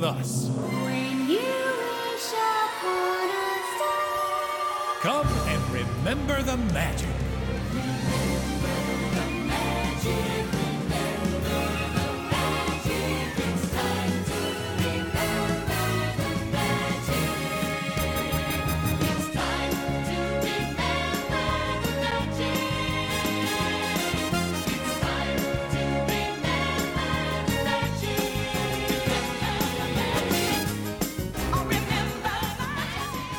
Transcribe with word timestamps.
with 0.00 0.04
us. 0.04 0.48
When 0.84 1.28
you 1.28 1.38
wish 1.38 2.30
upon 2.30 3.30
a 3.30 3.56
star. 3.74 5.00
Come 5.00 5.26
and 5.48 5.60
remember 5.72 6.40
the 6.40 6.56
magic. 6.72 7.27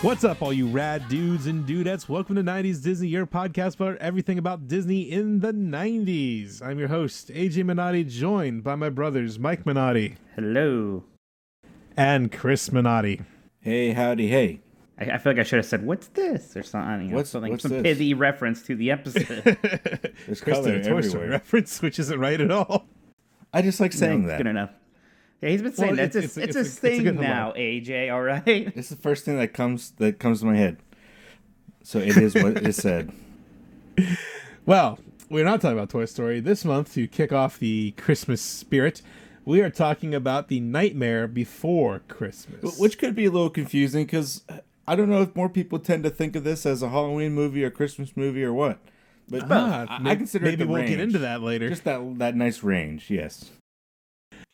What's 0.09 0.23
up, 0.23 0.41
all 0.41 0.51
you 0.51 0.67
rad 0.67 1.07
dudes 1.07 1.45
and 1.45 1.67
dudettes? 1.67 2.09
Welcome 2.09 2.35
to 2.37 2.41
90s 2.41 2.81
Disney, 2.81 3.09
your 3.09 3.27
podcast 3.27 3.75
about 3.75 3.97
everything 3.97 4.39
about 4.39 4.67
Disney 4.67 5.01
in 5.03 5.39
the 5.41 5.53
90s. 5.53 6.63
I'm 6.63 6.79
your 6.79 6.87
host, 6.87 7.27
AJ 7.27 7.63
Minotti, 7.63 8.03
joined 8.03 8.63
by 8.63 8.73
my 8.73 8.89
brothers, 8.89 9.37
Mike 9.37 9.65
Minotti 9.67 10.15
Hello. 10.35 11.03
and 11.95 12.31
Chris 12.31 12.71
Minotti. 12.71 13.21
Hey, 13.61 13.91
howdy, 13.93 14.29
hey. 14.29 14.61
I, 14.99 15.11
I 15.11 15.17
feel 15.19 15.33
like 15.33 15.41
I 15.41 15.43
should 15.43 15.57
have 15.57 15.67
said, 15.67 15.85
"What's 15.85 16.07
this?" 16.07 16.57
or 16.57 16.63
something. 16.63 17.03
You 17.03 17.09
know, 17.11 17.15
What's- 17.17 17.29
something, 17.29 17.51
what's 17.51 17.61
some 17.61 17.71
this? 17.71 17.83
pithy 17.83 18.15
reference 18.15 18.63
to 18.63 18.75
the 18.75 18.89
episode. 18.89 19.43
There's 20.25 20.41
Chris 20.41 20.57
color 20.57 20.71
did 20.71 20.87
a 20.87 20.89
Toy 20.89 21.01
Story 21.01 21.29
reference, 21.29 21.83
which 21.83 21.99
isn't 21.99 22.19
right 22.19 22.41
at 22.41 22.49
all. 22.49 22.87
I 23.53 23.61
just 23.61 23.79
like 23.79 23.93
saying 23.93 24.23
Good 24.23 24.31
that. 24.31 24.47
enough. 24.47 24.71
Yeah, 25.41 25.49
he's 25.49 25.61
been 25.61 25.73
saying 25.73 25.95
Well, 25.95 25.97
that. 25.97 26.15
It's, 26.15 26.15
it's- 26.15 26.37
a, 26.37 26.41
it's- 26.43 26.55
it's, 26.55 26.55
it's 26.55 26.83
a 26.83 26.87
a- 26.87 26.91
it's 26.91 26.99
a 26.99 27.03
thing 27.11 27.21
now, 27.21 27.53
AJ. 27.53 28.11
All 28.13 28.21
right. 28.21 28.43
It's 28.47 28.89
the 28.89 28.95
first 28.95 29.23
thing 29.25 29.37
that 29.37 29.53
comes 29.53 29.91
that 29.91 30.19
comes 30.19 30.41
to 30.41 30.45
my 30.45 30.55
head. 30.57 30.77
So 31.83 31.99
it 31.99 32.17
is 32.17 32.35
what 32.35 32.57
it 32.57 32.73
said. 32.75 33.11
Well, 34.65 34.99
we're 35.29 35.45
not 35.45 35.61
talking 35.61 35.77
about 35.77 35.89
Toy 35.89 36.05
Story. 36.05 36.39
This 36.39 36.63
month, 36.65 36.93
to 36.95 37.07
kick 37.07 37.31
off 37.31 37.59
the 37.59 37.91
Christmas 37.91 38.41
spirit, 38.41 39.01
we 39.45 39.61
are 39.61 39.69
talking 39.69 40.13
about 40.13 40.47
the 40.47 40.59
Nightmare 40.59 41.27
Before 41.27 41.99
Christmas. 42.07 42.77
Which 42.79 42.97
could 42.97 43.15
be 43.15 43.25
a 43.25 43.31
little 43.31 43.49
confusing 43.49 44.05
because 44.05 44.43
I 44.87 44.95
don't 44.95 45.09
know 45.09 45.21
if 45.21 45.35
more 45.35 45.49
people 45.49 45.79
tend 45.79 46.03
to 46.03 46.09
think 46.09 46.35
of 46.35 46.43
this 46.43 46.65
as 46.65 46.81
a 46.83 46.89
Halloween 46.89 47.33
movie 47.33 47.63
or 47.63 47.69
Christmas 47.69 48.15
movie 48.17 48.43
or 48.43 48.53
what. 48.53 48.79
But 49.29 49.43
Ah, 49.49 49.85
I, 49.87 49.99
may- 49.99 50.11
I 50.11 50.15
consider 50.15 50.45
maybe 50.45 50.63
the 50.65 50.67
we'll 50.67 50.87
get 50.87 50.99
into 50.99 51.19
that 51.19 51.41
later. 51.41 51.69
Just 51.69 51.83
that 51.85 52.17
that 52.19 52.35
nice 52.35 52.63
range, 52.63 53.09
yes. 53.09 53.51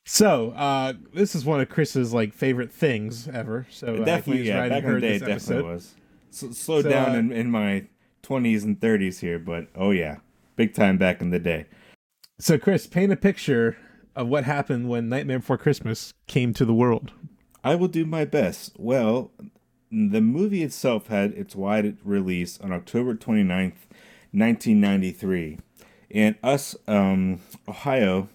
So, 0.07 0.51
uh, 0.51 0.93
this 1.13 1.33
is 1.33 1.45
one 1.45 1.59
of 1.59 1.69
Chris's 1.69 2.13
like 2.13 2.33
favorite 2.33 2.71
things 2.71 3.27
ever. 3.27 3.65
So 3.71 3.95
uh, 3.95 4.05
definitely, 4.05 4.47
yeah. 4.47 4.69
Back 4.69 4.83
in 4.83 4.93
the 4.93 5.01
day, 5.01 5.15
it 5.15 5.19
definitely 5.19 5.33
episode. 5.33 5.65
was. 5.65 5.95
So, 6.29 6.51
slowed 6.51 6.83
So, 6.83 6.89
down 6.89 7.15
uh, 7.15 7.19
in, 7.19 7.31
in 7.31 7.51
my 7.51 7.87
20s 8.23 8.63
and 8.63 8.79
30s 8.79 9.19
here, 9.19 9.39
but 9.39 9.67
oh 9.75 9.91
yeah, 9.91 10.17
big 10.55 10.73
time 10.73 10.97
back 10.97 11.21
in 11.21 11.31
the 11.31 11.39
day. 11.39 11.65
So, 12.37 12.57
Chris, 12.57 12.85
paint 12.85 13.11
a 13.11 13.15
picture 13.15 13.77
of 14.15 14.27
what 14.27 14.43
happened 14.43 14.89
when 14.89 15.09
Nightmare 15.09 15.39
Before 15.39 15.57
Christmas 15.57 16.13
came 16.27 16.53
to 16.53 16.65
the 16.65 16.73
world. 16.73 17.11
I 17.63 17.75
will 17.75 17.87
do 17.87 18.05
my 18.05 18.25
best. 18.25 18.73
Well, 18.77 19.31
the 19.89 20.21
movie 20.21 20.61
itself 20.61 21.07
had 21.07 21.31
its 21.31 21.55
wide 21.55 21.97
release 22.03 22.59
on 22.59 22.71
October 22.71 23.15
29th, 23.15 23.87
1993. 24.31 25.57
And 26.11 26.35
us, 26.43 26.75
um, 26.87 27.39
Ohio, 27.67 28.29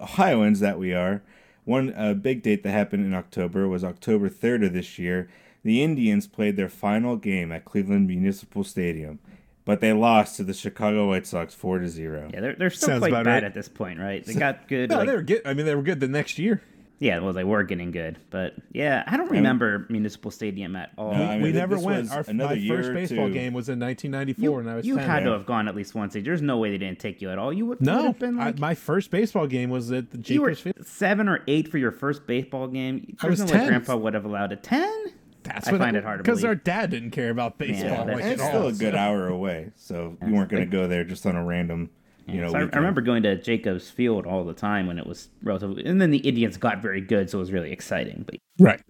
Ohioans 0.00 0.60
that 0.60 0.78
we 0.78 0.92
are, 0.92 1.22
one 1.64 1.94
uh, 1.94 2.14
big 2.14 2.42
date 2.42 2.62
that 2.62 2.70
happened 2.70 3.04
in 3.04 3.14
October 3.14 3.66
was 3.68 3.84
October 3.84 4.28
3rd 4.28 4.66
of 4.66 4.72
this 4.72 4.98
year. 4.98 5.28
The 5.62 5.82
Indians 5.82 6.26
played 6.26 6.56
their 6.56 6.68
final 6.68 7.16
game 7.16 7.50
at 7.50 7.64
Cleveland 7.64 8.06
Municipal 8.06 8.64
Stadium, 8.64 9.18
but 9.64 9.80
they 9.80 9.94
lost 9.94 10.36
to 10.36 10.44
the 10.44 10.52
Chicago 10.52 11.08
White 11.08 11.26
Sox 11.26 11.54
4 11.54 11.78
to 11.78 11.88
0. 11.88 12.30
Yeah, 12.34 12.40
they're 12.40 12.54
they're 12.54 12.70
still 12.70 12.88
Sounds 12.88 13.00
quite 13.00 13.12
bad 13.12 13.26
right. 13.26 13.44
at 13.44 13.54
this 13.54 13.68
point, 13.68 13.98
right? 13.98 14.24
They 14.24 14.34
got 14.34 14.68
good. 14.68 14.90
No, 14.90 14.98
like, 14.98 15.08
they 15.08 15.14
were 15.14 15.22
good. 15.22 15.42
I 15.46 15.54
mean, 15.54 15.64
they 15.64 15.74
were 15.74 15.82
good 15.82 16.00
the 16.00 16.08
next 16.08 16.38
year. 16.38 16.60
Yeah, 16.98 17.18
well, 17.18 17.32
they 17.32 17.44
were 17.44 17.64
getting 17.64 17.90
good, 17.90 18.18
but 18.30 18.54
yeah, 18.72 19.02
I 19.06 19.16
don't 19.16 19.30
remember 19.30 19.86
Municipal 19.90 20.30
Stadium 20.30 20.76
at 20.76 20.92
all. 20.96 21.12
No, 21.12 21.24
I 21.24 21.34
mean, 21.34 21.42
we 21.42 21.52
never 21.52 21.78
went. 21.78 22.10
Our 22.10 22.24
another 22.28 22.54
my 22.54 22.60
year 22.60 22.82
first 22.82 22.94
baseball 22.94 23.28
two. 23.28 23.34
game 23.34 23.52
was 23.52 23.68
in 23.68 23.80
1994, 23.80 24.42
you 24.42 24.58
and 24.58 24.70
I 24.70 24.76
was 24.76 24.86
you 24.86 24.96
10. 24.96 25.06
had 25.06 25.24
to 25.24 25.32
have 25.32 25.44
gone 25.44 25.68
at 25.68 25.74
least 25.74 25.94
once. 25.94 26.14
There's 26.14 26.42
no 26.42 26.58
way 26.58 26.70
they 26.70 26.78
didn't 26.78 27.00
take 27.00 27.20
you 27.20 27.30
at 27.30 27.38
all. 27.38 27.52
You 27.52 27.66
would 27.66 27.80
would 27.80 27.86
no, 27.86 28.04
have 28.04 28.18
been 28.18 28.38
I- 28.38 28.52
my 28.52 28.74
first 28.74 29.10
baseball 29.10 29.46
game 29.46 29.70
was 29.70 29.90
at 29.90 30.10
the 30.10 30.32
you 30.32 30.42
were 30.42 30.54
Field. 30.54 30.86
seven 30.86 31.28
or 31.28 31.40
eight 31.48 31.68
for 31.68 31.78
your 31.78 31.90
first 31.92 32.26
baseball 32.26 32.68
game. 32.68 33.16
I 33.20 33.26
was 33.26 33.40
no 33.40 33.46
way 33.46 33.52
10. 33.52 33.66
Grandpa 33.68 33.96
would 33.96 34.14
have 34.14 34.24
allowed 34.24 34.52
a 34.52 34.56
ten. 34.56 35.12
That's 35.42 35.68
I 35.68 35.72
what 35.72 35.80
find 35.82 35.96
it 35.96 36.04
hard 36.04 36.20
to 36.20 36.22
because 36.22 36.42
our 36.44 36.54
dad 36.54 36.90
didn't 36.90 37.10
care 37.10 37.28
about 37.30 37.58
baseball 37.58 38.06
that's 38.06 38.20
like 38.20 38.24
it's 38.24 38.42
still 38.42 38.68
a 38.68 38.72
good 38.72 38.94
hour 38.94 39.28
away, 39.28 39.72
so 39.76 40.16
you 40.26 40.32
weren't 40.34 40.48
going 40.48 40.62
to 40.64 40.70
go 40.70 40.86
there 40.86 41.04
just 41.04 41.26
on 41.26 41.36
a 41.36 41.44
random, 41.44 41.90
you 42.26 42.40
know. 42.40 42.48
So 42.48 42.56
I, 42.56 42.60
I 42.60 42.76
remember 42.76 43.00
going 43.00 43.22
to 43.24 43.36
Jacobs 43.36 43.90
Field 43.90 44.26
all 44.26 44.44
the 44.44 44.54
time 44.54 44.86
when 44.86 44.98
it 44.98 45.06
was 45.06 45.28
relatively, 45.42 45.84
and 45.84 46.00
then 46.00 46.10
the 46.10 46.18
Indians 46.18 46.56
got 46.56 46.80
very 46.80 47.00
good, 47.00 47.30
so 47.30 47.38
it 47.38 47.40
was 47.40 47.52
really 47.52 47.72
exciting. 47.72 48.24
But 48.26 48.36
Right. 48.58 48.80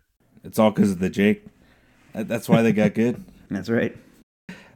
It's 0.43 0.59
all 0.59 0.71
because 0.71 0.91
of 0.91 0.99
the 0.99 1.11
Jake. 1.11 1.45
That's 2.13 2.49
why 2.49 2.63
they 2.63 2.73
got 2.73 2.95
good. 2.95 3.25
that's 3.51 3.71
right. 3.71 3.97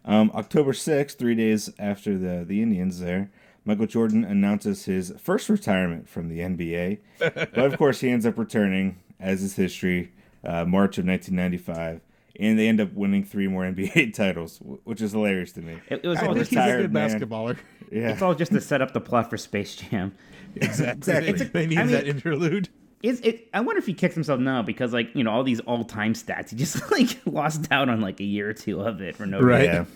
Um, 0.04 0.30
October 0.34 0.72
6th, 0.72 1.16
three 1.18 1.34
days 1.34 1.70
after 1.78 2.16
the, 2.16 2.44
the 2.44 2.62
Indians 2.62 3.00
there, 3.00 3.30
Michael 3.64 3.86
Jordan 3.86 4.24
announces 4.24 4.86
his 4.86 5.12
first 5.18 5.50
retirement 5.50 6.08
from 6.08 6.30
the 6.30 6.38
NBA. 6.38 6.98
but 7.18 7.58
of 7.58 7.76
course, 7.76 8.00
he 8.00 8.08
ends 8.08 8.24
up 8.24 8.38
returning, 8.38 8.98
as 9.20 9.42
is 9.42 9.56
history, 9.56 10.12
uh, 10.42 10.64
March 10.64 10.96
of 10.96 11.04
1995. 11.04 12.00
And 12.40 12.58
they 12.58 12.68
end 12.68 12.80
up 12.80 12.94
winning 12.94 13.24
three 13.24 13.48
more 13.48 13.64
NBA 13.64 14.14
titles, 14.14 14.58
which 14.84 15.02
is 15.02 15.12
hilarious 15.12 15.52
to 15.52 15.60
me. 15.60 15.80
It, 15.90 16.00
it 16.02 16.08
was 16.08 16.18
I 16.18 16.26
all 16.26 16.34
think 16.34 16.46
he's 16.46 16.56
a 16.56 16.60
retired 16.60 16.82
good 16.82 16.92
man. 16.92 17.20
basketballer. 17.20 17.58
Yeah. 17.92 18.10
it's 18.10 18.22
all 18.22 18.34
just 18.34 18.52
to 18.52 18.60
set 18.60 18.82
up 18.82 18.92
the 18.92 19.00
plot 19.00 19.30
for 19.30 19.36
Space 19.36 19.76
Jam. 19.76 20.14
Exactly. 20.56 21.28
It's 21.28 21.40
a- 21.42 21.44
they 21.44 21.66
need 21.66 21.78
I 21.78 21.82
mean- 21.84 21.92
that 21.92 22.06
interlude. 22.08 22.68
Is 23.02 23.20
it? 23.20 23.48
I 23.54 23.60
wonder 23.60 23.78
if 23.78 23.86
he 23.86 23.94
kicks 23.94 24.14
himself 24.14 24.40
now 24.40 24.60
because 24.62 24.92
like 24.92 25.14
you 25.14 25.22
know 25.22 25.30
all 25.30 25.44
these 25.44 25.60
all 25.60 25.84
time 25.84 26.14
stats, 26.14 26.50
he 26.50 26.56
just 26.56 26.90
like 26.90 27.18
lost 27.26 27.68
out 27.70 27.88
on 27.88 28.00
like 28.00 28.18
a 28.18 28.24
year 28.24 28.48
or 28.48 28.54
two 28.54 28.80
of 28.80 29.00
it 29.00 29.14
for 29.14 29.24
no 29.26 29.40
Right. 29.40 29.68
reason. 29.68 29.86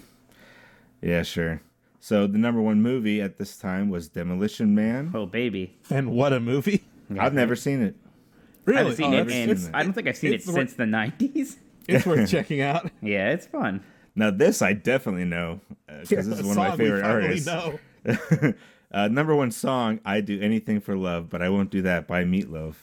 Yeah. 1.03 1.11
Yeah, 1.17 1.23
sure. 1.25 1.63
So 1.99 2.27
the 2.29 2.39
number 2.39 2.61
one 2.61 2.81
movie 2.83 3.21
at 3.21 3.39
this 3.39 3.57
time 3.57 3.89
was 3.91 4.09
Demolition 4.09 4.75
Man. 4.75 5.11
Oh 5.15 5.27
baby, 5.27 5.77
And 5.91 6.13
what 6.13 6.33
a 6.33 6.39
movie! 6.39 6.85
I've 7.19 7.35
never 7.35 7.57
seen 7.57 7.83
it. 7.83 7.97
I 8.05 8.71
Really, 8.71 8.79
haven't 8.83 8.97
seen 8.97 9.15
Oh, 9.15 9.17
it, 9.17 9.21
it's- 9.23 9.35
and 9.37 9.51
it's- 9.51 9.71
I 9.75 9.83
don't 9.83 9.93
think 9.95 10.07
I've 10.07 10.17
seen 10.17 10.33
it 10.33 10.37
it's 10.37 10.47
the- 10.47 10.53
since 10.53 10.75
the 10.75 10.87
nineties. 10.87 11.59
it's 11.89 12.07
worth 12.07 12.31
checking 12.31 12.61
out. 12.61 12.89
Yeah, 13.01 13.31
it's 13.33 13.47
fun. 13.47 13.83
Now 14.15 14.31
this 14.31 14.63
I 14.63 14.73
definitely 14.75 15.25
know 15.25 15.61
because 16.09 16.29
this 16.29 16.39
is 16.41 16.45
one 16.47 16.53
of 16.53 16.57
my 16.57 16.77
favorite 16.77 17.05
artists. 17.05 17.47
know. 17.47 17.79
uh, 18.93 19.09
number 19.09 19.35
one 19.35 19.51
song, 19.51 20.01
"I 20.05 20.21
Do 20.21 20.41
Anything 20.41 20.81
for 20.81 20.97
Love," 20.97 21.29
but 21.31 21.41
I 21.43 21.49
won't 21.49 21.71
do 21.71 21.83
that 21.83 22.07
by 22.07 22.25
Meatloaf. 22.25 22.75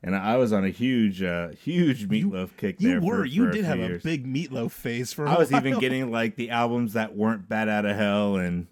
And 0.00 0.14
I 0.14 0.36
was 0.36 0.52
on 0.52 0.64
a 0.64 0.68
huge, 0.70 1.24
uh, 1.24 1.48
huge 1.48 2.08
Meatloaf 2.08 2.50
kick 2.56 2.80
You 2.80 2.88
there. 2.90 3.00
were. 3.00 3.16
for, 3.18 3.24
you 3.24 3.46
for 3.46 3.50
did 3.50 3.64
a 3.64 3.66
have 3.66 3.76
few 3.76 3.84
a 3.84 3.88
years. 3.88 4.02
big 4.04 4.32
meatloaf 4.32 4.70
phase 4.70 5.12
for. 5.12 5.24
a 5.24 5.30
I 5.32 5.36
was 5.38 5.52
even 5.52 5.80
getting 5.80 6.12
like 6.12 6.36
the 6.36 6.50
albums 6.50 6.92
that 6.92 7.16
weren't 7.16 7.48
Bat 7.48 7.68
Out 7.68 7.84
of 7.84 7.96
Hell 7.96 8.36
and 8.36 8.68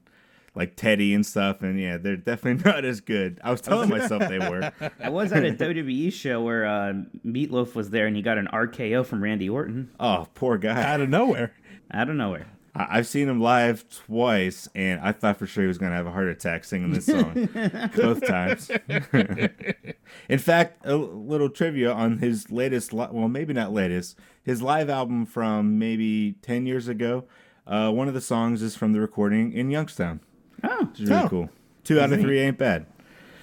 like 0.55 0.77
Teddy 0.77 1.13
and 1.15 1.27
stuff. 1.27 1.63
And 1.63 1.81
yeah, 1.81 1.97
they're 1.97 2.17
definitely 2.17 2.63
not 2.71 2.85
as 2.85 3.01
good. 3.01 3.41
I 3.43 3.51
was 3.51 3.61
telling 3.61 3.89
myself 3.89 4.29
they 4.29 4.39
were. 4.39 4.71
I 5.01 5.09
was 5.09 5.33
at 5.33 5.45
a 5.45 5.51
WWE 5.51 6.13
show 6.13 6.41
where 6.43 6.65
uh, 6.65 6.93
Meatloaf 7.27 7.75
was 7.75 7.91
there, 7.91 8.07
and 8.07 8.15
he 8.15 8.23
got 8.23 8.39
an 8.39 8.47
RKO 8.53 9.05
from 9.05 9.21
Randy 9.21 9.49
Orton 9.51 9.91
Oh, 9.99 10.29
poor 10.35 10.59
guy. 10.59 10.81
out 10.81 11.01
of 11.01 11.09
nowhere. 11.09 11.53
Out 11.97 12.09
of 12.11 12.17
nowhere. 12.17 12.47
I- 12.75 12.99
I've 12.99 13.07
seen 13.07 13.29
him 13.29 13.41
live 13.41 13.85
twice, 13.89 14.69
and 14.75 15.01
I 15.01 15.13
thought 15.13 15.39
for 15.39 15.47
sure 15.47 15.63
he 15.65 15.69
was 15.69 15.79
going 15.79 15.91
to 15.93 15.97
have 15.97 16.07
a 16.07 16.11
heart 16.13 16.29
attack 16.29 16.65
singing 16.65 16.93
this 16.93 17.07
song 17.07 17.49
both 17.97 18.27
times. 18.27 18.71
In 20.29 20.39
fact, 20.39 20.85
a 20.85 20.97
little 20.97 21.49
trivia 21.49 21.91
on 21.93 22.19
his 22.19 22.51
latest, 22.51 22.93
li- 22.93 23.09
well, 23.11 23.29
maybe 23.29 23.53
not 23.53 23.73
latest, 23.73 24.19
his 24.43 24.63
live 24.63 24.91
album 24.91 25.25
from 25.27 25.79
maybe 25.79 26.33
10 26.43 26.67
years 26.67 26.89
ago. 26.89 27.25
Uh, 27.67 27.91
one 27.91 28.09
of 28.09 28.15
the 28.15 28.21
songs 28.21 28.63
is 28.63 28.77
from 28.77 28.93
the 28.93 29.01
recording 29.01 29.53
in 29.53 29.71
Youngstown, 29.71 30.21
Oh, 30.63 30.85
which 30.85 31.01
is 31.01 31.09
really 31.11 31.23
Oh. 31.25 31.29
cool. 31.29 31.51
Two 31.83 32.01
out 32.01 32.13
of 32.13 32.21
three 32.21 32.39
ain't 32.41 32.59
bad. 32.59 32.87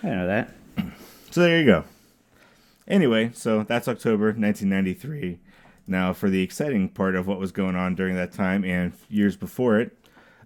I 0.01 0.07
know 0.07 0.27
that. 0.27 0.51
So 1.31 1.41
there 1.41 1.59
you 1.59 1.65
go. 1.65 1.85
Anyway, 2.88 3.31
so 3.33 3.63
that's 3.63 3.88
October 3.88 4.27
1993. 4.27 5.39
Now, 5.85 6.13
for 6.13 6.30
the 6.30 6.41
exciting 6.41 6.89
part 6.89 7.15
of 7.15 7.27
what 7.27 7.39
was 7.39 7.51
going 7.51 7.75
on 7.75 7.95
during 7.95 8.15
that 8.15 8.31
time 8.31 8.63
and 8.63 8.94
years 9.09 9.35
before 9.35 9.80
it, 9.80 9.97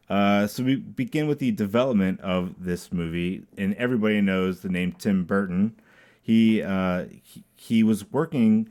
uh, 0.10 0.48
so 0.48 0.64
we 0.64 0.76
begin 0.76 1.28
with 1.28 1.40
the 1.40 1.52
development 1.52 2.22
of 2.22 2.64
this 2.64 2.92
movie, 2.92 3.44
and 3.58 3.74
everybody 3.76 4.22
knows 4.22 4.62
the 4.62 4.70
name 4.70 4.94
Tim 4.94 5.26
Burton. 5.26 5.76
He 6.22 6.62
uh, 6.62 7.06
he, 7.24 7.44
he 7.56 7.84
was 7.84 8.10
working 8.12 8.70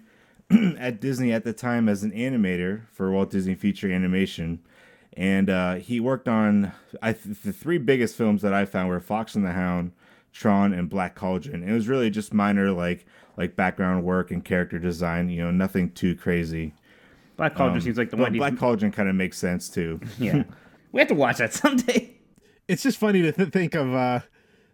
at 0.79 1.01
Disney 1.01 1.33
at 1.33 1.45
the 1.45 1.53
time 1.53 1.89
as 1.89 2.03
an 2.03 2.13
animator 2.13 2.89
for 2.91 3.11
Walt 3.11 3.31
Disney 3.31 3.55
Feature 3.55 3.91
Animation, 3.93 4.61
and 5.15 5.51
uh, 5.51 5.75
he 5.75 6.01
worked 6.01 6.27
on 6.27 6.73
I 7.03 7.13
th- 7.13 7.43
the 7.45 7.53
three 7.53 7.79
biggest 7.79 8.17
films 8.17 8.41
that 8.43 8.55
I 8.55 8.65
found 8.65 8.89
were 8.89 9.01
Fox 9.01 9.35
and 9.35 9.45
the 9.45 9.53
Hound, 9.53 9.93
Tron, 10.33 10.73
and 10.73 10.89
Black 10.89 11.15
Cauldron. 11.15 11.63
It 11.63 11.73
was 11.73 11.87
really 11.87 12.09
just 12.09 12.33
minor 12.33 12.73
like 12.73 13.05
like 13.37 13.57
background 13.57 14.05
work 14.05 14.31
and 14.31 14.45
character 14.45 14.79
design. 14.79 15.29
You 15.29 15.45
know, 15.45 15.51
nothing 15.51 15.91
too 15.93 16.15
crazy. 16.15 16.75
Black 17.37 17.55
Cauldron 17.55 17.81
seems 17.83 17.99
like 17.99 18.11
the 18.11 18.17
one. 18.17 18.33
Black 18.37 18.53
he's- 18.53 18.61
Cauldron 18.61 18.93
kind 18.93 19.09
of 19.09 19.15
makes 19.15 19.39
sense 19.39 19.69
too. 19.69 20.01
yeah, 20.19 20.45
we 20.93 21.01
have 21.01 21.09
to 21.09 21.15
watch 21.15 21.39
that 21.39 21.53
someday. 21.53 22.13
It's 22.69 22.83
just 22.83 22.99
funny 22.99 23.23
to 23.23 23.31
th- 23.33 23.51
think 23.51 23.75
of, 23.75 23.95
uh, 23.95 24.21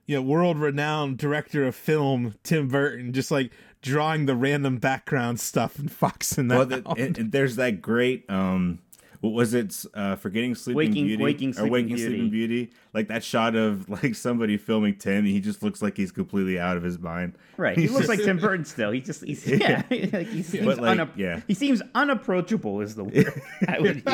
you 0.06 0.16
know, 0.16 0.22
world-renowned 0.22 1.18
director 1.18 1.64
of 1.66 1.74
film 1.74 2.36
Tim 2.42 2.68
Burton 2.68 3.12
just 3.12 3.30
like 3.30 3.52
drawing 3.82 4.26
the 4.26 4.34
random 4.36 4.78
background 4.78 5.40
stuff 5.40 5.78
and 5.78 5.90
foxing 5.92 6.48
that 6.48 6.56
well, 6.56 6.66
the, 6.66 6.76
out. 6.88 6.98
and, 6.98 7.18
and 7.18 7.32
there's 7.32 7.56
that 7.56 7.82
great 7.82 8.24
um, 8.30 8.78
what 9.22 9.32
was 9.32 9.54
it? 9.54 9.84
Uh, 9.94 10.16
Forgetting 10.16 10.54
Sleeping 10.54 10.76
Waking- 10.76 11.06
Beauty 11.06 11.22
Waking 11.22 11.58
or 11.58 11.66
Waking 11.68 11.94
Beauty. 11.94 12.04
Sleeping 12.04 12.30
Beauty. 12.30 12.70
Like 12.92 13.08
that 13.08 13.22
shot 13.24 13.54
of 13.54 13.88
like 13.88 14.14
somebody 14.14 14.56
filming 14.56 14.96
Tim, 14.96 15.18
and 15.18 15.26
he 15.28 15.40
just 15.40 15.62
looks 15.62 15.80
like 15.80 15.96
he's 15.96 16.10
completely 16.12 16.58
out 16.58 16.76
of 16.76 16.82
his 16.82 16.98
mind. 16.98 17.34
Right, 17.56 17.78
he 17.78 17.86
looks 17.88 18.06
just- 18.06 18.08
like 18.08 18.22
Tim 18.22 18.38
Burton 18.38 18.64
still. 18.64 18.90
He 18.90 19.00
just 19.00 19.24
he's 19.24 19.46
yeah, 19.48 19.82
like 19.90 20.26
he 20.28 20.42
seems 20.42 20.66
But, 20.66 20.78
like, 20.80 20.98
unap- 20.98 21.16
yeah. 21.16 21.40
he 21.46 21.54
seems 21.54 21.80
unapproachable 21.94 22.80
is 22.80 22.94
the 22.96 23.04
word 23.04 23.40
I 23.68 23.78
would. 23.80 24.04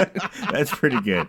That's 0.53 0.71
pretty 0.71 1.01
good. 1.01 1.27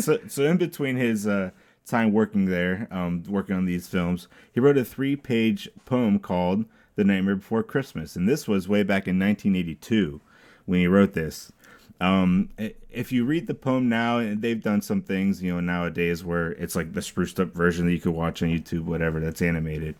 so, 0.00 0.18
so 0.28 0.42
in 0.44 0.56
between 0.56 0.96
his 0.96 1.26
uh, 1.26 1.50
time 1.86 2.12
working 2.12 2.46
there, 2.46 2.88
um, 2.90 3.22
working 3.28 3.56
on 3.56 3.64
these 3.64 3.86
films, 3.86 4.28
he 4.52 4.60
wrote 4.60 4.76
a 4.76 4.84
three-page 4.84 5.68
poem 5.84 6.18
called 6.18 6.64
"The 6.96 7.04
Nightmare 7.04 7.36
Before 7.36 7.62
Christmas," 7.62 8.16
and 8.16 8.28
this 8.28 8.46
was 8.48 8.68
way 8.68 8.82
back 8.82 9.06
in 9.08 9.18
1982 9.18 10.20
when 10.66 10.80
he 10.80 10.86
wrote 10.86 11.12
this. 11.12 11.52
Um, 12.00 12.50
if 12.90 13.12
you 13.12 13.24
read 13.24 13.46
the 13.46 13.54
poem 13.54 13.88
now, 13.88 14.18
and 14.18 14.42
they've 14.42 14.62
done 14.62 14.82
some 14.82 15.00
things, 15.00 15.42
you 15.42 15.54
know, 15.54 15.60
nowadays 15.60 16.24
where 16.24 16.52
it's 16.52 16.76
like 16.76 16.92
the 16.92 17.02
spruced 17.02 17.40
up 17.40 17.54
version 17.54 17.86
that 17.86 17.92
you 17.92 18.00
could 18.00 18.12
watch 18.12 18.42
on 18.42 18.48
YouTube, 18.48 18.84
whatever, 18.84 19.20
that's 19.20 19.42
animated. 19.42 19.94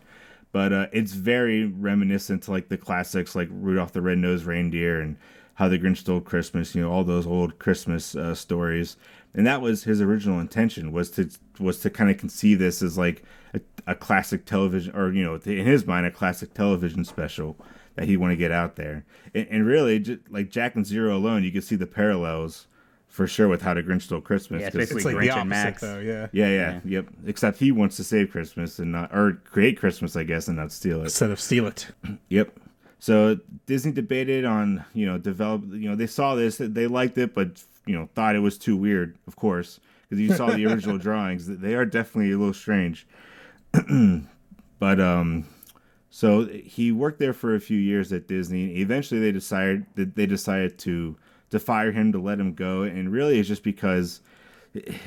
But 0.51 0.73
uh, 0.73 0.87
it's 0.91 1.13
very 1.13 1.65
reminiscent 1.65 2.43
to 2.43 2.51
like 2.51 2.69
the 2.69 2.77
classics, 2.77 3.35
like 3.35 3.49
Rudolph 3.51 3.91
the 3.91 4.01
Red-Nosed 4.01 4.45
Reindeer 4.45 5.01
and 5.01 5.17
How 5.55 5.67
the 5.67 5.79
Grinch 5.79 5.97
Stole 5.97 6.21
Christmas. 6.21 6.75
You 6.75 6.83
know, 6.83 6.91
all 6.91 7.03
those 7.03 7.27
old 7.27 7.59
Christmas 7.59 8.15
uh, 8.15 8.35
stories. 8.35 8.97
And 9.33 9.45
that 9.45 9.61
was 9.61 9.83
his 9.83 9.99
original 10.01 10.39
intention 10.39 10.93
was 10.93 11.09
to 11.11 11.29
was 11.59 11.79
to 11.79 11.89
kind 11.89 12.09
of 12.09 12.17
conceive 12.17 12.59
this 12.59 12.81
as 12.81 12.97
like 12.97 13.23
a, 13.53 13.59
a 13.85 13.95
classic 13.95 14.45
television, 14.45 14.95
or 14.95 15.11
you 15.11 15.25
know, 15.25 15.35
in 15.35 15.65
his 15.65 15.85
mind, 15.85 16.05
a 16.05 16.11
classic 16.11 16.53
television 16.53 17.03
special 17.03 17.57
that 17.95 18.05
he 18.05 18.17
want 18.17 18.31
to 18.31 18.35
get 18.37 18.51
out 18.51 18.75
there. 18.75 19.05
And, 19.33 19.47
and 19.49 19.65
really, 19.65 19.99
just, 19.99 20.19
like 20.29 20.49
Jack 20.49 20.75
and 20.75 20.85
Zero 20.85 21.15
alone, 21.17 21.43
you 21.43 21.51
can 21.51 21.61
see 21.61 21.75
the 21.75 21.87
parallels 21.87 22.67
for 23.07 23.27
sure 23.27 23.47
with 23.47 23.61
How 23.61 23.73
to 23.73 23.81
Grinch 23.81 24.01
Stole 24.03 24.19
Christmas. 24.21 24.61
Yeah, 24.61 24.69
'cause- 24.71 24.81
especially 24.81 24.97
it's 24.97 25.05
like 25.05 25.15
Grinch 25.15 25.33
the 25.33 25.39
and 25.41 25.49
Max. 25.49 25.81
though. 25.81 25.99
Yeah. 25.99 26.27
yeah, 26.33 26.49
yeah, 26.49 26.79
yep. 26.83 27.07
Except 27.25 27.57
he 27.59 27.71
wants 27.71 27.95
to 27.97 28.03
save 28.03 28.29
Christmas 28.31 28.77
and 28.79 28.91
not, 28.91 29.15
or 29.15 29.39
create 29.45 29.77
Christmas, 29.79 30.15
I 30.15 30.23
guess, 30.23 30.47
and 30.47 30.57
not 30.57 30.71
steal 30.71 30.99
it. 31.01 31.05
Instead 31.05 31.31
of 31.31 31.39
steal 31.39 31.67
it. 31.67 31.87
Yep. 32.29 32.59
So 32.99 33.39
Disney 33.67 33.91
debated 33.91 34.45
on, 34.45 34.83
you 34.93 35.05
know, 35.05 35.17
develop. 35.17 35.61
You 35.71 35.89
know, 35.89 35.95
they 35.95 36.07
saw 36.07 36.33
this, 36.35 36.57
they 36.57 36.87
liked 36.87 37.17
it, 37.19 37.33
but 37.35 37.63
you 37.85 37.93
know, 37.95 38.09
thought 38.15 38.35
it 38.35 38.39
was 38.39 38.57
too 38.57 38.75
weird. 38.75 39.15
Of 39.27 39.35
course, 39.35 39.79
because 40.09 40.19
you 40.19 40.33
saw 40.33 40.49
the 40.49 40.65
original 40.71 40.97
drawings; 40.97 41.45
they 41.45 41.75
are 41.75 41.85
definitely 41.85 42.31
a 42.31 42.37
little 42.37 42.53
strange. 42.53 43.05
but 44.79 44.99
um, 44.99 45.45
so 46.15 46.45
he 46.45 46.93
worked 46.93 47.19
there 47.19 47.33
for 47.33 47.55
a 47.55 47.59
few 47.59 47.77
years 47.77 48.13
at 48.13 48.25
Disney. 48.25 48.77
Eventually, 48.77 49.19
they 49.19 49.33
decided 49.33 49.85
that 49.95 50.15
they 50.15 50.25
decided 50.25 50.79
to 50.79 51.17
to 51.49 51.59
fire 51.59 51.91
him 51.91 52.13
to 52.13 52.19
let 52.21 52.39
him 52.39 52.53
go, 52.53 52.83
and 52.83 53.11
really, 53.11 53.37
it's 53.37 53.49
just 53.49 53.63
because 53.63 54.21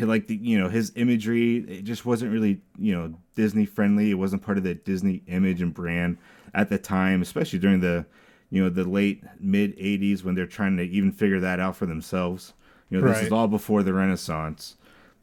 like 0.01 0.27
the 0.27 0.37
you 0.37 0.59
know 0.59 0.69
his 0.69 0.93
imagery 0.97 1.65
it 1.67 1.85
just 1.85 2.05
wasn't 2.05 2.31
really 2.31 2.61
you 2.79 2.95
know 2.95 3.15
disney 3.35 3.65
friendly. 3.65 4.11
It 4.11 4.19
wasn't 4.19 4.43
part 4.43 4.59
of 4.59 4.65
the 4.65 4.75
disney 4.75 5.23
image 5.29 5.63
and 5.63 5.73
brand 5.73 6.19
at 6.53 6.69
the 6.69 6.77
time 6.77 7.23
especially 7.23 7.59
during 7.59 7.81
the 7.81 8.05
you 8.51 8.63
know 8.63 8.69
the 8.69 8.85
late 8.85 9.25
mid 9.41 9.79
80s 9.79 10.25
when 10.25 10.35
they're 10.35 10.45
trying 10.45 10.77
to 10.77 10.83
even 10.83 11.11
figure 11.11 11.41
that 11.41 11.59
out 11.59 11.75
for 11.75 11.87
themselves. 11.87 12.53
You 12.91 13.01
know 13.01 13.09
this 13.09 13.23
is 13.23 13.33
all 13.33 13.49
before 13.49 13.83
the 13.83 13.95
renaissance 13.95 14.77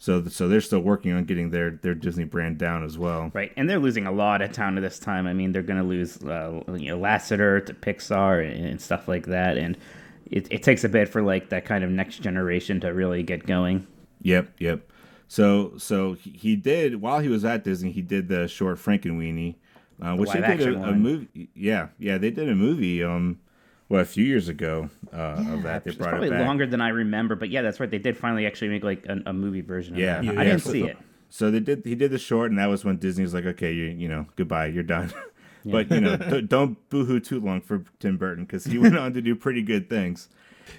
so 0.06 0.24
so 0.26 0.48
they're 0.48 0.62
still 0.62 0.80
working 0.80 1.12
on 1.14 1.24
getting 1.26 1.50
their 1.50 1.72
their 1.72 1.96
disney 1.96 2.26
brand 2.26 2.58
down 2.58 2.84
as 2.84 2.98
well 2.98 3.32
Right, 3.34 3.52
and 3.58 3.70
they're 3.70 3.80
losing 3.80 4.06
a 4.08 4.12
lot 4.12 4.42
of 4.42 4.52
town 4.52 4.78
at 4.78 4.82
this 4.82 5.00
time. 5.00 5.28
I 5.28 5.34
mean, 5.34 5.52
they're 5.52 5.62
going 5.62 5.82
to 5.82 5.88
lose, 5.88 6.24
uh, 6.24 6.62
you 6.70 6.88
know, 6.88 6.98
Lasseter 6.98 7.66
to 7.66 7.74
Pixar 7.74 8.50
and, 8.50 8.66
and 8.66 8.82
stuff 8.82 9.08
like 9.08 9.26
that, 9.26 9.58
and 9.58 9.78
it, 10.26 10.48
it 10.52 10.64
takes 10.64 10.84
a 10.84 10.90
bit 10.90 11.10
for 11.10 11.22
like 11.22 11.50
that 11.50 11.66
kind 11.66 11.84
of 11.84 11.90
next 11.90 12.20
generation 12.22 12.80
to 12.82 12.94
really 12.94 13.24
get 13.24 13.46
going. 13.46 13.86
Yep, 14.22 14.54
yep. 14.60 14.90
So 15.28 15.74
so 15.78 16.14
he, 16.14 16.30
he 16.32 16.56
did 16.56 17.02
while 17.02 17.20
he 17.20 17.28
was 17.28 17.44
at 17.44 17.64
Disney, 17.64 17.92
he 17.92 18.02
did 18.02 18.28
the 18.28 18.48
short 18.48 18.78
Frankenweenie, 18.78 19.56
uh, 20.02 20.16
which 20.16 20.32
they 20.32 20.42
did 20.42 20.76
a, 20.76 20.84
a 20.84 20.92
movie. 20.94 21.50
Yeah, 21.56 21.90
yeah, 22.00 22.18
they 22.18 22.32
did 22.32 22.48
a 22.48 22.56
movie. 22.56 23.04
Um, 23.04 23.40
well, 23.90 24.02
a 24.02 24.06
few 24.06 24.26
years 24.26 24.48
ago 24.50 24.90
uh, 25.14 25.44
of 25.50 25.64
that. 25.64 25.84
They 25.84 25.92
brought 25.92 26.10
probably 26.10 26.28
it 26.28 26.32
back. 26.32 26.46
longer 26.46 26.66
than 26.66 26.82
I 26.82 26.90
remember, 26.90 27.36
but 27.36 27.50
yeah, 27.50 27.62
that's 27.62 27.80
right. 27.80 27.90
They 27.90 28.00
did 28.00 28.18
finally 28.18 28.46
actually 28.46 28.70
make 28.70 28.84
like 28.84 29.06
a, 29.08 29.22
a 29.28 29.34
movie 29.34 29.62
version 29.62 29.94
of 29.94 30.00
Yeah, 30.00 30.22
yeah, 30.22 30.40
I 30.40 30.44
didn't 30.44 30.60
so- 30.62 30.72
see 30.72 30.84
it. 30.84 30.98
So 31.30 31.52
they 31.52 31.60
did. 31.60 31.82
He 31.84 31.96
did 31.96 32.12
the 32.12 32.20
short, 32.20 32.52
and 32.52 32.60
that 32.60 32.68
was 32.68 32.86
when 32.86 32.98
Disney 32.98 33.24
was 33.24 33.34
like, 33.34 33.46
"Okay, 33.46 33.74
you 33.74 33.86
you 33.86 34.08
know, 34.08 34.28
goodbye, 34.38 34.68
you're 34.68 34.84
done." 34.84 35.12
but 35.66 35.90
you 35.92 36.00
know, 36.00 36.16
don't, 36.16 36.48
don't 36.48 36.90
boohoo 36.90 37.20
too 37.20 37.42
long 37.42 37.60
for 37.60 37.84
Tim 38.00 38.16
Burton 38.16 38.46
because 38.46 38.64
he 38.64 38.78
went 38.78 38.98
on 38.98 39.12
to 39.14 39.22
do 39.22 39.36
pretty 39.36 39.62
good 39.62 39.90
things. 39.90 40.30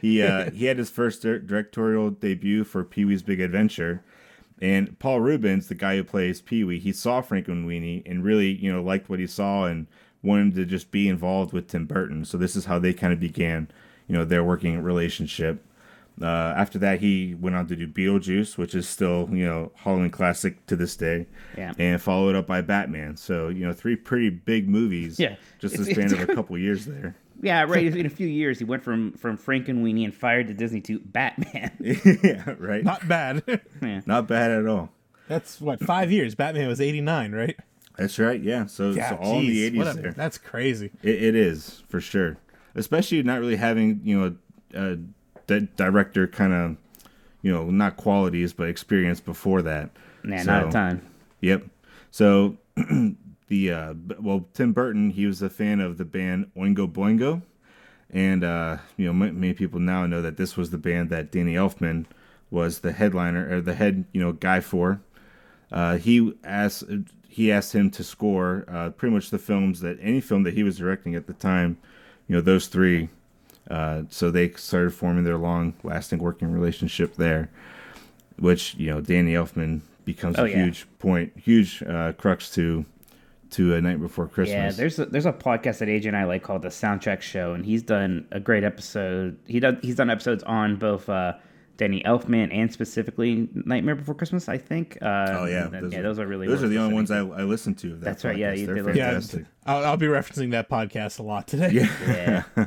He 0.01 0.23
uh, 0.23 0.51
he 0.55 0.65
had 0.67 0.79
his 0.79 0.89
first 0.89 1.21
dir- 1.23 1.41
directorial 1.41 2.11
debut 2.11 2.65
for 2.65 2.85
Pee 2.85 3.05
Wee's 3.05 3.23
Big 3.23 3.41
Adventure, 3.41 4.03
and 4.63 4.99
Paul 4.99 5.21
Reubens, 5.21 5.69
the 5.69 5.75
guy 5.75 5.97
who 5.97 6.05
plays 6.05 6.41
Pee 6.41 6.65
Wee, 6.65 6.79
he 6.79 6.93
saw 6.93 7.21
Frankenweenie 7.21 8.03
and 8.07 8.25
really 8.25 8.53
you 8.53 8.73
know 8.73 8.83
liked 8.83 9.11
what 9.11 9.19
he 9.19 9.27
saw 9.27 9.65
and 9.67 9.87
wanted 10.27 10.55
to 10.57 10.65
just 10.65 10.91
be 10.91 11.09
involved 11.09 11.53
with 11.53 11.69
Tim 11.69 11.87
Burton. 11.87 12.25
So 12.25 12.37
this 12.37 12.57
is 12.57 12.65
how 12.67 12.79
they 12.79 12.93
kind 12.93 13.13
of 13.13 13.21
began, 13.21 13.69
you 14.09 14.15
know, 14.17 14.25
their 14.25 14.45
working 14.45 14.83
relationship. 14.83 15.65
Uh, 16.21 16.25
after 16.57 16.79
that, 16.79 17.01
he 17.01 17.35
went 17.35 17.55
on 17.55 17.67
to 17.67 17.77
do 17.77 17.87
Beetlejuice, 17.87 18.57
which 18.57 18.75
is 18.75 18.89
still, 18.89 19.29
you 19.31 19.45
know, 19.45 19.71
Halloween 19.75 20.11
classic 20.11 20.65
to 20.67 20.75
this 20.75 20.97
day. 20.97 21.27
Yeah. 21.59 21.75
And 21.79 22.01
followed 22.01 22.35
up 22.35 22.47
by 22.47 22.63
Batman. 22.63 23.17
So, 23.19 23.49
you 23.49 23.67
know, 23.67 23.73
three 23.75 23.97
pretty 23.97 24.31
big 24.31 24.67
movies. 24.69 25.19
Yeah. 25.21 25.37
Just 25.59 25.77
a 25.77 25.83
It's- 25.83 25.95
span 25.95 26.13
of 26.19 26.29
a 26.29 26.35
couple 26.35 26.57
years 26.59 26.87
there. 26.87 27.17
Yeah, 27.43 27.65
right. 27.65 27.95
In 27.95 28.07
a 28.07 28.11
few 28.11 28.27
years, 28.27 28.59
he 28.59 28.65
went 28.65 28.83
from 28.83 29.13
from 29.13 29.37
Frankenweenie 29.37 30.05
and 30.05 30.15
fired 30.15 30.47
to 30.49 30.55
Disney 30.55 30.81
to 30.81 30.99
Batman. 31.01 31.71
yeah, 32.25 32.55
right. 32.59 32.83
Not, 32.83 33.07
bad. 33.07 33.43
Not 33.83 34.07
bad. 34.07 34.27
bad 34.27 34.51
at 34.53 34.67
all. 34.67 34.91
That's 35.29 35.61
what 35.61 35.81
five 35.85 36.11
years. 36.11 36.35
Batman 36.35 36.67
was 36.67 36.81
eighty 36.81 37.03
nine, 37.03 37.33
right? 37.33 37.55
That's 37.97 38.19
right. 38.19 38.41
Yeah. 38.41 38.67
So, 38.67 38.91
Yeah, 38.91 39.11
so 39.11 39.17
all 39.17 39.39
in 39.41 39.47
the 39.47 39.71
80s 39.71 39.91
a- 39.99 40.03
there. 40.03 40.13
That's 40.13 40.39
crazy. 40.39 40.91
It, 41.03 41.23
it 41.23 41.35
is, 41.35 41.83
for 41.89 42.01
sure. 42.01 42.37
Especially 42.75 43.23
not 43.23 43.41
really 43.41 43.57
having, 43.57 44.01
you 44.05 44.19
know, 44.21 44.37
a, 44.75 44.99
a 45.55 45.61
director 45.61 46.27
kind 46.27 46.53
of, 46.53 46.77
you 47.43 47.53
know, 47.53 47.71
not 47.71 47.97
qualities, 47.97 48.53
but 48.53 48.69
experience 48.69 49.21
before 49.21 49.63
that. 49.63 49.91
Nah, 50.23 50.39
So- 50.39 50.45
not 50.45 50.69
a 50.69 50.71
ton. 50.71 51.03
Yep. 51.41 51.65
So 52.11 52.57
the 53.49 53.71
uh 53.73 53.95
well 54.21 54.49
Tim 54.55 54.73
Burton 54.73 55.11
he 55.11 55.27
was 55.27 55.41
a 55.43 55.49
fan 55.51 55.81
of 55.81 55.99
the 55.99 56.05
band 56.05 56.51
Oingo 56.57 56.91
Boingo, 56.91 57.43
and 58.11 58.43
uh 58.43 58.79
you 58.97 59.07
know 59.07 59.13
many 59.13 59.53
people 59.53 59.79
now 59.81 60.07
know 60.07 60.23
that 60.23 60.37
this 60.37 60.57
was 60.57 60.71
the 60.71 60.79
band 60.79 61.11
that 61.11 61.31
Danny 61.31 61.55
Elfman 61.55 62.07
was 62.51 62.81
the 62.81 62.93
headliner 62.93 63.49
or 63.55 63.61
the 63.61 63.75
head 63.75 64.05
you 64.13 64.21
know 64.21 64.33
guy 64.33 64.61
for. 64.61 65.01
Uh, 65.73 65.97
he 65.99 66.33
asked 66.45 66.85
he 67.29 67.53
asked 67.53 67.75
him 67.75 67.91
to 67.91 68.03
score 68.05 68.65
uh, 68.69 68.91
pretty 68.91 69.15
much 69.15 69.31
the 69.31 69.39
films 69.39 69.81
that 69.81 69.99
any 70.01 70.21
film 70.21 70.43
that 70.45 70.55
he 70.55 70.63
was 70.63 70.79
directing 70.79 71.15
at 71.15 71.27
the 71.27 71.33
time, 71.35 71.77
you 72.29 72.35
know 72.35 72.41
those 72.41 72.67
three. 72.69 73.09
Uh, 73.71 74.03
so 74.11 74.31
they 74.31 74.51
started 74.53 74.95
forming 74.95 75.25
their 75.25 75.37
long 75.37 75.75
lasting 75.83 76.19
working 76.21 76.51
relationship 76.53 77.17
there, 77.17 77.51
which 78.39 78.75
you 78.77 78.91
know 78.91 79.01
Danny 79.01 79.33
Elfman 79.35 79.81
becomes 80.05 80.39
Oh, 80.39 80.45
a 80.45 80.49
yeah. 80.49 80.65
huge 80.65 80.87
point, 81.01 81.33
huge 81.37 81.83
uh, 81.83 82.13
crux 82.13 82.51
to 82.55 82.85
to 83.51 83.75
a 83.75 83.81
night 83.81 84.01
before 84.01 84.27
Christmas. 84.29 84.55
Yeah, 84.55 84.71
there's 84.71 84.99
a, 84.99 85.07
there's 85.07 85.27
a 85.27 85.33
podcast 85.33 85.79
that 85.79 85.89
AJ 85.89 86.07
and 86.07 86.17
I 86.17 86.25
like 86.25 86.43
called 86.43 86.63
the 86.63 86.69
Soundtrack 86.69 87.21
Show, 87.23 87.55
and 87.55 87.65
he's 87.67 87.83
done 87.83 88.27
a 88.31 88.39
great 88.41 88.63
episode. 88.65 89.37
He 89.47 89.59
does 89.61 89.75
he's 89.83 89.97
done 89.97 90.11
episodes 90.11 90.43
on 90.45 90.77
both 90.77 91.09
uh, 91.09 91.35
Danny 91.77 92.03
Elfman 92.05 92.49
and 92.53 92.73
specifically 92.73 93.49
Nightmare 93.55 93.95
Before 93.97 94.15
Christmas. 94.15 94.49
I 94.49 94.59
think. 94.59 94.97
Uh, 95.03 95.27
Oh 95.31 95.45
yeah, 95.47 95.69
and- 95.73 95.93
yeah, 95.93 96.03
those 96.03 96.19
are 96.19 96.27
really 96.27 96.47
those 96.47 96.63
are 96.63 96.69
the 96.69 96.79
only 96.79 96.95
ones 96.95 97.11
I, 97.11 97.19
I 97.19 97.43
listen 97.43 97.75
to. 97.77 97.91
that 97.97 98.01
That's 98.01 98.25
right, 98.25 98.37
yeah, 98.37 98.53
you 98.53 98.67
they're 98.67 98.77
did 98.77 98.85
listen- 98.87 98.99
Yeah, 98.99 99.11
fantastic. 99.11 99.45
I'll, 99.67 99.85
I'll 99.85 99.97
be 99.97 100.07
referencing 100.07 100.51
that 100.53 100.69
podcast 100.71 101.19
a 101.19 101.23
lot 101.23 101.47
today. 101.49 101.71
Yeah. 101.73 102.43
Yeah. 102.57 102.67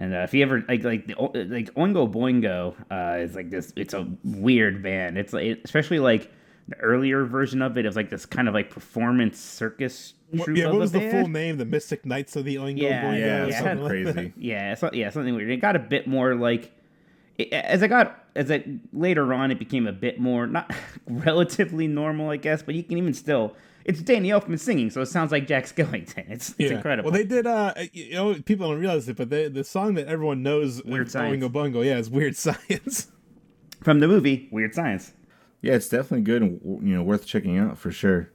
And 0.00 0.14
uh, 0.14 0.18
if 0.18 0.32
you 0.32 0.44
ever 0.44 0.64
like 0.68 0.84
like 0.84 1.06
the, 1.08 1.14
O- 1.16 1.32
like 1.34 1.74
Oingo 1.74 2.08
Boingo 2.12 2.74
uh, 2.88 3.18
is 3.18 3.34
like 3.34 3.50
this, 3.50 3.72
it's 3.74 3.94
a 3.94 4.08
weird 4.22 4.80
band. 4.80 5.18
It's 5.18 5.32
like 5.32 5.60
especially 5.64 5.98
like 5.98 6.32
the 6.68 6.76
earlier 6.76 7.24
version 7.24 7.62
of 7.62 7.76
it. 7.76 7.84
It 7.84 7.88
was 7.88 7.96
like 7.96 8.08
this 8.08 8.24
kind 8.24 8.46
of 8.46 8.54
like 8.54 8.70
performance 8.70 9.40
circus 9.40 10.14
What, 10.30 10.44
troupe 10.44 10.56
yeah, 10.58 10.66
of 10.66 10.74
what 10.74 10.78
was 10.82 10.92
the 10.92 11.00
band. 11.00 11.10
full 11.10 11.26
name? 11.28 11.56
The 11.56 11.64
Mystic 11.64 12.06
Knights 12.06 12.36
of 12.36 12.44
the 12.44 12.54
Oingo 12.56 12.80
Yeah, 12.80 13.02
Boingo? 13.02 13.18
yeah, 13.18 13.46
yeah. 13.46 13.58
something 13.58 13.78
something 13.78 14.04
like 14.04 14.14
crazy. 14.14 14.32
Yeah, 14.36 14.74
so, 14.76 14.90
yeah, 14.92 15.10
something 15.10 15.34
weird. 15.34 15.50
It 15.50 15.56
got 15.56 15.74
a 15.74 15.80
bit 15.80 16.06
more 16.06 16.36
like 16.36 16.70
it, 17.38 17.52
as 17.52 17.82
I 17.82 17.86
got 17.86 18.24
as 18.34 18.50
I 18.50 18.64
later 18.92 19.32
on, 19.32 19.50
it 19.50 19.58
became 19.58 19.86
a 19.86 19.92
bit 19.92 20.20
more 20.20 20.46
not 20.46 20.72
relatively 21.06 21.86
normal, 21.86 22.30
I 22.30 22.36
guess. 22.36 22.62
But 22.62 22.74
you 22.74 22.82
can 22.82 22.98
even 22.98 23.14
still, 23.14 23.56
it's 23.84 24.02
Danny 24.02 24.28
Elfman 24.28 24.58
singing, 24.58 24.90
so 24.90 25.00
it 25.00 25.06
sounds 25.06 25.32
like 25.32 25.46
Jack 25.46 25.64
Skellington. 25.64 26.26
It's, 26.28 26.54
it's 26.58 26.70
incredible. 26.70 27.10
Well, 27.10 27.18
they 27.18 27.26
did. 27.26 27.46
Uh, 27.46 27.74
you 27.92 28.12
know, 28.12 28.34
people 28.34 28.68
don't 28.68 28.80
realize 28.80 29.08
it, 29.08 29.16
but 29.16 29.30
they, 29.30 29.48
the 29.48 29.64
song 29.64 29.94
that 29.94 30.08
everyone 30.08 30.42
knows, 30.42 30.82
Weird 30.84 31.10
Science. 31.10 31.42
Oingo 31.42 31.50
Boingo, 31.50 31.84
yeah, 31.84 31.96
is 31.96 32.10
Weird 32.10 32.36
Science. 32.36 33.08
From 33.82 34.00
the 34.00 34.08
movie 34.08 34.48
Weird 34.50 34.74
Science. 34.74 35.12
Yeah, 35.62 35.74
it's 35.74 35.88
definitely 35.88 36.22
good 36.22 36.42
and 36.42 36.60
you 36.88 36.94
know 36.94 37.02
worth 37.02 37.26
checking 37.26 37.58
out 37.58 37.78
for 37.78 37.90
sure. 37.90 38.30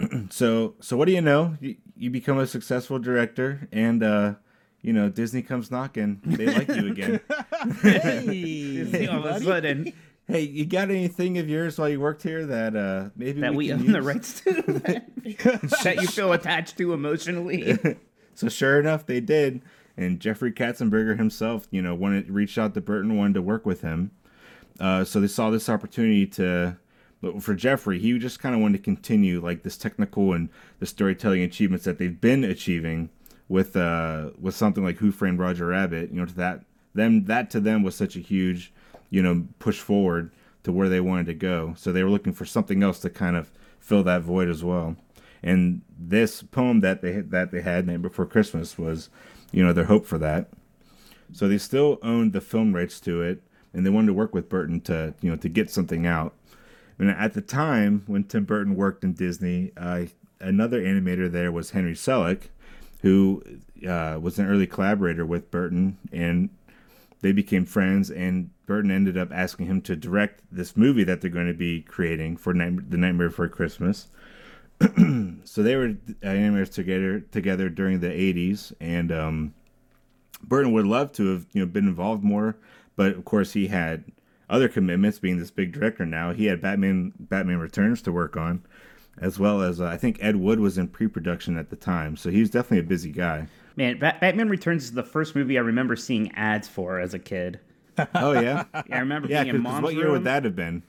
so 0.30 0.74
so 0.80 0.96
what 0.96 1.06
do 1.06 1.12
you 1.12 1.20
know? 1.20 1.56
You, 1.60 1.76
you 1.96 2.10
become 2.10 2.38
a 2.38 2.46
successful 2.46 2.98
director, 2.98 3.68
and 3.72 4.02
uh, 4.02 4.34
you 4.82 4.92
know 4.92 5.08
Disney 5.08 5.42
comes 5.42 5.70
knocking. 5.70 6.20
They 6.24 6.46
like 6.46 6.68
you 6.68 6.88
again. 6.88 7.20
hey, 7.82 9.08
All 9.08 9.24
of 9.24 9.24
a 9.24 9.40
sudden, 9.40 9.92
hey, 10.26 10.40
you 10.40 10.66
got 10.66 10.90
anything 10.90 11.38
of 11.38 11.48
yours 11.48 11.78
while 11.78 11.88
you 11.88 12.00
worked 12.00 12.22
here 12.22 12.46
that 12.46 12.76
uh, 12.76 13.10
maybe 13.16 13.40
that 13.40 13.54
we 13.54 13.68
can 13.68 13.80
own 13.80 13.92
the 13.92 14.02
rights 14.02 14.40
to, 14.40 14.52
that, 14.52 15.06
that 15.84 15.98
you 16.00 16.06
feel 16.08 16.32
attached 16.32 16.76
to 16.78 16.92
emotionally. 16.92 17.78
So 18.34 18.48
sure 18.48 18.80
enough, 18.80 19.04
they 19.04 19.20
did. 19.20 19.60
And 19.94 20.18
Jeffrey 20.18 20.52
Katzenberger 20.52 21.18
himself, 21.18 21.68
you 21.70 21.82
know, 21.82 21.94
wanted 21.94 22.30
reached 22.30 22.56
out 22.56 22.72
to 22.72 22.80
Burton, 22.80 23.18
wanted 23.18 23.34
to 23.34 23.42
work 23.42 23.66
with 23.66 23.82
him. 23.82 24.10
Uh, 24.80 25.04
so 25.04 25.20
they 25.20 25.26
saw 25.26 25.50
this 25.50 25.68
opportunity 25.68 26.26
to, 26.28 26.78
but 27.20 27.42
for 27.42 27.54
Jeffrey, 27.54 27.98
he 27.98 28.18
just 28.18 28.40
kind 28.40 28.54
of 28.54 28.62
wanted 28.62 28.78
to 28.78 28.82
continue 28.82 29.38
like 29.38 29.64
this 29.64 29.76
technical 29.76 30.32
and 30.32 30.48
the 30.78 30.86
storytelling 30.86 31.42
achievements 31.42 31.84
that 31.84 31.98
they've 31.98 32.20
been 32.22 32.42
achieving 32.42 33.10
with 33.52 33.76
uh 33.76 34.30
with 34.40 34.54
something 34.54 34.82
like 34.82 34.96
Who 34.96 35.12
Framed 35.12 35.38
Roger 35.38 35.66
Rabbit. 35.66 36.10
You 36.10 36.20
know, 36.20 36.26
to 36.26 36.34
that 36.36 36.64
them 36.94 37.26
that 37.26 37.50
to 37.50 37.60
them 37.60 37.82
was 37.82 37.94
such 37.94 38.16
a 38.16 38.20
huge, 38.20 38.72
you 39.10 39.22
know, 39.22 39.46
push 39.58 39.78
forward 39.78 40.30
to 40.62 40.72
where 40.72 40.88
they 40.88 41.00
wanted 41.00 41.26
to 41.26 41.34
go. 41.34 41.74
So 41.76 41.92
they 41.92 42.02
were 42.02 42.10
looking 42.10 42.32
for 42.32 42.46
something 42.46 42.82
else 42.82 42.98
to 43.00 43.10
kind 43.10 43.36
of 43.36 43.52
fill 43.78 44.02
that 44.04 44.22
void 44.22 44.48
as 44.48 44.64
well. 44.64 44.96
And 45.42 45.82
this 45.98 46.42
poem 46.42 46.80
that 46.80 47.02
they 47.02 47.20
that 47.20 47.50
they 47.50 47.60
had, 47.60 47.86
"Night 47.86 48.00
Before 48.00 48.24
Christmas," 48.24 48.78
was, 48.78 49.10
you 49.52 49.62
know, 49.62 49.74
their 49.74 49.84
hope 49.84 50.06
for 50.06 50.16
that. 50.18 50.48
So 51.30 51.46
they 51.46 51.58
still 51.58 51.98
owned 52.02 52.32
the 52.32 52.40
film 52.40 52.74
rights 52.74 53.00
to 53.00 53.20
it, 53.20 53.42
and 53.74 53.84
they 53.84 53.90
wanted 53.90 54.06
to 54.08 54.14
work 54.14 54.34
with 54.34 54.48
Burton 54.48 54.80
to, 54.82 55.14
you 55.20 55.30
know, 55.30 55.36
to 55.36 55.48
get 55.48 55.70
something 55.70 56.06
out. 56.06 56.34
And 56.98 57.10
at 57.10 57.34
the 57.34 57.42
time 57.42 58.04
when 58.06 58.24
Tim 58.24 58.44
Burton 58.44 58.76
worked 58.76 59.04
in 59.04 59.12
Disney, 59.12 59.72
uh, 59.76 60.06
another 60.40 60.80
animator 60.80 61.30
there 61.30 61.50
was 61.50 61.70
Henry 61.70 61.94
Selick, 61.94 62.48
who 63.02 63.42
uh, 63.86 64.18
was 64.20 64.38
an 64.38 64.46
early 64.46 64.66
collaborator 64.66 65.26
with 65.26 65.50
Burton, 65.50 65.98
and 66.12 66.50
they 67.20 67.32
became 67.32 67.66
friends. 67.66 68.10
And 68.10 68.50
Burton 68.66 68.90
ended 68.90 69.18
up 69.18 69.30
asking 69.32 69.66
him 69.66 69.82
to 69.82 69.96
direct 69.96 70.42
this 70.50 70.76
movie 70.76 71.04
that 71.04 71.20
they're 71.20 71.30
going 71.30 71.48
to 71.48 71.54
be 71.54 71.82
creating 71.82 72.36
for 72.36 72.54
Night- 72.54 72.90
The 72.90 72.96
Nightmare 72.96 73.28
Before 73.28 73.48
Christmas. 73.48 74.08
so 75.44 75.62
they 75.62 75.76
were 75.76 75.96
uh, 76.22 76.26
animators 76.26 76.72
together 76.72 77.20
together 77.20 77.68
during 77.68 78.00
the 78.00 78.08
80s, 78.08 78.72
and 78.80 79.12
um, 79.12 79.54
Burton 80.42 80.72
would 80.72 80.86
love 80.86 81.12
to 81.12 81.26
have 81.32 81.46
you 81.52 81.60
know 81.60 81.66
been 81.66 81.86
involved 81.86 82.24
more, 82.24 82.56
but 82.96 83.12
of 83.14 83.24
course 83.24 83.52
he 83.52 83.68
had 83.68 84.04
other 84.50 84.68
commitments. 84.68 85.18
Being 85.18 85.38
this 85.38 85.50
big 85.50 85.72
director 85.72 86.04
now, 86.04 86.32
he 86.32 86.46
had 86.46 86.60
Batman 86.60 87.12
Batman 87.18 87.58
Returns 87.58 88.02
to 88.02 88.12
work 88.12 88.36
on, 88.36 88.64
as 89.20 89.38
well 89.38 89.62
as 89.62 89.80
uh, 89.80 89.86
I 89.86 89.96
think 89.96 90.18
Ed 90.20 90.36
Wood 90.36 90.60
was 90.60 90.78
in 90.78 90.88
pre-production 90.88 91.56
at 91.56 91.70
the 91.70 91.76
time, 91.76 92.16
so 92.16 92.30
he 92.30 92.40
was 92.40 92.50
definitely 92.50 92.80
a 92.80 92.82
busy 92.88 93.10
guy. 93.10 93.46
Man, 93.76 93.98
Bat- 93.98 94.20
Batman 94.20 94.48
Returns 94.48 94.84
is 94.84 94.92
the 94.92 95.02
first 95.02 95.34
movie 95.34 95.56
I 95.58 95.62
remember 95.62 95.96
seeing 95.96 96.30
ads 96.34 96.68
for 96.68 96.98
as 97.00 97.14
a 97.14 97.18
kid. 97.18 97.60
Oh 98.14 98.32
yeah, 98.32 98.64
Yeah, 98.74 98.82
I 98.90 98.98
remember 99.00 99.28
yeah. 99.28 99.42
being 99.44 99.54
in 99.56 99.62
mom's 99.62 99.82
what 99.82 99.94
year 99.94 100.04
room. 100.04 100.12
would 100.12 100.24
that 100.24 100.44
have 100.44 100.56
been? 100.56 100.82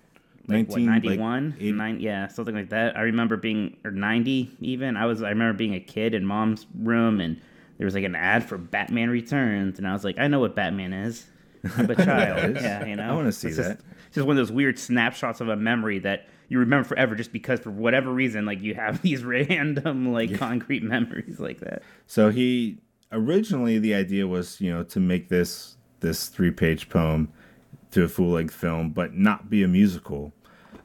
like, 0.48 0.70
what, 0.70 0.82
91 0.82 1.56
like, 1.60 1.74
Nine, 1.76 2.00
yeah 2.02 2.28
something 2.28 2.54
like 2.54 2.68
that 2.70 2.98
i 2.98 3.02
remember 3.04 3.38
being 3.38 3.78
or 3.86 3.92
90 3.92 4.52
even 4.60 4.98
i 4.98 5.06
was 5.06 5.24
i 5.24 5.30
remember 5.30 5.54
being 5.58 5.74
a 5.74 5.80
kid 5.80 6.14
in 6.14 6.26
mom's 6.26 6.66
room 6.80 7.22
and 7.22 7.40
there 7.78 7.86
was 7.86 7.94
like 7.96 8.04
an 8.04 8.14
ad 8.16 8.44
for 8.44 8.58
batman 8.58 9.10
returns 9.10 9.78
and 9.78 9.88
i 9.88 9.94
was 9.94 10.04
like 10.04 10.18
i 10.20 10.28
know 10.28 10.42
what 10.42 10.54
batman 10.54 10.92
is 10.92 11.28
i'm 11.78 11.90
a 11.90 11.96
child 12.06 12.56
yeah 12.58 12.84
you 12.86 12.94
know 12.98 13.04
I 13.10 13.14
wanna 13.16 13.32
see 13.32 13.48
It's 13.48 13.56
just, 13.56 13.70
that. 13.70 13.80
it's 14.08 14.16
just 14.16 14.28
one 14.28 14.38
of 14.38 14.46
those 14.46 14.52
weird 14.52 14.78
snapshots 14.78 15.40
of 15.40 15.48
a 15.48 15.56
memory 15.56 16.00
that 16.00 16.28
you 16.54 16.60
remember 16.60 16.88
forever 16.88 17.16
just 17.16 17.34
because 17.34 17.60
for 17.60 17.72
whatever 17.72 18.12
reason 18.12 18.46
like 18.46 18.62
you 18.62 18.76
have 18.76 19.02
these 19.02 19.24
random 19.24 20.14
like 20.14 20.38
concrete 20.38 20.84
memories 20.96 21.40
like 21.40 21.60
that 21.60 21.82
So 22.08 22.30
he 22.30 22.78
originally 23.12 23.80
the 23.80 23.94
idea 23.94 24.28
was 24.28 24.62
you 24.62 24.72
know 24.72 24.84
to 24.84 25.00
make 25.00 25.30
this 25.30 25.78
this 26.00 26.28
three 26.28 26.52
page 26.52 26.90
poem 26.90 27.30
to 27.92 28.04
a 28.04 28.08
full 28.08 28.32
length 28.32 28.54
film, 28.54 28.90
but 28.90 29.14
not 29.16 29.50
be 29.50 29.64
a 29.64 29.68
musical. 29.68 30.34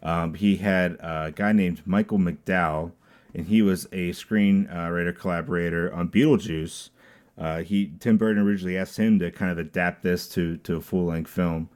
Um, 0.03 0.35
he 0.35 0.57
had 0.57 0.93
a 1.01 1.33
guy 1.35 1.53
named 1.53 1.83
Michael 1.87 2.19
McDowell, 2.19 2.93
and 3.35 3.47
he 3.47 3.63
was 3.63 3.87
a 3.87 4.11
screenwriter 4.11 5.17
collaborator 5.17 5.93
on 5.93 6.09
Beetlejuice. 6.09 6.91
Uh, 7.37 7.63
he 7.63 7.93
Tim 8.01 8.17
Burton 8.17 8.43
originally 8.43 8.77
asked 8.77 8.97
him 8.97 9.19
to 9.19 9.31
kind 9.31 9.51
of 9.51 9.59
adapt 9.59 10.03
this 10.03 10.29
to 10.31 10.57
to 10.59 10.77
a 10.77 10.81
full 10.81 11.07
length 11.07 11.31
film, 11.31 11.69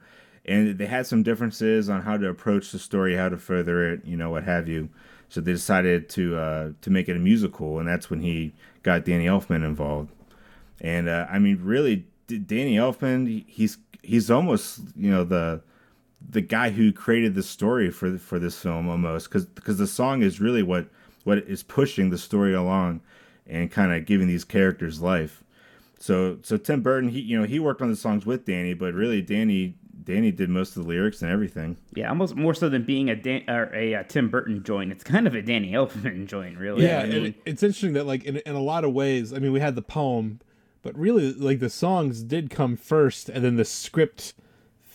and 0.45 0.77
they 0.77 0.85
had 0.85 1.07
some 1.07 1.23
differences 1.23 1.89
on 1.89 2.01
how 2.01 2.17
to 2.17 2.27
approach 2.27 2.71
the 2.71 2.79
story, 2.79 3.15
how 3.15 3.29
to 3.29 3.37
further 3.37 3.93
it, 3.93 4.05
you 4.05 4.17
know, 4.17 4.31
what 4.31 4.43
have 4.43 4.67
you. 4.67 4.89
So 5.29 5.41
they 5.41 5.53
decided 5.53 6.09
to 6.09 6.37
uh, 6.37 6.69
to 6.81 6.89
make 6.89 7.09
it 7.09 7.15
a 7.15 7.19
musical, 7.19 7.79
and 7.79 7.87
that's 7.87 8.09
when 8.09 8.19
he 8.19 8.53
got 8.83 9.05
Danny 9.05 9.25
Elfman 9.25 9.65
involved. 9.65 10.11
And 10.79 11.09
uh, 11.09 11.25
I 11.29 11.39
mean, 11.39 11.59
really, 11.63 12.05
Danny 12.27 12.75
Elfman, 12.75 13.45
he's 13.47 13.77
he's 14.03 14.29
almost 14.29 14.81
you 14.95 15.09
know 15.09 15.23
the 15.23 15.61
the 16.29 16.41
guy 16.41 16.69
who 16.69 16.91
created 16.91 17.35
the 17.35 17.43
story 17.43 17.89
for 17.89 18.17
for 18.17 18.37
this 18.37 18.59
film 18.59 18.87
almost 18.87 19.29
because 19.29 19.45
because 19.45 19.77
the 19.77 19.87
song 19.87 20.21
is 20.21 20.39
really 20.39 20.61
what 20.61 20.87
what 21.23 21.39
is 21.39 21.63
pushing 21.63 22.09
the 22.09 22.17
story 22.17 22.53
along 22.53 23.01
and 23.47 23.71
kind 23.71 23.91
of 23.91 24.05
giving 24.05 24.27
these 24.27 24.43
characters 24.43 25.01
life. 25.01 25.43
So 25.99 26.37
so 26.43 26.57
Tim 26.57 26.81
Burton, 26.81 27.09
he 27.09 27.21
you 27.21 27.39
know 27.39 27.47
he 27.47 27.59
worked 27.59 27.81
on 27.81 27.89
the 27.89 27.95
songs 27.95 28.25
with 28.25 28.45
Danny, 28.45 28.73
but 28.73 28.93
really 28.93 29.21
Danny 29.21 29.75
Danny 30.03 30.31
did 30.31 30.49
most 30.49 30.75
of 30.75 30.83
the 30.83 30.89
lyrics 30.89 31.21
and 31.21 31.31
everything. 31.31 31.77
yeah 31.95 32.09
almost 32.09 32.35
more 32.35 32.53
so 32.53 32.69
than 32.69 32.83
being 32.83 33.09
a 33.09 33.15
Dan- 33.15 33.43
or 33.49 33.73
a 33.73 33.95
uh, 33.95 34.03
tim 34.03 34.29
burton 34.29 34.63
joint 34.63 34.91
it's 34.91 35.03
kind 35.03 35.27
of 35.27 35.35
a 35.35 35.41
danny 35.41 35.71
elfman 35.71 36.27
joint 36.33 36.57
really 36.57 36.85
Yeah, 36.85 36.99
I 36.99 37.05
mean, 37.07 37.25
and 37.25 37.35
it's 37.45 37.63
interesting 37.63 37.93
that 37.93 38.05
like 38.05 38.23
in 38.23 38.37
in 38.37 38.55
a 38.55 38.61
lot 38.61 38.83
of 38.83 38.93
ways, 38.93 39.33
I 39.33 39.39
mean, 39.39 39.51
we 39.51 39.59
had 39.59 39.75
the 39.75 39.81
poem, 39.81 40.39
but 40.81 40.97
really 40.97 41.33
like 41.33 41.59
the 41.59 41.69
songs 41.69 42.23
did 42.23 42.49
come 42.49 42.75
first, 42.75 43.29
and 43.29 43.43
then 43.43 43.55
the 43.55 43.65
script 43.65 44.33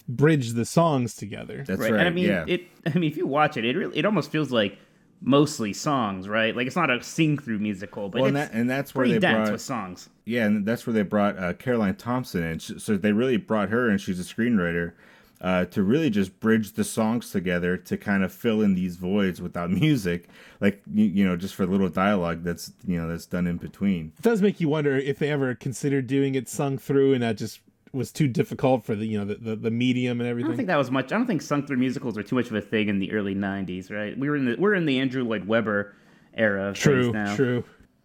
bridged 0.09 0.55
the 0.55 0.65
songs 0.65 1.15
together. 1.15 1.65
That's 1.67 1.81
right. 1.81 1.93
right. 1.93 2.01
And 2.01 2.09
I 2.09 2.11
mean, 2.11 2.27
yeah. 2.27 2.45
it. 2.47 2.63
I 2.87 2.99
mean, 2.99 3.11
if 3.11 3.17
you 3.17 3.27
watch 3.27 3.57
it, 3.57 3.65
it 3.65 3.77
really, 3.77 3.97
it 3.99 4.05
almost 4.05 4.31
feels 4.31 4.51
like 4.51 4.79
mostly 5.21 5.73
songs, 5.73 6.29
right? 6.29 6.55
Like 6.55 6.67
it's 6.67 6.77
not 6.77 6.91
a 6.91 7.03
sing-through 7.03 7.59
musical, 7.59 8.09
but 8.09 8.21
well, 8.21 8.29
and, 8.29 8.39
it's 8.39 8.51
that, 8.51 8.59
and 8.59 8.71
that's 8.71 8.95
where 8.95 9.03
pretty 9.03 9.15
they 9.15 9.21
dense 9.21 9.37
brought 9.37 9.53
with 9.53 9.61
songs. 9.61 10.09
Yeah, 10.25 10.47
and 10.47 10.67
that's 10.67 10.87
where 10.87 10.95
they 10.95 11.03
brought 11.03 11.39
uh, 11.39 11.53
Caroline 11.55 11.97
Thompson 11.97 12.43
in. 12.43 12.61
So 12.61 12.97
they 12.97 13.13
really 13.13 13.37
brought 13.37 13.71
her, 13.71 13.89
and 13.89 14.01
she's 14.01 14.21
a 14.21 14.23
screenwriter, 14.35 14.93
uh, 15.41 15.65
to 15.67 15.83
really 15.83 16.11
just 16.11 16.41
bridge 16.41 16.73
the 16.73 16.85
songs 16.85 17.31
together 17.31 17.77
to 17.77 17.97
kind 17.97 18.25
of 18.25 18.33
fill 18.33 18.61
in 18.61 18.75
these 18.75 18.97
voids 18.97 19.41
without 19.41 19.71
music, 19.83 20.29
like 20.61 20.83
you, 20.93 21.05
you 21.05 21.25
know, 21.25 21.37
just 21.37 21.55
for 21.55 21.67
little 21.67 21.89
dialogue 21.89 22.43
that's 22.43 22.73
you 22.87 23.01
know 23.01 23.09
that's 23.09 23.27
done 23.27 23.47
in 23.47 23.57
between. 23.57 24.13
It 24.19 24.23
does 24.23 24.43
make 24.43 24.61
you 24.61 24.69
wonder 24.69 24.97
if 24.97 25.19
they 25.19 25.31
ever 25.31 25.55
considered 25.55 26.07
doing 26.07 26.35
it 26.35 26.49
sung 26.49 26.79
through, 26.79 27.15
and 27.15 27.23
that 27.23 27.37
just 27.37 27.61
was 27.93 28.13
too 28.13 28.29
difficult 28.29 28.85
for 28.85 28.95
the 28.95 29.07
you 29.07 29.19
know 29.19 29.25
the 29.25 29.35
the, 29.37 29.57
the 29.57 29.71
medium 29.71 30.21
and 30.21 30.29
everything. 30.29 30.47
I 30.47 30.51
don't 30.51 30.57
think 30.57 30.69
that 30.69 30.77
was 30.77 30.91
much. 30.91 31.13
I 31.13 31.17
don't 31.17 31.27
think 31.27 31.43
sung-through 31.43 31.77
musicals 31.79 32.17
are 32.19 32.23
too 32.23 32.37
much 32.37 32.47
of 32.49 32.55
a 32.55 32.61
thing 32.61 32.89
in 32.89 32.99
the 32.99 33.13
early 33.13 33.35
'90s, 33.35 33.91
right? 33.91 34.19
We 34.19 34.29
were 34.29 34.37
in 34.37 34.45
the 34.47 34.57
we're 34.59 34.75
in 34.75 34.87
the 34.87 34.99
Andrew 34.99 35.25
Lloyd 35.25 35.47
Webber 35.47 35.95
era. 36.35 36.69
Of 36.69 36.77
true, 36.77 37.13
now. 37.13 37.35
true. 37.35 37.65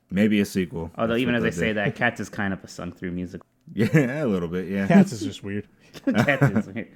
Maybe 0.09 0.39
a 0.39 0.45
sequel. 0.45 0.91
Although 0.95 1.13
That's 1.13 1.21
even 1.21 1.35
as 1.35 1.43
I 1.43 1.49
they'll 1.49 1.59
say 1.59 1.67
do. 1.69 1.73
that, 1.75 1.95
Cats 1.95 2.19
is 2.19 2.29
kind 2.29 2.53
of 2.53 2.63
a 2.63 2.67
sung-through 2.67 3.11
musical. 3.11 3.45
yeah, 3.73 4.23
a 4.23 4.27
little 4.27 4.47
bit, 4.47 4.67
yeah, 4.67 4.87
Cats 4.87 5.11
is 5.11 5.21
just 5.21 5.43
weird. 5.43 5.67
Cats 6.05 6.43
is 6.55 6.67
weird. 6.67 6.91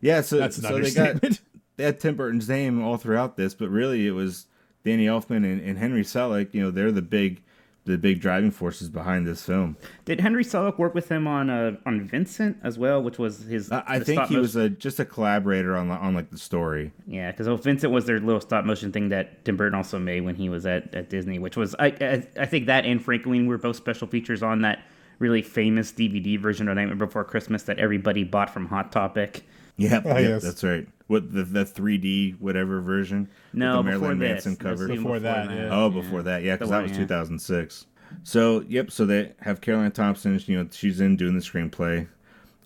yeah. 0.00 0.20
So 0.20 0.38
That's 0.38 0.56
so 0.56 0.62
they 0.62 0.90
got 0.90 1.10
understatement. 1.10 1.40
they 1.76 1.84
had 1.84 2.00
Tim 2.00 2.16
Burton's 2.16 2.48
name 2.48 2.82
all 2.82 2.96
throughout 2.96 3.36
this, 3.36 3.54
but 3.54 3.68
really 3.68 4.06
it 4.06 4.12
was 4.12 4.46
Danny 4.84 5.06
Elfman 5.06 5.44
and, 5.44 5.60
and 5.60 5.78
Henry 5.78 6.02
Selick. 6.02 6.54
You 6.54 6.62
know, 6.62 6.70
they're 6.70 6.92
the 6.92 7.02
big 7.02 7.42
the 7.86 7.96
big 7.96 8.20
driving 8.20 8.50
forces 8.50 8.88
behind 8.88 9.26
this 9.26 9.44
film. 9.44 9.76
Did 10.04 10.20
Henry 10.20 10.44
Selick 10.44 10.76
work 10.76 10.94
with 10.94 11.08
him 11.08 11.26
on 11.26 11.48
uh, 11.48 11.76
on 11.86 12.06
Vincent 12.06 12.58
as 12.62 12.78
well, 12.78 13.02
which 13.02 13.18
was 13.18 13.44
his? 13.44 13.72
I, 13.72 13.82
I 13.86 13.98
think 14.00 14.20
he 14.22 14.34
motion- 14.34 14.40
was 14.40 14.56
a 14.56 14.68
just 14.68 15.00
a 15.00 15.04
collaborator 15.04 15.76
on 15.76 15.88
the, 15.88 15.94
on 15.94 16.14
like 16.14 16.30
the 16.30 16.38
story. 16.38 16.92
Yeah, 17.06 17.30
because 17.30 17.48
Vincent 17.64 17.92
was 17.92 18.04
their 18.04 18.20
little 18.20 18.40
stop 18.40 18.64
motion 18.64 18.92
thing 18.92 19.08
that 19.10 19.44
Tim 19.44 19.56
Burton 19.56 19.76
also 19.76 19.98
made 19.98 20.22
when 20.22 20.34
he 20.34 20.48
was 20.48 20.66
at, 20.66 20.94
at 20.94 21.08
Disney, 21.08 21.38
which 21.38 21.56
was 21.56 21.74
I, 21.78 21.86
I 21.86 22.26
I 22.40 22.46
think 22.46 22.66
that 22.66 22.84
and 22.84 23.02
Franklin 23.02 23.46
were 23.46 23.58
both 23.58 23.76
special 23.76 24.06
features 24.06 24.42
on 24.42 24.62
that 24.62 24.84
really 25.18 25.42
famous 25.42 25.92
DVD 25.92 26.38
version 26.38 26.68
of 26.68 26.76
Nightmare 26.76 26.96
Before 26.96 27.24
Christmas 27.24 27.62
that 27.64 27.78
everybody 27.78 28.24
bought 28.24 28.50
from 28.50 28.66
Hot 28.66 28.92
Topic. 28.92 29.44
Yeah, 29.76 30.00
Ah, 30.04 30.08
yep, 30.18 30.20
yes. 30.28 30.42
that's 30.42 30.64
right. 30.64 30.86
What 31.06 31.32
the 31.32 31.44
the 31.44 31.64
3D 31.64 32.40
whatever 32.40 32.80
version? 32.80 33.28
No, 33.52 33.76
the 33.82 33.90
before 33.90 33.98
Marilyn 34.00 34.18
this. 34.18 34.28
Manson 34.30 34.52
This 34.52 34.58
cover. 34.58 34.72
was 34.84 34.90
even 34.90 35.02
Before 35.02 35.18
that, 35.20 35.50
yeah. 35.50 35.68
Oh, 35.70 35.90
before 35.90 36.22
that, 36.22 36.42
yeah, 36.42 36.54
because 36.56 36.70
that 36.70 36.82
was 36.82 36.92
yeah. 36.92 36.98
2006. 36.98 37.86
So, 38.22 38.64
yep. 38.68 38.90
So 38.90 39.04
they 39.04 39.32
have 39.40 39.60
Caroline 39.60 39.92
Thompson. 39.92 40.40
You 40.46 40.62
know, 40.62 40.68
she's 40.72 41.00
in 41.00 41.16
doing 41.16 41.34
the 41.34 41.40
screenplay. 41.40 42.08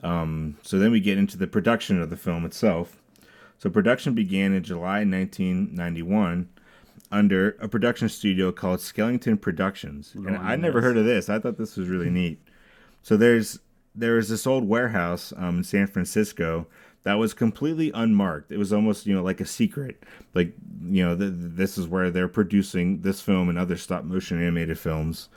Um, 0.02 0.56
so 0.62 0.78
then 0.78 0.90
we 0.92 1.00
get 1.00 1.18
into 1.18 1.36
the 1.36 1.46
production 1.46 2.00
of 2.00 2.08
the 2.10 2.16
film 2.16 2.44
itself. 2.46 2.96
So 3.58 3.68
production 3.68 4.14
began 4.14 4.54
in 4.54 4.62
July 4.62 5.04
1991 5.04 6.48
under 7.12 7.50
a 7.60 7.68
production 7.68 8.08
studio 8.08 8.52
called 8.52 8.78
Skellington 8.80 9.38
Productions. 9.40 10.12
And 10.14 10.36
I 10.36 10.56
never 10.56 10.80
heard 10.80 10.96
of 10.96 11.04
this. 11.04 11.28
I 11.28 11.38
thought 11.38 11.58
this 11.58 11.76
was 11.76 11.88
really 11.88 12.08
neat. 12.10 12.40
So 13.02 13.16
there's 13.16 13.58
there 13.94 14.16
is 14.18 14.28
this 14.28 14.46
old 14.46 14.68
warehouse 14.68 15.32
um, 15.36 15.58
in 15.58 15.64
San 15.64 15.86
Francisco 15.88 16.66
that 17.02 17.14
was 17.14 17.32
completely 17.32 17.90
unmarked. 17.92 18.52
It 18.52 18.58
was 18.58 18.72
almost 18.72 19.06
you 19.06 19.14
know 19.14 19.22
like 19.22 19.40
a 19.40 19.46
secret. 19.46 20.02
Like 20.34 20.52
you 20.84 21.04
know 21.04 21.16
th- 21.16 21.32
this 21.34 21.78
is 21.78 21.86
where 21.86 22.10
they're 22.10 22.28
producing 22.28 23.00
this 23.02 23.20
film 23.20 23.48
and 23.48 23.58
other 23.58 23.76
stop 23.76 24.04
motion 24.04 24.40
animated 24.40 24.78
films. 24.78 25.28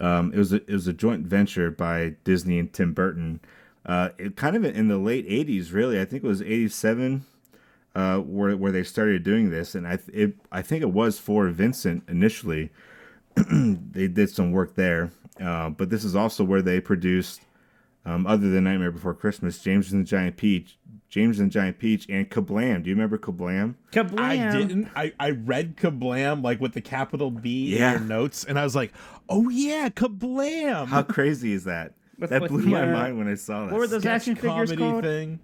Um, 0.00 0.32
it 0.32 0.38
was 0.38 0.52
a, 0.52 0.56
it 0.56 0.70
was 0.70 0.86
a 0.86 0.92
joint 0.92 1.26
venture 1.26 1.70
by 1.70 2.14
Disney 2.24 2.58
and 2.58 2.72
Tim 2.72 2.92
Burton. 2.92 3.40
Uh, 3.84 4.10
it 4.18 4.36
kind 4.36 4.56
of 4.56 4.64
in 4.64 4.88
the 4.88 4.98
late 4.98 5.28
'80s, 5.28 5.72
really. 5.72 6.00
I 6.00 6.04
think 6.04 6.24
it 6.24 6.28
was 6.28 6.42
'87 6.42 7.24
uh, 7.94 8.18
where 8.18 8.56
where 8.56 8.72
they 8.72 8.82
started 8.82 9.22
doing 9.22 9.50
this, 9.50 9.74
and 9.74 9.86
I 9.86 9.96
th- 9.96 10.16
it, 10.16 10.36
I 10.52 10.62
think 10.62 10.82
it 10.82 10.92
was 10.92 11.18
for 11.18 11.48
Vincent 11.48 12.04
initially. 12.08 12.70
they 13.50 14.08
did 14.08 14.30
some 14.30 14.52
work 14.52 14.74
there, 14.74 15.10
uh, 15.40 15.70
but 15.70 15.90
this 15.90 16.04
is 16.04 16.14
also 16.14 16.44
where 16.44 16.62
they 16.62 16.80
produced, 16.80 17.40
um, 18.04 18.26
other 18.26 18.50
than 18.50 18.64
Nightmare 18.64 18.90
Before 18.90 19.14
Christmas, 19.14 19.62
James 19.62 19.92
and 19.92 20.02
the 20.02 20.08
Giant 20.08 20.36
Peach, 20.36 20.76
James 21.10 21.40
and 21.40 21.50
Giant 21.50 21.78
Peach, 21.78 22.06
and 22.08 22.30
Kablam. 22.30 22.82
Do 22.84 22.88
you 22.88 22.94
remember 22.94 23.18
Kablam? 23.18 23.74
Kablam! 23.92 24.18
I 24.20 24.56
didn't. 24.56 24.88
I, 24.96 25.12
I 25.18 25.30
read 25.30 25.76
Kablam 25.76 26.42
like 26.44 26.60
with 26.60 26.72
the 26.72 26.80
capital 26.80 27.30
B 27.32 27.76
Yeah. 27.76 27.94
in 27.94 27.98
your 27.98 28.08
notes, 28.08 28.44
and 28.44 28.58
I 28.58 28.62
was 28.64 28.74
like, 28.76 28.92
"Oh 29.28 29.48
yeah, 29.48 29.88
Kablam!" 29.88 30.86
How 30.86 31.02
crazy 31.02 31.52
is 31.52 31.64
that? 31.64 31.94
With- 32.18 32.30
that 32.30 32.42
with 32.42 32.50
blew 32.52 32.62
the, 32.62 32.68
my 32.68 32.82
uh, 32.88 32.92
mind 32.92 33.18
when 33.18 33.26
I 33.28 33.34
saw 33.34 33.64
that. 33.66 33.72
What 33.72 33.78
were 33.80 33.86
those 33.88 34.02
Sketch 34.02 34.12
action 34.22 34.34
figures 34.36 34.70
comedy 34.70 34.76
called? 34.76 35.02
thing. 35.04 35.40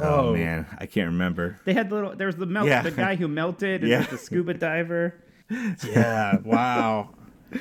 Oh, 0.00 0.32
man, 0.34 0.64
I 0.78 0.86
can't 0.86 1.08
remember. 1.08 1.58
They 1.64 1.72
had 1.72 1.88
the 1.88 1.94
little. 1.96 2.14
There 2.14 2.26
was 2.28 2.36
the 2.36 2.46
melt. 2.46 2.68
Yeah. 2.68 2.82
The 2.82 2.90
guy 2.92 3.16
who 3.16 3.26
melted. 3.26 3.80
And 3.80 3.90
Yeah. 3.90 4.00
yeah. 4.02 4.06
The 4.06 4.18
scuba 4.18 4.54
diver. 4.54 5.14
Yeah, 5.50 6.36
wow. 6.44 7.10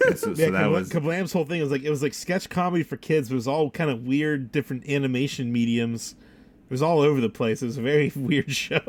So, 0.00 0.14
so 0.14 0.30
yeah, 0.30 0.50
that 0.50 0.64
Kabla- 0.64 0.70
was 0.72 0.88
Kablam's 0.90 1.32
whole 1.32 1.44
thing 1.44 1.60
was 1.62 1.70
like 1.70 1.82
it 1.84 1.90
was 1.90 2.02
like 2.02 2.12
sketch 2.12 2.48
comedy 2.50 2.82
for 2.82 2.96
kids, 2.96 3.28
but 3.28 3.34
it 3.34 3.36
was 3.36 3.46
all 3.46 3.70
kind 3.70 3.88
of 3.88 4.00
weird, 4.04 4.50
different 4.50 4.88
animation 4.88 5.52
mediums. 5.52 6.16
It 6.66 6.70
was 6.70 6.82
all 6.82 7.00
over 7.00 7.20
the 7.20 7.28
place. 7.28 7.62
It 7.62 7.66
was 7.66 7.78
a 7.78 7.82
very 7.82 8.12
weird 8.16 8.50
show. 8.52 8.82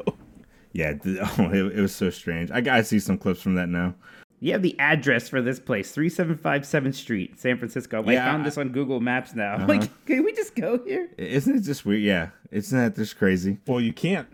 yeah. 0.74 0.94
th- 0.94 1.20
Oh, 1.40 1.50
it, 1.52 1.78
it 1.78 1.82
was 1.82 1.94
so 1.96 2.10
strange. 2.10 2.52
I 2.52 2.62
gotta 2.62 2.84
see 2.84 3.00
some 3.00 3.18
clips 3.18 3.42
from 3.42 3.56
that 3.56 3.70
now. 3.70 3.94
You 4.40 4.52
have 4.52 4.62
the 4.62 4.78
address 4.80 5.28
for 5.30 5.42
this 5.42 5.60
place, 5.60 5.92
3757 5.92 6.92
7th 6.92 6.96
Street, 6.96 7.40
San 7.40 7.58
Francisco. 7.58 8.04
I 8.06 8.14
Yeah, 8.14 8.26
found 8.26 8.44
I- 8.44 8.46
this 8.46 8.58
on 8.58 8.70
Google 8.70 9.00
Maps 9.00 9.34
now. 9.34 9.56
Uh-huh. 9.58 9.66
Like, 9.68 10.06
can 10.06 10.24
we 10.24 10.32
just 10.34 10.56
go 10.56 10.78
here? 10.84 11.10
Isn't 11.18 11.56
it 11.58 11.62
just 11.62 11.86
weird? 11.86 12.02
Yeah, 12.04 12.30
isn't 12.52 12.78
that 12.78 12.96
just 12.96 13.18
crazy? 13.18 13.58
Well, 13.66 13.82
you 13.82 13.94
can't. 13.94 14.28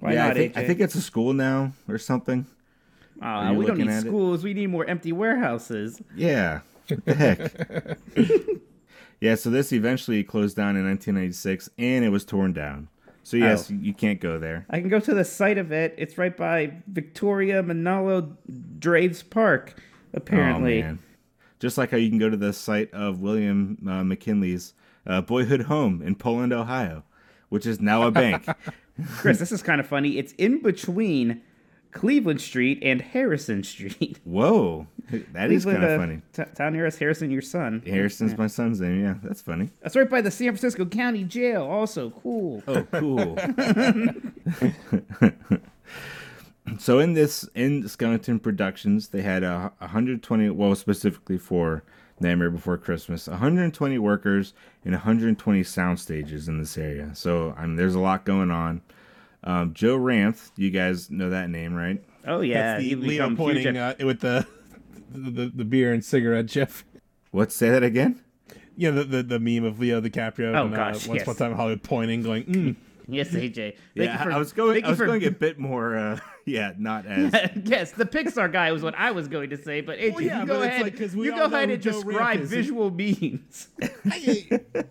Why 0.00 0.12
yeah, 0.12 0.22
not, 0.24 0.30
I 0.32 0.34
think, 0.34 0.56
I 0.56 0.66
think 0.66 0.80
it's 0.80 0.94
a 0.94 1.00
school 1.00 1.32
now 1.32 1.72
or 1.88 1.96
something. 1.98 2.46
Aw, 3.22 3.50
you 3.52 3.58
we 3.58 3.66
don't 3.66 3.78
need 3.78 3.88
at 3.88 4.04
it? 4.04 4.06
schools. 4.06 4.44
We 4.44 4.54
need 4.54 4.68
more 4.68 4.84
empty 4.86 5.12
warehouses. 5.12 6.00
Yeah. 6.14 6.60
What 6.88 7.04
the 7.06 7.14
heck? 7.14 8.58
Yeah, 9.20 9.34
so 9.34 9.50
this 9.50 9.72
eventually 9.72 10.22
closed 10.24 10.56
down 10.56 10.76
in 10.76 10.84
1996 10.84 11.70
and 11.78 12.04
it 12.04 12.08
was 12.10 12.24
torn 12.24 12.52
down. 12.52 12.88
So, 13.22 13.36
yes, 13.36 13.70
Oh. 13.70 13.74
you 13.80 13.92
can't 13.92 14.20
go 14.20 14.38
there. 14.38 14.66
I 14.70 14.80
can 14.80 14.88
go 14.88 14.98
to 14.98 15.14
the 15.14 15.24
site 15.24 15.58
of 15.58 15.70
it. 15.72 15.94
It's 15.98 16.16
right 16.18 16.34
by 16.36 16.72
Victoria 16.86 17.62
Manalo 17.62 18.34
Draves 18.78 19.22
Park, 19.22 19.74
apparently. 20.14 20.82
Oh, 20.82 20.86
man. 20.86 20.98
Just 21.58 21.76
like 21.76 21.90
how 21.90 21.98
you 21.98 22.08
can 22.08 22.18
go 22.18 22.30
to 22.30 22.36
the 22.38 22.52
site 22.54 22.90
of 22.94 23.20
William 23.20 23.76
uh, 23.86 24.02
McKinley's 24.02 24.72
uh, 25.06 25.20
boyhood 25.20 25.62
home 25.62 26.00
in 26.02 26.14
Poland, 26.14 26.52
Ohio, 26.54 27.04
which 27.50 27.66
is 27.66 27.78
now 27.80 28.02
a 28.04 28.10
bank. 28.10 28.48
Chris, 29.18 29.38
this 29.38 29.52
is 29.52 29.62
kind 29.62 29.80
of 29.80 29.86
funny. 29.86 30.16
It's 30.18 30.32
in 30.32 30.62
between 30.62 31.42
Cleveland 31.92 32.40
Street 32.40 32.78
and 32.82 33.00
Harrison 33.00 33.62
Street. 33.64 34.20
Whoa. 34.24 34.86
That 35.32 35.50
is 35.50 35.64
kind 35.64 35.82
of 35.82 35.90
uh, 35.90 35.98
funny. 35.98 36.22
t- 36.32 36.44
town 36.54 36.72
near 36.72 36.86
us, 36.86 36.96
Harrison, 36.96 37.30
your 37.32 37.42
son. 37.42 37.82
Harrison's 37.84 38.38
my 38.38 38.46
son's 38.46 38.80
name. 38.80 39.02
Yeah, 39.02 39.14
that's 39.22 39.42
funny. 39.42 39.70
That's 39.82 39.96
right 39.96 40.08
by 40.08 40.20
the 40.20 40.30
San 40.30 40.48
Francisco 40.48 40.84
County 40.86 41.24
Jail. 41.24 41.64
Also 41.64 42.10
cool. 42.10 42.62
Oh, 42.68 42.84
cool. 42.92 43.36
so 46.78 47.00
in 47.00 47.14
this 47.14 47.48
in 47.56 47.88
Skeleton 47.88 48.38
Productions, 48.38 49.08
they 49.08 49.22
had 49.22 49.42
a 49.42 49.72
120 49.78 50.50
well 50.50 50.76
specifically 50.76 51.38
for 51.38 51.82
Nightmare 52.20 52.50
Before 52.50 52.78
Christmas, 52.78 53.26
120 53.26 53.98
workers 53.98 54.54
and 54.84 54.92
120 54.92 55.62
sound 55.64 55.98
stages 55.98 56.46
in 56.46 56.58
this 56.58 56.78
area. 56.78 57.10
So 57.14 57.54
I 57.56 57.66
mean, 57.66 57.74
there's 57.74 57.96
a 57.96 58.00
lot 58.00 58.24
going 58.24 58.52
on. 58.52 58.82
Um, 59.42 59.72
Joe 59.74 59.96
Ranft, 59.96 60.50
you 60.56 60.70
guys 60.70 61.10
know 61.10 61.30
that 61.30 61.48
name, 61.48 61.74
right? 61.74 62.02
Oh 62.26 62.40
yeah, 62.40 62.74
That's 62.74 62.84
the 62.84 62.94
Leo 62.96 63.34
pointing 63.34 63.76
uh, 63.76 63.94
with 64.00 64.20
the, 64.20 64.46
the 65.10 65.50
the 65.54 65.64
beer 65.64 65.92
and 65.92 66.04
cigarette 66.04 66.46
Jeff. 66.46 66.84
What? 67.30 67.52
Say 67.52 67.70
that 67.70 67.82
again. 67.82 68.22
You 68.76 68.90
know 68.90 69.02
the, 69.02 69.22
the, 69.22 69.22
the 69.22 69.38
meme 69.38 69.64
of 69.64 69.78
Leo 69.78 70.00
DiCaprio. 70.00 70.54
Oh, 70.54 70.66
and, 70.66 70.74
gosh, 70.74 71.06
uh, 71.06 71.10
once 71.10 71.20
yes. 71.20 71.22
upon 71.22 71.34
a 71.34 71.38
time 71.38 71.50
in 71.52 71.56
Hollywood 71.56 71.82
pointing, 71.82 72.22
going, 72.22 72.44
mm. 72.44 72.76
Yes, 73.08 73.28
AJ. 73.28 73.54
Thank 73.54 73.76
yeah, 73.94 74.18
you 74.18 74.24
for, 74.24 74.32
I 74.32 74.38
was 74.38 74.52
going. 74.52 74.84
I 74.84 74.86
you 74.86 74.90
was 74.90 74.98
for, 74.98 75.06
going 75.06 75.24
a 75.24 75.30
bit 75.30 75.58
more. 75.58 75.96
Uh, 75.96 76.18
yeah, 76.46 76.72
not 76.78 77.06
as. 77.06 77.32
yes, 77.64 77.92
the 77.92 78.04
Pixar 78.04 78.50
guy 78.52 78.72
was 78.72 78.82
what 78.82 78.94
I 78.96 79.10
was 79.10 79.28
going 79.28 79.50
to 79.50 79.56
say, 79.56 79.80
but 79.80 79.98
AJ, 79.98 80.12
Well, 80.14 80.20
yeah, 80.22 80.40
you 80.40 80.46
go 80.46 80.58
but 80.60 80.66
ahead. 80.68 80.82
like, 80.82 80.98
'cause 80.98 81.14
we 81.14 81.26
you 81.26 81.32
go 81.36 81.44
ahead 81.44 81.70
and 81.70 81.82
Joe 81.82 81.92
describe 81.92 82.40
visual 82.40 82.90
means. 82.90 83.68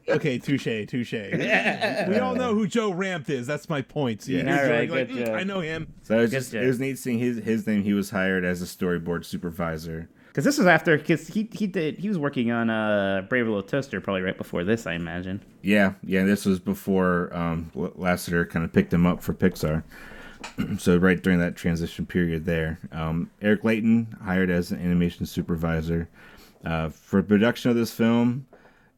okay, 0.10 0.38
touche, 0.40 0.88
touche. 0.88 1.14
we 1.14 2.18
all 2.20 2.36
know 2.36 2.54
who 2.54 2.68
Joe 2.68 2.92
Ranft 2.92 3.30
is. 3.30 3.48
That's 3.48 3.70
my 3.70 3.82
point. 3.82 4.24
So 4.24 4.32
Yeah. 4.32 4.44
you're 4.44 4.64
Alright, 4.74 4.90
like, 4.90 5.08
good 5.10 5.18
"Mm, 5.18 5.26
job. 5.26 5.36
I 5.36 5.44
know 5.44 5.60
him. 5.60 5.94
So 6.04 6.18
it 6.18 6.22
was 6.22 6.32
Good 6.32 6.38
just 6.38 6.52
job. 6.54 6.64
it 6.64 6.68
was 6.68 6.80
neat 6.80 6.98
seeing 6.98 7.20
his 7.20 7.38
his 7.40 7.68
name. 7.68 7.84
He 7.84 7.94
was 7.94 8.10
hired 8.10 8.44
as 8.46 8.62
a 8.62 8.66
storyboard 8.66 9.26
supervisor. 9.26 10.10
Because 10.28 10.44
this 10.46 10.58
was 10.60 10.68
after, 10.68 10.96
because 10.98 11.28
he 11.28 11.50
he 11.52 11.66
did 11.68 11.98
he 12.00 12.08
was 12.08 12.18
working 12.18 12.52
on 12.52 12.70
uh 12.70 13.26
Brave 13.28 13.46
Little 13.48 13.64
Toaster 13.64 14.00
probably 14.00 14.22
right 14.22 14.38
before 14.38 14.64
this, 14.64 14.86
I 14.86 14.94
imagine. 14.94 15.42
Yeah, 15.62 15.94
yeah. 16.04 16.24
This 16.24 16.46
was 16.46 16.60
before 16.60 17.30
um, 17.36 17.72
Lasseter 17.76 18.48
kind 18.50 18.64
of 18.64 18.72
picked 18.72 18.94
him 18.94 19.06
up 19.06 19.22
for 19.24 19.34
Pixar. 19.34 19.84
so 20.78 20.98
right 20.98 21.22
during 21.22 21.40
that 21.40 21.56
transition 21.56 22.06
period 22.06 22.46
there, 22.46 22.80
um, 22.92 23.30
Eric 23.42 23.64
Leighton 23.64 24.16
hired 24.24 24.50
as 24.50 24.72
an 24.72 24.80
animation 24.80 25.26
supervisor 25.26 26.10
uh, 26.66 26.90
for 26.90 27.22
production 27.24 27.72
of 27.72 27.78
this 27.78 27.92
film. 27.92 28.46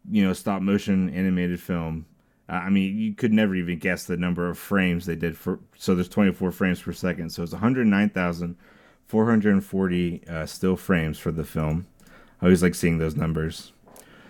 You 0.09 0.23
know, 0.25 0.33
stop 0.33 0.61
motion 0.61 1.09
animated 1.09 1.59
film. 1.61 2.05
Uh, 2.49 2.53
I 2.53 2.69
mean, 2.69 2.97
you 2.97 3.13
could 3.13 3.33
never 3.33 3.55
even 3.55 3.77
guess 3.79 4.05
the 4.05 4.17
number 4.17 4.49
of 4.49 4.57
frames 4.57 5.05
they 5.05 5.15
did 5.15 5.37
for. 5.37 5.59
So 5.77 5.95
there's 5.95 6.09
24 6.09 6.51
frames 6.51 6.81
per 6.81 6.91
second. 6.91 7.29
So 7.31 7.43
it's 7.43 7.51
109,440 7.53 10.23
uh, 10.27 10.45
still 10.45 10.75
frames 10.75 11.17
for 11.19 11.31
the 11.31 11.43
film. 11.43 11.85
I 12.41 12.45
always 12.45 12.63
like 12.63 12.75
seeing 12.75 12.97
those 12.97 13.15
numbers. 13.15 13.71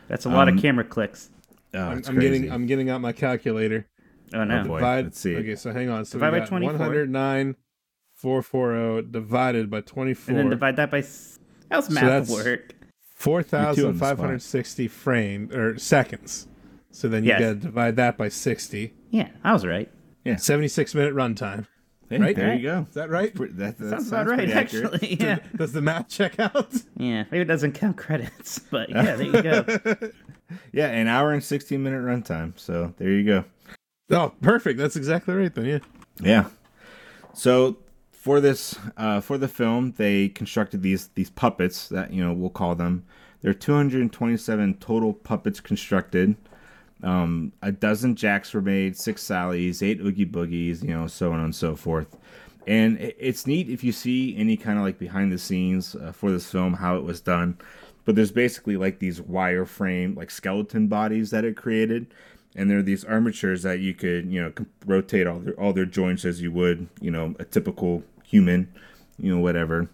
That's 0.08 0.26
a 0.26 0.30
lot 0.30 0.50
Um, 0.50 0.58
of 0.58 0.62
camera 0.62 0.84
clicks. 0.84 1.30
Oh, 1.74 1.80
I'm, 1.80 2.02
I'm 2.06 2.20
getting 2.20 2.52
I'm 2.52 2.66
getting 2.66 2.90
out 2.90 3.00
my 3.00 3.14
calculator. 3.14 3.88
Oh 4.34 4.44
no. 4.44 4.64
boy. 4.64 4.78
Divide, 4.80 5.06
let's 5.06 5.20
see. 5.20 5.36
Okay, 5.36 5.56
so 5.56 5.72
hang 5.72 5.90
on. 5.90 6.06
So 6.06 6.18
Divide 6.20 6.32
by 6.32 6.40
we 6.40 6.46
24. 6.46 6.74
109, 6.78 7.56
440 8.16 9.12
divided 9.12 9.70
by 9.70 9.82
24. 9.82 10.32
and 10.32 10.40
then 10.40 10.50
divide 10.50 10.76
that 10.78 10.92
by. 10.92 11.00
s- 11.00 11.40
How's 11.70 11.90
math 11.90 12.04
that's- 12.04 12.30
work? 12.32 12.74
Four 13.16 13.44
thousand 13.44 14.00
five 14.00 14.18
hundred 14.18 14.42
spot. 14.42 14.90
frame 14.90 15.52
or 15.54 15.78
seconds. 15.78 16.48
So 16.90 17.08
then 17.08 17.24
you 17.24 17.30
Yes. 17.30 17.40
gotta 17.40 17.56
divide 17.56 17.96
that 17.98 18.18
by 18.18 18.30
sixty. 18.30 18.94
Yeah, 19.12 19.28
I 19.44 19.54
was 19.54 19.64
right. 19.64 19.92
Yeah, 20.26 20.38
Seventy 20.38 20.68
six 20.68 20.96
minute 20.96 21.14
runtime. 21.14 21.68
Hey, 22.10 22.18
right? 22.18 22.36
There 22.36 22.56
you 22.56 22.64
go. 22.64 22.86
Is 22.90 22.96
that 22.96 23.12
right? 23.12 23.32
That, 23.36 23.78
that 23.78 23.90
Sounds 23.90 24.08
about 24.08 24.28
right, 24.28 24.50
accurate. 24.50 24.94
actually. 24.96 25.16
Yeah, 25.22 25.38
Does 25.56 25.72
the 25.72 25.82
math 25.82 26.10
check 26.10 26.40
out? 26.40 26.74
yeah. 26.98 27.26
Maybe 27.30 27.42
it 27.42 27.46
doesn't 27.46 27.74
count 27.74 27.96
credits, 27.98 28.58
but 28.72 28.90
yeah, 28.90 29.16
there 29.16 29.22
you 29.24 29.42
go. 29.44 29.66
Yeah, 30.74 30.88
an 30.88 31.08
hour 31.08 31.32
and 31.32 31.42
16 31.44 31.82
minute 31.82 32.02
runtime. 32.04 32.60
So 32.60 32.94
there 32.98 33.10
you 33.12 33.24
go. 33.24 33.46
Oh, 34.12 34.34
perfect. 34.42 34.78
That's 34.78 34.96
exactly 34.96 35.34
right 35.34 35.54
then. 35.54 35.66
Yeah. 35.66 35.80
Yeah. 36.22 36.46
So 37.34 37.78
for 38.12 38.40
this, 38.40 38.78
uh, 38.98 39.22
for 39.22 39.38
the 39.38 39.48
film, 39.48 39.94
they 39.98 40.30
constructed 40.30 40.82
these 40.84 41.08
these 41.16 41.30
puppets 41.30 41.88
that 41.90 42.14
you 42.14 42.24
know 42.24 42.34
we'll 42.34 42.50
call 42.50 42.76
them. 42.76 43.06
There 43.42 43.50
are 43.50 43.56
227 43.56 44.76
total 44.76 45.14
puppets 45.14 45.60
constructed. 45.60 46.36
Um, 47.04 47.52
a 47.64 47.72
dozen 47.72 48.16
jacks 48.16 48.54
were 48.54 48.62
made, 48.62 48.96
six 48.96 49.24
Sallys, 49.24 49.82
eight 49.82 50.00
Oogie 50.00 50.28
Boogies, 50.28 50.84
you 50.84 50.90
know, 50.90 51.08
so 51.08 51.32
on 51.32 51.40
and 51.40 51.56
so 51.56 51.76
forth. 51.76 52.16
And 52.68 53.00
it's 53.00 53.48
neat 53.48 53.70
if 53.70 53.84
you 53.84 53.92
see 53.92 54.38
any 54.38 54.56
kind 54.56 54.78
of 54.78 54.86
like 54.86 55.00
behind 55.00 55.32
the 55.32 55.40
scenes 55.40 55.96
uh, 55.96 56.12
for 56.12 56.30
this 56.30 56.50
film, 56.50 56.74
how 56.76 56.98
it 56.98 57.04
was 57.04 57.20
done. 57.20 57.58
But 58.06 58.16
there's 58.16 58.32
basically 58.32 58.78
like 58.78 59.00
these 59.00 59.20
wireframe, 59.20 60.16
like 60.16 60.30
skeleton 60.30 60.88
bodies 60.88 61.32
that 61.32 61.44
it 61.44 61.58
created. 61.58 62.14
And 62.56 62.70
there 62.70 62.80
are 62.80 62.84
these 62.84 63.06
armatures 63.06 63.64
that 63.64 63.80
you 63.80 63.94
could, 63.94 64.32
you 64.32 64.42
know, 64.42 64.54
rotate 64.86 65.28
all 65.28 65.40
their 65.40 65.54
all 65.54 65.74
their 65.74 65.86
joints 65.86 66.26
as 66.26 66.42
you 66.42 66.52
would, 66.52 66.90
you 67.00 67.12
know, 67.12 67.34
a 67.40 67.46
typical 67.46 68.04
human, 68.24 68.72
you 69.18 69.34
know, 69.34 69.42
whatever. 69.42 69.90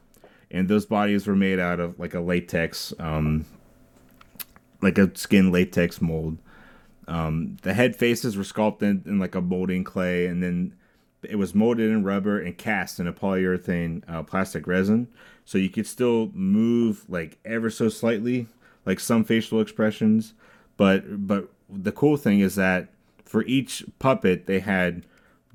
And 0.49 0.67
those 0.67 0.85
bodies 0.85 1.27
were 1.27 1.35
made 1.35 1.59
out 1.59 1.79
of 1.79 1.99
like 1.99 2.13
a 2.13 2.19
latex, 2.19 2.93
um, 2.99 3.45
like 4.81 4.97
a 4.97 5.15
skin 5.15 5.51
latex 5.51 6.01
mold. 6.01 6.37
Um, 7.07 7.57
the 7.61 7.73
head 7.73 7.95
faces 7.95 8.35
were 8.35 8.43
sculpted 8.43 9.05
in 9.05 9.19
like 9.19 9.35
a 9.35 9.41
molding 9.41 9.83
clay, 9.83 10.25
and 10.25 10.41
then 10.41 10.73
it 11.23 11.35
was 11.35 11.55
molded 11.55 11.89
in 11.89 12.03
rubber 12.03 12.39
and 12.39 12.57
cast 12.57 12.99
in 12.99 13.07
a 13.07 13.13
polyurethane 13.13 14.03
uh, 14.09 14.23
plastic 14.23 14.67
resin, 14.67 15.07
so 15.45 15.57
you 15.57 15.69
could 15.69 15.87
still 15.87 16.31
move 16.33 17.05
like 17.07 17.37
ever 17.45 17.69
so 17.69 17.89
slightly, 17.89 18.47
like 18.85 18.99
some 18.99 19.23
facial 19.23 19.61
expressions. 19.61 20.33
But 20.75 21.27
but 21.27 21.49
the 21.69 21.91
cool 21.91 22.17
thing 22.17 22.39
is 22.39 22.55
that 22.55 22.89
for 23.25 23.43
each 23.43 23.83
puppet 23.99 24.45
they 24.45 24.59
had 24.59 25.05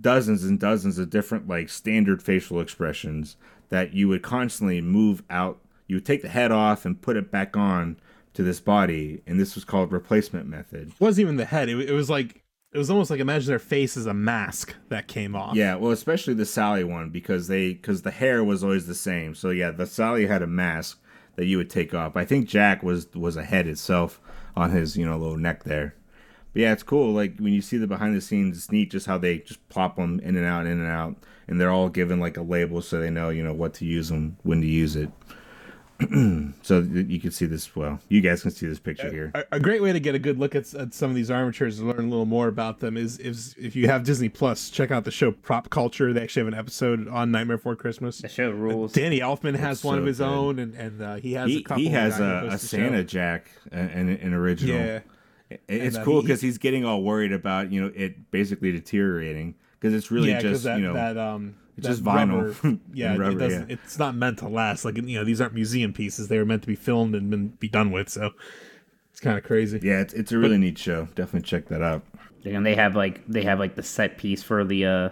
dozens 0.00 0.44
and 0.44 0.58
dozens 0.58 0.98
of 0.98 1.10
different 1.10 1.48
like 1.48 1.68
standard 1.68 2.22
facial 2.22 2.60
expressions 2.60 3.36
that 3.70 3.94
you 3.94 4.08
would 4.08 4.22
constantly 4.22 4.80
move 4.80 5.22
out. 5.30 5.58
You 5.86 5.96
would 5.96 6.06
take 6.06 6.22
the 6.22 6.28
head 6.28 6.52
off 6.52 6.84
and 6.84 7.00
put 7.00 7.16
it 7.16 7.30
back 7.30 7.56
on 7.56 7.96
to 8.34 8.42
this 8.42 8.60
body, 8.60 9.22
and 9.26 9.38
this 9.38 9.54
was 9.54 9.64
called 9.64 9.92
replacement 9.92 10.46
method. 10.46 10.88
It 10.88 11.00
wasn't 11.00 11.22
even 11.22 11.36
the 11.36 11.44
head. 11.44 11.68
It, 11.68 11.90
it 11.90 11.92
was 11.92 12.08
like 12.10 12.42
it 12.72 12.78
was 12.78 12.90
almost 12.90 13.10
like 13.10 13.20
imagine 13.20 13.48
their 13.48 13.58
face 13.58 13.96
as 13.96 14.06
a 14.06 14.14
mask 14.14 14.74
that 14.88 15.06
came 15.08 15.36
off. 15.36 15.54
Yeah, 15.54 15.76
well, 15.76 15.92
especially 15.92 16.34
the 16.34 16.46
Sally 16.46 16.84
one 16.84 17.10
because 17.10 17.48
they 17.48 17.74
because 17.74 18.02
the 18.02 18.10
hair 18.10 18.42
was 18.42 18.64
always 18.64 18.86
the 18.86 18.94
same. 18.94 19.34
So 19.34 19.50
yeah, 19.50 19.70
the 19.70 19.86
Sally 19.86 20.26
had 20.26 20.42
a 20.42 20.46
mask 20.46 21.00
that 21.36 21.46
you 21.46 21.58
would 21.58 21.70
take 21.70 21.94
off. 21.94 22.16
I 22.16 22.24
think 22.24 22.48
Jack 22.48 22.82
was 22.82 23.06
was 23.14 23.36
a 23.36 23.44
head 23.44 23.66
itself 23.66 24.20
on 24.56 24.70
his 24.70 24.96
you 24.96 25.06
know 25.06 25.16
little 25.18 25.36
neck 25.36 25.64
there. 25.64 25.94
But 26.52 26.60
yeah, 26.62 26.72
it's 26.72 26.82
cool. 26.82 27.12
Like 27.12 27.38
when 27.38 27.52
you 27.52 27.62
see 27.62 27.76
the 27.78 27.86
behind 27.86 28.14
the 28.16 28.20
scenes, 28.20 28.56
it's 28.58 28.70
neat 28.70 28.90
just 28.90 29.06
how 29.06 29.18
they 29.18 29.38
just 29.38 29.66
plop 29.68 29.96
them 29.96 30.20
in 30.20 30.36
and 30.36 30.44
out, 30.46 30.66
in 30.66 30.80
and 30.80 30.86
out, 30.90 31.16
and 31.48 31.60
they're 31.60 31.70
all 31.70 31.88
given 31.88 32.20
like 32.20 32.36
a 32.36 32.42
label 32.42 32.82
so 32.82 33.00
they 33.00 33.10
know 33.10 33.30
you 33.30 33.42
know 33.42 33.54
what 33.54 33.74
to 33.74 33.84
use 33.84 34.08
them, 34.10 34.36
when 34.42 34.60
to 34.60 34.66
use 34.66 34.94
it. 34.96 35.10
so 36.62 36.82
th- 36.82 37.06
you 37.08 37.20
can 37.20 37.30
see 37.30 37.46
this. 37.46 37.74
Well, 37.76 38.00
you 38.08 38.20
guys 38.20 38.42
can 38.42 38.50
see 38.50 38.66
this 38.66 38.80
picture 38.80 39.08
here. 39.10 39.30
A, 39.34 39.44
a 39.52 39.60
great 39.60 39.80
way 39.82 39.92
to 39.92 40.00
get 40.00 40.14
a 40.16 40.18
good 40.18 40.36
look 40.38 40.54
at, 40.56 40.72
at 40.74 40.94
some 40.94 41.10
of 41.10 41.16
these 41.16 41.30
armatures 41.30 41.78
and 41.78 41.88
learn 41.88 42.00
a 42.06 42.08
little 42.08 42.26
more 42.26 42.48
about 42.48 42.80
them 42.80 42.96
is, 42.96 43.18
is 43.18 43.54
if 43.56 43.76
you 43.76 43.86
have 43.86 44.02
Disney 44.02 44.28
Plus, 44.28 44.68
check 44.68 44.90
out 44.90 45.04
the 45.04 45.12
show 45.12 45.30
Prop 45.30 45.70
Culture. 45.70 46.12
They 46.12 46.22
actually 46.22 46.40
have 46.40 46.52
an 46.52 46.58
episode 46.58 47.06
on 47.08 47.30
Nightmare 47.30 47.56
Before 47.56 47.76
Christmas. 47.76 48.18
The 48.18 48.28
show 48.28 48.50
rules. 48.50 48.92
Danny 48.92 49.20
Elfman 49.20 49.54
has 49.54 49.78
It's 49.78 49.84
one 49.84 49.96
of 49.98 50.04
his 50.04 50.18
good. 50.18 50.26
own, 50.28 50.58
and, 50.58 50.74
and 50.74 51.00
uh, 51.02 51.14
he 51.16 51.34
has 51.34 51.48
a 51.48 51.52
He, 51.52 51.62
couple. 51.62 51.82
he 51.82 51.88
has 51.90 52.18
that 52.18 52.28
I 52.28 52.40
a, 52.42 52.46
a 52.46 52.50
host 52.50 52.62
the 52.70 52.76
show. 52.76 52.82
Santa 52.82 53.04
Jack, 53.04 53.50
an, 53.70 54.08
an 54.08 54.34
original. 54.34 54.74
Yeah. 54.76 55.00
It- 55.68 55.82
It's 55.82 55.96
uh, 55.96 56.04
cool 56.04 56.20
he- 56.20 56.26
because 56.26 56.40
he's 56.40 56.58
getting 56.58 56.84
all 56.84 57.02
worried 57.02 57.32
about 57.32 57.72
you 57.72 57.80
know 57.82 57.92
it 57.94 58.30
basically 58.30 58.72
deteriorating 58.72 59.54
because 59.80 59.94
it's 59.94 60.10
really 60.10 60.30
yeah, 60.30 60.40
'cause 60.40 60.50
just 60.50 60.64
that, 60.64 60.78
you 60.78 60.84
know 60.84 60.94
that 60.94 61.16
um, 61.18 61.54
it's 61.76 61.86
that 61.86 61.92
just 61.92 62.04
vinyl 62.04 62.54
rubber- 62.62 62.78
yeah, 62.94 63.12
and 63.14 63.22
it 63.22 63.38
doesn't. 63.38 63.68
yeah. 63.70 63.76
It's 63.84 63.98
not 63.98 64.14
meant 64.14 64.38
to 64.38 64.48
last. 64.48 64.84
Like 64.84 64.96
you 64.96 65.02
know, 65.18 65.24
these 65.24 65.40
aren't 65.40 65.54
museum 65.54 65.92
pieces. 65.92 66.28
They 66.28 66.38
were 66.38 66.44
meant 66.44 66.62
to 66.62 66.68
be 66.68 66.76
filmed 66.76 67.14
and 67.14 67.30
been, 67.30 67.48
be 67.48 67.68
done 67.68 67.90
with. 67.90 68.08
So 68.08 68.30
it's 69.10 69.20
kind 69.20 69.36
of 69.38 69.44
crazy. 69.44 69.80
yeah 69.82 70.00
it's, 70.00 70.14
it's 70.14 70.32
a 70.32 70.38
really 70.38 70.58
neat 70.58 70.78
show. 70.78 71.06
Definitely 71.14 71.42
check 71.48 71.68
that 71.68 71.82
out. 71.82 72.02
And 72.44 72.66
they 72.66 72.74
have 72.74 72.96
like 72.96 73.26
they 73.28 73.42
have 73.44 73.58
like 73.58 73.74
the 73.76 73.82
set 73.82 74.18
piece 74.18 74.42
for 74.42 74.64
the 74.64 74.84
uh 74.86 75.08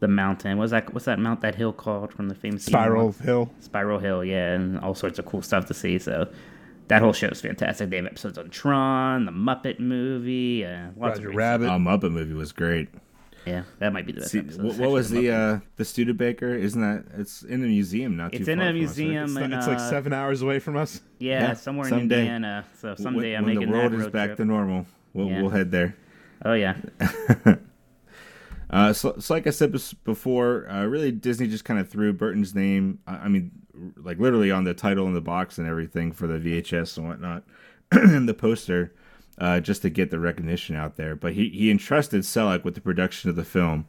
the 0.00 0.08
mountain. 0.08 0.58
What's 0.58 0.72
that? 0.72 0.92
What's 0.92 1.04
that 1.06 1.18
mount? 1.20 1.40
That 1.42 1.54
hill 1.54 1.72
called 1.72 2.12
from 2.12 2.28
the 2.28 2.34
famous 2.34 2.64
Spiral 2.64 3.12
Hill. 3.12 3.50
Spiral 3.60 4.00
Hill, 4.00 4.24
yeah, 4.24 4.52
and 4.54 4.80
all 4.80 4.94
sorts 4.96 5.18
of 5.20 5.26
cool 5.26 5.42
stuff 5.42 5.66
to 5.66 5.74
see. 5.74 5.96
So 6.00 6.28
that 6.92 7.02
whole 7.02 7.12
show 7.12 7.28
is 7.28 7.40
fantastic. 7.40 7.90
They 7.90 7.96
have 7.96 8.06
episodes 8.06 8.36
on 8.38 8.50
Tron, 8.50 9.24
the 9.24 9.32
Muppet 9.32 9.80
movie, 9.80 10.64
uh, 10.64 10.88
lots 10.96 10.96
Roger 10.96 11.16
of 11.18 11.22
great 11.24 11.36
Rabbit. 11.36 11.68
Um, 11.70 11.84
Muppet 11.84 12.12
movie 12.12 12.34
was 12.34 12.52
great. 12.52 12.88
Yeah, 13.46 13.64
that 13.80 13.92
might 13.92 14.06
be 14.06 14.12
the 14.12 14.20
best 14.20 14.30
See, 14.30 14.38
episode. 14.38 14.62
what, 14.62 14.76
what 14.76 14.90
was 14.90 15.10
the 15.10 15.30
uh, 15.30 15.58
the 15.76 15.84
Studebaker? 15.84 16.54
Isn't 16.54 16.80
that 16.80 17.04
it's 17.18 17.42
in 17.42 17.64
a 17.64 17.66
museum? 17.66 18.16
Not 18.16 18.32
It's 18.34 18.44
too 18.44 18.52
in 18.52 18.58
far 18.60 18.68
a 18.68 18.70
from 18.72 18.76
us, 18.84 18.88
right? 18.98 19.04
museum. 19.06 19.24
It's, 19.24 19.36
and, 19.36 19.54
it's 19.54 19.66
like 19.66 19.78
uh, 19.78 19.90
seven 19.90 20.12
hours 20.12 20.42
away 20.42 20.60
from 20.60 20.76
us. 20.76 21.00
Yeah, 21.18 21.40
Yeah, 21.48 21.52
somewhere 21.54 21.88
someday. 21.88 22.14
in 22.20 22.20
Indiana. 22.20 22.64
So 22.80 22.94
someday 22.94 23.30
when, 23.32 23.38
I'm 23.38 23.44
when 23.46 23.54
making 23.56 23.70
the 23.72 23.76
world 23.78 23.92
that 23.92 23.96
is 23.96 24.02
road 24.04 24.12
back 24.12 24.26
trip. 24.28 24.36
to 24.36 24.44
normal, 24.44 24.86
we'll, 25.12 25.26
Yeah. 25.28 25.40
we'll 25.42 25.50
head 25.50 25.72
there. 25.72 25.96
Oh 26.44 26.52
yeah, 26.52 26.76
Uh, 28.70 28.90
so, 28.92 29.14
so 29.18 29.34
like 29.34 29.46
I 29.46 29.50
said 29.50 29.70
before, 30.04 30.66
uh, 30.70 30.86
really 30.86 31.12
Disney 31.12 31.46
just 31.46 31.62
kind 31.64 31.78
of 31.78 31.90
threw 31.90 32.10
Burton's 32.14 32.54
name. 32.54 33.00
I 33.06 33.16
I 33.16 33.28
mean, 33.28 33.50
r- 33.60 33.61
like 33.96 34.18
literally 34.18 34.50
on 34.50 34.64
the 34.64 34.74
title 34.74 35.06
and 35.06 35.16
the 35.16 35.20
box 35.20 35.58
and 35.58 35.66
everything 35.66 36.12
for 36.12 36.26
the 36.26 36.38
VHS 36.38 36.96
and 36.98 37.08
whatnot, 37.08 37.42
and 37.92 38.28
the 38.28 38.34
poster, 38.34 38.92
uh, 39.38 39.60
just 39.60 39.82
to 39.82 39.90
get 39.90 40.10
the 40.10 40.18
recognition 40.18 40.76
out 40.76 40.96
there. 40.96 41.14
But 41.16 41.32
he 41.32 41.48
he 41.48 41.70
entrusted 41.70 42.22
Selick 42.22 42.64
with 42.64 42.74
the 42.74 42.80
production 42.80 43.30
of 43.30 43.36
the 43.36 43.44
film. 43.44 43.86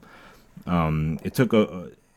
Um, 0.66 1.20
it 1.24 1.34
took 1.34 1.54
a, 1.54 1.62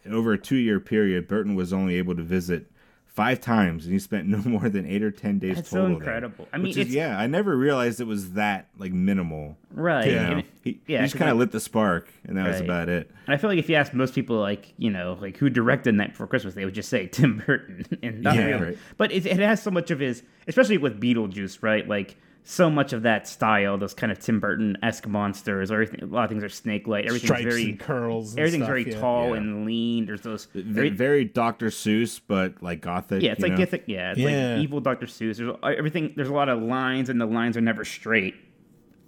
a- 0.06 0.10
over 0.10 0.32
a 0.32 0.38
two 0.38 0.56
year 0.56 0.78
period. 0.78 1.26
Burton 1.26 1.54
was 1.54 1.72
only 1.72 1.96
able 1.96 2.14
to 2.14 2.22
visit 2.22 2.70
five 3.16 3.40
times, 3.40 3.84
and 3.86 3.92
he 3.92 3.98
spent 3.98 4.28
no 4.28 4.38
more 4.38 4.68
than 4.68 4.86
eight 4.86 5.02
or 5.02 5.10
ten 5.10 5.38
days 5.40 5.56
That's 5.56 5.70
so 5.70 5.78
total. 5.78 5.88
there. 5.88 5.96
incredible. 5.98 6.46
I 6.52 6.58
mean, 6.58 6.78
is, 6.78 6.94
yeah, 6.94 7.18
I 7.18 7.26
never 7.26 7.56
realized 7.56 8.00
it 8.00 8.06
was 8.06 8.32
that 8.34 8.68
like 8.78 8.92
minimal. 8.92 9.56
right. 9.72 10.06
You 10.06 10.12
Yeah. 10.12 10.28
know? 10.28 10.38
It- 10.38 10.44
he, 10.62 10.80
yeah, 10.88 10.98
he 10.98 11.04
just 11.06 11.16
kind 11.16 11.30
of 11.30 11.36
lit 11.38 11.52
the 11.52 11.60
spark, 11.60 12.08
and 12.24 12.36
that 12.36 12.46
was 12.48 12.60
about 12.60 12.88
it. 12.88 13.08
And 13.26 13.34
I 13.34 13.36
feel 13.38 13.48
like 13.50 13.58
if 13.60 13.68
you 13.68 13.76
ask 13.76 13.94
most 13.94 14.14
people, 14.14 14.36
like 14.38 14.74
you 14.78 14.90
know, 14.90 15.16
like 15.20 15.36
who 15.36 15.48
directed 15.48 15.94
Night 15.94 16.10
Before 16.10 16.26
Christmas, 16.26 16.54
they 16.54 16.64
would 16.64 16.74
just 16.74 16.88
say 16.88 17.06
Tim 17.12 17.42
Burton, 17.46 17.84
and 18.02 18.22
not 18.22 18.34
Yeah, 18.36 18.50
right. 18.60 18.78
But 18.96 19.12
it, 19.12 19.26
it 19.26 19.38
has 19.38 19.62
so 19.62 19.70
much 19.70 19.90
of 19.90 20.00
his, 20.00 20.22
especially 20.48 20.78
with 20.78 21.00
Beetlejuice, 21.00 21.62
right? 21.62 21.86
Like 21.88 22.16
so 22.48 22.70
much 22.70 22.92
of 22.92 23.02
that 23.02 23.26
style, 23.26 23.76
those 23.76 23.92
kind 23.92 24.12
of 24.12 24.20
Tim 24.20 24.38
Burton 24.38 24.78
esque 24.80 25.08
monsters, 25.08 25.70
or 25.72 25.82
everything. 25.82 26.00
A 26.02 26.06
lot 26.06 26.22
of 26.24 26.30
things 26.30 26.44
are 26.44 26.48
snake 26.48 26.86
like. 26.86 27.04
Everything's 27.06 27.28
Stripes 27.28 27.42
very 27.42 27.64
and 27.70 27.80
curls. 27.80 28.30
And 28.30 28.38
everything's 28.38 28.62
stuff, 28.62 28.68
very 28.68 28.90
yeah. 28.92 29.00
tall 29.00 29.30
Yeah. 29.30 29.36
and 29.38 29.66
lean. 29.66 30.06
There's 30.06 30.20
those. 30.20 30.46
Very- 30.54 30.90
very 30.90 31.24
Dr. 31.24 31.66
Seuss, 31.70 32.20
but 32.24 32.62
like 32.62 32.80
gothic. 32.80 33.20
yeah, 33.22 33.32
it's 33.32 33.40
you 33.40 33.48
like 33.48 33.52
know? 33.58 33.64
Gothic- 33.64 33.84
yeah, 33.88 34.12
it's 34.12 34.20
Yeah. 34.20 34.54
like 34.54 34.62
evil 34.62 34.80
Dr. 34.80 35.06
Seuss. 35.06 35.38
There's 35.38 35.56
everything. 35.76 36.12
There's 36.14 36.28
a 36.28 36.32
lot 36.32 36.48
of 36.48 36.62
lines, 36.62 37.08
and 37.08 37.20
the 37.20 37.26
lines 37.26 37.56
are 37.56 37.60
never 37.60 37.84
straight. 37.84 38.34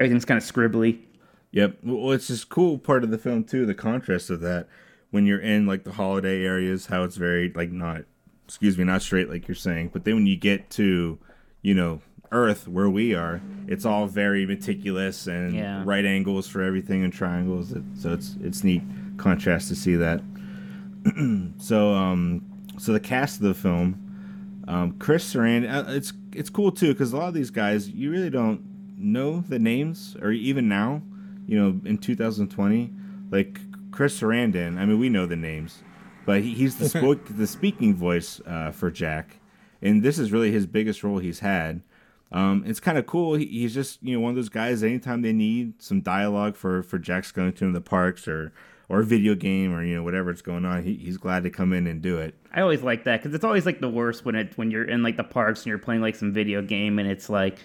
Everything's 0.00 0.24
kind 0.24 0.36
of 0.38 0.44
scribbly. 0.44 0.98
Yep. 1.52 1.78
Well, 1.84 2.10
it's 2.12 2.26
this 2.28 2.44
cool 2.44 2.76
part 2.76 3.04
of 3.04 3.10
the 3.10 3.18
film 3.18 3.44
too. 3.44 3.66
The 3.66 3.74
contrast 3.74 4.30
of 4.30 4.40
that 4.40 4.68
when 5.10 5.26
you're 5.26 5.38
in 5.40 5.64
like 5.64 5.84
the 5.84 5.92
holiday 5.92 6.44
areas, 6.44 6.86
how 6.86 7.04
it's 7.04 7.16
very 7.16 7.52
like 7.54 7.70
not, 7.70 8.02
excuse 8.46 8.76
me, 8.76 8.82
not 8.84 9.00
straight 9.02 9.30
like 9.30 9.46
you're 9.48 9.54
saying. 9.54 9.90
But 9.92 10.04
then 10.04 10.16
when 10.16 10.26
you 10.26 10.36
get 10.36 10.68
to, 10.70 11.18
you 11.62 11.74
know, 11.74 12.00
Earth 12.32 12.68
where 12.68 12.88
we 12.90 13.14
are, 13.14 13.40
it's 13.66 13.84
all 13.84 14.06
very 14.06 14.46
meticulous 14.46 15.26
and 15.26 15.54
Yeah. 15.54 15.82
right 15.84 16.04
angles 16.04 16.46
for 16.48 16.62
everything 16.62 17.02
and 17.04 17.12
triangles. 17.12 17.72
It, 17.72 17.82
so 17.94 18.12
it's 18.12 18.36
it's 18.42 18.64
neat 18.64 18.82
contrast 19.16 19.68
to 19.68 19.74
see 19.74 19.96
that. 19.96 20.20
so 21.58 21.92
um, 21.92 22.42
so 22.78 22.92
the 22.92 23.00
cast 23.00 23.36
of 23.40 23.42
the 23.46 23.54
film. 23.54 24.04
Um, 24.66 24.92
Chris 24.98 25.32
Sarandon, 25.34 25.72
uh, 25.88 25.90
it's 25.92 26.12
it's 26.34 26.50
cool 26.50 26.70
too 26.70 26.92
because 26.92 27.12
a 27.12 27.16
lot 27.16 27.28
of 27.28 27.34
these 27.34 27.50
guys 27.50 27.88
you 27.88 28.10
really 28.10 28.28
don't 28.30 28.60
know 28.98 29.40
the 29.48 29.58
names 29.58 30.16
or 30.20 30.30
even 30.30 30.68
now, 30.68 31.00
you 31.46 31.58
know, 31.58 31.80
in 31.88 31.96
2020, 31.96 32.92
like 33.30 33.60
Chris 33.92 34.20
Sarandon. 34.20 34.76
I 34.78 34.84
mean, 34.84 34.98
we 34.98 35.08
know 35.08 35.24
the 35.24 35.36
names, 35.36 35.82
but 36.26 36.42
he, 36.42 36.52
he's 36.52 36.76
the 36.76 36.88
spoke 36.98 37.20
the 37.30 37.46
speaking 37.46 37.94
voice 37.94 38.42
uh, 38.46 38.70
for 38.72 38.90
Jack, 38.90 39.36
and 39.80 40.02
this 40.02 40.18
is 40.18 40.32
really 40.32 40.50
his 40.52 40.66
biggest 40.66 41.02
role 41.02 41.18
he's 41.18 41.38
had. 41.38 41.80
Um, 42.30 42.64
it's 42.66 42.80
kind 42.80 42.98
of 42.98 43.06
cool. 43.06 43.34
He, 43.34 43.46
he's 43.46 43.74
just 43.74 44.02
you 44.02 44.14
know 44.14 44.20
one 44.20 44.30
of 44.30 44.36
those 44.36 44.48
guys. 44.48 44.82
Anytime 44.82 45.22
they 45.22 45.32
need 45.32 45.82
some 45.82 46.00
dialogue 46.00 46.56
for 46.56 46.82
for 46.82 46.98
Jack 46.98 47.24
Skellington 47.24 47.62
in 47.62 47.72
the 47.72 47.80
parks 47.80 48.28
or 48.28 48.52
or 48.88 49.00
a 49.00 49.04
video 49.04 49.34
game 49.34 49.74
or 49.74 49.84
you 49.84 49.94
know 49.94 50.02
whatever 50.02 50.30
it's 50.30 50.42
going 50.42 50.64
on, 50.64 50.82
he, 50.82 50.94
he's 50.94 51.16
glad 51.16 51.42
to 51.44 51.50
come 51.50 51.72
in 51.72 51.86
and 51.86 52.02
do 52.02 52.18
it. 52.18 52.34
I 52.52 52.60
always 52.60 52.82
like 52.82 53.04
that 53.04 53.22
because 53.22 53.34
it's 53.34 53.44
always 53.44 53.66
like 53.66 53.80
the 53.80 53.88
worst 53.88 54.24
when 54.24 54.34
it 54.34 54.56
when 54.56 54.70
you're 54.70 54.84
in 54.84 55.02
like 55.02 55.16
the 55.16 55.24
parks 55.24 55.60
and 55.60 55.66
you're 55.66 55.78
playing 55.78 56.00
like 56.00 56.16
some 56.16 56.32
video 56.32 56.62
game 56.62 56.98
and 56.98 57.08
it's 57.08 57.30
like, 57.30 57.58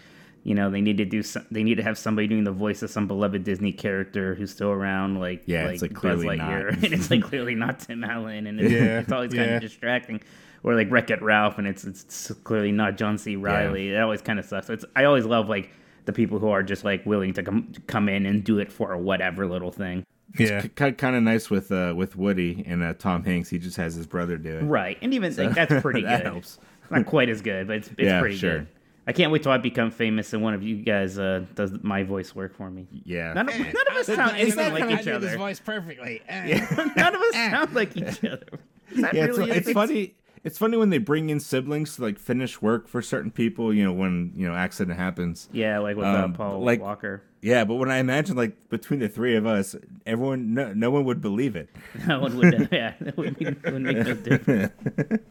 you 0.43 0.55
know, 0.55 0.69
they 0.69 0.81
need 0.81 0.97
to 0.97 1.05
do 1.05 1.23
some, 1.23 1.45
they 1.51 1.63
need 1.63 1.75
to 1.75 1.83
have 1.83 1.97
somebody 1.97 2.27
doing 2.27 2.43
the 2.43 2.51
voice 2.51 2.81
of 2.83 2.89
some 2.89 3.07
beloved 3.07 3.43
Disney 3.43 3.71
character 3.71 4.35
who's 4.35 4.51
still 4.51 4.71
around, 4.71 5.19
like 5.19 5.43
Yeah, 5.45 5.65
like, 5.65 5.73
it's, 5.73 5.81
like, 5.81 5.93
Buzz 5.93 6.01
clearly 6.01 6.27
Lightyear, 6.37 6.71
not. 6.71 6.83
and 6.83 6.93
it's 6.93 7.09
like 7.09 7.23
clearly 7.29 7.55
not 7.55 7.79
Tim 7.79 8.03
Allen, 8.03 8.47
and 8.47 8.59
it's, 8.59 8.71
Yeah, 8.71 8.99
it's 8.99 9.11
always 9.11 9.33
kind 9.33 9.51
of 9.51 9.61
distracting. 9.61 10.21
Or 10.63 10.75
like 10.75 10.89
Wreck 10.89 11.09
It 11.11 11.21
Ralph, 11.21 11.57
and 11.57 11.67
it's 11.67 11.83
it's 11.83 12.31
clearly 12.45 12.71
not 12.71 12.95
John 12.97 13.17
C. 13.17 13.35
Reilly. 13.35 13.89
It 13.89 13.99
always 13.99 14.21
kind 14.21 14.39
of 14.39 14.45
sucks. 14.45 14.67
So 14.67 14.73
it's 14.73 14.85
I 14.95 15.03
always 15.03 15.25
love 15.25 15.49
like 15.49 15.69
the 16.05 16.13
people 16.13 16.39
who 16.39 16.49
are 16.49 16.63
just 16.63 16.83
like 16.85 17.05
willing 17.05 17.33
to 17.33 17.43
come 17.43 17.73
come 17.87 18.07
in 18.07 18.25
and 18.25 18.43
do 18.43 18.59
it 18.59 18.71
for 18.71 18.95
whatever 18.97 19.45
little 19.47 19.71
thing. 19.71 20.05
Yeah. 20.39 20.61
kind 20.67 21.15
of 21.15 21.21
nice 21.21 21.49
with 21.49 21.71
uh, 21.71 21.93
with 21.95 22.15
Woody 22.15 22.63
and 22.65 22.81
uh, 22.81 22.93
Tom 22.93 23.23
Hanks. 23.25 23.49
He 23.49 23.59
just 23.59 23.75
has 23.77 23.93
his 23.95 24.07
brother 24.07 24.37
do 24.37 24.57
it. 24.57 24.63
Right, 24.63 24.97
and 25.01 25.13
even 25.13 25.35
like 25.35 25.53
that's 25.53 25.81
pretty 25.81 26.01
that 26.05 26.23
good. 26.23 26.31
helps. 26.31 26.59
Not 26.89 27.05
quite 27.05 27.27
as 27.29 27.41
good, 27.41 27.67
but 27.67 27.77
it's, 27.77 27.87
it's 27.89 27.99
Yeah, 27.99 28.19
pretty 28.21 28.37
sure. 28.37 28.59
good. 28.59 28.67
I 29.05 29.11
can't 29.11 29.31
wait 29.33 29.43
till 29.43 29.51
I 29.51 29.57
become 29.57 29.91
famous 29.91 30.31
and 30.31 30.41
one 30.41 30.53
of 30.53 30.63
you 30.63 30.77
guys 30.77 31.19
uh, 31.19 31.43
does 31.55 31.71
my 31.83 32.03
voice 32.03 32.33
work 32.33 32.55
for 32.55 32.69
me. 32.69 32.87
Yeah. 33.03 33.33
None 33.33 33.49
of, 33.49 33.57
none 33.59 33.67
of 33.91 33.97
us 33.97 34.05
sound 34.07 34.37
is 34.37 34.55
that 34.55 34.71
anything 34.71 34.73
like 34.73 34.87
kinda- 34.87 35.01
each 35.01 35.07
other. 35.09 35.37
voice 35.37 35.59
perfectly. 35.59 36.21
yeah. 36.27 36.65
None 36.95 37.13
of 37.15 37.21
us 37.21 37.33
sound 37.33 37.73
like 37.75 37.97
each 37.97 38.23
other. 38.23 38.43
Is 38.91 39.01
that 39.01 39.13
yeah, 39.13 39.25
it's, 39.25 39.37
really 39.37 39.51
a 39.51 39.55
it's 39.55 39.65
thing? 39.65 39.73
funny. 39.73 40.15
It's 40.43 40.57
funny 40.57 40.75
when 40.75 40.89
they 40.89 40.97
bring 40.97 41.29
in 41.29 41.39
siblings 41.39 41.95
to 41.95 42.01
like 42.01 42.19
finish 42.19 42.61
work 42.61 42.87
for 42.87 43.01
certain 43.01 43.31
people. 43.31 43.73
You 43.73 43.85
know, 43.85 43.93
when 43.93 44.33
you 44.35 44.47
know 44.47 44.53
accident 44.55 44.97
happens. 44.99 45.47
Yeah, 45.53 45.79
like 45.79 45.95
with 45.95 46.05
Um, 46.05 46.33
uh, 46.33 46.35
Paul 46.37 46.59
like- 46.63 46.81
Walker. 46.81 47.23
Yeah, 47.41 47.65
but 47.65 47.75
when 47.75 47.91
I 47.91 47.97
imagine 47.97 48.37
like 48.37 48.69
between 48.69 49.01
the 49.01 49.09
three 49.09 49.35
of 49.35 49.45
us, 49.45 49.75
everyone, 50.05 50.53
no, 50.53 50.71
no 50.71 50.89
one 50.91 51.03
would 51.03 51.19
believe 51.21 51.57
it. 51.57 51.67
no 52.07 52.21
one 52.21 52.37
would, 52.37 52.69
yeah, 52.71 52.93
that 53.01 53.17
would, 53.17 53.37
mean, 53.37 53.57
would 53.65 53.81
make 53.81 53.97
no 53.97 54.13
difference. 54.13 54.73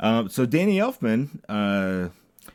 Um, 0.00 0.28
so 0.28 0.46
Danny 0.46 0.78
Elfman, 0.78 1.40
uh, 1.48 2.10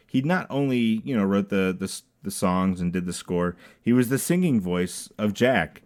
he 0.08 0.22
not 0.22 0.48
only 0.50 1.02
you 1.04 1.16
know 1.16 1.26
wrote 1.26 1.50
the 1.50 1.76
the 1.78 2.02
the 2.24 2.32
songs 2.32 2.80
and 2.80 2.94
did 2.94 3.06
the 3.06 3.12
score. 3.14 3.58
He 3.82 3.92
was 3.92 4.08
the 4.08 4.18
singing 4.18 4.62
voice 4.62 5.10
of 5.18 5.34
Jack, 5.34 5.82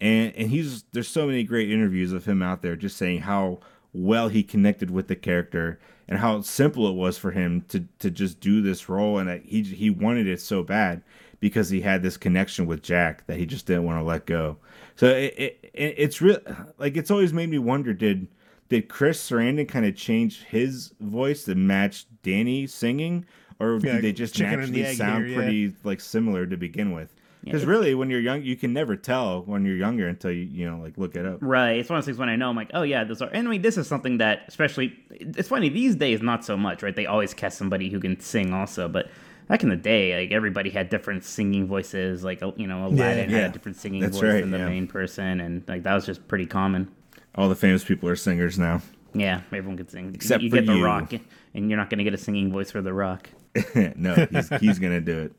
and 0.00 0.34
and 0.34 0.48
he's 0.50 0.84
there's 0.92 1.08
so 1.08 1.26
many 1.26 1.44
great 1.44 1.70
interviews 1.70 2.12
of 2.12 2.24
him 2.24 2.42
out 2.42 2.62
there 2.62 2.76
just 2.76 2.96
saying 2.96 3.20
how 3.22 3.60
well 3.92 4.28
he 4.28 4.42
connected 4.42 4.90
with 4.90 5.08
the 5.08 5.16
character 5.16 5.78
and 6.08 6.18
how 6.18 6.40
simple 6.40 6.88
it 6.88 6.94
was 6.94 7.16
for 7.18 7.30
him 7.30 7.62
to 7.68 7.86
to 7.98 8.10
just 8.10 8.40
do 8.40 8.60
this 8.60 8.88
role 8.88 9.18
and 9.18 9.28
that 9.28 9.42
he 9.44 9.62
he 9.62 9.90
wanted 9.90 10.26
it 10.26 10.40
so 10.40 10.62
bad 10.62 11.02
because 11.40 11.70
he 11.70 11.80
had 11.80 12.02
this 12.02 12.16
connection 12.16 12.66
with 12.66 12.82
Jack 12.82 13.26
that 13.26 13.36
he 13.36 13.46
just 13.46 13.66
didn't 13.66 13.84
want 13.84 13.98
to 13.98 14.04
let 14.04 14.26
go. 14.26 14.56
So 14.94 15.08
it, 15.08 15.34
it 15.36 15.70
it's 15.74 16.20
real 16.20 16.38
like 16.78 16.96
it's 16.96 17.10
always 17.10 17.32
made 17.32 17.50
me 17.50 17.58
wonder 17.58 17.92
did 17.92 18.28
did 18.68 18.88
Chris 18.88 19.28
Sarandon 19.28 19.68
kind 19.68 19.84
of 19.84 19.96
change 19.96 20.44
his 20.44 20.94
voice 21.00 21.44
to 21.44 21.54
match 21.54 22.06
Danny 22.22 22.66
singing 22.66 23.26
or 23.58 23.78
Yeah, 23.82 23.94
did 23.94 24.02
they 24.02 24.12
just 24.12 24.38
naturally 24.38 24.84
sound 24.94 25.26
here, 25.26 25.34
yeah. 25.34 25.36
pretty 25.36 25.74
like 25.84 26.00
similar 26.00 26.46
to 26.46 26.56
begin 26.56 26.92
with? 26.92 27.14
Because 27.44 27.64
really, 27.64 27.94
when 27.94 28.08
you're 28.08 28.20
young, 28.20 28.42
you 28.42 28.54
can 28.56 28.72
never 28.72 28.94
tell 28.94 29.42
when 29.42 29.64
you're 29.64 29.76
younger 29.76 30.06
until 30.08 30.30
you 30.30 30.44
you 30.44 30.70
know 30.70 30.78
like 30.78 30.96
look 30.96 31.16
it 31.16 31.26
up. 31.26 31.38
Right. 31.40 31.78
It's 31.78 31.90
one 31.90 31.98
of 31.98 32.04
those 32.04 32.06
things 32.06 32.18
when 32.18 32.28
I 32.28 32.36
know 32.36 32.48
I'm 32.48 32.56
like, 32.56 32.70
oh 32.74 32.82
yeah, 32.82 33.02
those 33.04 33.20
are. 33.20 33.28
And 33.28 33.48
I 33.48 33.50
mean, 33.50 33.62
this 33.62 33.76
is 33.76 33.86
something 33.88 34.18
that, 34.18 34.42
especially, 34.48 34.96
it's 35.10 35.48
funny 35.48 35.68
these 35.68 35.96
days, 35.96 36.22
not 36.22 36.44
so 36.44 36.56
much, 36.56 36.82
right? 36.82 36.94
They 36.94 37.06
always 37.06 37.34
cast 37.34 37.58
somebody 37.58 37.90
who 37.90 37.98
can 37.98 38.20
sing 38.20 38.52
also, 38.54 38.88
but 38.88 39.08
back 39.48 39.62
in 39.64 39.68
the 39.70 39.76
day, 39.76 40.20
like 40.22 40.30
everybody 40.32 40.70
had 40.70 40.88
different 40.88 41.24
singing 41.24 41.66
voices. 41.66 42.22
Like 42.22 42.42
uh, 42.42 42.52
you 42.56 42.66
know, 42.68 42.86
Aladdin 42.86 43.28
Yeah. 43.30 43.38
had 43.38 43.50
a 43.50 43.52
different 43.52 43.76
singing 43.76 44.02
That's 44.02 44.16
voice 44.18 44.32
right, 44.34 44.40
than 44.40 44.50
the 44.52 44.58
yeah. 44.58 44.68
main 44.68 44.86
person, 44.86 45.40
and 45.40 45.64
like 45.66 45.82
that 45.82 45.94
was 45.94 46.06
just 46.06 46.28
pretty 46.28 46.46
common. 46.46 46.88
All 47.34 47.48
the 47.48 47.56
famous 47.56 47.82
people 47.82 48.08
are 48.08 48.16
singers 48.16 48.58
now. 48.58 48.82
Yeah, 49.14 49.40
everyone 49.52 49.76
can 49.76 49.88
sing. 49.88 50.12
Except 50.14 50.42
you 50.42 50.50
for 50.50 50.56
get 50.56 50.66
The 50.66 50.76
you. 50.76 50.84
Rock, 50.84 51.12
and 51.54 51.68
you're 51.68 51.76
not 51.76 51.90
going 51.90 51.98
to 51.98 52.04
get 52.04 52.14
a 52.14 52.18
singing 52.18 52.50
voice 52.52 52.70
for 52.70 52.80
The 52.80 52.92
Rock. 52.94 53.28
no, 53.96 54.14
he's, 54.30 54.48
he's 54.60 54.78
gonna 54.78 55.00
do 55.00 55.18
it. 55.24 55.32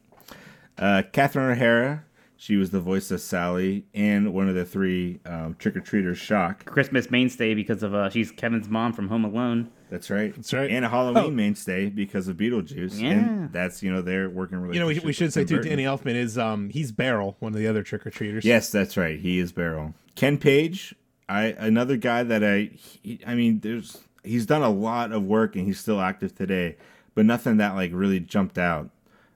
Uh, 0.78 1.04
Catherine 1.12 1.52
O'Hara, 1.52 2.04
she 2.38 2.56
was 2.58 2.72
the 2.72 2.80
voice 2.82 3.12
of 3.12 3.22
Sally 3.22 3.86
and 3.94 4.34
one 4.34 4.50
of 4.50 4.56
the 4.56 4.66
three 4.66 5.20
um, 5.26 5.56
trick 5.60 5.76
or 5.76 5.80
treaters. 5.82 6.18
Shock. 6.18 6.66
Christmas 6.66 7.10
mainstay 7.12 7.54
because 7.54 7.84
of 7.84 7.94
uh, 7.94 8.10
she's 8.10 8.32
Kevin's 8.32 8.68
mom 8.70 8.92
from 8.94 9.08
Home 9.10 9.24
Alone. 9.24 9.70
That's 9.90 10.10
right. 10.10 10.36
That's 10.36 10.52
right. 10.54 10.70
And 10.72 10.84
a 10.84 10.90
Halloween 10.90 11.24
Oh. 11.26 11.30
mainstay 11.30 11.90
because 11.90 12.28
of 12.28 12.36
Beetlejuice. 12.38 13.00
Yeah. 13.00 13.10
And 13.12 13.54
that's 13.54 13.84
you 13.84 13.92
know 13.94 14.02
they're 14.02 14.30
working 14.30 14.58
really. 14.58 14.74
You 14.76 14.80
know, 14.82 14.88
we, 14.88 15.00
we 15.00 15.14
should 15.14 15.32
say 15.32 15.46
too, 15.46 15.62
Danny 15.62 15.84
Elfman 15.84 16.16
is 16.16 16.38
um 16.38 16.70
he's 16.72 16.92
Barrel, 16.92 17.36
one 17.40 17.54
of 17.54 17.60
the 17.60 17.68
other 17.68 17.84
trick 17.84 18.06
or 18.06 18.10
treaters. 18.10 18.44
Yes, 18.44 18.72
that's 18.72 18.98
right. 18.98 19.20
He 19.20 19.38
is 19.40 19.52
Barrel. 19.52 19.94
Ken 20.16 20.38
Page, 20.40 20.96
I 21.30 21.56
another 21.60 21.96
guy 21.98 22.24
that 22.24 22.44
I 22.44 22.72
he, 22.74 23.20
I 23.26 23.36
mean 23.36 23.60
there's 23.60 24.00
he's 24.24 24.48
done 24.48 24.64
a 24.64 24.70
lot 24.72 25.12
of 25.12 25.22
work 25.24 25.56
and 25.56 25.66
he's 25.68 25.80
still 25.80 26.02
active 26.02 26.34
today, 26.36 26.76
but 27.14 27.26
nothing 27.26 27.58
that 27.58 27.76
like 27.76 27.92
really 27.94 28.20
jumped 28.20 28.58
out. 28.58 28.90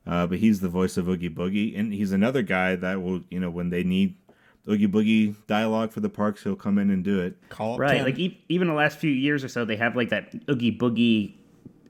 Uh, 0.07 0.25
but 0.25 0.37
he's 0.39 0.61
the 0.61 0.69
voice 0.69 0.95
of 0.97 1.07
Oogie 1.09 1.29
Boogie, 1.29 1.77
and 1.77 1.93
he's 1.93 2.11
another 2.13 2.41
guy 2.41 2.75
that 2.77 3.01
will 3.01 3.21
you 3.29 3.39
know 3.39 3.49
when 3.49 3.69
they 3.69 3.83
need 3.83 4.15
Oogie 4.69 4.87
Boogie 4.87 5.35
dialogue 5.47 5.91
for 5.91 5.99
the 5.99 6.09
parks, 6.09 6.43
he'll 6.43 6.55
come 6.55 6.77
in 6.77 6.89
and 6.89 7.03
do 7.03 7.19
it. 7.21 7.37
Call 7.49 7.75
it 7.75 7.79
Right, 7.79 7.97
Ken. 7.97 8.05
like 8.05 8.19
e- 8.19 8.43
even 8.49 8.67
the 8.67 8.73
last 8.73 8.97
few 8.97 9.11
years 9.11 9.43
or 9.43 9.47
so, 9.49 9.65
they 9.65 9.75
have 9.75 9.95
like 9.95 10.09
that 10.09 10.33
Oogie 10.49 10.77
Boogie 10.77 11.33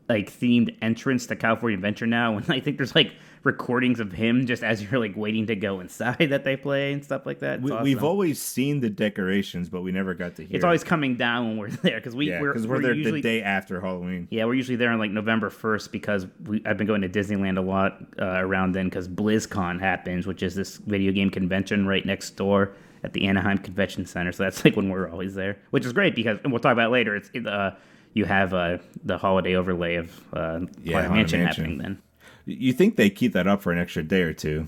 like 0.09 0.31
themed 0.31 0.75
entrance 0.81 1.27
to 1.27 1.35
California 1.35 1.75
Adventure 1.77 2.07
now. 2.07 2.37
and 2.37 2.49
I 2.49 2.59
think 2.59 2.77
there's 2.77 2.95
like 2.95 3.13
recordings 3.47 3.99
of 3.99 4.11
him 4.11 4.45
just 4.45 4.63
as 4.63 4.83
you're 4.91 4.99
like 4.99 5.15
waiting 5.15 5.47
to 5.47 5.55
go 5.55 5.79
inside 5.79 6.17
that 6.29 6.43
they 6.43 6.55
play 6.55 6.93
and 6.93 7.03
stuff 7.03 7.25
like 7.25 7.39
that. 7.39 7.55
It's 7.55 7.63
We, 7.63 7.71
awesome. 7.71 7.83
We've 7.83 8.03
always 8.03 8.39
seen 8.41 8.81
the 8.81 8.89
decorations, 8.89 9.69
but 9.69 9.81
we 9.81 9.91
never 9.91 10.13
got 10.13 10.35
to 10.35 10.43
hear. 10.45 10.55
it's 10.55 10.63
it. 10.63 10.67
always 10.67 10.83
coming 10.83 11.15
down 11.15 11.47
when 11.47 11.57
we're 11.57 11.69
there 11.87 11.97
because 11.97 12.15
we 12.15 12.29
yeah, 12.29 12.41
we're, 12.41 12.53
we're, 12.53 12.67
we're 12.67 12.81
there 12.81 12.93
usually 12.93 13.21
the 13.21 13.29
day 13.29 13.41
after 13.41 13.81
Halloween. 13.81 14.27
yeah 14.29 14.45
we're 14.45 14.53
usually 14.53 14.75
there 14.75 14.91
on 14.91 14.99
like 14.99 15.11
November 15.11 15.49
first 15.49 15.91
because 15.91 16.27
we 16.45 16.61
I've 16.65 16.77
been 16.77 16.85
going 16.87 17.01
to 17.01 17.09
Disneyland 17.09 17.57
a 17.57 17.61
lot 17.61 17.97
uh, 18.19 18.25
around 18.25 18.73
then 18.73 18.85
because 18.85 19.07
BlizzCon 19.07 19.79
happens, 19.79 20.27
which 20.27 20.43
is 20.43 20.53
this 20.53 20.77
video 20.77 21.11
game 21.11 21.29
convention 21.29 21.87
right 21.87 22.05
next 22.05 22.31
door 22.31 22.73
at 23.03 23.13
the 23.13 23.25
Anaheim 23.27 23.57
Convention 23.59 24.05
Center. 24.05 24.31
So 24.31 24.43
that's 24.43 24.63
like 24.65 24.75
when 24.75 24.89
we're 24.89 25.09
always 25.09 25.33
there, 25.35 25.57
which 25.71 25.85
is 25.85 25.93
great 25.93 26.15
because 26.15 26.37
and 26.43 26.51
we'll 26.51 26.59
talk 26.59 26.73
about 26.73 26.87
it 26.87 26.91
later. 26.91 27.15
It's 27.15 27.29
uh, 27.47 27.75
you 28.13 28.25
have 28.25 28.53
uh, 28.53 28.79
the 29.05 29.17
holiday 29.17 29.55
overlay 29.55 29.95
of 29.95 30.11
uh, 30.33 30.61
Yeah, 30.83 31.07
Mansion, 31.07 31.13
Mansion. 31.43 31.45
happening 31.45 31.77
then. 31.77 32.01
You 32.47 32.73
think 32.73 32.95
they 32.95 33.09
keep 33.09 33.33
that 33.33 33.45
up 33.47 33.61
for 33.61 33.71
an 33.71 33.77
extra 33.77 34.01
day 34.03 34.21
or 34.21 34.33
two, 34.33 34.67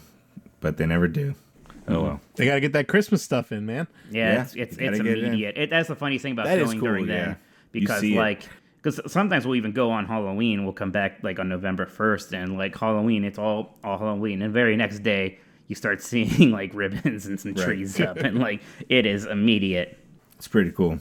but 0.59 0.77
they 0.77 0.85
never 0.85 1.07
do. 1.07 1.33
Oh 1.87 2.01
well. 2.03 2.21
they 2.35 2.45
gotta 2.45 2.59
get 2.59 2.73
that 2.73 2.87
Christmas 2.87 3.23
stuff 3.23 3.51
in, 3.51 3.65
man. 3.65 3.87
Yeah, 4.11 4.33
Yeah, 4.33 4.41
it's 4.43 4.55
it's, 4.55 4.77
it's 4.77 4.97
get 4.99 5.17
it 5.17 5.23
immediate. 5.23 5.57
It, 5.57 5.69
that's 5.71 5.87
the 5.87 5.95
funny 5.95 6.19
thing 6.19 6.33
about 6.33 6.45
That 6.45 6.59
is 6.59 6.65
going 6.65 6.79
cool, 6.79 6.87
during 6.89 7.07
yeah. 7.07 7.15
then 7.25 7.37
because 7.71 8.03
like 8.03 8.47
because 8.81 8.99
sometimes 9.11 9.45
we'll 9.47 9.55
even 9.55 9.71
go 9.71 9.89
on 9.91 10.05
Halloween. 10.05 10.63
We'll 10.65 10.73
come 10.73 10.91
back 10.91 11.23
like 11.23 11.39
on 11.39 11.49
November 11.49 11.85
first 11.85 12.33
and 12.33 12.57
like 12.57 12.77
Halloween. 12.77 13.23
It's 13.23 13.39
all 13.39 13.75
all 13.83 13.97
Halloween. 13.97 14.41
And 14.41 14.51
the 14.51 14.53
very 14.53 14.75
next 14.75 14.99
day 14.99 15.39
you 15.67 15.75
start 15.75 16.01
seeing 16.03 16.51
like 16.51 16.73
ribbons 16.73 17.25
and 17.25 17.39
some 17.39 17.53
Right. 17.53 17.65
trees 17.65 17.99
up 17.99 18.17
and 18.17 18.37
like 18.39 18.61
it 18.89 19.05
is 19.05 19.25
immediate. 19.25 19.97
It's 20.37 20.47
pretty 20.47 20.71
cool. 20.71 20.99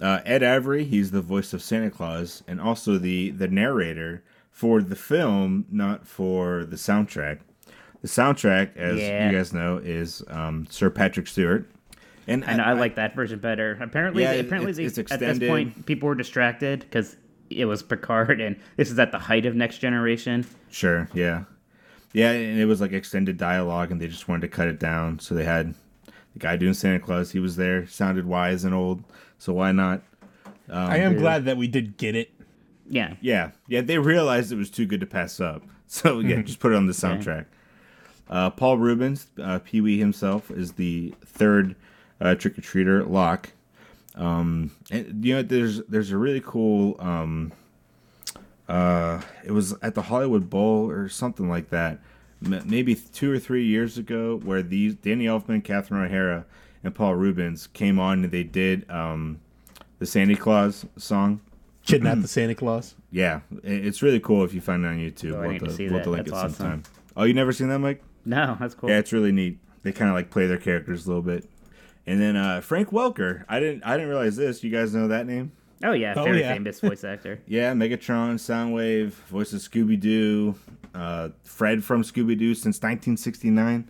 Uh, 0.00 0.20
Ed 0.26 0.42
Ivory, 0.42 0.84
he's 0.84 1.10
the 1.10 1.22
voice 1.22 1.52
of 1.54 1.62
Santa 1.62 1.90
Claus 1.90 2.42
and 2.46 2.60
also 2.60 2.98
the 2.98 3.30
the 3.30 3.48
narrator 3.48 4.22
for 4.56 4.80
the 4.80 4.96
film, 4.96 5.66
not 5.70 6.06
for 6.06 6.64
the 6.64 6.76
soundtrack. 6.76 7.40
The 8.00 8.08
soundtrack, 8.08 8.74
as 8.74 8.98
Yeah. 8.98 9.30
you 9.30 9.36
guys 9.36 9.52
know, 9.52 9.76
is 9.76 10.22
um, 10.28 10.66
Sir 10.70 10.88
Patrick 10.88 11.26
Stewart. 11.26 11.68
And 12.26 12.42
And 12.42 12.62
I, 12.62 12.72
like 12.72 12.94
that 12.94 13.14
version 13.14 13.38
better. 13.38 13.76
Apparently, 13.82 14.22
Yeah, 14.22 14.32
apparently 14.32 14.70
it's- 14.72 14.94
they- 14.96 15.02
it's 15.02 15.12
at 15.12 15.20
this 15.20 15.38
point 15.38 15.84
people 15.84 16.08
were 16.08 16.14
distracted 16.14 16.80
because 16.80 17.16
it 17.50 17.66
was 17.66 17.82
Picard 17.82 18.40
and 18.40 18.56
this 18.78 18.90
is 18.90 18.98
at 18.98 19.12
the 19.12 19.18
height 19.18 19.44
of 19.44 19.54
Next 19.54 19.76
Generation. 19.78 20.46
Sure, 20.70 21.06
yeah, 21.12 21.44
yeah, 22.14 22.30
and 22.30 22.58
it 22.58 22.64
was 22.64 22.80
like 22.80 22.92
extended 22.94 23.36
dialogue, 23.36 23.92
and 23.92 24.00
they 24.00 24.08
just 24.08 24.26
wanted 24.26 24.40
to 24.40 24.48
cut 24.48 24.68
it 24.68 24.80
down. 24.80 25.18
So 25.18 25.34
they 25.34 25.44
had 25.44 25.74
the 26.32 26.38
guy 26.38 26.56
doing 26.56 26.72
Santa 26.72 26.98
Claus. 26.98 27.30
He 27.30 27.40
was 27.40 27.56
there, 27.56 27.86
sounded 27.86 28.24
wise 28.24 28.64
and 28.64 28.74
old. 28.74 29.04
So 29.36 29.52
why 29.52 29.72
not? 29.72 30.00
I 30.72 30.96
am 30.96 31.18
glad 31.18 31.44
that 31.44 31.58
we 31.58 31.68
did 31.68 31.98
get 31.98 32.16
it. 32.16 32.30
Yeah, 32.88 33.14
Yeah, 33.20 33.50
yeah, 33.68 33.80
they 33.80 33.98
realized 33.98 34.52
it 34.52 34.56
was 34.56 34.70
too 34.70 34.86
good 34.86 35.00
to 35.00 35.06
pass 35.06 35.40
up. 35.40 35.62
So 35.88 36.18
yeah, 36.18 36.42
just 36.42 36.58
put 36.58 36.72
it 36.72 36.74
on 36.74 36.86
the 36.88 36.92
soundtrack. 36.92 37.44
Uh, 38.28 38.50
Paul 38.50 38.78
Reubens, 38.78 39.28
uh, 39.40 39.60
Pee 39.60 39.80
Wee 39.80 40.00
himself, 40.00 40.50
is 40.50 40.72
the 40.72 41.14
third 41.24 41.76
uh, 42.20 42.34
trick 42.34 42.58
or 42.58 42.60
treater. 42.60 43.08
Lock. 43.08 43.50
Um, 44.16 44.72
and 44.90 45.24
you 45.24 45.36
know, 45.36 45.42
there's 45.42 45.82
there's 45.84 46.10
a 46.10 46.16
really 46.18 46.42
cool. 46.44 46.96
Um, 46.98 47.52
uh, 48.68 49.20
it 49.44 49.52
was 49.52 49.74
at 49.82 49.94
the 49.94 50.02
Hollywood 50.02 50.50
Bowl 50.50 50.90
or 50.90 51.08
something 51.08 51.48
like 51.48 51.70
that, 51.70 52.00
m- 52.44 52.62
maybe 52.66 52.94
two 52.96 53.30
or 53.32 53.38
three 53.38 53.64
years 53.64 53.96
ago, 53.96 54.40
where 54.42 54.62
these 54.62 54.94
Danny 54.96 55.26
Elfman, 55.26 55.62
Catherine 55.62 56.02
O'Hara, 56.04 56.46
and 56.82 56.94
Paul 56.94 57.14
Reubens 57.14 57.68
came 57.68 58.00
on 58.00 58.24
and 58.24 58.32
they 58.32 58.42
did 58.42 58.90
um, 58.90 59.38
the 60.00 60.06
Santa 60.06 60.36
Claus 60.36 60.84
song. 60.96 61.40
Kidnap 61.86 62.18
the 62.22 62.28
Santa 62.28 62.54
Claus. 62.54 62.94
Yeah, 63.10 63.40
it's 63.62 64.02
really 64.02 64.20
cool 64.20 64.44
if 64.44 64.52
you 64.52 64.60
find 64.60 64.84
it 64.84 64.88
on 64.88 64.98
YouTube. 64.98 65.32
Oh, 65.34 65.38
I 65.38 65.40
we'll 65.42 65.50
need 65.52 65.60
have 65.62 65.70
to 65.70 65.74
see 65.76 65.88
we'll 65.88 65.98
that. 66.00 66.06
link 66.10 66.26
That's 66.26 66.38
it 66.38 66.44
awesome. 66.44 66.52
sometime. 66.54 66.82
Oh, 67.16 67.24
you 67.24 67.32
never 67.34 67.52
seen 67.52 67.68
that, 67.68 67.78
Mike? 67.78 68.02
no, 68.24 68.56
that's 68.60 68.74
cool. 68.74 68.90
Yeah, 68.90 68.98
it's 68.98 69.12
really 69.12 69.32
neat. 69.32 69.58
They 69.82 69.92
kind 69.92 70.10
of 70.10 70.14
like 70.14 70.30
play 70.30 70.46
their 70.46 70.58
characters 70.58 71.06
a 71.06 71.08
little 71.08 71.22
bit. 71.22 71.48
And 72.06 72.20
then 72.20 72.36
uh, 72.36 72.60
Frank 72.60 72.90
Welker. 72.90 73.44
I 73.48 73.58
didn't 73.60 73.84
I 73.84 73.92
didn't 73.96 74.08
realize 74.10 74.36
this. 74.36 74.62
You 74.64 74.70
guys 74.70 74.94
know 74.94 75.08
that 75.08 75.26
name? 75.26 75.52
Oh 75.84 75.92
yeah, 75.92 76.14
Oh, 76.16 76.24
very 76.24 76.40
yeah. 76.40 76.52
famous 76.54 76.80
voice 76.80 77.04
actor. 77.04 77.40
Yeah, 77.46 77.72
Megatron, 77.72 78.34
Soundwave, 78.34 79.10
voice 79.28 79.52
of 79.52 79.60
Scooby 79.60 79.98
Doo, 80.00 80.54
uh, 80.94 81.28
Fred 81.44 81.84
from 81.84 82.02
Scooby 82.02 82.36
Doo 82.38 82.54
since 82.54 82.76
1969. 82.78 83.88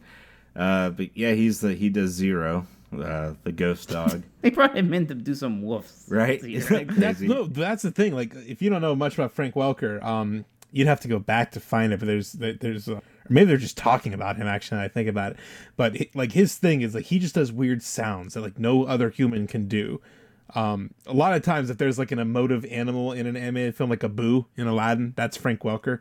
Uh, 0.54 0.90
but 0.90 1.16
yeah, 1.16 1.32
he's 1.32 1.60
the 1.60 1.74
he 1.74 1.88
does 1.88 2.10
Zero, 2.10 2.66
uh, 2.92 3.34
the 3.44 3.52
ghost 3.52 3.88
dog, 3.88 4.22
They 4.42 4.50
brought 4.50 4.76
him 4.76 4.92
in 4.94 5.06
to 5.08 5.14
do 5.14 5.34
some 5.34 5.62
woofs. 5.62 6.04
right? 6.10 6.40
This 6.40 6.64
Isn't 6.64 6.76
year. 6.76 6.84
that 6.86 6.94
That's, 6.96 7.18
crazy? 7.18 7.32
no, 7.34 7.44
that's 7.46 7.82
the 7.82 7.90
thing. 7.90 8.14
Like, 8.14 8.34
if 8.34 8.62
you 8.62 8.70
don't 8.70 8.82
know 8.82 8.94
much 8.94 9.14
about 9.14 9.32
Frank 9.32 9.54
Welker, 9.54 10.02
um, 10.04 10.44
you'd 10.72 10.86
have 10.86 11.00
to 11.00 11.08
go 11.08 11.18
back 11.18 11.50
to 11.52 11.60
find 11.60 11.92
it. 11.92 11.98
But 12.00 12.06
there's 12.06 12.32
there's 12.32 12.88
uh, 12.88 13.00
maybe 13.28 13.46
they're 13.46 13.56
just 13.56 13.76
talking 13.76 14.12
about 14.14 14.36
him. 14.36 14.46
Actually, 14.46 14.78
now 14.78 14.84
I 14.84 14.88
think 14.88 15.08
about 15.08 15.32
it. 15.32 15.38
But 15.76 15.96
he- 15.96 16.10
like 16.14 16.32
his 16.32 16.56
thing 16.56 16.80
is 16.82 16.94
like 16.94 17.06
he 17.06 17.18
just 17.18 17.34
does 17.34 17.52
weird 17.52 17.82
sounds 17.82 18.34
that 18.34 18.40
like 18.42 18.58
no 18.58 18.84
other 18.84 19.10
human 19.10 19.46
can 19.46 19.66
do. 19.68 20.00
Um, 20.54 20.92
a 21.06 21.12
lot 21.12 21.34
of 21.34 21.42
times, 21.42 21.70
if 21.70 21.78
there's 21.78 21.98
like 21.98 22.12
an 22.12 22.20
emotive 22.20 22.64
animal 22.66 23.10
in 23.12 23.26
an 23.26 23.36
animated 23.36 23.74
film, 23.74 23.90
like 23.90 24.04
Abu 24.04 24.44
in 24.56 24.66
Aladdin, 24.68 25.12
that's 25.16 25.36
Frank 25.36 25.60
Welker. 25.60 26.00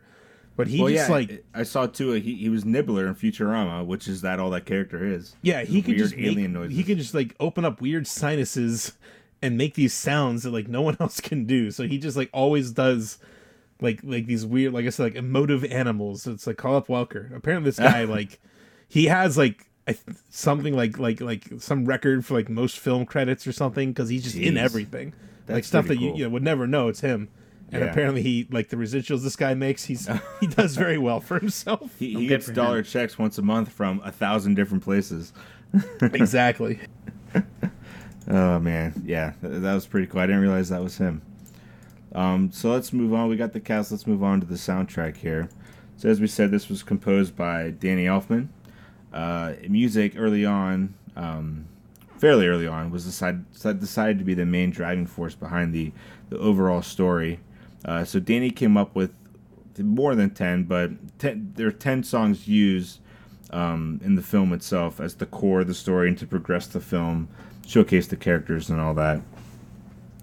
But 0.56 0.68
he 0.68 0.82
Well, 0.82 0.92
just 0.92 1.10
yeah, 1.10 1.14
like 1.14 1.46
I 1.54 1.64
saw 1.64 1.86
too. 1.86 2.12
He 2.14 2.36
he 2.36 2.50
was 2.50 2.64
Nibbler 2.64 3.08
in 3.08 3.16
Futurama, 3.16 3.86
which 3.86 4.08
is 4.08 4.22
that 4.22 4.40
all 4.40 4.50
that 4.52 4.66
character 4.66 5.06
is. 5.06 5.36
Yeah, 5.42 5.64
he 5.64 5.82
could 5.82 5.98
just 5.98 6.16
make, 6.16 6.26
alien 6.26 6.54
noises. 6.54 6.78
He 6.78 6.84
could 6.84 6.98
just 6.98 7.14
like 7.14 7.36
open 7.40 7.66
up 7.66 7.82
weird 7.82 8.08
sinuses 8.08 8.94
and 9.42 9.58
make 9.58 9.74
these 9.74 9.94
sounds 9.94 10.44
that 10.44 10.52
like 10.52 10.68
no 10.68 10.82
one 10.82 10.96
else 11.02 11.20
can 11.20 11.46
do. 11.46 11.72
So 11.72 11.84
he 11.88 11.98
just 11.98 12.16
like 12.16 12.30
always 12.32 12.72
does 12.72 13.18
like 13.82 14.00
like 14.04 14.28
these 14.28 14.46
weird, 14.46 14.74
like 14.74 14.86
I 14.86 14.90
said, 14.90 15.04
like 15.04 15.16
emotive 15.16 15.66
animals. 15.66 16.26
It's 16.26 16.48
like 16.48 16.58
call 16.58 16.76
up 16.78 16.88
Welker. 16.88 17.36
Apparently, 17.36 17.68
this 17.70 17.80
guy 17.80 18.04
like 18.06 18.40
he 18.88 19.06
has 19.06 19.38
like 19.38 19.68
I 19.88 19.98
something 20.30 20.74
like 20.76 20.98
like 20.98 21.20
like 21.20 21.44
some 21.60 21.86
record 21.86 22.26
for 22.26 22.34
like 22.34 22.50
most 22.50 22.80
film 22.80 23.06
credits 23.06 23.46
or 23.46 23.52
something 23.52 23.92
because 23.92 24.10
he's 24.10 24.24
just 24.24 24.36
in 24.36 24.56
Jeez. 24.56 24.60
everything. 24.60 25.14
like 25.48 25.64
stuff 25.66 25.84
that 25.88 25.98
pretty 25.98 26.04
you, 26.06 26.16
you 26.16 26.24
know, 26.24 26.30
would 26.30 26.44
never 26.44 26.66
know 26.66 26.88
it's 26.88 27.02
him. 27.02 27.30
And 27.72 27.84
Yeah. 27.84 27.90
apparently, 27.90 28.22
he 28.22 28.48
like 28.52 28.70
the 28.70 28.78
residuals 28.78 29.24
this 29.24 29.36
guy 29.36 29.54
makes. 29.56 29.86
He's 29.86 30.08
he 30.40 30.48
does 30.48 30.76
very 30.78 30.98
well 30.98 31.20
for 31.20 31.40
himself. 31.40 31.98
He, 31.98 32.14
he 32.14 32.28
gets 32.28 32.46
for 32.46 32.52
him. 32.52 32.56
dollar 32.56 32.84
checks 32.84 33.18
once 33.18 33.38
a 33.38 33.42
month 33.42 33.70
from 33.72 34.02
a 34.04 34.12
thousand 34.12 34.56
different 34.56 34.84
places. 34.84 35.34
exactly. 36.02 36.80
Oh 38.28 38.60
man, 38.60 39.02
yeah, 39.06 39.34
th- 39.42 39.62
that 39.62 39.74
was 39.74 39.86
pretty 39.86 40.08
cool. 40.08 40.20
I 40.22 40.26
didn't 40.26 40.42
realize 40.42 40.70
that 40.70 40.82
was 40.82 40.98
him. 40.98 41.22
Um, 42.14 42.52
so 42.52 42.72
let's 42.72 42.92
move 42.94 43.14
on. 43.14 43.30
We 43.30 43.36
got 43.36 43.54
the 43.54 43.60
cast. 43.60 43.92
Let's 43.92 44.08
move 44.08 44.24
on 44.24 44.40
to 44.42 44.48
the 44.48 44.56
soundtrack 44.56 45.18
here. 45.18 45.50
So 45.98 46.10
as 46.10 46.20
we 46.20 46.28
said, 46.28 46.50
this 46.52 46.68
was 46.70 46.82
composed 46.82 47.36
by 47.36 47.72
Danny 47.72 48.06
Elfman. 48.06 48.48
Uh, 49.14 49.54
music 49.70 50.14
early 50.18 50.46
on, 50.46 50.94
um, 51.16 51.66
fairly 52.18 52.48
early 52.48 52.68
on, 52.68 52.90
was 52.90 53.06
decided 53.06 53.46
decided 53.80 54.18
to 54.20 54.26
be 54.26 54.34
the 54.34 54.46
main 54.46 54.72
driving 54.72 55.06
force 55.06 55.36
behind 55.36 55.74
the 55.74 55.92
the 56.30 56.38
overall 56.40 56.82
story. 56.82 57.40
Uh, 57.86 58.04
so 58.04 58.20
Danny 58.20 58.50
came 58.50 58.76
up 58.76 58.96
with 58.96 59.14
more 59.80 60.16
than 60.16 60.32
ten, 60.32 60.64
but 60.64 60.92
ten, 61.20 61.54
there 61.56 61.68
are 61.68 61.72
ten 61.72 62.04
songs 62.04 62.48
used 62.48 63.00
um, 63.52 64.00
in 64.04 64.16
the 64.16 64.22
film 64.22 64.54
itself 64.54 65.00
as 65.00 65.16
the 65.16 65.26
core 65.26 65.62
of 65.62 65.68
the 65.68 65.74
story 65.74 66.10
and 66.10 66.18
to 66.18 66.26
progress 66.26 66.68
the 66.68 66.80
film, 66.80 67.30
showcase 67.66 68.08
the 68.08 68.16
characters 68.16 68.70
and 68.70 68.82
all 68.82 68.94
that. 68.96 69.22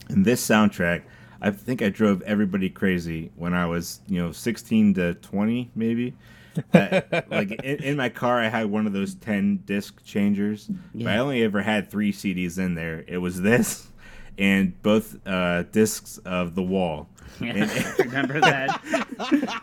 And 0.09 0.25
this 0.25 0.47
soundtrack, 0.47 1.03
I 1.41 1.51
think 1.51 1.83
I 1.83 1.89
drove 1.89 2.23
everybody 2.23 2.69
crazy 2.69 3.31
when 3.37 3.55
I 3.55 3.67
was, 3.67 4.01
you 4.09 4.21
know, 4.21 4.33
16 4.33 4.95
to 4.95 5.15
20, 5.15 5.71
maybe. 5.75 6.15
That, 6.73 7.31
like 7.31 7.51
in, 7.63 7.83
in 7.83 7.97
my 7.97 8.11
car, 8.11 8.39
I 8.39 8.49
had 8.49 8.67
one 8.67 8.87
of 8.87 8.93
those 8.93 9.15
10 9.15 9.63
disc 9.65 10.05
changers, 10.05 10.69
but 10.95 11.07
I 11.07 11.17
only 11.17 11.43
ever 11.43 11.63
had 11.63 11.91
three 11.91 12.13
CDs 12.13 12.59
in 12.59 12.75
there. 12.75 13.07
It 13.09 13.17
was 13.17 13.41
this 13.41 13.89
and 14.39 14.81
both 14.83 15.17
uh, 15.27 15.63
discs 15.65 16.19
of 16.19 16.55
The 16.55 16.63
Wall. 16.63 17.09
Yeah, 17.41 17.69
I 17.99 18.03
remember 18.03 18.41
that. 18.41 18.81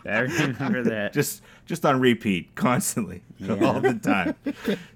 I 0.04 0.18
remember 0.20 0.82
that. 0.84 1.12
just 1.14 1.42
just 1.66 1.86
on 1.86 2.00
repeat 2.00 2.54
constantly 2.54 3.22
all 3.48 3.80
the 3.80 3.94
time. 4.02 4.34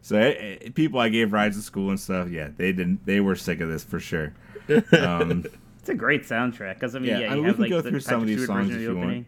So 0.03 0.17
eh, 0.19 0.59
eh, 0.63 0.69
people 0.75 1.01
I 1.01 1.09
gave 1.09 1.33
rides 1.33 1.57
to 1.57 1.63
school 1.63 1.91
and 1.91 1.99
stuff, 2.01 2.29
yeah, 2.31 2.49
they 2.57 2.73
didn't. 2.73 3.07
They 3.07 3.21
were 3.21 3.37
sick 3.37 3.61
of 3.61 3.69
this 3.69 3.85
for 3.85 4.01
sure. 4.01 4.35
Um, 4.99 5.45
It's 5.81 5.91
a 5.91 5.95
great 5.95 6.23
soundtrack 6.23 6.75
because 6.75 6.97
I 6.97 6.99
mean, 6.99 7.11
Yeah, 7.11 7.19
yeah, 7.19 7.27
I 7.27 7.35
mean, 7.35 7.43
we 7.43 7.47
have 7.49 7.57
can 7.57 7.63
like 7.65 7.71
go 7.71 7.83
through 7.83 8.01
some 8.01 8.23
of 8.23 8.27
these 8.27 8.47
songs 8.47 8.75
if 8.75 8.81
you 8.81 8.97
want. 8.97 9.27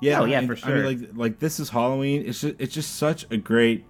yeah, 0.00 0.20
Oh, 0.20 0.24
yeah, 0.24 0.40
I, 0.40 0.46
for 0.48 0.54
I 0.54 0.56
sure. 0.56 0.74
mean, 0.82 0.84
like 0.84 1.10
like 1.14 1.38
this 1.38 1.60
is 1.60 1.70
Halloween. 1.70 2.24
It's 2.26 2.40
just 2.40 2.56
it's 2.58 2.74
just 2.74 2.96
such 2.96 3.24
a 3.30 3.36
great 3.36 3.84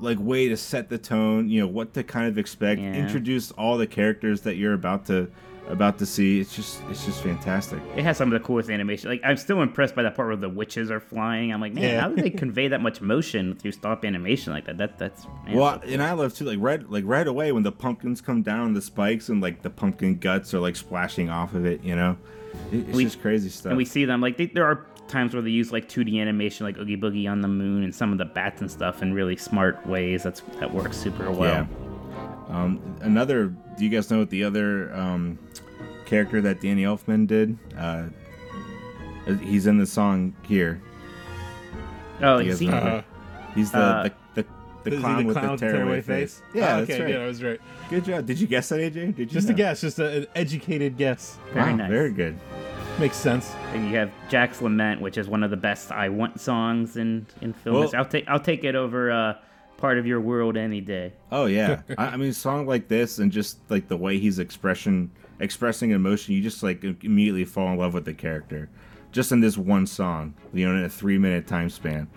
like 0.00 0.18
way 0.20 0.48
to 0.48 0.56
set 0.56 0.88
the 0.88 0.98
tone. 0.98 1.48
You 1.48 1.60
know 1.60 1.68
what 1.68 1.94
to 1.94 2.02
kind 2.02 2.26
of 2.26 2.36
expect. 2.36 2.80
Yeah. 2.80 2.94
Introduce 2.94 3.52
all 3.52 3.78
the 3.78 3.86
characters 3.86 4.40
that 4.40 4.56
you're 4.56 4.72
about 4.74 5.06
to 5.06 5.30
about 5.68 5.98
to 5.98 6.06
see. 6.06 6.40
It's 6.40 6.54
just 6.54 6.80
it's 6.90 7.04
just 7.04 7.22
fantastic. 7.22 7.80
It 7.96 8.04
has 8.04 8.16
some 8.16 8.32
of 8.32 8.40
the 8.40 8.46
coolest 8.46 8.70
animation. 8.70 9.10
Like 9.10 9.20
I'm 9.24 9.36
still 9.36 9.62
impressed 9.62 9.94
by 9.94 10.02
that 10.04 10.14
part 10.14 10.28
where 10.28 10.36
the 10.36 10.48
witches 10.48 10.90
are 10.90 11.00
flying. 11.00 11.52
I'm 11.52 11.60
like, 11.60 11.72
man, 11.74 11.84
Yeah. 11.84 12.00
how 12.00 12.08
did 12.08 12.24
they 12.24 12.30
convey 12.44 12.68
that 12.68 12.80
much 12.80 13.00
motion 13.00 13.54
through 13.56 13.72
stop 13.72 14.04
animation 14.04 14.52
like 14.52 14.64
that? 14.66 14.78
That 14.78 14.98
that's 14.98 15.26
man, 15.44 15.56
Well, 15.56 15.80
and 15.84 16.02
I 16.02 16.12
love 16.12 16.34
too, 16.34 16.44
like 16.44 16.58
right, 16.60 16.88
like 16.90 17.04
right 17.06 17.26
away 17.26 17.52
when 17.52 17.62
the 17.62 17.72
pumpkins 17.72 18.20
come 18.20 18.42
down 18.42 18.74
the 18.74 18.82
spikes 18.82 19.28
and 19.28 19.40
like 19.42 19.62
the 19.62 19.70
pumpkin 19.70 20.16
guts 20.18 20.54
are 20.54 20.60
like 20.60 20.76
splashing 20.76 21.30
off 21.30 21.54
of 21.54 21.66
it. 21.66 21.82
You 21.82 21.96
know, 21.96 22.16
It- 22.72 22.88
it's 22.88 22.96
We- 22.96 23.04
just 23.04 23.20
crazy 23.20 23.48
stuff. 23.48 23.70
and 23.70 23.76
we 23.76 23.84
see 23.84 24.04
them 24.04 24.20
like 24.20 24.36
they, 24.36 24.46
there 24.46 24.64
are 24.64 24.86
times 25.08 25.34
where 25.34 25.42
they 25.42 25.50
use 25.50 25.70
like 25.72 25.88
2D 25.88 26.20
animation, 26.20 26.66
like 26.66 26.78
Oogie 26.78 26.96
Boogie 26.96 27.30
on 27.30 27.40
the 27.40 27.46
moon, 27.48 27.84
and 27.84 27.94
some 27.94 28.10
of 28.12 28.18
the 28.18 28.24
bats 28.24 28.60
and 28.60 28.68
stuff 28.70 29.02
in 29.02 29.14
really 29.14 29.36
smart 29.36 29.86
ways. 29.86 30.22
That's 30.24 30.40
that 30.58 30.72
works 30.74 30.96
super 30.96 31.30
well. 31.30 31.42
yeah. 31.42 31.66
Um, 32.48 32.80
another. 33.00 33.46
Do 33.76 33.84
you 33.84 33.90
guys 33.90 34.10
know 34.10 34.18
what 34.20 34.30
the 34.30 34.44
other 34.44 34.94
um, 34.94 35.38
character 36.06 36.40
that 36.42 36.60
Danny 36.60 36.84
Elfman 36.84 37.26
did? 37.26 37.58
Uh, 37.76 38.04
he's 39.42 39.66
in 39.66 39.78
the 39.78 39.86
song 39.86 40.34
here. 40.42 40.80
Oh, 42.22 42.38
He 42.38 42.48
is 42.48 42.52
has 42.54 42.60
he? 42.60 42.68
Uh, 42.70 43.02
He's 43.54 43.70
the 43.72 43.78
Uh, 43.78 44.02
the, 44.04 44.12
the, 44.42 44.46
the 44.84 44.90
is 44.90 44.96
he 44.96 45.00
clown 45.02 45.26
with 45.26 45.40
the 45.40 45.50
with 45.50 45.60
tearaway 45.60 46.00
face. 46.00 46.42
Yeah, 46.54 46.76
Oh, 46.76 46.78
that's 46.80 46.90
okay, 46.90 47.00
right. 47.02 47.12
good. 47.12 47.20
I 47.22 47.26
was 47.26 47.42
right. 47.42 47.60
Good 47.90 48.04
job. 48.04 48.26
Did 48.26 48.38
you 48.40 48.46
guess 48.46 48.68
that, 48.68 48.80
AJ? 48.80 48.92
Did 49.16 49.18
you? 49.18 49.26
Just 49.26 49.50
a 49.50 49.54
guess, 49.54 49.80
just 49.80 49.98
a, 49.98 50.18
an 50.18 50.26
educated 50.34 50.96
guess. 50.96 51.38
Very 51.52 51.70
Wow, 51.72 51.76
nice. 51.76 51.90
Very 51.90 52.12
good. 52.12 52.38
Makes 52.98 53.16
sense. 53.16 53.52
And 53.74 53.90
you 53.90 53.96
have 53.96 54.10
Jack's 54.30 54.62
Lament, 54.62 55.00
which 55.02 55.18
is 55.18 55.28
one 55.28 55.42
of 55.42 55.50
the 55.50 55.56
best 55.56 55.90
I 55.92 56.08
Want 56.08 56.40
songs 56.40 56.96
in 56.96 57.26
in 57.42 57.52
film. 57.52 57.76
Well- 57.80 57.90
I'll 57.96 58.04
take 58.06 58.26
I'll 58.28 58.40
take 58.40 58.64
it 58.64 58.74
over 58.74 59.10
uh, 59.10 59.34
part 59.76 59.98
of 59.98 60.06
your 60.06 60.20
world 60.20 60.56
any 60.56 60.80
day. 60.80 61.12
Oh 61.30 61.46
yeah, 61.46 61.82
I, 61.98 62.08
I 62.08 62.16
mean, 62.16 62.30
a 62.30 62.34
song 62.34 62.66
like 62.66 62.88
this 62.88 63.18
and 63.18 63.30
just 63.30 63.58
like 63.70 63.88
the 63.88 63.96
way 63.96 64.18
he's 64.18 64.38
expression 64.38 65.10
expressing 65.40 65.90
emotion, 65.90 66.34
you 66.34 66.42
just 66.42 66.62
like 66.62 66.82
immediately 66.84 67.44
fall 67.44 67.68
in 67.72 67.78
love 67.78 67.94
with 67.94 68.04
the 68.04 68.14
character, 68.14 68.68
just 69.12 69.32
in 69.32 69.40
this 69.40 69.56
one 69.58 69.86
song. 69.86 70.34
You 70.52 70.68
know, 70.68 70.76
in 70.76 70.84
a 70.84 70.88
three 70.88 71.18
minute 71.18 71.46
time 71.46 71.70
span. 71.70 72.08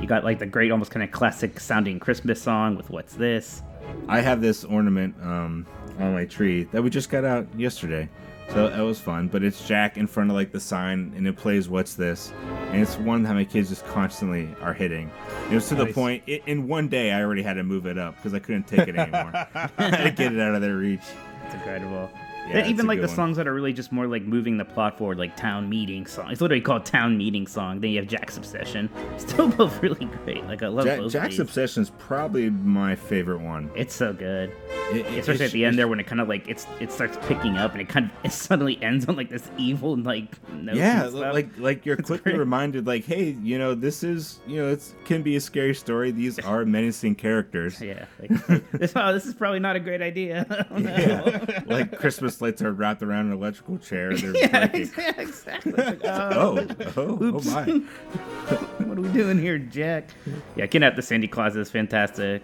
You 0.00 0.06
got 0.06 0.24
like 0.24 0.38
the 0.38 0.46
great, 0.46 0.70
almost 0.70 0.90
kind 0.90 1.02
of 1.02 1.10
classic 1.10 1.60
sounding 1.60 1.98
Christmas 1.98 2.40
song 2.40 2.76
with 2.76 2.90
"What's 2.90 3.14
This." 3.14 3.62
I 4.06 4.20
have 4.20 4.40
this 4.40 4.64
ornament 4.64 5.14
um, 5.22 5.66
on 5.98 6.12
my 6.12 6.24
tree 6.26 6.64
that 6.64 6.82
we 6.82 6.90
just 6.90 7.08
got 7.10 7.24
out 7.24 7.46
yesterday, 7.56 8.08
so 8.50 8.68
that 8.68 8.80
was 8.80 8.98
fun. 8.98 9.28
But 9.28 9.42
it's 9.42 9.66
Jack 9.66 9.96
in 9.96 10.06
front 10.06 10.30
of 10.30 10.36
like 10.36 10.52
the 10.52 10.60
sign, 10.60 11.12
and 11.16 11.26
it 11.26 11.36
plays 11.36 11.68
"What's 11.68 11.94
This," 11.94 12.32
and 12.70 12.80
it's 12.80 12.96
one 12.96 13.22
that 13.24 13.34
my 13.34 13.44
kids 13.44 13.68
just 13.68 13.84
constantly 13.86 14.48
are 14.60 14.72
hitting. 14.72 15.10
It 15.50 15.54
was 15.54 15.68
to 15.68 15.74
the 15.74 15.86
point 15.86 16.22
i 16.28 16.40
in 16.46 16.68
one 16.68 16.88
day 16.88 17.12
I 17.12 17.22
already 17.22 17.42
had 17.42 17.54
to 17.54 17.62
move 17.62 17.86
it 17.86 17.98
up 17.98 18.16
because 18.16 18.34
I 18.34 18.38
couldn't 18.38 18.66
take 18.66 18.88
it 18.88 18.96
anymore. 18.96 19.32
I 19.54 19.70
had 19.78 20.04
to 20.04 20.10
get 20.10 20.32
it 20.32 20.40
out 20.40 20.54
of 20.54 20.62
their 20.62 20.76
reach. 20.76 21.00
It's 21.44 21.54
incredible. 21.54 22.10
Yeah, 22.48 22.58
And 22.58 22.66
even 22.68 22.86
like 22.86 23.00
the 23.00 23.06
one. 23.06 23.16
songs 23.16 23.36
that 23.36 23.46
are 23.46 23.54
really 23.54 23.72
just 23.72 23.92
more 23.92 24.06
like 24.06 24.22
moving 24.22 24.56
the 24.56 24.64
plot 24.64 24.98
forward, 24.98 25.18
like 25.18 25.36
town 25.36 25.68
meeting 25.68 26.06
song. 26.06 26.30
It's 26.30 26.40
literally 26.40 26.60
called 26.60 26.84
town 26.84 27.16
meeting 27.18 27.46
song. 27.46 27.80
Then 27.80 27.90
you 27.90 27.98
have 27.98 28.08
Jack's 28.08 28.36
Obsession. 28.36 28.88
Still 29.18 29.48
both 29.58 29.82
really 29.82 30.06
great. 30.24 30.44
Like 30.46 30.62
I 30.62 30.68
love 30.68 30.84
Jack, 30.86 30.98
both. 31.00 31.12
Jack's. 31.12 31.38
Obsession 31.38 31.82
is 31.82 31.90
probably 31.98 32.50
my 32.50 32.94
favorite 32.96 33.40
one. 33.40 33.70
It's 33.74 33.94
so 33.94 34.12
good. 34.12 34.50
It- 34.92 34.96
it- 34.98 35.06
Especially 35.18 35.34
it's- 35.34 35.40
at 35.50 35.52
the 35.52 35.64
end 35.64 35.74
it's- 35.74 35.76
there 35.76 35.88
when 35.88 36.00
it 36.00 36.06
kind 36.06 36.20
of 36.20 36.28
like 36.28 36.48
it's 36.48 36.66
it 36.80 36.90
starts 36.92 37.18
picking 37.26 37.56
up 37.58 37.72
and 37.72 37.80
it 37.80 37.88
kind 37.88 38.06
of 38.06 38.10
it 38.24 38.32
suddenly 38.32 38.82
ends 38.82 39.06
on 39.08 39.16
like 39.16 39.28
this 39.30 39.50
evil 39.58 39.96
like 39.96 40.36
note 40.52 40.76
Yeah, 40.76 41.04
like 41.12 41.50
like 41.58 41.84
you're 41.84 41.96
quickly 41.96 42.32
great. 42.32 42.38
reminded, 42.38 42.86
like, 42.86 43.04
hey, 43.04 43.36
you 43.42 43.58
know, 43.58 43.74
this 43.74 44.02
is 44.02 44.40
you 44.46 44.56
know, 44.62 44.68
it 44.70 44.94
can 45.04 45.22
be 45.22 45.36
a 45.36 45.40
scary 45.40 45.74
story. 45.74 46.10
These 46.10 46.38
are 46.44 46.64
menacing 46.64 47.16
characters. 47.16 47.80
yeah, 47.80 48.06
like, 48.20 48.46
this 48.72 48.92
oh, 48.96 49.12
this 49.12 49.26
is 49.26 49.34
probably 49.34 49.58
not 49.60 49.76
a 49.76 49.80
great 49.80 50.00
idea. 50.02 50.66
No. 50.70 51.40
like 51.66 51.98
Christmas 51.98 52.37
lights 52.40 52.62
are 52.62 52.72
wrapped 52.72 53.02
around 53.02 53.26
an 53.26 53.32
electrical 53.32 53.78
chair. 53.78 54.16
They're 54.16 54.36
yeah, 54.36 54.66
breaking. 54.68 54.88
exa- 54.92 55.18
exactly. 55.18 55.72
Like, 55.72 56.00
oh, 56.04 56.66
Oh, 56.68 56.86
oh, 56.96 57.18
oh 57.20 57.40
my! 57.50 57.64
what 58.86 58.98
are 58.98 59.00
we 59.00 59.08
doing 59.12 59.38
here, 59.38 59.58
Jack? 59.58 60.08
Yeah, 60.56 60.66
Kidnap 60.66 60.96
the 60.96 61.02
Sandy 61.02 61.28
Claus 61.28 61.56
is 61.56 61.70
fantastic. 61.70 62.42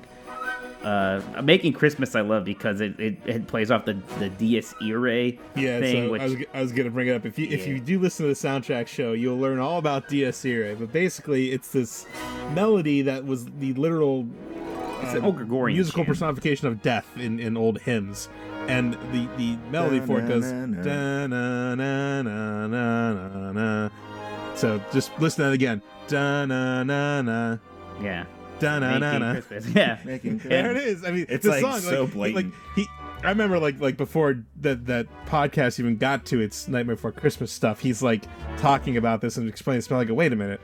Uh, 0.83 1.23
Making 1.43 1.73
Christmas 1.73 2.15
I 2.15 2.21
love 2.21 2.45
because 2.45 2.83
it, 2.83 3.01
it, 3.01 3.17
it 3.25 3.47
plays 3.47 3.71
off 3.71 3.87
the 3.87 3.95
the 4.19 4.29
Dies 4.29 4.75
Irae 4.83 5.39
Yeah, 5.57 5.81
thing, 5.81 6.07
so 6.09 6.11
which 6.13 6.21
I 6.21 6.25
was, 6.27 6.37
I 6.53 6.61
was 6.61 6.73
gonna 6.73 6.91
bring 6.91 7.09
it 7.09 7.15
up. 7.15 7.25
If 7.25 7.39
you 7.39 7.47
if 7.49 7.67
you 7.67 7.81
do 7.81 7.99
listen 7.99 8.25
to 8.27 8.29
the 8.29 8.35
soundtrack 8.49 8.87
show, 8.87 9.13
you'll 9.15 9.39
learn 9.39 9.59
all 9.61 9.79
about 9.79 10.09
Dies 10.11 10.45
Irae. 10.45 10.75
But 10.75 10.93
basically, 10.93 11.53
it's 11.53 11.69
this 11.73 12.05
melody 12.53 13.01
that 13.01 13.25
was 13.25 13.47
the 13.47 13.73
literal 13.75 14.27
it's 15.03 15.15
an 15.15 15.25
old 15.25 15.37
Gregorian 15.37 15.77
musical 15.77 16.01
chant. 16.05 16.09
personification 16.09 16.69
of 16.69 16.83
death 16.83 17.07
in, 17.17 17.39
in 17.41 17.57
old 17.57 17.81
hymns. 17.81 18.29
And 18.69 18.95
the, 19.13 19.29
the 19.37 19.57
melody 19.71 20.01
for 20.01 20.21
it 20.21 20.29
goes 20.29 20.45
Da-na-na-na. 20.51 20.83
da 20.83 21.27
na 21.27 21.75
na 21.75 22.23
na 22.23 22.67
na 22.67 23.29
na 23.29 23.53
na. 23.53 23.89
So 24.57 24.81
just 24.93 25.11
listen 25.21 25.45
to 25.45 25.49
that 25.51 25.53
again. 25.55 25.83
Da 26.09 26.47
na 26.47 26.83
na 26.83 27.21
na 27.23 27.59
Yeah, 28.01 28.25
da 28.61 28.79
na 28.79 28.99
na 28.99 29.13
Making 29.13 29.21
na. 29.21 29.33
Christmas. 29.33 29.69
Yeah, 29.69 29.99
Making 30.05 30.39
There 30.39 30.71
it 30.71 30.77
is. 30.79 31.05
I 31.05 31.11
mean, 31.11 31.27
It's, 31.29 31.45
the 31.45 31.51
like, 31.51 31.61
song, 31.61 31.81
so 31.81 32.05
like, 32.05 32.13
blatant. 32.13 32.47
Like 32.47 32.55
he, 32.77 32.87
I 33.23 33.29
remember 33.31 33.59
like 33.59 33.81
like 33.81 33.97
before 33.97 34.43
that 34.61 34.87
that 34.87 35.07
podcast 35.27 35.79
even 35.81 35.97
got 35.97 36.25
to 36.27 36.41
its 36.41 36.67
Nightmare 36.69 36.97
Before 36.97 37.13
Christmas 37.13 37.51
stuff. 37.53 37.81
He's 37.81 38.03
like 38.03 38.25
talking 38.59 38.97
about 38.97 39.21
this 39.21 39.37
and 39.37 39.49
explaining. 39.49 39.79
It's 39.79 39.91
like, 39.91 40.09
wait 40.11 40.33
a 40.33 40.37
minute, 40.37 40.61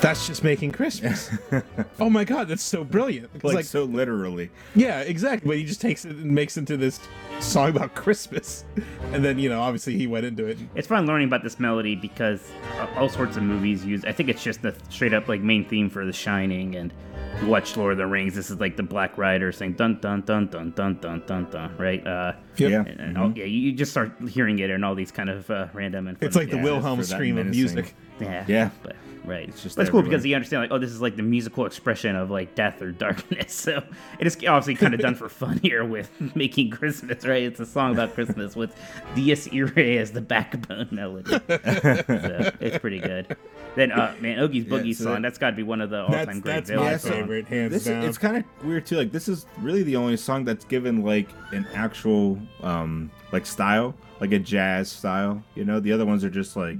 that's 0.00 0.26
just 0.26 0.44
making 0.44 0.72
Christmas. 0.72 1.30
oh 2.00 2.10
my 2.10 2.24
god, 2.24 2.48
that's 2.48 2.62
so 2.62 2.84
brilliant. 2.84 3.30
It's 3.34 3.44
like, 3.44 3.54
like, 3.56 3.64
so 3.64 3.84
literally. 3.84 4.50
yeah, 4.74 5.00
exactly. 5.00 5.48
But 5.48 5.56
he 5.56 5.64
just 5.64 5.80
takes 5.80 6.04
it 6.04 6.16
and 6.16 6.30
makes 6.30 6.56
it 6.56 6.60
into 6.60 6.76
this 6.76 7.00
song 7.40 7.70
about 7.70 7.94
Christmas, 7.94 8.64
and 9.12 9.24
then 9.24 9.38
you 9.38 9.48
know, 9.48 9.60
obviously 9.60 9.96
he 9.96 10.06
went 10.06 10.26
into 10.26 10.46
it. 10.46 10.58
it's 10.74 10.88
fun 10.88 11.06
learning 11.06 11.28
about 11.28 11.42
this 11.42 11.58
melody 11.58 11.94
because 11.94 12.50
uh, 12.78 12.86
all 12.96 13.08
sorts 13.08 13.36
of 13.36 13.42
movies 13.42 13.84
use. 13.84 14.04
I 14.04 14.12
think 14.12 14.28
it's 14.28 14.42
just 14.42 14.62
the 14.62 14.74
straight 14.90 15.14
up 15.14 15.28
like 15.28 15.40
main 15.40 15.64
theme 15.64 15.88
for 15.90 16.04
The 16.04 16.12
Shining, 16.12 16.76
and 16.76 16.92
you 17.40 17.48
watch 17.48 17.76
Lord 17.76 17.92
of 17.92 17.98
the 17.98 18.06
Rings. 18.06 18.34
This 18.34 18.50
is 18.50 18.60
like 18.60 18.76
the 18.76 18.82
Black 18.82 19.16
Rider 19.18 19.52
saying 19.52 19.74
dun 19.74 19.98
dun 20.00 20.22
dun 20.22 20.46
dun 20.48 20.72
dun 20.72 20.98
dun 21.00 21.22
dun 21.26 21.50
dun, 21.50 21.76
right? 21.78 22.06
Uh, 22.06 22.32
Yep. 22.58 22.70
Yeah. 22.70 22.90
and, 22.90 23.00
and 23.00 23.18
all, 23.18 23.32
yeah, 23.36 23.44
you 23.44 23.72
just 23.72 23.90
start 23.90 24.12
hearing 24.30 24.58
it 24.60 24.70
in 24.70 24.82
all 24.82 24.94
these 24.94 25.10
kind 25.10 25.28
of 25.28 25.50
uh, 25.50 25.66
random 25.74 26.08
and. 26.08 26.16
It's 26.22 26.36
like 26.36 26.50
the 26.50 26.56
yeah, 26.56 26.62
Wilhelm 26.62 27.02
scream 27.02 27.36
of 27.36 27.46
music. 27.48 27.94
Yeah. 28.18 28.44
Yeah. 28.48 28.70
But 28.82 28.96
right. 29.26 29.48
It's 29.48 29.62
just 29.62 29.76
but 29.76 29.82
it's 29.82 29.90
cool 29.90 30.00
because 30.02 30.20
everywhere. 30.20 30.28
you 30.30 30.36
understand, 30.36 30.62
like, 30.62 30.70
oh, 30.70 30.78
this 30.78 30.90
is 30.90 31.00
like 31.02 31.16
the 31.16 31.22
musical 31.22 31.66
expression 31.66 32.16
of 32.16 32.30
like 32.30 32.54
death 32.54 32.80
or 32.80 32.92
darkness. 32.92 33.52
So 33.66 33.82
it 34.20 34.26
is 34.26 34.36
obviously 34.36 34.74
kind 34.76 34.94
of 34.94 35.00
done 35.00 35.14
for 35.16 35.28
fun 35.42 35.58
here 35.58 35.84
with 35.84 36.10
making 36.36 36.70
Christmas, 36.70 37.24
right? 37.26 37.42
It's 37.42 37.60
a 37.60 37.66
song 37.66 37.92
about 37.92 38.14
Christmas 38.14 38.54
with 38.56 38.74
Dies 39.16 39.48
Irae 39.52 39.98
as 39.98 40.12
the 40.12 40.20
backbone 40.20 40.88
melody. 40.92 41.30
so 41.30 42.52
it's 42.60 42.78
pretty 42.78 43.00
good. 43.00 43.36
Then, 43.74 43.92
uh, 43.92 44.14
man, 44.20 44.38
Oogie 44.38 44.64
Boogie's 44.64 44.98
so 44.98 45.04
song. 45.04 45.12
that- 45.14 45.22
that's 45.22 45.38
got 45.38 45.50
to 45.50 45.56
be 45.56 45.62
one 45.62 45.80
of 45.80 45.90
the 45.90 46.02
all-time 46.02 46.26
That's 46.26 46.40
great 46.40 46.54
that's 46.66 46.70
my 46.70 46.96
so- 46.96 47.10
favorite, 47.10 47.46
hands 47.48 47.72
This 47.72 47.84
down. 47.84 48.02
is, 48.02 48.08
it's 48.10 48.18
kind 48.18 48.36
of 48.38 48.44
weird 48.64 48.86
too. 48.86 48.96
Like 48.96 49.12
this 49.12 49.28
is 49.28 49.46
really 49.60 49.82
the 49.82 49.96
only 49.96 50.16
song 50.16 50.44
that's 50.44 50.64
given 50.64 51.02
like 51.02 51.28
an 51.52 51.66
actual 51.74 52.38
um 52.62 53.10
like 53.32 53.44
style, 53.46 53.94
like 54.20 54.32
a 54.32 54.38
jazz 54.38 54.90
style. 54.90 55.42
You 55.54 55.64
know, 55.64 55.80
the 55.80 55.92
other 55.92 56.06
ones 56.06 56.24
are 56.24 56.30
just 56.30 56.56
like. 56.56 56.78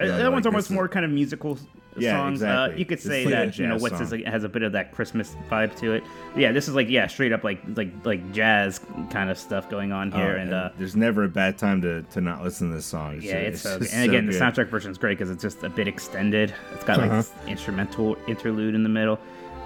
Uh, 0.00 0.04
you 0.06 0.10
know, 0.10 0.18
that 0.18 0.32
one's 0.32 0.44
like, 0.44 0.52
almost 0.52 0.70
more 0.72 0.88
kind 0.88 1.04
of 1.04 1.10
musical 1.12 1.52
s- 1.54 1.66
Yeah, 1.96 2.16
songs. 2.16 2.42
Uh, 2.42 2.46
exactly. 2.46 2.78
you 2.78 2.84
could 2.86 3.00
say 3.00 3.24
like 3.24 3.32
that 3.34 3.58
you 3.58 3.66
know 3.66 3.74
jazz 3.74 3.82
what's 3.82 3.98
this 3.98 4.10
song. 4.10 4.18
like, 4.20 4.26
has 4.28 4.44
a 4.44 4.48
bit 4.48 4.62
of 4.62 4.72
that 4.72 4.92
Christmas 4.92 5.36
vibe 5.50 5.76
to 5.76 5.92
it. 5.92 6.02
Yeah, 6.36 6.52
this 6.52 6.68
is 6.68 6.74
like 6.74 6.88
yeah, 6.88 7.06
straight 7.06 7.32
up 7.32 7.44
like 7.44 7.60
like 7.76 7.90
like 8.04 8.32
jazz 8.32 8.80
kind 9.10 9.30
of 9.30 9.38
stuff 9.38 9.68
going 9.70 9.92
on 9.92 10.12
Oh, 10.12 10.16
here, 10.16 10.36
and 10.36 10.52
uh, 10.52 10.70
there's 10.78 10.96
never 10.96 11.24
a 11.24 11.28
bad 11.28 11.56
time 11.58 11.80
to, 11.82 12.02
to 12.02 12.20
not 12.20 12.42
listen 12.42 12.70
to 12.70 12.76
this 12.76 12.86
song. 12.86 13.20
yeah, 13.22 13.34
it's, 13.34 13.60
so 13.60 13.78
good. 13.78 13.88
And 13.92 14.08
again, 14.10 14.26
the 14.26 14.32
good. 14.32 14.40
soundtrack 14.42 14.68
version 14.68 14.90
is 14.90 14.98
great 14.98 15.18
because 15.18 15.30
it's 15.30 15.42
just 15.42 15.62
a 15.62 15.68
bit 15.68 15.86
extended. 15.88 16.52
It's 16.72 16.84
got 16.84 16.98
like 16.98 17.10
Uh-huh. 17.10 17.16
this 17.22 17.32
instrumental 17.46 18.16
interlude 18.26 18.74
in 18.74 18.82
the 18.82 18.88
middle. 18.88 19.18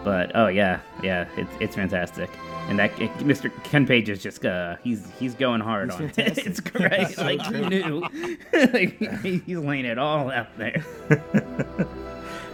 But 0.04 0.30
oh 0.36 0.46
yeah, 0.46 0.80
yeah, 1.02 1.26
it's 1.36 1.50
it's 1.60 1.74
fantastic. 1.76 2.30
And 2.68 2.78
that 2.78 2.90
it, 3.00 3.10
Mr. 3.18 3.50
Ken 3.64 3.86
Page 3.86 4.10
is 4.10 4.22
just 4.22 4.44
uh 4.44 4.76
he's 4.84 5.10
he's 5.18 5.34
going 5.34 5.60
hard 5.60 5.90
on 5.90 6.12
it. 6.16 6.38
It's 6.46 6.60
great. 6.60 7.16
like 7.18 7.40
who 7.46 7.68
knew? 7.68 8.00
like, 8.52 9.22
he's 9.22 9.58
laying 9.58 9.86
it 9.86 9.98
all 9.98 10.30
out 10.30 10.48
there. 10.58 10.84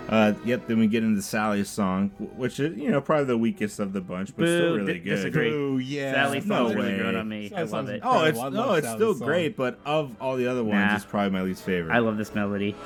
Uh, 0.08 0.34
yep. 0.44 0.66
Then 0.66 0.78
we 0.78 0.86
get 0.86 1.02
into 1.02 1.22
Sally's 1.22 1.68
song, 1.70 2.10
which 2.36 2.60
is 2.60 2.76
you 2.76 2.90
know 2.90 3.00
probably 3.00 3.24
the 3.24 3.38
weakest 3.38 3.80
of 3.80 3.92
the 3.94 4.02
bunch, 4.02 4.36
but 4.36 4.46
still 4.46 4.76
really 4.76 4.94
di- 4.94 4.98
good. 5.00 5.10
disagree. 5.16 5.50
Ooh, 5.50 5.78
yeah. 5.78 6.12
Sally's 6.12 6.44
no 6.44 6.64
songs 6.64 6.74
really 6.76 7.02
way. 7.02 7.16
on 7.16 7.28
me. 7.28 7.50
I 7.56 7.62
love 7.62 7.88
it. 7.88 8.02
Oh, 8.04 8.24
it's 8.24 8.38
I 8.38 8.42
love 8.42 8.52
no, 8.52 8.72
it's 8.74 8.86
Sally's 8.86 8.98
still 8.98 9.14
song. 9.14 9.26
great, 9.26 9.56
but 9.56 9.78
of 9.86 10.14
all 10.20 10.36
the 10.36 10.46
other 10.46 10.62
ones, 10.62 10.74
Nah. 10.90 10.96
it's 10.96 11.04
probably 11.06 11.30
my 11.30 11.40
least 11.42 11.62
favorite. 11.62 11.94
I 11.94 12.00
love 12.00 12.18
this 12.18 12.34
melody. 12.34 12.76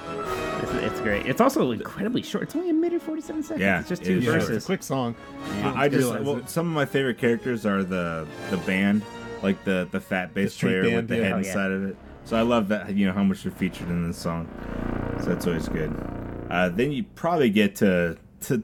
It's, 0.62 0.72
it's 0.74 1.00
great. 1.00 1.26
It's 1.26 1.40
also 1.40 1.70
incredibly 1.72 2.22
short. 2.22 2.44
It's 2.44 2.54
only 2.54 2.70
a 2.70 2.74
minute 2.74 3.02
forty 3.02 3.20
seven 3.20 3.42
seconds. 3.42 3.62
Yeah, 3.62 3.80
it's 3.80 3.88
just 3.88 4.04
two 4.04 4.18
is 4.18 4.24
Yeah, 4.24 4.30
short. 4.30 4.36
it's 4.42 4.48
a 4.50 4.52
verses. 4.52 4.66
quick 4.66 4.82
song. 4.84 5.16
You 5.56 5.62
don't 5.62 5.76
I 5.76 5.82
I 5.84 5.88
just 5.88 6.08
well, 6.08 6.36
it. 6.36 6.48
some 6.48 6.68
of 6.68 6.72
my 6.72 6.86
favorite 6.86 7.18
characters 7.18 7.66
are 7.66 7.82
the 7.82 8.28
the 8.50 8.58
band, 8.58 9.02
like 9.42 9.64
the 9.64 9.88
the 9.90 10.00
fat 10.00 10.34
bass 10.34 10.54
street 10.54 10.68
player 10.70 10.82
band, 10.84 10.94
with 10.96 11.08
the 11.08 11.16
yeah. 11.16 11.22
head 11.24 11.32
Oh, 11.32 11.38
yeah. 11.38 11.46
inside 11.48 11.70
of 11.72 11.84
it. 11.84 11.96
So 12.26 12.36
I 12.36 12.42
love 12.42 12.68
that 12.68 12.94
you 12.94 13.06
know 13.06 13.12
how 13.12 13.24
much 13.24 13.42
they're 13.42 13.50
featured 13.50 13.88
in 13.88 14.06
this 14.06 14.18
song. 14.18 14.48
So 15.20 15.30
that's 15.30 15.46
always 15.48 15.68
good. 15.68 15.92
Uh, 16.50 16.68
then 16.68 16.92
you 16.92 17.04
probably 17.14 17.50
get 17.50 17.76
to 17.76 18.16
to 18.42 18.62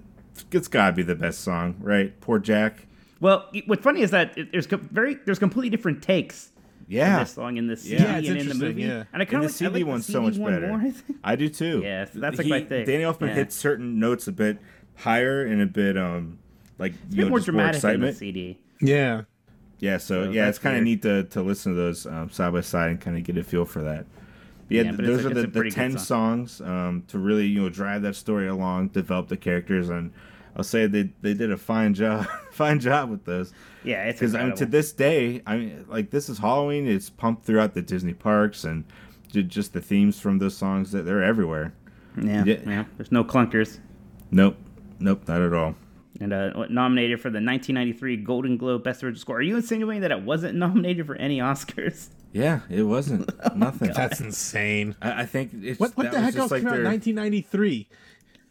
it's 0.51 0.69
gotta 0.69 0.93
be 0.93 1.03
the 1.03 1.15
best 1.15 1.41
song, 1.41 1.77
right? 1.81 2.19
Poor 2.21 2.39
Jack. 2.39 2.87
Well, 3.21 3.49
what's 3.67 3.83
funny 3.83 4.01
is 4.03 4.11
that 4.11 4.37
there's 4.53 4.67
very 4.67 5.15
there's 5.25 5.39
completely 5.39 5.71
different 5.71 6.03
takes. 6.03 6.51
Yeah. 6.87 7.21
this 7.21 7.33
song 7.33 7.57
in 7.57 7.67
this 7.67 7.87
Yeah, 7.87 7.99
CD 7.99 8.11
it's 8.11 8.17
and 8.17 8.19
in 8.27 8.35
the 8.35 8.41
interesting, 8.41 8.69
movie. 8.69 8.83
yeah. 8.83 9.05
And 9.13 9.23
I 9.23 9.25
kind 9.25 9.37
of 9.37 9.43
like, 9.43 9.51
I 9.51 9.53
CD 9.55 9.71
like 9.71 9.75
the 9.75 9.85
one's 9.85 10.07
so 10.07 10.21
much 10.21 10.37
one 10.37 10.53
better. 10.53 10.69
More, 10.69 10.79
I. 10.79 10.93
I 11.33 11.37
do 11.37 11.49
too. 11.49 11.81
Yeah, 11.83 12.05
so 12.05 12.19
that's 12.21 12.37
like 12.37 12.45
He- 12.45 12.51
my 12.51 12.63
thing. 12.63 12.85
Danny 12.85 13.05
Elfman 13.05 13.29
Yeah. 13.29 13.35
hits 13.37 13.57
certain 13.57 13.99
notes 13.99 14.29
a 14.29 14.33
bit 14.33 14.59
higher 14.97 15.45
and 15.47 15.63
a 15.63 15.67
bit 15.67 15.97
um 15.97 16.39
like 16.79 16.93
It's 16.93 17.01
a 17.03 17.05
you 17.05 17.17
bit 17.17 17.25
know 17.25 17.29
more 17.31 17.39
just 17.39 17.49
more 17.49 17.53
dramatic 17.71 17.85
in 17.85 18.01
the. 18.01 18.13
CD. 18.13 18.59
Yeah. 18.81 19.23
Yeah, 19.79 19.97
so, 19.99 20.25
So 20.27 20.31
yeah, 20.31 20.49
it's 20.49 20.59
kind 20.59 20.77
of 20.77 20.83
neat 20.83 21.03
to, 21.03 21.25
to 21.25 21.43
listen 21.43 21.73
to 21.73 21.77
those 21.77 22.07
um, 22.07 22.29
side 22.31 22.53
by 22.53 22.61
side 22.61 22.91
and 22.91 23.01
kind 23.01 23.17
of 23.17 23.25
get 23.25 23.37
a 23.39 23.43
feel 23.45 23.65
for 23.65 23.81
that. 23.83 24.05
Yeah, 24.69 24.83
Yeah, 24.83 24.93
those 24.93 25.25
a- 25.25 25.29
are 25.31 25.35
the, 25.35 25.47
the 25.47 25.71
ten 25.71 25.93
song. 25.99 26.47
songs 26.47 26.61
um, 26.61 27.05
to 27.09 27.19
really 27.19 27.47
you 27.47 27.63
know 27.63 27.69
drive 27.69 28.03
that 28.03 28.17
story 28.17 28.49
along, 28.49 28.89
develop 28.89 29.29
the 29.29 29.37
characters, 29.37 29.89
and 29.91 30.13
I'll 30.57 30.65
say 30.65 30.87
they 30.87 31.11
they 31.21 31.35
did 31.35 31.51
a 31.53 31.57
fine 31.57 31.95
job 31.95 32.27
fine 32.53 32.81
job 32.81 33.11
with 33.11 33.25
those. 33.25 33.53
Yeah, 33.85 34.05
it's 34.05 34.19
Because 34.21 34.35
I 34.35 34.45
mean, 34.47 34.55
to 34.57 34.67
this 34.67 34.93
day, 34.93 35.43
I 35.47 35.57
mean, 35.59 35.85
like 35.89 36.11
this 36.11 36.29
is 36.29 36.39
Halloween. 36.39 36.87
It's 36.89 37.11
pumped 37.11 37.45
throughout 37.45 37.75
the 37.75 37.83
Disney 37.83 38.15
parks, 38.15 38.65
and 38.65 38.85
just 39.31 39.73
the 39.73 39.81
themes 39.81 40.19
from 40.21 40.39
those 40.39 40.57
songs 40.57 40.93
that 40.93 41.03
they're 41.03 41.23
everywhere. 41.23 41.75
yeah, 42.23 42.45
yeah. 42.47 42.57
yeah, 42.67 42.85
There's 42.97 43.11
no 43.13 43.25
clunkers. 43.25 43.81
Nope, 44.31 44.57
nope, 45.01 45.23
not 45.29 45.43
at 45.43 45.53
all. 45.53 45.75
And 46.21 46.33
uh, 46.33 46.67
nominated 46.71 47.21
for 47.21 47.29
the 47.29 47.41
1993 47.41 48.19
Golden 48.19 48.57
Globe 48.57 48.85
Best 48.85 49.03
Original 49.03 49.21
Score. 49.21 49.39
Are 49.39 49.43
you 49.43 49.57
insinuating 49.57 50.03
that 50.03 50.13
it 50.13 50.23
wasn't 50.23 50.55
nominated 50.67 51.07
for 51.07 51.17
any 51.17 51.39
Oscars? 51.41 52.09
Yeah, 52.35 52.61
it 52.69 52.83
wasn't 52.83 53.31
nothing. 53.57 53.93
That's 53.95 54.21
insane. 54.21 54.97
I, 55.01 55.23
I 55.23 55.27
think 55.27 55.53
it's 55.63 55.81
What 55.81 55.97
what 55.97 56.05
that 56.05 56.13
the 56.13 56.21
heck 56.21 56.35
just 56.35 56.39
else 56.39 56.51
like 56.51 56.61
came 56.63 56.69
out 56.69 56.77
in 56.79 56.83
their- 56.83 56.93
1993? 56.93 57.89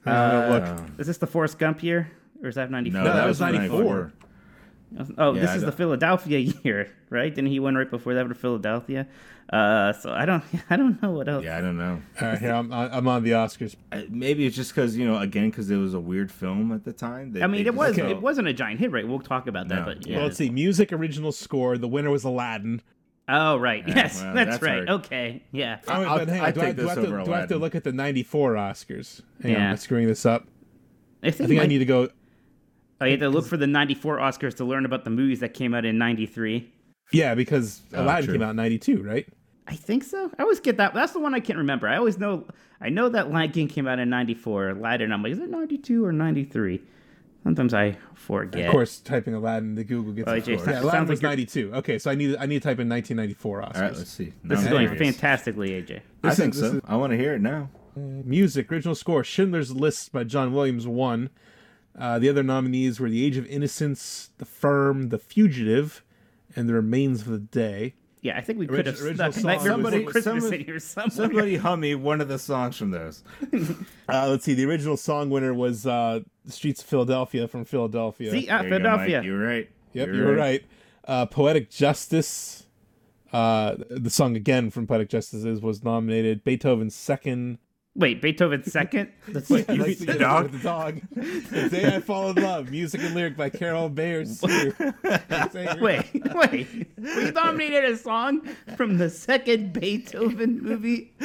Uh, 0.06 0.10
Uh, 0.10 0.50
look, 0.50 1.00
Is 1.00 1.08
this 1.08 1.18
the 1.18 1.28
Forrest 1.28 1.60
Gump 1.60 1.84
year, 1.84 2.10
or 2.42 2.50
is 2.50 2.56
that 2.56 2.72
94? 2.72 3.00
No, 3.00 3.06
that 3.06 3.14
that 3.16 3.28
was 3.28 3.40
was 3.40 3.54
94. 3.54 4.14
Oh, 5.18 5.34
Yeah, 5.34 5.42
this 5.42 5.50
I 5.50 5.56
is 5.56 5.62
the 5.62 5.68
don't- 5.68 5.78
Philadelphia 5.78 6.40
year, 6.64 6.92
right? 7.10 7.34
Didn't 7.34 7.50
he 7.52 7.60
win 7.60 7.76
right 7.76 7.90
before 7.90 8.14
that 8.14 8.28
for 8.28 8.34
Philadelphia? 8.34 9.08
Uh, 9.52 9.92
so 9.94 10.12
I 10.12 10.26
don't, 10.26 10.44
I 10.70 10.78
don't 10.78 11.02
know 11.02 11.12
what 11.12 11.28
else. 11.28 11.44
Yeah, 11.44 11.58
I 11.58 11.62
don't 11.62 11.78
know. 11.78 12.02
all 12.22 12.28
right, 12.28 12.40
here 12.40 12.54
I'm, 12.54 12.72
I'm 12.72 13.08
on 13.08 13.24
the 13.24 13.32
Oscars. 13.32 13.76
Uh, 13.92 14.04
Maybe 14.10 14.46
it's 14.46 14.56
just 14.56 14.74
because 14.74 14.96
you 14.96 15.06
know, 15.06 15.18
again, 15.18 15.50
because 15.50 15.70
it 15.70 15.76
was 15.78 15.94
a 15.94 16.00
weird 16.00 16.32
film 16.32 16.72
at 16.72 16.86
the 16.86 16.94
time. 16.94 17.34
they- 17.34 17.42
I 17.42 17.48
mean, 17.48 17.66
it 17.66 17.76
was, 17.76 17.98
okay. 18.00 18.10
it 18.12 18.22
wasn't 18.22 18.48
a 18.48 18.54
giant 18.54 18.80
hit, 18.80 18.92
right? 18.92 19.06
We'll 19.08 19.20
talk 19.20 19.48
about 19.48 19.68
that, 19.70 19.80
No. 19.80 19.86
but 19.86 20.08
yeah. 20.08 20.18
Well, 20.18 20.26
let's 20.28 20.38
see. 20.38 20.50
Music 20.50 20.94
original 20.94 21.32
score. 21.34 21.78
The 21.78 21.88
winner 21.90 22.10
was 22.12 22.24
Aladdin. 22.24 22.82
Oh, 23.28 23.58
right. 23.58 23.88
Yeah, 23.88 23.96
yes, 23.96 24.22
well, 24.22 24.34
that's, 24.34 24.52
that's 24.52 24.64
right. 24.64 24.88
hard. 24.88 24.90
Okay, 25.06 25.44
yeah. 25.52 25.80
Oh, 25.88 25.94
I'll- 25.94 26.20
but 26.20 26.28
hang 26.28 26.40
on. 26.42 26.46
I'd 26.48 26.54
Do, 26.56 26.62
I, 26.62 26.64
take 26.66 26.76
do, 26.76 26.82
I 26.82 26.86
this 26.86 26.96
have 26.96 27.04
to, 27.04 27.08
over 27.14 27.24
do 27.24 27.34
I 27.34 27.40
have 27.40 27.50
to 27.50 27.58
look 27.58 27.76
at 27.76 27.84
the 27.84 27.94
94 27.94 28.54
Oscars? 28.56 29.22
Hang 29.42 29.56
on, 29.56 29.62
Yeah. 29.62 29.68
am 29.68 29.74
I 29.74 29.76
screwing 29.76 30.08
this 30.08 30.26
up? 30.26 30.46
I 31.24 31.32
think, 31.32 31.46
I 31.46 31.48
think 31.48 31.62
I 31.62 31.66
need 31.68 31.80
to 31.80 31.86
go. 31.86 32.10
Oh, 33.00 33.06
you 33.06 33.12
have 33.12 33.20
to 33.22 33.30
look 33.30 33.46
for 33.46 33.58
the 33.58 33.68
94 33.68 34.18
Oscars 34.18 34.56
to 34.58 34.66
learn 34.66 34.86
about 34.86 35.04
the 35.06 35.10
movies 35.10 35.40
that 35.40 35.54
came 35.54 35.74
out 35.74 35.86
in 35.86 35.98
93. 35.98 36.70
Yeah, 37.12 37.34
because 37.36 37.82
oh, 37.94 38.04
Aladdin 38.04 38.26
true. 38.26 38.34
came 38.36 38.42
out 38.42 38.52
in 38.52 38.56
92, 38.58 39.02
right? 39.04 39.26
I 39.68 39.76
think 39.76 40.04
so. 40.04 40.30
I 40.38 40.42
always 40.44 40.60
get 40.60 40.76
that. 40.78 40.94
That's 40.94 41.14
the 41.14 41.20
one 41.20 41.34
I 41.34 41.40
can't 41.40 41.58
remember. 41.60 41.88
I 41.88 41.96
always 41.96 42.18
know. 42.18 42.46
I 42.82 42.90
know 42.90 43.08
that 43.08 43.32
Lion 43.32 43.52
King 43.52 43.70
came 43.70 43.88
out 43.88 43.98
in 44.00 44.10
'94. 44.10 44.70
Aladdin. 44.72 45.14
I'm 45.14 45.24
like, 45.24 45.32
is 45.32 45.40
it 45.40 45.50
'92 45.50 46.04
or 46.04 46.12
'93? 46.12 46.82
Sometimes 47.44 47.74
I 47.74 47.98
forget. 48.14 48.66
Of 48.68 48.72
course, 48.72 49.00
typing 49.00 49.34
Aladdin 49.34 49.76
the 49.76 49.84
Google 49.84 50.14
gets 50.14 50.26
Well, 50.28 50.36
it. 50.36 50.44
AJ, 50.46 50.48
Yeah, 50.52 50.58
sounds 50.58 50.68
Aladdin 50.84 51.00
like 51.02 51.10
was 51.10 51.22
you're- 51.22 51.32
92. 51.32 51.72
Okay, 51.76 52.00
so 52.00 52.10
I 52.10 52.16
need 52.16 52.36
I 52.38 52.46
need 52.46 52.62
to 52.62 52.68
type 52.70 52.80
in 52.80 52.88
1994 52.88 53.62
Oscars. 53.62 53.76
All 53.76 53.82
right, 53.82 53.96
let's 53.98 54.10
see. 54.12 54.32
This 54.44 54.60
is 54.60 54.66
I'm 54.68 54.72
going 54.72 54.88
curious. 54.90 55.16
fantastically, 55.18 55.70
AJ. 55.72 56.00
I 56.24 56.30
This 56.30 56.38
think 56.38 56.54
is- 56.54 56.60
so. 56.62 56.66
is- 56.78 56.82
I 56.86 56.96
want 56.96 57.12
to 57.12 57.18
hear 57.18 57.34
it 57.34 57.42
now. 57.42 57.70
Music, 57.96 58.72
original 58.72 58.96
score, 58.96 59.24
Schindler's 59.24 59.72
List 59.72 60.12
by 60.12 60.24
John 60.24 60.54
Williams 60.54 60.88
won. 60.88 61.30
Uh, 61.96 62.18
the 62.18 62.28
other 62.30 62.42
nominees 62.42 63.00
were 63.00 63.10
The 63.10 63.24
Age 63.24 63.38
of 63.38 63.46
Innocence, 63.46 64.32
The 64.40 64.46
Firm, 64.46 65.10
The 65.10 65.20
Fugitive, 65.20 66.04
and 66.56 66.68
The 66.68 66.74
Remains 66.74 67.22
of 67.22 67.28
the 67.28 67.38
Day. 67.40 67.94
Yeah, 68.24 68.38
I 68.38 68.42
think 68.42 68.58
we 68.58 68.68
could 68.68 68.86
have 68.86 69.00
Orig- 69.02 69.16
stuck 69.16 69.34
song. 69.34 69.44
Nightmare 69.44 69.72
Somebody- 69.74 69.98
Before 70.00 70.12
Christmas 70.14 70.44
somebody- 70.44 70.62
in 70.62 70.66
here 70.66 70.80
somewhere. 70.80 71.12
Somebody 71.12 71.56
hum 71.58 71.82
me 71.82 71.94
one 71.94 72.22
of 72.22 72.30
the 72.30 72.40
songs 72.40 72.78
from 72.78 72.92
those. 72.92 73.24
Uh, 74.10 74.28
let's 74.30 74.44
see, 74.44 74.54
the 74.54 74.66
original 74.66 74.98
song 74.98 75.30
winner 75.30 75.54
was 75.54 75.86
uh, 75.88 76.20
Streets 76.48 76.82
of 76.82 76.88
Philadelphia 76.88 77.48
from 77.48 77.64
Philadelphia. 77.66 78.32
See, 78.32 78.50
uh, 78.50 78.58
There 78.62 78.66
you 78.66 78.70
go, 78.70 78.78
Philadelphia. 78.80 79.24
You 79.24 79.36
are 79.36 79.46
right. 79.46 79.70
Yep, 79.94 80.08
you 80.10 80.24
were 80.24 80.36
right. 80.36 80.64
Uh, 81.08 81.26
Poetic 81.26 81.70
Justice, 81.70 82.66
uh, 83.32 83.76
the 83.90 84.10
song 84.10 84.36
again 84.36 84.70
from 84.72 84.88
Poetic 84.88 85.10
Justices 85.10 85.62
was 85.62 85.84
nominated. 85.84 86.44
Beethoven's 86.44 86.96
second. 86.96 87.60
Wait, 87.96 88.24
Beethoven's 88.24 88.72
second. 88.72 89.12
That's 89.28 89.50
Wait, 89.52 89.70
you 89.70 89.76
like 89.76 90.00
the 90.00 90.16
dog. 90.16 90.52
the 90.52 90.58
dog. 90.58 91.02
The 91.12 91.70
Day 91.70 91.96
I 91.96 92.00
Fall 92.00 92.32
in 92.32 92.38
Love, 92.42 92.72
music 92.72 93.02
and 93.04 93.14
lyric 93.14 93.38
by 93.38 93.50
Carol 93.50 93.88
Bayer. 93.88 94.26
Wait, 95.80 96.06
wait. 96.34 96.68
We 96.98 97.32
nominated 97.32 97.86
a 97.86 97.98
song 97.98 98.42
from 98.76 98.98
the 98.98 99.10
second 99.10 99.74
Beethoven 99.74 100.62
movie, 100.62 101.14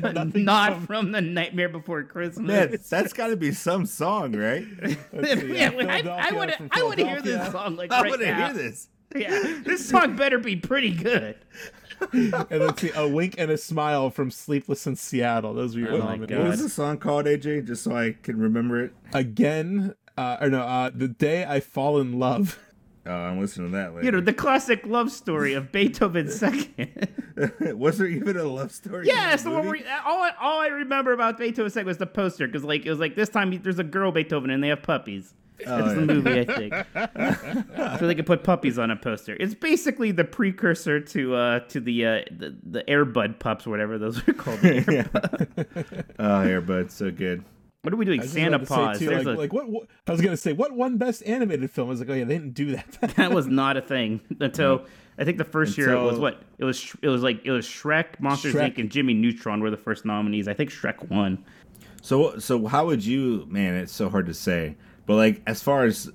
but 0.00 0.34
not 0.36 0.74
from- 0.74 0.86
from 0.86 1.12
the 1.12 1.20
Nightmare 1.20 1.68
Before 1.68 2.02
Christmas. 2.04 2.46
Man, 2.46 2.78
that's 2.88 3.12
got 3.12 3.28
to 3.28 3.36
be 3.36 3.52
some 3.52 3.86
song, 3.86 4.32
right? 4.36 4.64
Yeah, 5.12 5.70
I, 5.70 5.98
I 5.98 6.30
Philadelphia 6.30 6.36
want 6.36 6.50
to. 6.52 6.56
from 6.56 6.68
I 6.72 6.82
want 6.82 6.98
to 6.98 7.06
hear 7.08 7.22
this 7.22 7.50
song 7.52 7.76
like 7.76 7.92
I 7.92 8.02
right 8.02 8.10
want 8.10 8.20
to 8.22 8.26
now. 8.28 8.44
hear 8.46 8.54
this. 8.54 8.88
Yeah, 9.16 9.58
this 9.64 9.88
song 9.88 10.14
better 10.16 10.38
be 10.38 10.54
pretty 10.56 10.92
good. 10.94 11.36
And 12.12 12.60
let's 12.60 12.80
see, 12.80 12.90
a 12.94 13.06
wink 13.06 13.34
and 13.38 13.50
a 13.50 13.56
smile 13.58 14.10
from 14.10 14.30
Sleepless 14.30 14.86
in 14.86 14.96
Seattle. 14.96 15.54
Those 15.54 15.74
were 15.74 15.82
your 15.82 15.92
Oh 15.92 15.98
nominees. 15.98 16.36
What 16.38 16.48
was 16.48 16.62
the 16.62 16.68
song 16.68 16.98
called, 16.98 17.26
AJ? 17.26 17.66
Just 17.66 17.82
so 17.84 17.94
I 17.96 18.16
can 18.22 18.38
remember 18.38 18.82
it. 18.84 18.92
Again, 19.12 19.94
uh, 20.16 20.38
or 20.40 20.50
no, 20.50 20.60
uh, 20.62 20.90
the 20.94 21.08
day 21.08 21.44
I 21.44 21.60
fall 21.60 22.00
in 22.00 22.18
love. 22.18 22.58
Oh, 23.06 23.12
I'm 23.12 23.40
listening 23.40 23.70
to 23.70 23.76
that 23.78 23.94
later. 23.94 24.04
You 24.04 24.12
know 24.12 24.20
the 24.20 24.34
classic 24.34 24.86
love 24.86 25.10
story 25.10 25.54
of 25.54 25.72
Beethoven's 25.72 26.34
second. 26.38 27.08
was 27.78 27.96
there 27.96 28.06
even 28.06 28.36
a 28.36 28.44
love 28.44 28.70
story? 28.72 29.06
yeah, 29.06 29.24
in 29.24 29.30
that's 29.30 29.42
the 29.42 29.48
the 29.48 29.56
one. 29.56 29.64
movie? 29.64 29.82
Where, 29.84 30.02
all 30.04 30.22
I, 30.22 30.32
all 30.38 30.60
I 30.60 30.66
remember 30.66 31.14
about 31.14 31.38
Beethoven's 31.38 31.72
second 31.72 31.86
was 31.86 31.96
the 31.96 32.06
poster 32.06 32.46
because 32.46 32.62
like 32.62 32.84
it 32.84 32.90
was 32.90 32.98
like 32.98 33.16
this 33.16 33.30
time 33.30 33.58
there's 33.62 33.78
a 33.78 33.84
girl 33.84 34.12
Beethoven 34.12 34.50
and 34.50 34.62
they 34.62 34.68
have 34.68 34.82
puppies. 34.82 35.32
That's 35.64 35.94
the 35.94 36.00
movie, 36.00 36.40
I 36.40 36.44
think. 36.44 36.74
I 36.94 37.96
feel 37.98 38.08
they 38.08 38.14
could 38.14 38.26
put 38.26 38.44
puppies 38.44 38.78
on 38.78 38.90
a 38.90 38.96
poster. 38.96 39.36
It's 39.38 39.54
basically 39.54 40.12
the 40.12 40.24
precursor 40.24 41.00
to 41.00 41.34
uh 41.34 41.58
to 41.68 41.80
the 41.80 42.06
uh 42.06 42.20
the, 42.30 42.56
the 42.62 42.84
Airbud 42.88 43.38
pups, 43.38 43.66
whatever 43.66 43.98
those 43.98 44.26
are 44.28 44.32
called. 44.32 44.60
The 44.60 45.08
Air- 45.14 46.04
Oh, 46.18 46.22
Airbud, 46.46 46.90
so 46.90 47.10
good. 47.10 47.44
What 47.82 47.94
are 47.94 47.96
we 47.96 48.04
doing? 48.04 48.20
I 48.20 48.24
was 48.24 48.32
just 48.32 48.34
Santa 48.34 48.56
about 48.56 48.68
Paws. 48.68 48.98
too, 48.98 49.10
like, 49.10 49.26
a, 49.26 49.30
like 49.30 49.52
what, 49.54 49.68
what? 49.68 49.86
I 50.06 50.12
was 50.12 50.20
gonna 50.20 50.36
say 50.36 50.52
what 50.52 50.72
one 50.72 50.98
best 50.98 51.22
animated 51.24 51.70
film? 51.70 51.88
I 51.88 51.90
was 51.90 52.00
like, 52.00 52.10
oh 52.10 52.14
yeah, 52.14 52.24
they 52.24 52.34
didn't 52.34 52.54
do 52.54 52.72
that. 52.72 53.14
that 53.16 53.32
was 53.32 53.46
not 53.46 53.76
a 53.76 53.80
thing 53.80 54.20
until 54.38 54.84
I 55.18 55.24
think 55.24 55.38
the 55.38 55.44
first 55.44 55.78
year 55.78 55.90
it 55.92 56.02
was 56.02 56.18
what 56.18 56.42
it 56.58 56.64
was. 56.64 56.94
It 57.00 57.08
was 57.08 57.22
like 57.22 57.40
it 57.44 57.50
was 57.50 57.66
Shrek, 57.66 58.20
Monsters 58.20 58.54
Shrek. 58.54 58.74
Inc., 58.74 58.78
and 58.78 58.90
Jimmy 58.90 59.14
Neutron 59.14 59.60
were 59.60 59.70
the 59.70 59.76
first 59.78 60.04
nominees. 60.04 60.46
I 60.46 60.54
think 60.54 60.70
Shrek 60.70 61.08
won. 61.10 61.42
So, 62.02 62.38
so 62.38 62.66
how 62.66 62.86
would 62.86 63.04
you? 63.04 63.46
Man, 63.48 63.74
it's 63.74 63.92
so 63.92 64.08
hard 64.08 64.26
to 64.26 64.34
say. 64.34 64.76
But 65.10 65.16
like, 65.16 65.42
as 65.44 65.60
far 65.60 65.86
as 65.86 66.08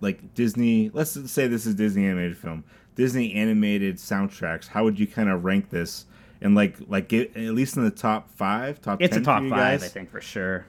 like 0.00 0.32
Disney, 0.34 0.88
let's 0.94 1.10
say 1.32 1.48
this 1.48 1.66
is 1.66 1.74
Disney 1.74 2.06
animated 2.06 2.38
film, 2.38 2.62
Disney 2.94 3.34
animated 3.34 3.96
soundtracks. 3.96 4.68
How 4.68 4.84
would 4.84 5.00
you 5.00 5.08
kind 5.08 5.28
of 5.28 5.42
rank 5.44 5.68
this? 5.70 6.06
And 6.40 6.54
like, 6.54 6.76
like 6.86 7.08
get, 7.08 7.36
at 7.36 7.54
least 7.54 7.76
in 7.76 7.82
the 7.82 7.90
top 7.90 8.30
five, 8.30 8.80
top. 8.80 9.02
It's 9.02 9.14
10 9.14 9.22
a 9.22 9.24
top 9.24 9.40
five, 9.42 9.50
guys? 9.50 9.82
I 9.82 9.88
think, 9.88 10.12
for 10.12 10.20
sure. 10.20 10.64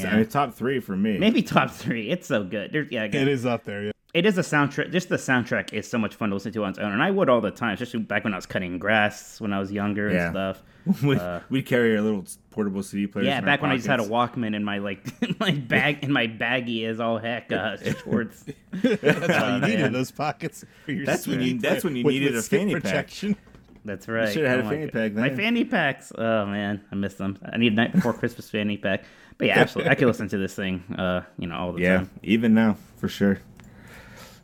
I 0.00 0.02
Yeah. 0.02 0.16
mean, 0.16 0.26
top 0.26 0.54
three 0.54 0.80
for 0.80 0.96
me. 0.96 1.18
Maybe 1.18 1.40
top 1.40 1.70
three. 1.70 2.10
It's 2.10 2.26
so 2.26 2.42
good. 2.42 2.72
There's, 2.72 2.90
yeah, 2.90 3.04
it 3.04 3.14
is 3.14 3.46
up 3.46 3.62
there. 3.62 3.84
Yeah. 3.84 3.92
It 4.14 4.26
is 4.26 4.38
a 4.38 4.42
soundtrack. 4.42 4.90
Just 4.92 5.08
the 5.08 5.16
soundtrack 5.16 5.72
is 5.72 5.88
so 5.88 5.98
much 5.98 6.14
fun 6.14 6.30
to 6.30 6.34
listen 6.36 6.52
to 6.52 6.64
on 6.64 6.70
its 6.70 6.78
own, 6.78 6.92
and 6.92 7.02
I 7.02 7.10
would 7.10 7.28
all 7.28 7.40
the 7.40 7.50
time, 7.50 7.74
especially 7.74 8.00
back 8.00 8.24
when 8.24 8.32
I 8.32 8.36
was 8.36 8.46
cutting 8.46 8.78
grass 8.78 9.40
when 9.40 9.52
I 9.52 9.58
was 9.58 9.70
younger 9.72 10.10
Yeah. 10.10 10.26
and 10.26 10.32
stuff. 10.32 10.62
we'd, 11.04 11.20
we'd 11.50 11.66
carry 11.66 11.94
our 11.94 12.02
little 12.02 12.24
portable 12.50 12.82
CD 12.82 13.06
player. 13.06 13.26
Yeah, 13.26 13.42
back 13.42 13.60
when 13.60 13.70
I 13.70 13.76
just 13.76 13.86
had 13.86 14.00
a. 14.00 14.04
Walkman 14.04 14.56
in 14.56 14.64
my 14.64 14.78
like 14.78 15.04
my 15.40 15.50
bag 15.52 16.02
in 16.02 16.10
my 16.10 16.26
baggie 16.26 16.84
as 16.86 16.98
all 17.00 17.18
heck 17.18 17.52
uh, 17.52 17.76
shorts. 18.02 18.44
That's 18.72 19.02
why 19.28 19.54
you 19.56 19.60
needed 19.60 19.80
man. 19.82 19.92
those 19.92 20.10
pockets 20.10 20.64
for 20.84 20.92
your. 20.92 21.04
That's 21.06 21.26
when 21.26 21.40
you- 21.42 21.58
that's 21.58 21.84
when 21.84 21.96
you 21.96 22.04
with- 22.04 22.14
needed 22.14 22.34
with 22.34 22.44
a 22.46 22.48
fanny 22.48 22.72
pack. 22.74 22.82
protection. 22.82 23.36
That's 23.84 24.08
right. 24.08 24.30
should've 24.32 24.48
had 24.50 24.60
a 24.60 24.64
my 24.64 24.70
fanny 24.70 24.86
pack 24.88 25.12
My 25.14 25.28
then. 25.28 25.36
fanny 25.38 25.64
packs. 25.64 26.12
Oh 26.16 26.46
man, 26.46 26.82
I 26.90 26.94
miss 26.96 27.14
them. 27.14 27.38
I 27.50 27.56
need 27.58 27.72
a 27.72 27.76
night 27.76 27.92
before 27.92 28.12
Christmas 28.12 28.50
fanny 28.50 28.76
pack. 28.76 29.04
But 29.38 29.46
yeah, 29.48 29.58
absolutely, 29.58 29.90
I 29.90 29.94
could 29.94 30.06
listen 30.06 30.28
to 30.28 30.36
this 30.38 30.54
thing, 30.54 30.82
uh, 30.98 31.22
you 31.38 31.46
know, 31.46 31.56
all 31.56 31.72
the 31.72 31.80
Yeah, 31.80 31.96
time. 31.98 32.10
Yeah, 32.22 32.30
even 32.30 32.52
now 32.54 32.76
for 32.98 33.08
sure. 33.08 33.38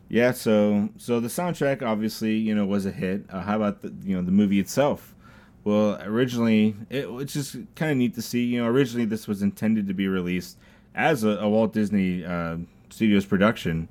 Yeah, 0.09 0.31
so 0.31 0.89
so 0.97 1.19
the 1.19 1.27
soundtrack 1.27 1.81
obviously 1.81 2.35
you 2.35 2.55
know 2.55 2.65
was 2.65 2.85
a 2.85 2.91
hit. 2.91 3.25
Uh, 3.29 3.41
how 3.41 3.57
about 3.57 3.81
the 3.81 3.93
you 4.03 4.15
know 4.15 4.21
the 4.21 4.31
movie 4.31 4.59
itself? 4.59 5.13
Well, 5.63 6.01
originally 6.01 6.75
it, 6.89 7.07
it's 7.09 7.33
just 7.33 7.57
kind 7.75 7.91
of 7.91 7.97
neat 7.97 8.15
to 8.15 8.21
see. 8.21 8.45
You 8.45 8.63
know, 8.63 8.69
originally 8.69 9.05
this 9.05 9.27
was 9.27 9.41
intended 9.41 9.87
to 9.87 9.93
be 9.93 10.07
released 10.07 10.57
as 10.95 11.23
a, 11.23 11.31
a 11.39 11.49
Walt 11.49 11.73
Disney 11.73 12.23
uh, 12.25 12.57
Studios 12.89 13.25
production, 13.25 13.89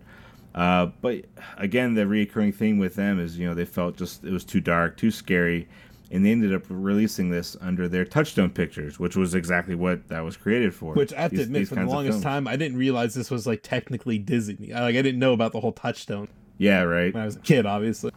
uh, 0.54 0.86
but 1.02 1.26
again, 1.58 1.94
the 1.94 2.02
reoccurring 2.02 2.54
thing 2.54 2.78
with 2.78 2.94
them 2.94 3.20
is 3.20 3.38
you 3.38 3.46
know 3.46 3.54
they 3.54 3.66
felt 3.66 3.96
just 3.96 4.24
it 4.24 4.32
was 4.32 4.44
too 4.44 4.60
dark, 4.60 4.96
too 4.96 5.10
scary, 5.10 5.68
and 6.10 6.24
they 6.24 6.30
ended 6.30 6.54
up 6.54 6.62
releasing 6.68 7.30
this 7.30 7.56
under 7.60 7.88
their 7.88 8.04
Touchstone 8.04 8.50
Pictures, 8.50 8.98
which 8.98 9.16
was 9.16 9.34
exactly 9.34 9.74
what 9.74 10.08
that 10.08 10.20
was 10.20 10.36
created 10.36 10.74
for. 10.74 10.94
Which 10.94 11.12
I 11.12 11.22
have 11.22 11.30
to 11.32 11.36
these- 11.38 11.46
admit, 11.46 11.60
these 11.62 11.68
for 11.70 11.74
the 11.76 11.86
longest 11.86 12.22
time, 12.22 12.46
I 12.46 12.56
didn't 12.56 12.78
realize 12.78 13.14
this 13.14 13.30
was 13.30 13.46
like 13.46 13.60
technically 13.62 14.18
Disney. 14.18 14.72
Like 14.72 14.96
I 14.96 15.02
didn't 15.02 15.18
know 15.18 15.32
about 15.32 15.52
the 15.52 15.60
whole 15.60 15.72
Touchstone 15.72 16.28
Yeah, 16.58 16.82
right. 16.82 17.12
when 17.12 17.22
I 17.22 17.26
was 17.26 17.36
a 17.36 17.40
kid. 17.40 17.66
Obviously, 17.66 18.12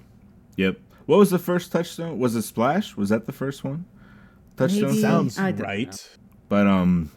Yep. 0.58 0.78
What 1.08 1.18
was 1.18 1.32
the 1.32 1.40
first 1.40 1.72
touchstone? 1.72 2.20
Was 2.20 2.36
it 2.36 2.44
Splash? 2.44 2.96
Was 2.96 3.10
that 3.10 3.26
the 3.26 3.32
first 3.32 3.64
one? 3.64 3.86
Touchstone 4.58 4.90
Maybe. 4.90 5.02
sounds 5.02 5.40
I 5.40 5.52
don't 5.52 5.66
right. 5.66 6.18
But 6.50 6.68
um 6.68 7.10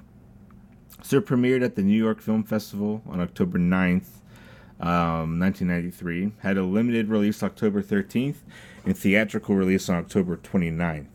so 1.02 1.18
it 1.18 1.26
premiered 1.26 1.62
at 1.64 1.74
the 1.74 1.82
New 1.82 1.96
York 2.02 2.20
Film 2.20 2.44
Festival 2.44 3.02
on 3.06 3.20
October 3.20 3.58
9th, 3.58 4.21
um, 4.82 5.38
1993. 5.38 6.32
Had 6.40 6.56
a 6.58 6.64
limited 6.64 7.08
release 7.08 7.42
October 7.42 7.82
13th 7.82 8.36
and 8.84 8.96
theatrical 8.96 9.54
release 9.54 9.88
on 9.88 9.96
October 9.96 10.36
29th. 10.36 11.06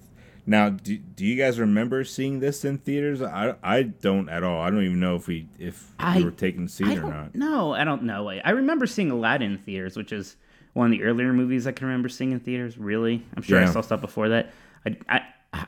Now, 0.50 0.70
do, 0.70 0.98
do 0.98 1.26
you 1.26 1.36
guys 1.36 1.60
remember 1.60 2.06
seeing 2.06 2.40
this 2.40 2.64
in 2.64 2.78
theaters? 2.78 3.22
I, 3.22 3.56
I 3.62 3.84
don't 3.84 4.30
at 4.30 4.44
all. 4.44 4.62
I 4.62 4.70
don't 4.72 4.82
even 4.84 5.00
know 5.02 5.18
if 5.18 5.28
we 5.28 5.48
if 5.60 5.92
I- 6.00 6.18
we 6.18 6.24
were 6.24 6.32
taking 6.32 6.68
to 6.68 6.72
see 6.74 6.86
it 6.86 7.00
or 7.00 7.02
don't 7.02 7.36
No. 7.36 7.74
I 7.74 7.84
don't 7.84 8.04
know. 8.04 8.30
I, 8.30 8.42
I 8.46 8.52
remember 8.52 8.88
seeing 8.88 9.12
Aladdin 9.12 9.52
in 9.52 9.58
theaters, 9.58 9.98
which 9.98 10.14
is 10.14 10.38
one 10.72 10.86
of 10.86 10.92
the 10.98 11.04
earlier 11.04 11.34
movies 11.34 11.68
I 11.68 11.74
can 11.74 11.88
remember 11.88 12.08
seeing 12.08 12.32
in 12.32 12.40
theaters. 12.40 12.78
Really, 12.78 13.26
I'm 13.36 13.44
sure 13.44 13.62
I 13.62 13.66
saw 13.66 13.82
stuff 13.82 14.00
before 14.00 14.30
that. 14.30 14.54
I, 14.86 14.96
I, 15.10 15.22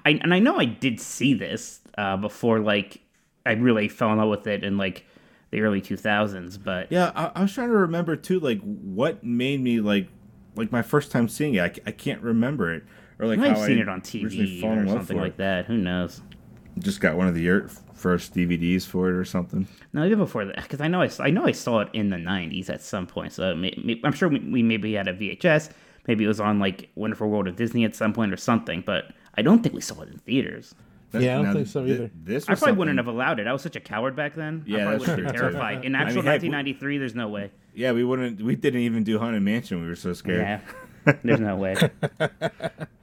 I 0.06 0.10
and 0.12 0.34
I 0.34 0.40
know 0.40 0.58
I 0.58 0.66
did 0.66 1.02
see 1.02 1.34
this 1.34 1.82
uh, 1.98 2.16
before. 2.16 2.60
Like 2.60 3.02
I 3.46 3.54
really 3.54 3.90
fell 3.90 4.14
in 4.14 4.18
love 4.20 4.30
with 4.30 4.48
it 4.48 4.64
and 4.64 4.78
like 4.78 5.06
the 5.52 5.62
early 5.62 5.82
2000s. 5.82 6.62
But 6.64 6.92
Yeah, 6.92 7.12
I, 7.16 7.32
I 7.36 7.42
was 7.44 7.54
trying 7.54 7.70
to 7.70 7.76
remember 7.76 8.16
too, 8.16 8.40
like 8.40 8.62
what 8.62 9.24
made 9.24 9.62
me 9.62 9.80
like, 9.80 10.08
like 10.56 10.72
my 10.72 10.82
first 10.82 11.12
time 11.12 11.28
seeing 11.28 11.56
it. 11.56 11.62
i, 11.62 11.90
I 11.90 11.92
can't 11.92 12.22
remember 12.22 12.74
it, 12.74 12.84
or 13.20 13.28
like 13.28 13.40
i've 13.40 13.58
seen 13.58 13.78
I 13.78 13.82
it 13.82 13.90
on 13.90 14.02
TV 14.02 14.64
or 14.64 14.88
something 14.88 15.18
like 15.18 15.38
that. 15.38 15.66
Who 15.66 15.78
knows? 15.78 16.22
Just 16.80 17.02
got 17.02 17.18
one 17.18 17.28
of 17.28 17.36
the 17.36 17.68
first 17.94 18.34
DVDs 18.34 18.86
for 18.86 19.10
it 19.10 19.16
or 19.16 19.26
something. 19.26 19.68
No, 19.92 20.06
even 20.06 20.20
before 20.20 20.46
that, 20.46 20.56
because 20.56 20.82
I 20.82 20.88
know 20.88 21.02
I, 21.02 21.10
I 21.20 21.30
know 21.30 21.46
I 21.46 21.52
saw 21.52 21.80
it 21.80 21.90
in 21.94 22.10
the 22.10 22.18
'90s 22.18 22.70
at 22.70 22.82
some 22.82 23.06
point. 23.06 23.34
So 23.34 23.56
may, 23.56 23.78
may, 23.84 24.00
I'm 24.04 24.14
sure 24.14 24.30
we, 24.30 24.40
we 24.40 24.64
maybe 24.64 24.94
had 24.94 25.08
a 25.08 25.14
VHS. 25.14 25.72
Maybe 26.08 26.24
it 26.24 26.28
was 26.28 26.40
on 26.40 26.60
like 26.60 26.90
Wonderful 26.96 27.30
World 27.30 27.48
of 27.48 27.56
Disney 27.56 27.84
at 27.84 27.96
some 27.96 28.14
point 28.14 28.34
or 28.34 28.38
something. 28.38 28.82
But 28.86 29.12
I 29.36 29.42
don't 29.42 29.62
think 29.62 29.76
we 29.76 29.82
saw 29.82 30.02
it 30.02 30.10
in 30.10 30.18
theaters. 30.20 30.74
That- 31.12 31.22
Yeah, 31.24 31.34
I 31.34 31.36
don't 31.38 31.46
now, 31.46 31.54
think 31.54 31.68
so 31.68 31.84
thi- 31.86 31.92
either. 31.92 32.12
This 32.24 32.48
I 32.48 32.52
was 32.54 32.60
probably 32.60 32.78
wouldn't 32.78 32.98
have 32.98 33.08
allowed 33.08 33.40
it. 33.40 33.48
I 33.48 33.54
was 33.54 33.62
such 33.62 33.76
a 33.76 33.80
coward 33.80 34.16
back 34.16 34.36
then. 34.36 34.64
Yeah, 34.68 34.78
I 34.78 34.82
probably 34.82 35.00
would 35.00 35.08
have 35.08 35.16
been 35.18 35.26
true, 35.26 35.34
too. 35.34 35.40
terrified. 35.40 35.86
In 35.86 35.96
I 35.96 36.00
mean, 36.00 36.08
actual 36.08 36.22
heck, 36.22 36.42
1993, 36.44 36.98
there's 37.00 37.16
no 37.16 37.28
way. 37.30 37.52
Yeah, 37.74 37.92
we 37.94 38.04
wouldn't. 38.04 38.42
We 38.42 38.56
didn't 38.56 38.82
even 38.82 39.04
do 39.04 39.18
Haunted 39.20 39.42
Mansion. 39.42 39.82
We 39.82 39.88
were 39.88 39.96
so 39.96 40.14
scared. 40.14 40.62
Yeah, 41.06 41.14
there's 41.24 41.40
no 41.40 41.56
way. 41.56 41.76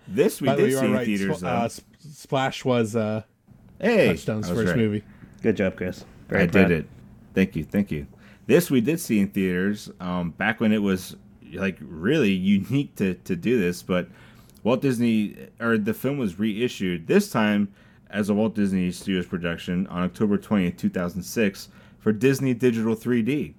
This 0.08 0.40
we 0.40 0.46
By 0.46 0.54
the 0.56 0.62
way, 0.62 0.68
did 0.68 0.72
you 0.74 0.78
see 0.78 0.86
in 0.86 0.92
right. 0.92 1.06
theaters 1.06 1.36
Sp- 1.38 1.42
though. 1.42 1.48
uh, 1.48 1.68
Splash 1.98 2.64
was 2.64 2.94
uh, 2.94 3.22
hey, 3.80 4.08
Touchstone's 4.08 4.48
I 4.48 4.52
was 4.52 4.60
first 4.60 4.68
right. 4.70 4.76
movie. 4.78 5.02
Good 5.42 5.56
job, 5.56 5.76
Chris. 5.76 6.04
Very 6.28 6.44
I 6.44 6.46
proud. 6.46 6.68
did 6.68 6.78
it. 6.80 6.86
Thank 7.34 7.56
you, 7.56 7.64
thank 7.64 7.90
you. 7.90 8.06
This 8.46 8.70
we 8.70 8.80
did 8.80 9.00
see 9.00 9.18
in 9.18 9.28
theaters 9.28 9.90
um, 10.00 10.30
back 10.30 10.60
when 10.60 10.72
it 10.72 10.78
was 10.82 11.16
like 11.54 11.78
really 11.80 12.30
unique 12.32 12.94
to, 12.96 13.14
to 13.14 13.34
do 13.34 13.58
this, 13.58 13.82
but 13.82 14.08
Walt 14.62 14.80
Disney 14.82 15.36
or 15.60 15.76
the 15.78 15.94
film 15.94 16.18
was 16.18 16.38
reissued 16.38 17.06
this 17.08 17.30
time 17.30 17.72
as 18.10 18.28
a 18.28 18.34
Walt 18.34 18.54
Disney 18.54 18.90
Studios 18.90 19.26
production 19.26 19.86
on 19.88 20.02
October 20.02 20.36
twentieth, 20.38 20.76
two 20.76 20.88
thousand 20.88 21.22
six, 21.22 21.68
for 21.98 22.12
Disney 22.12 22.54
Digital 22.54 22.94
3D, 22.94 23.54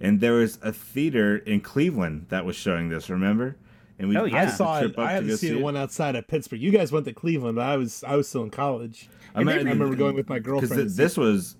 and 0.00 0.20
there 0.20 0.34
was 0.34 0.58
a 0.62 0.72
theater 0.72 1.38
in 1.38 1.60
Cleveland 1.60 2.26
that 2.28 2.44
was 2.44 2.56
showing 2.56 2.88
this. 2.88 3.10
Remember? 3.10 3.56
And 4.00 4.08
we 4.08 4.16
Oh, 4.16 4.24
yeah. 4.26 4.42
I 4.42 4.46
saw 4.46 4.78
it. 4.78 4.92
up 4.92 4.98
I 5.00 5.02
to 5.02 5.08
had 5.14 5.22
go 5.24 5.30
to 5.30 5.36
see 5.36 5.48
see 5.48 5.52
the 5.54 5.58
it. 5.58 5.62
one 5.62 5.76
outside 5.76 6.14
of 6.14 6.28
Pittsburgh. 6.28 6.60
You 6.60 6.70
guys 6.70 6.92
went 6.92 7.04
to 7.06 7.12
Cleveland, 7.12 7.56
but 7.56 7.66
I 7.66 7.76
was 7.76 8.04
I 8.04 8.14
was 8.14 8.28
still 8.28 8.44
in 8.44 8.50
college. 8.50 9.08
I, 9.34 9.40
I 9.40 9.44
mean, 9.44 9.56
remember 9.56 9.94
going 9.96 10.14
with 10.14 10.28
my 10.28 10.38
girlfriend. 10.38 10.72
to 10.84 10.88
see 10.88 10.96
this 10.96 11.16
was 11.16 11.56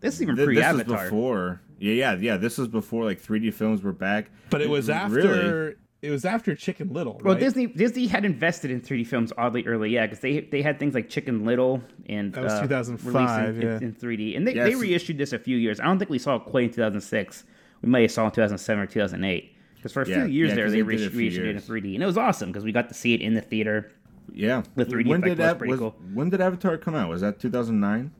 This 0.00 0.16
is 0.16 0.22
even 0.22 0.36
Th- 0.36 0.46
this 0.48 0.56
was 0.56 0.64
pre-Avatar. 0.84 1.04
before. 1.04 1.60
Yeah, 1.78 1.92
yeah, 1.94 2.16
yeah. 2.20 2.36
This 2.36 2.58
was 2.58 2.68
before 2.68 3.04
like 3.04 3.20
3D 3.20 3.52
films 3.54 3.82
were 3.82 3.92
back. 3.94 4.30
But 4.50 4.60
it 4.60 4.68
was 4.68 4.90
after 4.90 5.14
Really? 5.14 5.74
It 6.02 6.10
was 6.10 6.24
after 6.24 6.54
Chicken 6.56 6.92
Little. 6.92 7.20
Well. 7.22 7.36
Disney 7.36 7.66
Disney 7.68 8.08
had 8.08 8.24
invested 8.24 8.70
in 8.70 8.80
3D 8.80 9.06
films 9.06 9.32
oddly 9.38 9.64
early, 9.66 9.90
yeah, 9.90 10.04
because 10.06 10.18
they 10.20 10.40
they 10.40 10.60
had 10.60 10.78
things 10.78 10.94
like 10.94 11.08
Chicken 11.08 11.44
Little 11.44 11.80
and 12.06 12.32
That 12.34 12.44
was 12.44 12.52
uh, 12.54 12.62
2005, 12.62 13.14
releasing 13.14 13.62
yeah. 13.62 13.76
in, 13.76 13.82
in 13.84 13.94
3D, 13.94 14.36
and 14.36 14.46
they, 14.46 14.54
Yeah, 14.54 14.64
they 14.64 14.74
reissued 14.74 15.16
this 15.16 15.32
a 15.32 15.38
few 15.38 15.56
years. 15.56 15.78
I 15.80 15.84
don't 15.84 15.98
think 15.98 16.10
we 16.10 16.18
saw 16.18 16.36
it 16.36 16.44
quite 16.44 16.64
in 16.64 16.70
2006. 16.70 17.44
We 17.82 17.88
may 17.88 18.02
have 18.02 18.10
saw 18.12 18.24
it 18.24 18.26
in 18.26 18.30
2007 18.32 18.82
or 18.82 18.86
2008. 18.86 19.56
Because 19.76 19.92
for 19.92 20.02
a 20.02 20.08
Yeah, 20.08 20.24
few 20.24 20.32
years 20.32 20.48
yeah, 20.50 20.54
there, 20.56 20.64
'cause 20.66 20.72
they, 20.72 20.78
they 20.78 20.82
re- 20.82 20.94
it 20.96 21.06
a 21.06 21.10
few 21.10 21.18
reissued 21.20 21.46
it 21.46 21.56
in 21.56 21.62
3D, 21.62 21.94
and 21.94 22.02
it 22.02 22.06
was 22.06 22.18
awesome 22.18 22.50
because 22.50 22.64
we 22.64 22.72
got 22.72 22.88
to 22.88 22.94
see 22.94 23.14
it 23.14 23.20
in 23.20 23.34
the 23.34 23.40
theater. 23.40 23.90
Yeah. 24.32 24.62
The 24.76 24.84
3D 24.84 25.08
when 25.08 25.20
effect 25.20 25.22
did 25.24 25.30
was 25.30 25.38
that 25.38 25.58
pretty 25.58 25.70
was, 25.72 25.80
cool. 25.80 25.94
When 26.14 26.30
did 26.30 26.40
Avatar 26.40 26.76
come 26.78 26.94
out? 26.94 27.08
Was 27.08 27.20
that 27.22 27.38
2009? 27.40 28.12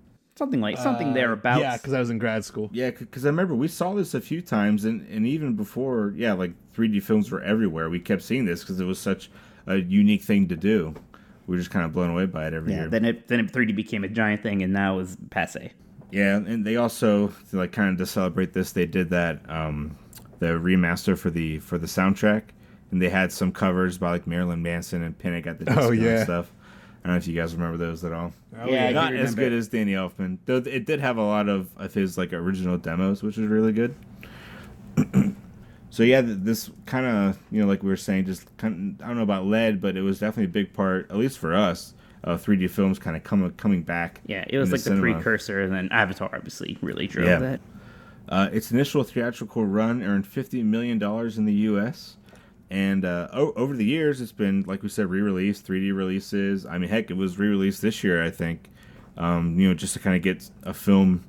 Something 0.42 0.60
like 0.60 0.76
something 0.76 1.10
Uh, 1.10 1.14
thereabouts. 1.14 1.60
Yeah, 1.60 1.76
because 1.76 1.92
I 1.92 2.00
was 2.00 2.10
in 2.10 2.18
grad 2.18 2.44
school. 2.44 2.68
Yeah, 2.72 2.90
because 2.90 3.24
I 3.24 3.28
remember 3.28 3.54
we 3.54 3.68
saw 3.68 3.94
this 3.94 4.12
a 4.12 4.20
few 4.20 4.42
times, 4.42 4.84
and, 4.84 5.06
and 5.08 5.24
even 5.24 5.54
before, 5.54 6.12
yeah, 6.16 6.32
like 6.32 6.50
3D 6.76 7.00
films 7.04 7.30
were 7.30 7.40
everywhere. 7.42 7.88
We 7.88 8.00
kept 8.00 8.22
seeing 8.22 8.44
this 8.44 8.60
because 8.60 8.80
it 8.80 8.84
was 8.84 8.98
such 8.98 9.30
a 9.68 9.76
unique 9.76 10.22
thing 10.22 10.48
to 10.48 10.56
do. 10.56 10.94
We 11.46 11.54
were 11.54 11.58
just 11.58 11.70
kind 11.70 11.84
of 11.84 11.92
blown 11.92 12.10
away 12.10 12.26
by 12.26 12.48
it 12.48 12.54
every 12.54 12.72
yeah. 12.72 12.80
year. 12.80 12.88
Then 12.88 13.04
it 13.04 13.28
then 13.28 13.38
it 13.38 13.52
3D 13.52 13.76
became 13.76 14.02
a 14.02 14.08
giant 14.08 14.42
thing, 14.42 14.62
and 14.64 14.72
now 14.72 14.98
is 14.98 15.16
passe. 15.30 15.72
Yeah, 16.10 16.36
and 16.38 16.64
they 16.66 16.74
also 16.74 17.28
to 17.50 17.56
like 17.56 17.70
kind 17.70 17.90
of 17.90 17.98
to 17.98 18.06
celebrate 18.06 18.52
this, 18.52 18.72
they 18.72 18.86
did 18.86 19.10
that 19.10 19.48
um, 19.48 19.96
the 20.40 20.46
remaster 20.46 21.16
for 21.16 21.30
the 21.30 21.60
for 21.60 21.78
the 21.78 21.86
soundtrack, 21.86 22.42
and 22.90 23.00
they 23.00 23.08
had 23.10 23.30
some 23.30 23.52
covers 23.52 23.96
by 23.96 24.10
like 24.10 24.26
Marilyn 24.26 24.60
Manson 24.60 25.04
and 25.04 25.16
Panic 25.16 25.46
at 25.46 25.60
the 25.60 25.66
Disco 25.66 25.82
Oh, 25.88 25.90
yeah. 25.92 26.16
and 26.16 26.24
stuff. 26.24 26.52
I 27.04 27.08
don't 27.08 27.14
know 27.14 27.18
if 27.18 27.26
you 27.26 27.34
guys 27.34 27.54
remember 27.54 27.76
those 27.78 28.04
at 28.04 28.12
all. 28.12 28.32
Oh, 28.60 28.66
Yeah, 28.68 28.90
Not 28.90 29.12
as 29.14 29.34
good 29.34 29.52
it. 29.52 29.56
as 29.56 29.68
Danny 29.68 29.92
Elfman, 29.92 30.38
though 30.46 30.58
it 30.58 30.86
did 30.86 31.00
have 31.00 31.16
a 31.16 31.22
lot 31.24 31.48
of, 31.48 31.68
of 31.76 31.92
his 31.92 32.16
like 32.16 32.32
original 32.32 32.78
demos, 32.78 33.22
which 33.22 33.36
was 33.36 33.48
really 33.48 33.72
good. 33.72 33.94
so 35.90 36.02
yeah, 36.02 36.20
this 36.24 36.70
kind 36.86 37.06
of 37.06 37.38
you 37.50 37.60
know 37.60 37.66
like 37.66 37.82
we 37.82 37.88
were 37.88 37.96
saying, 37.96 38.26
just 38.26 38.56
kind 38.56 38.98
I 39.02 39.08
don't 39.08 39.16
know 39.16 39.22
about 39.22 39.46
lead, 39.46 39.80
but 39.80 39.96
it 39.96 40.02
was 40.02 40.18
definitely 40.20 40.44
a 40.44 40.48
big 40.64 40.72
part, 40.72 41.10
at 41.10 41.16
least 41.16 41.38
for 41.38 41.54
us, 41.54 41.94
of 42.24 42.44
3D 42.44 42.70
films 42.70 42.98
kind 42.98 43.16
of 43.16 43.24
coming 43.24 43.50
coming 43.52 43.82
back. 43.82 44.20
Yeah, 44.26 44.44
it 44.48 44.58
was 44.58 44.70
like 44.70 44.80
the 44.82 44.90
cinema. 44.90 45.14
precursor, 45.14 45.60
and 45.62 45.72
then 45.72 45.88
Avatar 45.90 46.30
obviously 46.34 46.78
really 46.82 47.06
drove 47.06 47.26
Yeah. 47.26 47.38
that. 47.38 47.60
Uh, 48.28 48.48
its 48.52 48.70
initial 48.70 49.02
theatrical 49.02 49.66
run 49.66 50.02
earned 50.02 50.24
$50 50.24 50.64
million 50.64 51.02
in 51.02 51.44
the 51.44 51.52
U.S. 51.64 52.16
And 52.72 53.04
uh, 53.04 53.28
o- 53.34 53.52
over 53.52 53.76
the 53.76 53.84
years, 53.84 54.22
it's 54.22 54.32
been, 54.32 54.62
like 54.66 54.82
we 54.82 54.88
said, 54.88 55.10
re 55.10 55.20
released, 55.20 55.66
3D 55.66 55.94
releases. 55.94 56.64
I 56.64 56.78
mean, 56.78 56.88
heck, 56.88 57.10
it 57.10 57.18
was 57.18 57.38
re 57.38 57.48
released 57.48 57.82
this 57.82 58.02
year, 58.02 58.24
I 58.24 58.30
think, 58.30 58.70
um, 59.18 59.60
you 59.60 59.68
know, 59.68 59.74
just 59.74 59.92
to 59.92 59.98
kind 60.00 60.16
of 60.16 60.22
get 60.22 60.48
a 60.62 60.72
film 60.72 61.22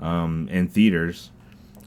um, 0.00 0.48
in 0.50 0.66
theaters. 0.66 1.30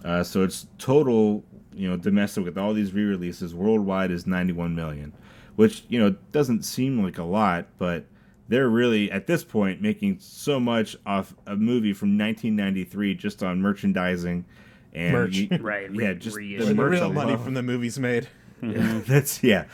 Uh, 0.06 0.24
so 0.24 0.44
its 0.44 0.68
total, 0.78 1.44
you 1.74 1.90
know, 1.90 1.98
domestic 1.98 2.46
with 2.46 2.58
all 2.58 2.74
these 2.74 2.94
re 2.94 3.04
releases 3.04 3.54
worldwide 3.54 4.10
is 4.10 4.26
91 4.26 4.74
million, 4.74 5.12
which, 5.58 5.84
you 5.90 6.00
know, 6.00 6.12
doesn't 6.32 6.64
seem 6.64 7.04
like 7.04 7.18
a 7.18 7.24
lot, 7.24 7.68
but 7.78 8.06
they're 8.48 8.70
really 8.70 9.12
at 9.12 9.28
this 9.28 9.44
point 9.44 9.82
making 9.82 10.18
so 10.20 10.62
much 10.62 10.96
off 11.06 11.34
a 11.46 11.58
movie 11.58 11.92
from 11.94 12.18
1993 12.18 13.16
just 13.16 13.44
on 13.44 13.62
merchandising 13.62 14.46
and 14.94 15.14
Merch. 15.14 15.36
you- 15.36 15.50
Right, 15.62 15.90
yeah 15.94 16.08
re- 16.10 16.16
just 16.16 16.38
reissue. 16.38 16.58
Where 16.60 16.68
the 16.68 16.76
merch 16.76 16.92
real 16.92 17.12
money 17.12 17.36
from 17.44 17.54
the 17.54 17.64
movies 17.64 18.00
made. 18.00 18.30
Yeah, 18.64 19.02
that's 19.08 19.44
yeah 19.44 19.66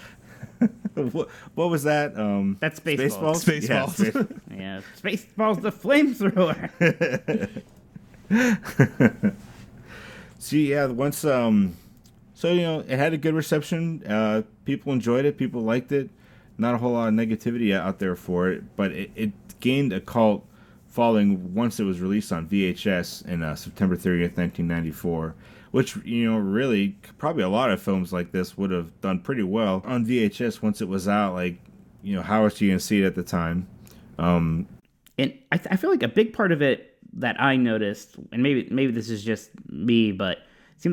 what, 0.93 1.29
what 1.55 1.69
was 1.69 1.83
that 1.83 2.17
um 2.17 2.57
That's 2.59 2.79
Spaceballs. 2.79 3.43
Spaceballs. 3.45 3.67
Yeah, 3.69 3.85
Space- 3.87 4.37
Yeah, 4.57 4.81
Spaceballs 5.37 5.61
the 5.61 5.71
flamethrower. 5.71 6.69
See, 10.37 10.71
yeah, 10.71 10.85
once 10.85 11.25
um, 11.25 11.75
so 12.33 12.51
you 12.53 12.61
know, 12.61 12.79
it 12.79 12.97
had 12.97 13.13
a 13.13 13.17
good 13.17 13.33
reception. 13.33 14.03
Uh, 14.07 14.43
people 14.65 14.93
enjoyed 14.93 15.25
it. 15.25 15.37
People 15.37 15.61
liked 15.63 15.91
it. 15.91 16.09
Not 16.57 16.75
a 16.75 16.77
whole 16.77 16.93
lot 16.93 17.09
of 17.09 17.13
negativity 17.13 17.75
out 17.75 17.99
there 17.99 18.15
for 18.15 18.49
it, 18.49 18.63
but 18.75 18.91
it, 18.91 19.11
it 19.15 19.31
gained 19.59 19.91
a 19.93 19.99
cult 19.99 20.45
following 20.87 21.53
once 21.53 21.79
it 21.79 21.83
was 21.83 21.99
released 21.99 22.31
on 22.31 22.47
VHS 22.47 23.25
in 23.27 23.43
uh, 23.43 23.55
September 23.55 23.95
30th, 23.95 24.37
1994. 24.37 25.35
Which 25.71 25.95
you 25.97 26.31
know, 26.31 26.37
really, 26.37 26.97
probably 27.17 27.43
a 27.43 27.49
lot 27.49 27.69
of 27.69 27.81
films 27.81 28.11
like 28.11 28.31
this 28.31 28.57
would 28.57 28.71
have 28.71 28.99
done 29.01 29.19
pretty 29.19 29.43
well 29.43 29.83
on 29.85 30.05
VHS 30.05 30.61
once 30.61 30.81
it 30.81 30.87
was 30.87 31.07
out. 31.07 31.33
Like, 31.33 31.59
you 32.01 32.15
know, 32.15 32.23
how 32.23 32.43
else 32.43 32.59
are 32.59 32.65
you 32.65 32.71
gonna 32.71 32.79
see 32.79 33.03
it 33.03 33.05
at 33.05 33.15
the 33.15 33.23
time? 33.23 33.67
Um, 34.17 34.67
and 35.17 35.37
I, 35.51 35.57
th- 35.57 35.67
I 35.71 35.75
feel 35.75 35.89
like 35.89 36.03
a 36.03 36.07
big 36.07 36.33
part 36.33 36.51
of 36.51 36.61
it 36.61 36.97
that 37.13 37.39
I 37.41 37.55
noticed, 37.55 38.15
and 38.31 38.41
maybe 38.41 38.67
maybe 38.71 38.91
this 38.91 39.09
is 39.09 39.23
just 39.23 39.51
me, 39.69 40.11
but 40.11 40.39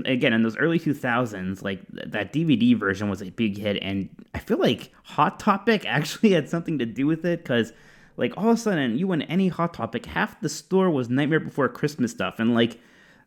again 0.04 0.32
in 0.32 0.42
those 0.42 0.56
early 0.56 0.78
two 0.78 0.92
thousands, 0.94 1.62
like 1.62 1.80
th- 1.94 2.10
that 2.10 2.32
DVD 2.32 2.76
version 2.78 3.08
was 3.08 3.22
a 3.22 3.30
big 3.30 3.56
hit, 3.56 3.78
and 3.82 4.08
I 4.34 4.40
feel 4.40 4.58
like 4.58 4.92
Hot 5.04 5.38
Topic 5.40 5.84
actually 5.86 6.32
had 6.32 6.48
something 6.48 6.78
to 6.78 6.86
do 6.86 7.06
with 7.06 7.24
it 7.24 7.42
because. 7.42 7.72
Like 8.18 8.32
all 8.38 8.48
of 8.48 8.54
a 8.54 8.56
sudden, 8.56 8.96
you 8.96 9.06
went 9.06 9.24
any 9.28 9.48
Hot 9.48 9.74
Topic, 9.74 10.06
half 10.06 10.40
the 10.40 10.48
store 10.48 10.88
was 10.88 11.10
Nightmare 11.10 11.38
Before 11.38 11.68
Christmas 11.68 12.12
stuff, 12.12 12.38
and 12.38 12.54
like, 12.54 12.80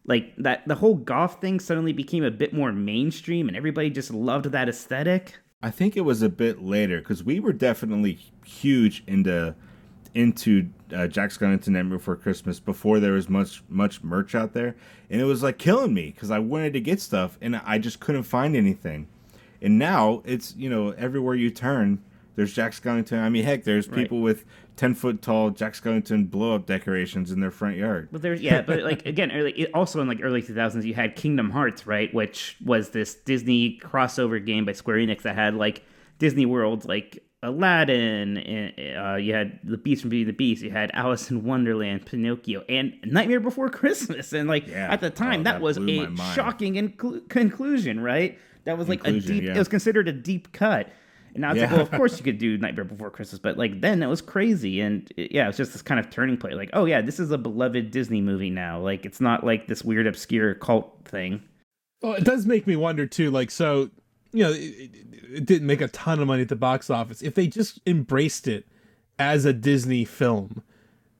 like 0.05 0.35
that 0.37 0.67
the 0.67 0.75
whole 0.75 0.95
goth 0.95 1.39
thing 1.41 1.59
suddenly 1.59 1.93
became 1.93 2.23
a 2.23 2.31
bit 2.31 2.53
more 2.53 2.71
mainstream, 2.71 3.47
and 3.47 3.55
everybody 3.55 3.89
just 3.89 4.11
loved 4.11 4.45
that 4.45 4.69
aesthetic. 4.69 5.37
I 5.61 5.71
think 5.71 5.97
it 5.97 6.01
was 6.01 6.21
a 6.21 6.29
bit 6.29 6.61
later 6.61 6.99
because 6.99 7.23
we 7.23 7.39
were 7.39 7.53
definitely 7.53 8.19
huge 8.45 9.03
into 9.07 9.55
into 10.15 10.69
uh, 10.93 11.07
Jack 11.07 11.29
Skellington 11.29 11.69
Nightmare 11.69 11.97
Before 11.97 12.15
Christmas 12.15 12.59
before 12.59 12.99
there 12.99 13.11
was 13.11 13.29
much 13.29 13.61
much 13.69 14.03
merch 14.03 14.35
out 14.35 14.53
there, 14.53 14.75
and 15.09 15.21
it 15.21 15.25
was 15.25 15.43
like 15.43 15.57
killing 15.57 15.93
me 15.93 16.11
because 16.11 16.31
I 16.31 16.39
wanted 16.39 16.73
to 16.73 16.81
get 16.81 16.99
stuff 17.01 17.37
and 17.41 17.55
I 17.57 17.77
just 17.77 17.99
couldn't 17.99 18.23
find 18.23 18.55
anything. 18.55 19.07
And 19.61 19.77
now 19.77 20.23
it's 20.25 20.55
you 20.55 20.69
know 20.69 20.91
everywhere 20.91 21.35
you 21.35 21.51
turn, 21.51 22.01
there's 22.35 22.53
Jack 22.53 22.71
Skellington. 22.71 23.19
I 23.19 23.29
mean, 23.29 23.43
heck, 23.43 23.65
there's 23.65 23.87
people 23.87 24.21
with 24.21 24.45
ten 24.79 24.93
foot 24.95 25.21
tall 25.21 25.49
Jack 25.49 25.73
Skellington 25.73 26.29
blow 26.31 26.55
up 26.55 26.65
decorations 26.65 27.31
in 27.31 27.41
their 27.41 27.51
front 27.51 27.75
yard. 27.75 28.07
But 28.11 28.21
there's 28.21 28.41
yeah, 28.41 28.61
but 28.61 28.79
like 28.83 29.05
again, 29.05 29.29
early, 29.31 29.71
also 29.73 29.99
in 30.01 30.07
like 30.07 30.19
early 30.23 30.41
2000s, 30.41 30.83
you 30.85 30.93
had 30.93 31.15
Kingdom 31.17 31.49
Hearts, 31.49 31.85
right, 31.85 32.13
which 32.13 32.55
was 32.65 32.89
this 32.91 33.15
Disney 33.15 33.77
crossover 33.83 34.43
game 34.43 34.63
by 34.65 34.71
Square 34.71 34.97
Enix 34.97 35.23
that 35.23 35.35
had 35.35 35.53
like 35.55 35.83
Disney 36.17 36.45
worlds 36.45 36.85
like 36.85 37.19
Aladdin, 37.43 38.37
and, 38.37 38.73
uh, 38.97 39.15
you 39.15 39.33
had 39.33 39.59
The 39.63 39.77
Beast 39.77 40.01
from 40.01 40.09
Beauty 40.11 40.23
and 40.23 40.29
the 40.29 40.33
Beast, 40.37 40.61
you 40.61 40.71
had 40.71 40.91
Alice 40.93 41.29
in 41.31 41.43
Wonderland, 41.43 42.05
Pinocchio, 42.05 42.63
and 42.69 42.93
Nightmare 43.05 43.39
Before 43.39 43.69
Christmas, 43.69 44.33
and 44.33 44.47
like 44.49 44.67
Yeah. 44.67 44.91
at 44.91 45.01
the 45.01 45.09
time 45.09 45.41
Oh, 45.41 45.43
that, 45.43 45.51
that 45.53 45.61
was 45.61 45.77
a 45.77 46.15
shocking 46.33 46.75
inclu- 46.75 47.27
conclusion, 47.29 47.99
right? 48.01 48.37
That 48.65 48.77
was 48.77 48.87
like 48.89 48.99
Inclusion, 49.05 49.31
a 49.31 49.33
deep. 49.39 49.43
yeah. 49.47 49.55
It 49.55 49.57
was 49.57 49.67
considered 49.69 50.07
a 50.07 50.11
deep 50.13 50.51
cut. 50.51 50.89
And 51.33 51.41
now 51.41 51.51
it's 51.51 51.61
like, 51.61 51.71
well, 51.71 51.81
of 51.81 51.91
course 51.99 52.17
you 52.17 52.23
could 52.23 52.37
do 52.37 52.57
Nightmare 52.57 52.85
Before 52.85 53.09
Christmas, 53.09 53.39
but 53.39 53.57
like 53.57 53.81
then 53.81 54.01
it 54.03 54.07
was 54.07 54.21
crazy, 54.21 54.81
and 54.81 55.11
it- 55.17 55.31
yeah, 55.31 55.43
it 55.45 55.47
was 55.47 55.57
just 55.57 55.73
this 55.73 55.81
kind 55.81 55.99
of 55.99 56.09
turning 56.09 56.37
point. 56.37 56.55
Like, 56.55 56.69
oh 56.73 56.85
yeah, 56.85 57.01
this 57.01 57.19
is 57.19 57.31
a 57.31 57.37
beloved 57.37 57.91
Disney 57.91 58.21
movie 58.21 58.49
now. 58.49 58.79
Like, 58.79 59.05
it's 59.05 59.21
not 59.21 59.43
like 59.45 59.67
this 59.67 59.83
weird 59.83 60.07
obscure 60.07 60.53
cult 60.55 61.05
thing. 61.05 61.41
Well, 62.01 62.13
it 62.13 62.23
does 62.23 62.45
make 62.45 62.65
me 62.67 62.75
wonder 62.75 63.05
too. 63.05 63.29
Like, 63.31 63.51
so 63.51 63.89
you 64.31 64.43
know, 64.43 64.51
it, 64.51 64.91
it 65.33 65.45
didn't 65.45 65.67
make 65.67 65.81
a 65.81 65.87
ton 65.87 66.19
of 66.19 66.27
money 66.27 66.41
at 66.43 66.49
the 66.49 66.55
box 66.55 66.89
office. 66.89 67.21
If 67.21 67.35
they 67.35 67.47
just 67.47 67.79
embraced 67.87 68.47
it 68.47 68.65
as 69.17 69.45
a 69.45 69.53
Disney 69.53 70.05
film, 70.05 70.63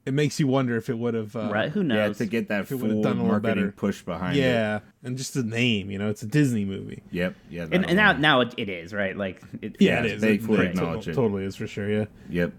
it 0.06 0.14
makes 0.14 0.40
you 0.40 0.46
wonder 0.46 0.76
if 0.76 0.88
it 0.88 0.98
would 0.98 1.14
have. 1.14 1.36
Uh, 1.36 1.50
right? 1.52 1.70
Who 1.70 1.82
knows? 1.84 1.96
Yeah, 1.96 2.06
knows? 2.08 2.18
to 2.18 2.26
get 2.26 2.48
that 2.48 2.62
If 2.62 2.68
full 2.68 3.02
done 3.02 3.20
a 3.20 3.22
marketing 3.24 3.54
better. 3.64 3.72
push 3.72 4.02
behind 4.02 4.36
it. 4.36 4.40
Yeah, 4.40 4.80
and 5.04 5.16
just 5.18 5.34
the 5.34 5.42
name. 5.42 5.90
You 5.90 5.98
know, 5.98 6.08
it's 6.08 6.22
a 6.22 6.26
Disney 6.26 6.64
movie. 6.64 7.02
Yep. 7.10 7.34
Yeah. 7.50 7.66
and, 7.70 7.84
and 7.86 7.96
now 7.96 8.12
now 8.12 8.40
it, 8.40 8.54
it 8.56 8.68
is 8.68 8.92
right. 8.94 9.16
Like, 9.16 9.42
it, 9.60 9.76
Yeah, 9.78 9.92
Yeah, 9.92 10.00
it 10.00 10.06
is. 10.12 10.20
they 10.22 10.34
It- 10.34 10.42
fully 10.42 10.66
it 10.66 10.70
acknowledge 10.70 11.06
it. 11.08 11.14
Totally 11.14 11.44
is 11.44 11.54
for 11.56 11.66
sure. 11.66 11.88
Yeah. 11.88 12.04
Yep. 12.30 12.52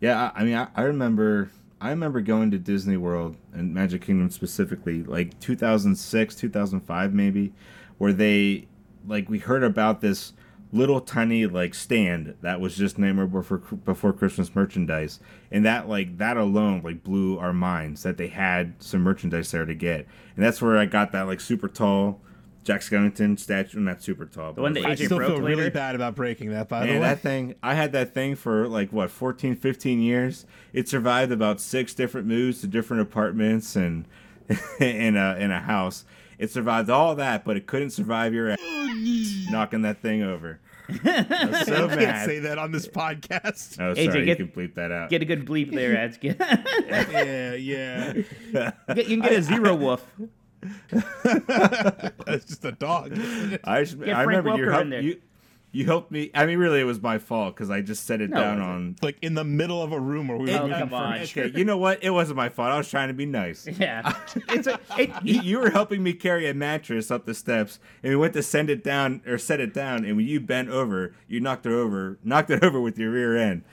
Yeah, 0.00 0.30
I, 0.34 0.40
I 0.40 0.44
mean, 0.44 0.54
I, 0.54 0.68
I 0.76 0.82
remember, 0.82 1.50
I 1.80 1.90
remember 1.90 2.20
going 2.20 2.50
to 2.52 2.58
Disney 2.58 2.96
World 2.96 3.36
and 3.52 3.72
Magic 3.74 4.02
Kingdom 4.02 4.30
specifically, 4.30 5.02
like 5.02 5.38
2006, 5.40 6.34
2005, 6.36 7.14
maybe, 7.14 7.52
where 7.98 8.12
they, 8.12 8.66
like, 9.06 9.28
we 9.28 9.38
heard 9.38 9.62
about 9.64 10.00
this 10.00 10.32
little 10.74 11.00
tiny 11.00 11.46
like 11.46 11.72
stand 11.72 12.34
that 12.42 12.60
was 12.60 12.76
just 12.76 12.98
Nightmare 12.98 13.26
Before 13.26 13.58
Before 13.58 14.12
Christmas 14.12 14.54
merchandise, 14.54 15.20
and 15.50 15.64
that 15.64 15.88
like 15.88 16.18
that 16.18 16.36
alone 16.36 16.82
like 16.82 17.02
blew 17.02 17.38
our 17.38 17.52
minds 17.52 18.02
that 18.02 18.18
they 18.18 18.26
had 18.26 18.74
some 18.82 19.00
merchandise 19.02 19.50
there 19.52 19.64
to 19.64 19.74
get, 19.74 20.06
and 20.36 20.44
that's 20.44 20.60
where 20.60 20.76
I 20.76 20.86
got 20.86 21.12
that 21.12 21.22
like 21.22 21.40
super 21.40 21.68
tall. 21.68 22.20
Jack 22.64 22.80
Skellington 22.80 23.38
statue, 23.38 23.78
not 23.78 24.02
super 24.02 24.24
tall. 24.24 24.54
The 24.54 24.62
one 24.62 24.72
but 24.72 24.80
that 24.80 24.88
like, 24.88 25.00
I 25.00 25.04
still 25.04 25.18
broke 25.18 25.36
feel 25.36 25.42
really 25.42 25.68
bad 25.68 25.94
about 25.94 26.14
breaking 26.14 26.50
that. 26.52 26.66
By 26.66 26.86
the 26.86 26.94
way, 26.94 26.98
that 26.98 27.20
thing, 27.20 27.56
I 27.62 27.74
had 27.74 27.92
that 27.92 28.14
thing 28.14 28.36
for 28.36 28.66
like 28.66 28.90
what, 28.90 29.10
14, 29.10 29.54
15 29.54 30.00
years. 30.00 30.46
It 30.72 30.88
survived 30.88 31.30
about 31.30 31.60
six 31.60 31.92
different 31.92 32.26
moves 32.26 32.62
to 32.62 32.66
different 32.66 33.02
apartments 33.02 33.76
and 33.76 34.06
in 34.80 35.14
a 35.14 35.36
in 35.36 35.50
a 35.50 35.60
house. 35.60 36.06
It 36.38 36.50
survived 36.50 36.90
all 36.90 37.14
that, 37.16 37.44
but 37.44 37.56
it 37.56 37.66
couldn't 37.66 37.90
survive 37.90 38.34
your 38.34 38.50
ass 38.50 38.58
knocking 39.50 39.82
that 39.82 40.00
thing 40.00 40.22
over. 40.22 40.60
I 40.88 41.46
was 41.50 41.66
so 41.66 41.88
I 41.88 41.96
can't 41.96 42.26
say 42.26 42.40
that 42.40 42.58
on 42.58 42.70
this 42.70 42.86
podcast. 42.86 43.78
Oh, 43.80 43.94
AJ, 43.94 44.12
sorry, 44.12 44.24
get- 44.26 44.38
you 44.38 44.46
can 44.46 44.54
bleep 44.54 44.74
that 44.74 44.92
out. 44.92 45.08
get 45.10 45.22
a 45.22 45.24
good 45.24 45.46
bleep 45.46 45.72
there, 45.72 45.96
Ads. 45.98 46.18
Yeah, 46.22 47.54
yeah. 47.54 48.12
you 48.94 49.04
can 49.04 49.20
get 49.20 49.32
a 49.32 49.42
zero 49.42 49.74
woof. 49.74 50.04
That's 50.92 52.44
just 52.46 52.64
a 52.64 52.72
dog. 52.72 53.12
I, 53.64 53.84
just, 53.84 53.96
I 54.02 54.24
Frank 54.24 54.26
remember 54.28 54.56
you 54.56 54.64
Welker 54.66 54.80
in 54.82 54.90
there. 54.90 55.00
you. 55.02 55.20
You 55.74 55.84
helped 55.86 56.10
me. 56.12 56.30
I 56.34 56.46
mean, 56.46 56.58
really, 56.58 56.80
it 56.80 56.84
was 56.84 57.02
my 57.02 57.18
fault 57.18 57.54
because 57.56 57.68
I 57.68 57.80
just 57.80 58.06
set 58.06 58.20
it 58.20 58.30
No, 58.30 58.40
down 58.40 58.58
wasn't. 58.60 58.74
on. 58.74 58.96
like 59.02 59.18
in 59.22 59.34
the 59.34 59.42
middle 59.42 59.82
of 59.82 59.90
a 59.92 59.98
room 59.98 60.28
where 60.28 60.38
we 60.38 60.50
were 60.52 60.58
Oh, 60.58 60.68
moving 60.68 60.88
furniture. 60.88 61.44
Okay, 61.46 61.58
you 61.58 61.64
know 61.64 61.76
what? 61.76 62.02
It 62.02 62.10
wasn't 62.10 62.36
my 62.36 62.48
fault. 62.48 62.70
I 62.70 62.78
was 62.78 62.88
trying 62.88 63.08
to 63.08 63.14
be 63.14 63.26
nice. 63.26 63.66
Yeah, 63.78 64.16
it's 64.50 64.68
a. 64.68 64.78
It, 64.96 65.10
you, 65.24 65.40
you 65.42 65.58
were 65.58 65.70
helping 65.70 66.02
me 66.02 66.12
carry 66.12 66.48
a 66.48 66.54
mattress 66.54 67.10
up 67.10 67.26
the 67.26 67.34
steps, 67.34 67.80
and 68.04 68.10
we 68.10 68.16
went 68.16 68.34
to 68.34 68.42
send 68.42 68.70
it 68.70 68.84
down 68.84 69.20
or 69.26 69.36
set 69.36 69.58
it 69.60 69.74
down, 69.74 70.04
and 70.04 70.16
when 70.16 70.26
you 70.26 70.38
bent 70.40 70.68
over, 70.68 71.12
you 71.26 71.40
knocked 71.40 71.66
it 71.66 71.72
over, 71.72 72.18
knocked 72.22 72.50
it 72.50 72.62
over 72.64 72.80
with 72.80 72.96
your 72.98 73.10
rear 73.10 73.36
end. 73.36 73.64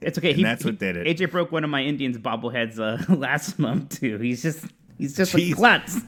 It's 0.00 0.16
okay. 0.18 0.32
He, 0.32 0.42
that's 0.42 0.64
what 0.64 0.74
he- 0.74 0.78
did 0.78 0.96
it. 0.96 1.06
AJ 1.18 1.30
broke 1.30 1.52
one 1.52 1.64
of 1.64 1.70
my 1.70 1.82
Indians 1.82 2.16
bobbleheads 2.18 2.78
uh, 2.80 3.14
last 3.14 3.58
month 3.58 4.00
too. 4.00 4.16
He's 4.18 4.42
just 4.42 4.64
he's 4.96 5.14
just 5.16 5.34
Jeez. 5.34 5.52
a 5.52 5.54
klutz. 5.54 6.00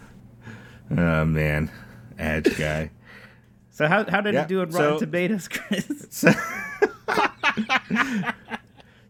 Oh 0.91 1.25
man, 1.27 1.71
edge 2.19 2.57
guy. 2.59 2.91
So 3.81 3.87
how 3.87 4.05
how 4.11 4.21
did 4.21 4.35
Yeah, 4.35 4.43
it 4.43 4.49
do 4.49 4.61
at 4.61 4.73
Rotten 4.75 4.99
so- 4.99 5.07
Tomatoes, 5.07 5.49
Chris? 5.49 6.25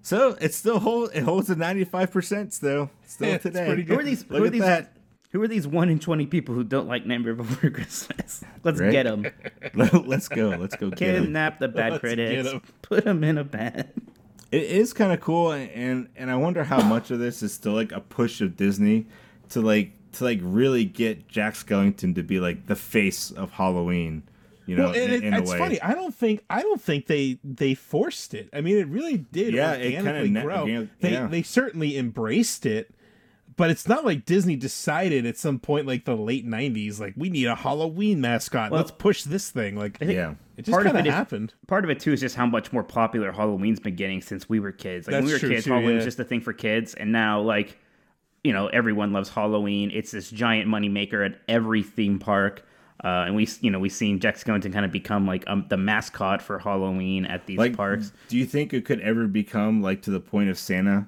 So, 0.03 0.31
so 0.31 0.37
it 0.41 0.55
still 0.55 0.79
holds 0.79 1.12
it 1.12 1.23
holds 1.25 1.51
a 1.51 1.57
ninety 1.57 1.83
five 1.85 2.12
percent 2.12 2.53
still 2.55 2.89
still 3.05 3.29
Yeah, 3.31 3.39
today. 3.39 3.66
pretty 3.66 3.83
Who 3.83 3.99
are 3.99 4.05
these? 4.05 4.25
Look 4.31 4.39
who 4.39 4.45
are 4.45 4.51
these? 4.51 4.61
that. 4.62 4.93
Who 5.33 5.43
are 5.43 5.49
these 5.49 5.66
one 5.66 5.89
in 5.91 5.99
twenty 5.99 6.27
people 6.27 6.55
who 6.55 6.62
don't 6.62 6.87
like 6.87 7.05
Nightmare 7.05 7.35
Before 7.35 7.68
Christmas? 7.73 8.45
Let's 8.62 8.81
Right? 8.81 8.93
get 8.93 9.05
them. 9.07 9.27
Let's 9.75 10.29
go. 10.29 10.51
Let's 10.51 10.77
go 10.77 10.91
get 10.91 11.16
him. 11.16 11.25
Kidnap 11.25 11.59
the 11.59 11.66
bad 11.68 11.93
Let's 11.95 12.01
critics. 12.01 12.45
get 12.45 12.55
'em. 12.55 12.62
Put 12.83 13.05
them 13.05 13.25
in 13.25 13.39
a 13.39 13.45
bed. 13.45 13.93
It 14.53 14.62
is 14.62 14.93
kind 14.93 15.12
of 15.12 15.21
cool, 15.21 15.51
and 15.53 16.09
and 16.14 16.31
I 16.31 16.37
wonder 16.37 16.62
how 16.62 16.81
much 16.83 17.11
of 17.11 17.18
this 17.18 17.43
is 17.43 17.53
still 17.53 17.73
like 17.73 17.91
a 17.91 18.01
push 18.01 18.41
of 18.41 18.57
Disney 18.57 19.07
to 19.51 19.61
like 19.61 19.91
to 20.12 20.25
like 20.25 20.39
really 20.43 20.85
get 20.85 21.27
Jack 21.27 21.55
Skellington 21.55 22.14
to 22.14 22.23
be 22.23 22.39
like 22.39 22.66
the 22.66 22.77
face 22.77 23.33
of 23.33 23.51
Halloween. 23.51 24.23
You 24.67 24.77
know, 24.77 24.85
Well, 24.91 24.95
and 24.95 25.03
in, 25.03 25.11
it, 25.13 25.25
in 25.25 25.35
a 25.35 25.39
it's 25.41 25.51
way. 25.51 25.59
funny. 25.59 25.81
I 25.83 25.95
don't 25.95 26.15
think 26.15 26.45
I 26.49 26.63
don't 26.63 26.81
think 26.81 27.07
they 27.07 27.39
they 27.43 27.75
forced 27.75 28.35
it. 28.35 28.49
I 28.53 28.61
mean, 28.61 28.77
it 28.77 28.87
really 28.89 29.19
did 29.19 29.55
Yeah, 29.55 29.73
it 29.73 29.91
kinda 29.93 29.99
organically 30.11 30.31
na- 30.31 30.43
grow. 30.43 30.61
organ- 30.61 30.91
they 31.01 31.13
yeah. 31.13 31.27
they 31.27 31.43
certainly 31.43 31.97
embraced 31.99 32.67
it, 32.67 32.95
but 33.57 33.71
it's 33.71 33.89
not 33.89 34.05
like 34.05 34.25
Disney 34.25 34.57
decided 34.57 35.27
at 35.27 35.37
some 35.37 35.59
point 35.59 35.87
like 35.87 36.05
the 36.05 36.17
late 36.17 36.47
'90s, 36.47 37.01
like 37.01 37.15
we 37.17 37.31
need 37.31 37.47
a 37.47 37.55
Halloween 37.57 38.21
mascot. 38.21 38.71
Well, 38.71 38.81
Let's 38.81 38.93
push 38.93 39.23
this 39.25 39.51
thing. 39.51 39.77
Like 39.77 39.99
Yeah. 40.01 40.35
it 40.57 40.63
just 40.67 40.71
Part 40.71 40.87
of 40.87 40.93
kind 40.93 40.99
of 41.01 41.07
it 41.07 41.09
is- 41.09 41.15
happened. 41.15 41.55
Part 41.67 41.85
of 41.85 41.91
it 41.91 41.99
too 41.99 42.13
is 42.13 42.21
just 42.21 42.37
how 42.37 42.47
much 42.47 42.73
more 42.73 42.85
popular 42.85 43.33
Halloween's 43.33 43.81
been 43.81 43.97
getting 43.97 44.21
since 44.21 44.49
we 44.49 44.61
were 44.61 44.73
kids. 44.73 45.07
Like 45.09 45.15
when 45.17 45.25
we 45.25 45.33
were 45.33 45.39
true, 45.39 45.49
kids, 45.51 45.65
too, 45.65 45.73
Halloween 45.73 45.97
was 45.97 46.05
just 46.05 46.21
a 46.21 46.25
thing 46.25 46.41
for 46.41 46.53
kids, 46.53 46.95
and 46.95 47.11
now 47.11 47.41
like 47.41 47.77
you 48.45 48.53
know 48.53 48.69
everyone 48.69 49.13
loves 49.13 49.31
Halloween. 49.31 49.91
It's 49.93 50.13
this 50.13 50.31
giant 50.31 50.69
money 50.69 50.89
maker 50.89 51.23
at 51.25 51.41
every 51.49 51.83
theme 51.83 52.19
park. 52.19 52.65
Uh, 53.03 53.25
and 53.27 53.35
we, 53.35 53.49
you 53.63 53.71
know, 53.71 53.79
we've 53.79 53.93
seen 53.93 54.19
Jack 54.21 54.37
Skellington 54.37 54.73
kind 54.73 54.85
of 54.85 54.93
become 54.93 55.27
like 55.27 55.43
um, 55.47 55.65
the 55.69 55.77
mascot 55.77 56.43
for 56.43 56.59
Halloween 56.59 57.25
at 57.27 57.47
these 57.47 57.57
Like, 57.59 57.77
parks. 57.77 58.13
do 58.29 58.37
you 58.37 58.45
think 58.45 58.75
it 58.75 58.85
could 58.85 59.01
ever 59.01 59.27
become 59.27 59.81
like 59.81 60.03
to 60.03 60.11
the 60.11 60.21
point 60.21 60.51
of 60.51 60.59
Santa, 60.59 61.07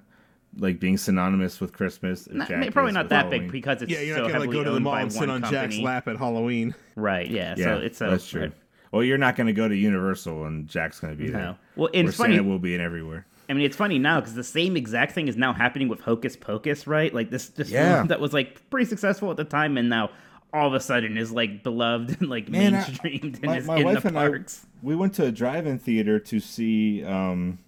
like 0.57 0.80
being 0.80 0.97
synonymous 0.97 1.61
with 1.61 1.72
Christmas? 1.74 2.28
Not- 2.30 2.49
Jack 2.49 2.72
probably 2.72 2.93
not 2.93 3.09
that 3.11 3.24
Halloween? 3.26 3.43
big 3.43 3.53
because 3.53 3.82
it's 3.82 3.93
Yeah, 3.93 4.01
you're 4.01 4.16
so 4.16 4.22
not 4.22 4.28
gonna 4.32 4.40
like 4.45 4.51
go 4.51 4.64
to 4.64 4.70
the 4.70 4.80
mall 4.80 4.95
and 4.95 5.12
sit 5.12 5.28
one 5.28 5.43
on 5.45 5.51
Jack's 5.51 5.76
lap 5.78 6.09
at 6.09 6.16
Halloween. 6.16 6.74
Right? 6.97 7.30
Yeah. 7.30 7.55
Yeah, 7.59 7.64
so 7.64 7.78
it's 7.78 7.99
so 7.99 8.11
that's 8.11 8.26
true. 8.28 8.40
right. 8.43 8.53
Well, 8.90 9.03
you're 9.03 9.18
not 9.18 9.36
going 9.36 9.47
to 9.47 9.55
go 9.55 9.68
to 9.68 9.74
Universal 9.74 10.45
and 10.45 10.68
Jack's 10.68 11.01
going 11.01 11.16
to 11.16 11.18
be 11.22 11.30
there. 11.30 11.57
Well, 11.76 11.88
and 11.95 12.09
it's 12.09 12.16
funny. 12.18 12.36
Santa 12.36 12.47
will 12.47 12.59
be 12.59 12.74
in 12.74 12.80
everywhere. 12.82 13.24
I 13.49 13.55
mean, 13.55 13.64
it's 13.64 13.76
funny 13.76 13.99
now 13.99 14.20
because 14.20 14.34
the 14.34 14.45
same 14.45 14.76
exact 14.76 15.12
thing 15.12 15.28
is 15.28 15.36
now 15.36 15.55
happening 15.55 15.88
with 15.88 16.01
Hocus 16.01 16.36
Pocus, 16.36 16.86
right? 16.86 17.12
Like 17.12 17.30
this, 17.30 17.49
this 17.49 17.70
Yeah. 17.70 17.97
film 17.97 18.07
that 18.09 18.20
was 18.20 18.32
like 18.34 18.68
pretty 18.70 18.84
successful 18.86 19.30
at 19.30 19.38
the 19.38 19.45
time, 19.45 19.78
and 19.78 19.88
now 19.88 20.11
all 20.53 20.68
of 20.68 20.74
a 20.74 20.80
sudden 20.80 21.16
is 21.16 21.32
like 21.32 21.62
beloved 21.62 22.20
and 22.20 22.28
like 22.30 22.48
Man, 22.48 22.74
I- 22.74 22.82
mainstreamed 22.84 23.34
and 23.36 23.42
my, 23.44 23.57
is 23.59 23.66
my 23.66 23.76
in 23.78 23.84
wife 23.84 24.03
the 24.03 24.09
and 24.09 24.16
parks. 24.16 24.64
I 24.64 24.68
we 24.82 24.96
went 24.96 25.14
to 25.14 25.24
a 25.24 25.32
drive-in 25.32 25.78
theater 25.78 26.18
to 26.18 26.40
see 26.40 27.05
um 27.05 27.59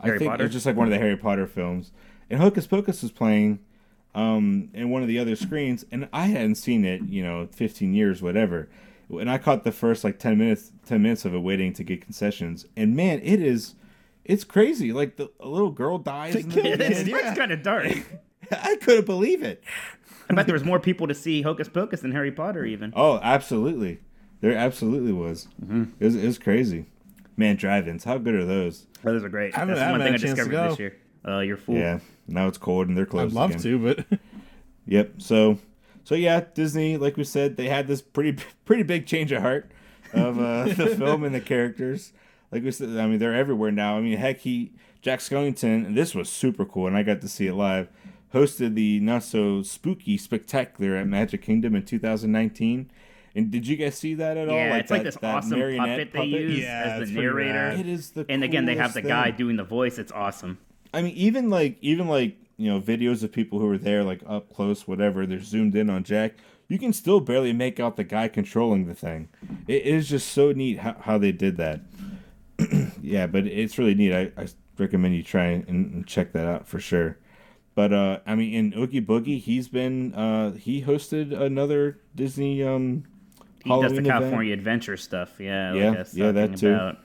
I 0.00 0.06
Harry 0.06 0.18
think 0.18 0.30
Potter? 0.30 0.44
it 0.44 0.46
was 0.48 0.52
just 0.52 0.66
like 0.66 0.76
one 0.76 0.86
of 0.86 0.92
the 0.92 0.98
Harry 0.98 1.16
Potter 1.16 1.46
films. 1.46 1.92
And 2.28 2.40
Hocus 2.40 2.66
Pocus 2.66 3.02
was 3.02 3.10
playing 3.12 3.60
um 4.14 4.70
in 4.74 4.90
one 4.90 5.02
of 5.02 5.08
the 5.08 5.18
other 5.18 5.36
screens 5.36 5.84
and 5.90 6.08
I 6.12 6.26
hadn't 6.26 6.56
seen 6.56 6.84
it, 6.84 7.02
you 7.02 7.22
know, 7.22 7.48
15 7.52 7.94
years 7.94 8.20
whatever. 8.22 8.68
And 9.08 9.30
I 9.30 9.38
caught 9.38 9.62
the 9.64 9.72
first 9.72 10.02
like 10.04 10.18
10 10.18 10.36
minutes 10.36 10.72
10 10.86 11.00
minutes 11.02 11.24
of 11.24 11.34
it 11.34 11.38
waiting 11.38 11.72
to 11.74 11.84
get 11.84 12.00
concessions. 12.02 12.66
And 12.76 12.94
man, 12.96 13.20
it 13.22 13.40
is 13.40 13.74
it's 14.24 14.42
crazy. 14.44 14.92
Like 14.92 15.16
the 15.16 15.30
a 15.40 15.48
little 15.48 15.70
girl 15.70 15.98
dies 15.98 16.34
in 16.34 16.48
the 16.48 16.54
kill 16.54 16.66
It's, 16.72 16.88
beginning. 17.04 17.14
Yeah. 17.24 17.34
kind 17.34 17.52
of 17.52 17.62
dark. 17.62 17.86
I 18.50 18.76
couldn't 18.82 19.06
believe 19.06 19.42
it. 19.42 19.62
I 20.30 20.34
bet 20.34 20.46
there 20.46 20.54
was 20.54 20.64
more 20.64 20.80
people 20.80 21.06
to 21.08 21.14
see 21.14 21.42
Hocus 21.42 21.68
Pocus 21.68 22.00
than 22.00 22.12
Harry 22.12 22.32
Potter, 22.32 22.64
even. 22.64 22.92
Oh, 22.96 23.18
absolutely. 23.22 24.00
There 24.40 24.56
absolutely 24.56 25.12
was. 25.12 25.48
Mm-hmm. 25.64 25.84
It 26.00 26.04
was. 26.04 26.14
It 26.16 26.26
was 26.26 26.38
crazy. 26.38 26.86
Man, 27.36 27.56
drive-ins. 27.56 28.04
How 28.04 28.18
good 28.18 28.34
are 28.34 28.44
those? 28.44 28.86
Oh, 29.04 29.12
those 29.12 29.22
are 29.24 29.28
great. 29.28 29.54
I 29.54 29.58
haven't- 29.60 29.74
That's 29.76 29.88
I 29.88 29.90
one 29.90 30.00
thing 30.00 30.08
I 30.08 30.10
had 30.12 30.20
a 30.20 30.24
chance 30.24 30.38
to 30.38 30.44
discovered 30.44 30.50
go. 30.64 30.70
this 30.70 30.78
year. 30.78 30.96
Uh, 31.26 31.40
you're 31.40 31.56
fool. 31.56 31.74
Yeah. 31.76 31.98
Now 32.28 32.46
it's 32.48 32.58
cold 32.58 32.88
and 32.88 32.96
they're 32.96 33.04
closed. 33.06 33.36
I'd 33.36 33.48
closed. 33.50 33.64
love 33.64 33.84
again. 33.84 33.96
to, 33.96 34.04
but 34.10 34.18
Yep. 34.86 35.14
So, 35.18 35.58
so 36.04 36.14
yeah, 36.14 36.44
Disney, 36.54 36.96
like 36.96 37.16
we 37.16 37.24
said, 37.24 37.56
they 37.56 37.68
had 37.68 37.86
this 37.88 38.00
pretty 38.00 38.42
pretty 38.64 38.82
big 38.84 39.06
change 39.06 39.32
of 39.32 39.42
heart 39.42 39.70
of 40.12 40.38
uh, 40.38 40.64
the 40.74 40.94
film 40.96 41.24
and 41.24 41.34
the 41.34 41.40
characters. 41.40 42.12
Like 42.52 42.62
we 42.62 42.70
said, 42.70 42.90
I 42.96 43.06
mean, 43.08 43.18
they're 43.18 43.34
everywhere 43.34 43.72
now. 43.72 43.98
I 43.98 44.00
mean, 44.00 44.16
heck, 44.18 44.38
he 44.40 44.72
Jack 45.02 45.18
Skellington, 45.20 45.94
this 45.96 46.14
was 46.14 46.28
super 46.28 46.64
cool, 46.64 46.86
and 46.86 46.96
I 46.96 47.02
got 47.02 47.20
to 47.22 47.28
see 47.28 47.48
it 47.48 47.54
live. 47.54 47.88
Hosted 48.34 48.74
the 48.74 49.00
not 49.00 49.22
so 49.22 49.62
spooky 49.62 50.18
spectacular 50.18 50.96
at 50.96 51.06
Magic 51.06 51.42
Kingdom 51.42 51.74
in 51.74 51.84
2019. 51.84 52.90
And 53.34 53.50
did 53.50 53.66
you 53.66 53.76
guys 53.76 53.96
see 53.96 54.14
that 54.14 54.36
at 54.36 54.48
all? 54.48 54.54
Yeah, 54.54 54.76
it's 54.76 54.90
like 54.90 55.02
that- 55.02 55.14
this 55.14 55.18
awesome 55.22 55.58
marionette 55.58 56.12
puppet 56.12 56.30
they 56.32 56.38
use 56.38 56.58
Yeah, 56.58 56.98
as 57.00 57.08
the 57.08 57.14
narrator. 57.20 57.68
It 57.78 57.86
is 57.86 58.10
the 58.10 58.24
and 58.28 58.42
again, 58.42 58.64
they 58.64 58.76
have 58.76 58.94
the 58.94 59.02
coolest 59.02 59.24
guy 59.24 59.30
doing 59.30 59.56
the 59.56 59.64
voice. 59.64 59.98
It's 59.98 60.12
awesome. 60.12 60.58
I 60.94 61.02
mean, 61.02 61.14
even 61.14 61.50
like 61.50 61.76
even 61.82 62.08
like 62.08 62.36
you 62.56 62.70
know 62.72 62.80
videos 62.80 63.22
of 63.22 63.32
people 63.32 63.58
who 63.60 63.66
were 63.66 63.78
there, 63.78 64.02
like 64.02 64.22
up 64.26 64.52
close, 64.54 64.88
whatever. 64.88 65.26
They're 65.26 65.42
zoomed 65.42 65.76
in 65.76 65.90
on 65.90 66.02
Jack. 66.02 66.34
You 66.68 66.78
can 66.78 66.92
still 66.92 67.20
barely 67.20 67.52
make 67.52 67.78
out 67.78 67.96
the 67.96 68.04
guy 68.04 68.28
controlling 68.28 68.86
the 68.86 68.94
thing. 68.94 69.28
It 69.68 69.82
is 69.82 70.08
just 70.08 70.32
so 70.32 70.52
neat 70.52 70.78
how, 70.80 70.96
how 71.00 71.18
they 71.18 71.30
did 71.30 71.58
that. 71.58 71.80
yeah, 73.02 73.26
but 73.26 73.46
it's 73.46 73.78
really 73.78 73.94
neat. 73.94 74.12
I, 74.12 74.32
I 74.40 74.48
recommend 74.78 75.14
you 75.14 75.22
try 75.22 75.44
and, 75.44 75.68
and 75.68 76.06
check 76.06 76.32
that 76.32 76.46
out 76.48 76.66
for 76.66 76.80
sure. 76.80 77.18
But 77.76 77.92
uh, 77.92 78.20
I 78.26 78.34
mean, 78.34 78.54
in 78.54 78.74
Oogie 78.74 79.02
Boogie, 79.02 79.38
he's 79.38 79.68
been 79.68 80.14
uh, 80.14 80.52
he 80.52 80.82
hosted 80.82 81.38
another 81.38 82.00
Disney 82.14 82.64
um, 82.64 83.04
He 83.62 83.68
does 83.68 83.92
the 83.92 83.98
event. 83.98 84.06
California 84.06 84.54
Adventure 84.54 84.96
stuff. 84.96 85.38
Yeah, 85.38 85.74
Yeah, 85.74 85.90
like 85.90 86.06
yeah, 86.14 86.32
that 86.32 86.56
too. 86.56 86.72
About. 86.72 86.98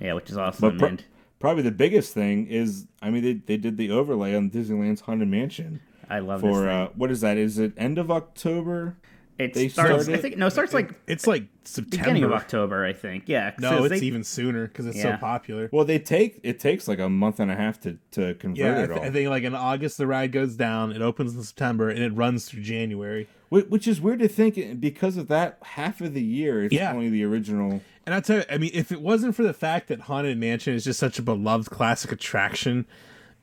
Yeah, 0.00 0.14
which 0.14 0.28
is 0.28 0.36
awesome. 0.36 0.70
But 0.70 0.78
pro- 0.78 0.88
and 0.88 1.04
probably 1.38 1.62
the 1.62 1.70
biggest 1.70 2.12
thing 2.12 2.48
is, 2.48 2.86
I 3.00 3.10
mean, 3.10 3.22
they, 3.22 3.34
they 3.34 3.56
did 3.56 3.76
the 3.76 3.92
overlay 3.92 4.34
on 4.34 4.50
Disneyland's 4.50 5.02
Haunted 5.02 5.28
Mansion. 5.28 5.80
I 6.10 6.18
love 6.18 6.40
for 6.40 6.68
uh, 6.68 6.88
what 6.96 7.12
is 7.12 7.20
that? 7.20 7.36
Is 7.36 7.58
it 7.60 7.72
end 7.76 7.96
of 7.96 8.10
October? 8.10 8.96
It 9.38 9.52
they 9.52 9.68
starts. 9.68 10.08
I 10.08 10.16
think 10.16 10.38
no, 10.38 10.46
it 10.46 10.50
starts 10.50 10.72
like 10.72 10.92
it's 11.06 11.26
like 11.26 11.44
beginning 11.90 12.24
of 12.24 12.30
September. 12.30 12.34
October. 12.34 12.84
I 12.86 12.92
think. 12.94 13.24
Yeah. 13.26 13.52
No, 13.58 13.84
it's 13.84 14.00
they- 14.00 14.06
even 14.06 14.24
sooner 14.24 14.66
because 14.66 14.86
it's 14.86 14.96
Yeah. 14.96 15.16
so 15.16 15.20
popular. 15.20 15.68
Well, 15.72 15.84
they 15.84 15.98
take 15.98 16.40
it 16.42 16.58
takes 16.58 16.88
like 16.88 16.98
a 16.98 17.10
month 17.10 17.38
and 17.38 17.50
a 17.50 17.54
half 17.54 17.78
to 17.82 17.98
to 18.12 18.34
convert 18.36 18.58
Yeah, 18.58 18.78
I, 18.78 18.82
it 18.84 18.86
th- 18.86 18.98
all, 18.98 19.04
I 19.04 19.10
think 19.10 19.28
like 19.28 19.42
in 19.42 19.54
August 19.54 19.98
the 19.98 20.06
ride 20.06 20.32
goes 20.32 20.56
down. 20.56 20.92
It 20.92 21.02
opens 21.02 21.34
in 21.36 21.42
September 21.42 21.90
and 21.90 21.98
it 21.98 22.14
runs 22.14 22.46
through 22.46 22.62
January. 22.62 23.28
Wh- 23.50 23.70
which 23.70 23.86
is 23.86 24.00
weird 24.00 24.20
to 24.20 24.28
think 24.28 24.56
eh, 24.56 24.72
because 24.72 25.18
of 25.18 25.28
that 25.28 25.58
half 25.62 26.00
of 26.00 26.14
the 26.14 26.22
year 26.22 26.64
it's 26.64 26.74
Yeah. 26.74 26.92
only 26.92 27.10
the 27.10 27.22
original. 27.24 27.82
And 28.06 28.14
I 28.14 28.20
tell 28.20 28.38
you, 28.38 28.44
I 28.50 28.56
mean, 28.56 28.70
if 28.72 28.90
it 28.90 29.02
wasn't 29.02 29.34
for 29.36 29.42
the 29.42 29.52
fact 29.52 29.88
that 29.88 30.02
Haunted 30.02 30.38
Mansion 30.38 30.72
is 30.74 30.84
just 30.84 30.98
such 30.98 31.18
a 31.18 31.22
beloved 31.22 31.68
classic 31.70 32.10
attraction, 32.12 32.86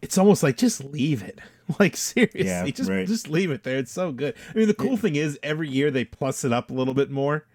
it's 0.04 0.18
almost 0.18 0.44
like 0.44 0.58
just 0.58 0.84
leave 0.84 1.24
it. 1.24 1.40
Like 1.80 1.96
seriously, 1.96 2.44
Yeah, 2.46 2.68
just 2.70 2.90
right. 2.90 3.08
just 3.08 3.30
leave 3.30 3.50
it 3.50 3.64
there. 3.64 3.78
It's 3.78 3.90
so 3.92 4.12
good. 4.12 4.36
I 4.54 4.58
mean, 4.58 4.68
the 4.68 4.74
cool 4.74 4.98
thing 4.98 5.16
is 5.16 5.40
every 5.42 5.70
year 5.70 5.90
they 5.92 6.04
plus 6.04 6.44
it 6.44 6.52
up 6.52 6.70
a 6.70 6.74
little 6.74 6.94
bit 6.94 7.10
more. 7.10 7.46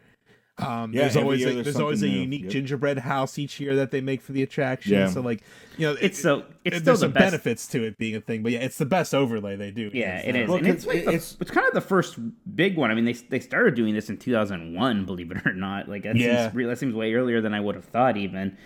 Um, 0.57 0.95
Yeah, 0.95 1.03
there's 1.03 1.17
always 1.19 1.45
a, 1.45 1.53
there's 1.53 1.65
there's 1.65 1.77
always 1.79 2.03
a 2.03 2.07
new. 2.07 2.21
unique 2.23 2.43
Yep. 2.45 2.53
gingerbread 2.53 2.99
house 3.01 3.39
each 3.39 3.61
year 3.61 3.77
that 3.77 3.91
they 3.91 4.01
make 4.01 4.23
for 4.23 4.33
the 4.33 4.43
attraction. 4.43 4.93
Yeah. 4.95 5.09
So 5.11 5.21
like, 5.21 5.43
you 5.77 5.87
know, 5.87 5.97
It's 6.01 6.19
so- 6.21 6.39
it's 6.65 6.77
it- 6.77 6.81
still 6.81 6.85
there's 6.87 7.01
the 7.01 7.05
some 7.05 7.13
best- 7.13 7.25
benefits 7.33 7.67
to 7.69 7.85
it 7.85 7.99
being 7.99 8.17
a 8.17 8.21
thing, 8.23 8.43
but 8.43 8.51
yeah, 8.51 8.61
it's 8.61 8.79
the 8.79 8.87
best 8.87 9.15
overlay 9.15 9.55
they 9.57 9.71
do. 9.71 9.91
Yeah, 9.93 10.13
hands 10.23 10.25
it 10.27 10.33
down. 10.33 10.43
is, 10.43 10.49
Well, 10.49 10.57
and 10.59 10.67
it's 10.69 10.85
'cause 10.87 10.95
like 10.95 11.05
the, 11.05 11.11
it's- 11.11 11.37
it's, 11.39 11.51
kind 11.51 11.67
of 11.69 11.75
the 11.75 11.81
first 11.83 12.19
big 12.57 12.79
one. 12.79 12.91
I 12.91 12.95
mean, 12.95 13.05
they 13.05 13.13
they 13.13 13.41
started 13.41 13.75
doing 13.75 13.93
this 13.95 14.09
in 14.09 14.17
2001, 14.17 15.05
believe 15.05 15.31
it 15.31 15.47
or 15.47 15.53
not. 15.53 15.89
Like 15.91 16.03
that 16.05 16.17
Yeah. 16.17 16.51
seems 16.51 16.67
that 16.67 16.79
seems 16.79 16.95
way 16.95 17.13
earlier 17.13 17.43
than 17.43 17.53
I 17.53 17.61
would 17.61 17.75
have 17.75 17.85
thought, 17.85 18.17
even. 18.17 18.57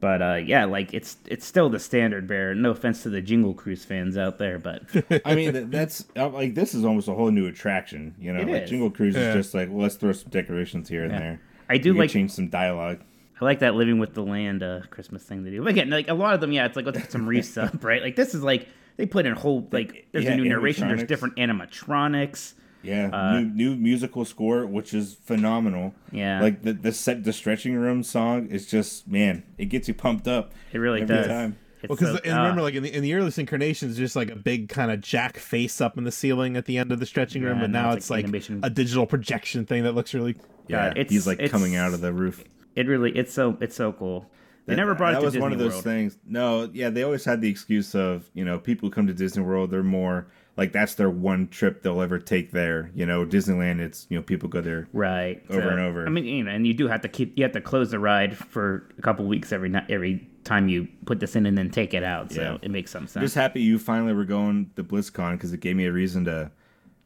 But 0.00 0.22
uh, 0.22 0.34
yeah, 0.36 0.64
like 0.64 0.94
it's 0.94 1.16
it's 1.26 1.44
still 1.44 1.68
the 1.68 1.80
standard 1.80 2.28
bearer. 2.28 2.54
No 2.54 2.70
offense 2.70 3.02
to 3.02 3.10
the 3.10 3.20
Jingle 3.20 3.52
Cruise 3.52 3.84
fans 3.84 4.16
out 4.16 4.38
there, 4.38 4.58
but 4.58 4.82
I 5.24 5.34
mean, 5.34 5.70
that's 5.70 6.04
uh, 6.16 6.28
like 6.28 6.54
this 6.54 6.72
is 6.74 6.84
almost 6.84 7.08
a 7.08 7.14
whole 7.14 7.30
new 7.32 7.46
attraction. 7.46 8.14
You 8.20 8.32
know, 8.32 8.40
It 8.42 8.48
like 8.48 8.62
is. 8.62 8.70
Jingle 8.70 8.90
Cruise 8.90 9.16
Yeah. 9.16 9.30
is 9.30 9.34
just 9.34 9.54
like 9.54 9.68
well, 9.70 9.82
let's 9.82 9.96
throw 9.96 10.12
some 10.12 10.30
decorations 10.30 10.88
here 10.88 11.02
and 11.04 11.12
there. 11.12 11.40
I 11.68 11.78
do 11.78 11.92
You 11.94 11.98
like 11.98 12.10
change 12.10 12.30
some 12.30 12.48
dialogue. 12.48 13.00
I 13.40 13.44
like 13.44 13.58
that 13.60 13.74
living 13.74 13.98
with 13.98 14.14
the 14.14 14.22
land 14.22 14.62
uh, 14.62 14.80
Christmas 14.90 15.22
thing 15.22 15.42
they 15.44 15.50
do. 15.50 15.62
But 15.62 15.70
again, 15.70 15.90
like 15.90 16.08
a 16.08 16.14
lot 16.14 16.34
of 16.34 16.40
them, 16.40 16.52
yeah, 16.52 16.66
it's 16.66 16.76
like 16.76 16.86
let's 16.86 17.00
put 17.00 17.10
some 17.12 17.26
wreaths 17.28 17.56
up, 17.58 17.82
right? 17.84 18.00
Like 18.02 18.14
this 18.16 18.34
is 18.34 18.42
like 18.42 18.68
they 18.96 19.06
put 19.06 19.26
in 19.26 19.32
whole 19.34 19.66
like 19.72 20.06
there's 20.12 20.24
Yeah, 20.26 20.32
a 20.32 20.36
new 20.36 20.48
narration, 20.48 20.86
there's 20.88 21.04
different 21.04 21.36
animatronics. 21.36 22.54
Yeah, 22.82 23.08
Uh, 23.12 23.40
new 23.40 23.46
new 23.46 23.76
musical 23.76 24.24
score, 24.24 24.64
which 24.66 24.94
is 24.94 25.14
phenomenal. 25.24 25.94
Yeah. 26.12 26.40
like 26.40 26.62
the 26.62 26.72
the 26.72 26.92
set 26.92 27.24
the 27.24 27.32
stretching 27.32 27.74
room 27.74 28.02
song 28.02 28.46
is 28.48 28.66
just 28.66 29.08
man, 29.08 29.42
it 29.58 29.66
gets 29.66 29.88
you 29.88 29.94
pumped 29.94 30.28
up. 30.28 30.52
It 30.72 30.78
really 30.78 31.02
every 31.02 31.16
does. 31.16 31.26
time. 31.26 31.56
It's 31.82 31.88
Well, 31.88 31.96
because 31.96 32.16
so- 32.16 32.20
and 32.24 32.32
ah. 32.34 32.42
remember, 32.42 32.62
like 32.62 32.74
in 32.74 32.82
the 32.82 32.94
in 32.94 33.02
the 33.02 33.14
earliest 33.14 33.38
incarnations, 33.38 33.96
just 33.96 34.16
like 34.16 34.30
a 34.30 34.36
big 34.36 34.68
kind 34.68 34.90
of 34.90 35.00
Jack 35.00 35.36
face 35.38 35.80
up 35.80 35.96
in 35.98 36.04
the 36.04 36.10
ceiling 36.12 36.56
at 36.56 36.64
the 36.66 36.76
end 36.78 36.90
of 36.92 36.98
the 37.00 37.06
stretching 37.06 37.42
room, 37.42 37.60
but 37.60 37.70
now 37.70 37.82
now 37.82 37.88
it's 37.90 38.06
it's 38.06 38.10
like 38.10 38.28
like 38.32 38.50
a 38.64 38.70
digital 38.70 39.06
projection 39.06 39.64
thing 39.66 39.82
that 39.84 39.92
looks 39.92 40.12
really. 40.14 40.36
Yeah, 40.68 40.88
it's- 40.90 41.10
he's 41.10 41.26
like 41.26 41.38
it's- 41.38 41.50
coming 41.50 41.76
out 41.76 41.94
of 41.94 42.00
the 42.00 42.12
roof. 42.12 42.44
it 42.76 42.86
really 42.86 43.10
it's 43.16 43.32
so 43.32 43.56
it's 43.60 43.74
so 43.76 43.92
cool. 43.92 44.30
They 44.66 44.76
never 44.76 44.94
brought 44.94 45.12
that 45.12 45.16
it 45.18 45.20
to 45.20 45.24
was 45.24 45.32
Disney 45.32 45.42
one 45.42 45.52
of 45.52 45.58
those 45.58 45.72
World. 45.72 45.84
things. 45.84 46.18
No, 46.26 46.68
yeah, 46.74 46.90
they 46.90 47.02
always 47.02 47.24
had 47.24 47.40
the 47.40 47.48
excuse 47.48 47.94
of 47.94 48.28
you 48.34 48.44
know 48.44 48.58
people 48.58 48.88
who 48.88 48.92
come 48.94 49.06
to 49.06 49.14
Disney 49.14 49.42
World, 49.42 49.70
they're 49.70 49.82
more 49.82 50.26
like 50.58 50.72
that's 50.72 50.96
their 50.96 51.08
one 51.08 51.46
trip 51.48 51.82
they'll 51.82 52.02
ever 52.02 52.18
take 52.18 52.50
there. 52.50 52.90
You 52.94 53.06
know, 53.06 53.24
Disneyland, 53.24 53.80
it's 53.80 54.06
you 54.10 54.16
know 54.18 54.22
people 54.22 54.48
go 54.48 54.60
there. 54.60 54.88
right 54.92 55.42
over 55.48 55.62
so- 55.62 55.68
and 55.68 55.80
over. 55.80 56.04
I 56.04 56.10
mean, 56.10 56.24
you 56.26 56.44
know, 56.44 56.50
and 56.50 56.66
you 56.66 56.74
do 56.74 56.88
have 56.88 57.00
to 57.02 57.08
keep 57.08 57.38
you 57.38 57.44
have 57.44 57.52
to 57.52 57.60
close 57.60 57.92
the 57.92 57.98
ride 57.98 58.36
for 58.36 58.88
a 58.98 59.02
couple 59.02 59.24
weeks 59.26 59.52
every 59.52 59.68
night 59.70 59.84
every 59.88 60.28
time 60.44 60.68
you 60.68 60.88
put 61.06 61.20
this 61.20 61.36
in 61.36 61.46
and 61.46 61.56
then 61.56 61.70
take 61.70 61.94
it 61.94 62.02
out. 62.02 62.32
So 62.32 62.40
Yeah. 62.40 62.58
it 62.60 62.70
makes 62.70 62.90
some 62.90 63.06
sense. 63.06 63.16
I'm 63.16 63.22
just 63.22 63.34
happy 63.34 63.62
you 63.62 63.78
finally 63.78 64.12
were 64.14 64.24
going 64.24 64.70
to 64.76 64.84
BlizzCon 64.84 65.32
because 65.32 65.52
it 65.52 65.60
gave 65.60 65.76
me 65.76 65.84
a 65.84 65.92
reason 65.92 66.24
to, 66.24 66.50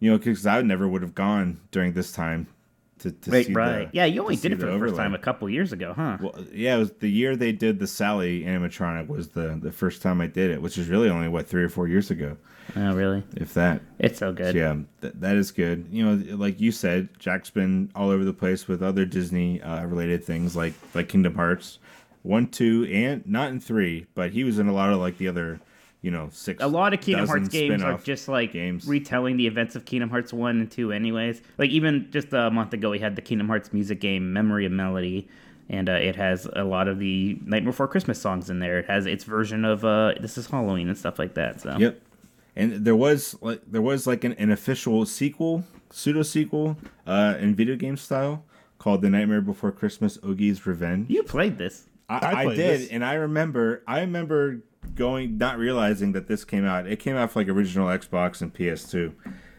you 0.00 0.11
know, 0.11 0.18
because 0.18 0.46
I 0.46 0.62
never 0.62 0.88
would 0.88 1.03
have 1.03 1.14
gone 1.14 1.61
during 1.72 1.92
this 1.92 2.12
time 2.12 2.46
to, 3.00 3.11
to 3.11 3.30
right, 3.32 3.48
right. 3.53 3.90
the 3.92 3.96
yeah, 3.96 4.05
you 4.05 4.22
only 4.22 4.36
did 4.36 4.53
it 4.53 4.61
for 4.61 4.66
the, 4.66 4.78
first 4.78 4.94
time 4.94 5.12
a 5.12 5.18
couple 5.18 5.50
years 5.50 5.72
ago, 5.72 5.92
huh? 5.92 6.18
Well, 6.20 6.34
yeah, 6.53 6.76
it 6.76 6.78
was 6.78 6.92
the 6.92 7.11
year 7.11 7.34
they 7.34 7.50
did 7.53 7.80
the 7.80 7.86
Sally 7.88 8.42
animatronic 8.44 9.09
was 9.09 9.30
the 9.30 9.59
the 9.61 9.72
first 9.72 10.03
time 10.03 10.20
I 10.20 10.28
did 10.28 10.53
it, 10.53 10.62
which 10.62 10.78
is 10.78 10.88
really 10.88 11.11
only 11.11 11.26
what 11.28 11.48
three 11.48 11.64
or 11.64 11.68
four 11.68 11.88
years 11.88 12.12
ago, 12.12 12.36
oh, 12.77 12.95
really? 12.95 13.23
if 13.37 13.55
that. 13.55 13.83
It's 13.99 14.18
so 14.18 14.33
good. 14.33 14.53
So, 14.53 14.59
yeah, 14.59 14.77
th- 15.01 15.14
that 15.18 15.37
is 15.37 15.51
good. 15.51 15.87
You 15.91 16.05
know, 16.05 16.37
like 16.37 16.61
you 16.61 16.73
said, 16.73 17.09
Jack's 17.18 17.51
been 17.51 17.91
all 17.95 18.11
over 18.11 18.25
the 18.25 18.33
place 18.33 18.68
with 18.68 18.83
other 18.83 19.05
Disney 19.05 19.61
uh, 19.62 19.85
related 19.85 20.25
things 20.25 20.57
like 20.57 20.75
like 20.95 21.09
Kingdom 21.09 21.35
Hearts, 21.35 21.79
one, 22.23 22.47
two, 22.49 22.87
and 22.93 23.27
not 23.27 23.51
in 23.51 23.61
three, 23.61 24.07
but 24.14 24.33
he 24.33 24.45
was 24.45 24.59
in 24.59 24.68
a 24.68 24.73
lot 24.73 24.93
of 24.93 24.99
like 24.99 25.18
the 25.18 25.29
other 25.29 25.61
you 26.03 26.11
know 26.11 26.29
six. 26.33 26.62
a 26.62 26.66
lot 26.66 26.93
of 26.93 27.01
Kingdom 27.01 27.27
Hearts 27.29 27.49
games 27.49 27.83
are 27.83 27.97
just 27.99 28.29
like 28.29 28.53
games. 28.53 28.87
retelling 28.87 29.37
the 29.37 29.47
events 29.47 29.77
of 29.77 29.85
Kingdom 29.85 30.11
Hearts 30.11 30.33
1 30.33 30.61
and 30.61 30.70
2 30.70 30.93
anyways. 30.93 31.41
Like 31.59 31.70
even 31.70 32.09
just 32.11 32.33
a 32.33 32.51
month 32.51 32.73
ago 32.75 32.91
we 32.91 32.99
had 32.99 33.16
the 33.16 33.23
Kingdom 33.23 33.49
Hearts 33.49 33.73
music 33.73 34.01
game 34.01 34.33
Memory 34.33 34.66
of 34.66 34.73
Melody 34.73 35.29
and 35.68 35.89
uh, 35.89 35.93
it 35.93 36.16
has 36.16 36.47
a 36.55 36.64
lot 36.64 36.89
of 36.89 36.99
the 36.99 37.39
Night 37.45 37.64
Before 37.64 37.87
Christmas 37.87 38.20
songs 38.20 38.51
in 38.51 38.59
there. 38.59 38.81
It 38.81 38.87
has 38.87 39.07
its 39.07 39.23
version 39.25 39.64
of 39.64 39.85
uh 39.85 40.14
This 40.20 40.37
is 40.37 40.49
Halloween 40.49 40.89
and 40.89 40.99
stuff 40.99 41.18
like 41.20 41.35
that. 41.35 41.61
So 41.61 41.77
Yep. 41.79 42.01
And 42.55 42.84
there 42.84 42.96
was 42.96 43.36
like 43.40 43.62
there 43.66 43.82
was 43.82 44.07
like 44.07 44.24
an, 44.24 44.32
an 44.34 44.50
official 44.50 45.07
sequel, 45.07 45.64
pseudo 45.90 46.22
sequel, 46.22 46.76
uh, 47.07 47.36
in 47.40 47.55
video 47.55 47.76
game 47.76 47.96
style 47.96 48.44
called 48.78 49.00
The 49.00 49.11
Nightmare 49.11 49.40
Before 49.40 49.72
Christmas 49.72 50.18
Oogie's 50.18 50.66
Revenge. 50.66 51.09
You 51.09 51.22
played 51.22 51.57
this. 51.57 51.88
I, 52.09 52.16
I 52.16 52.32
I, 52.40 52.44
did, 52.55 52.80
this. 52.80 52.88
and 52.90 53.05
I 53.05 53.14
remember 53.14 53.82
I 53.86 54.00
remember 54.00 54.62
going 54.94 55.38
not 55.38 55.59
realizing 55.59 56.12
that 56.12 56.26
this 56.28 56.44
came 56.44 56.64
out. 56.64 56.86
It 56.86 56.98
came 56.98 57.16
out 57.16 57.30
for 57.30 57.40
like 57.40 57.48
original 57.48 57.88
Xbox 57.88 58.42
and 58.42 58.53
PS2, 58.53 59.14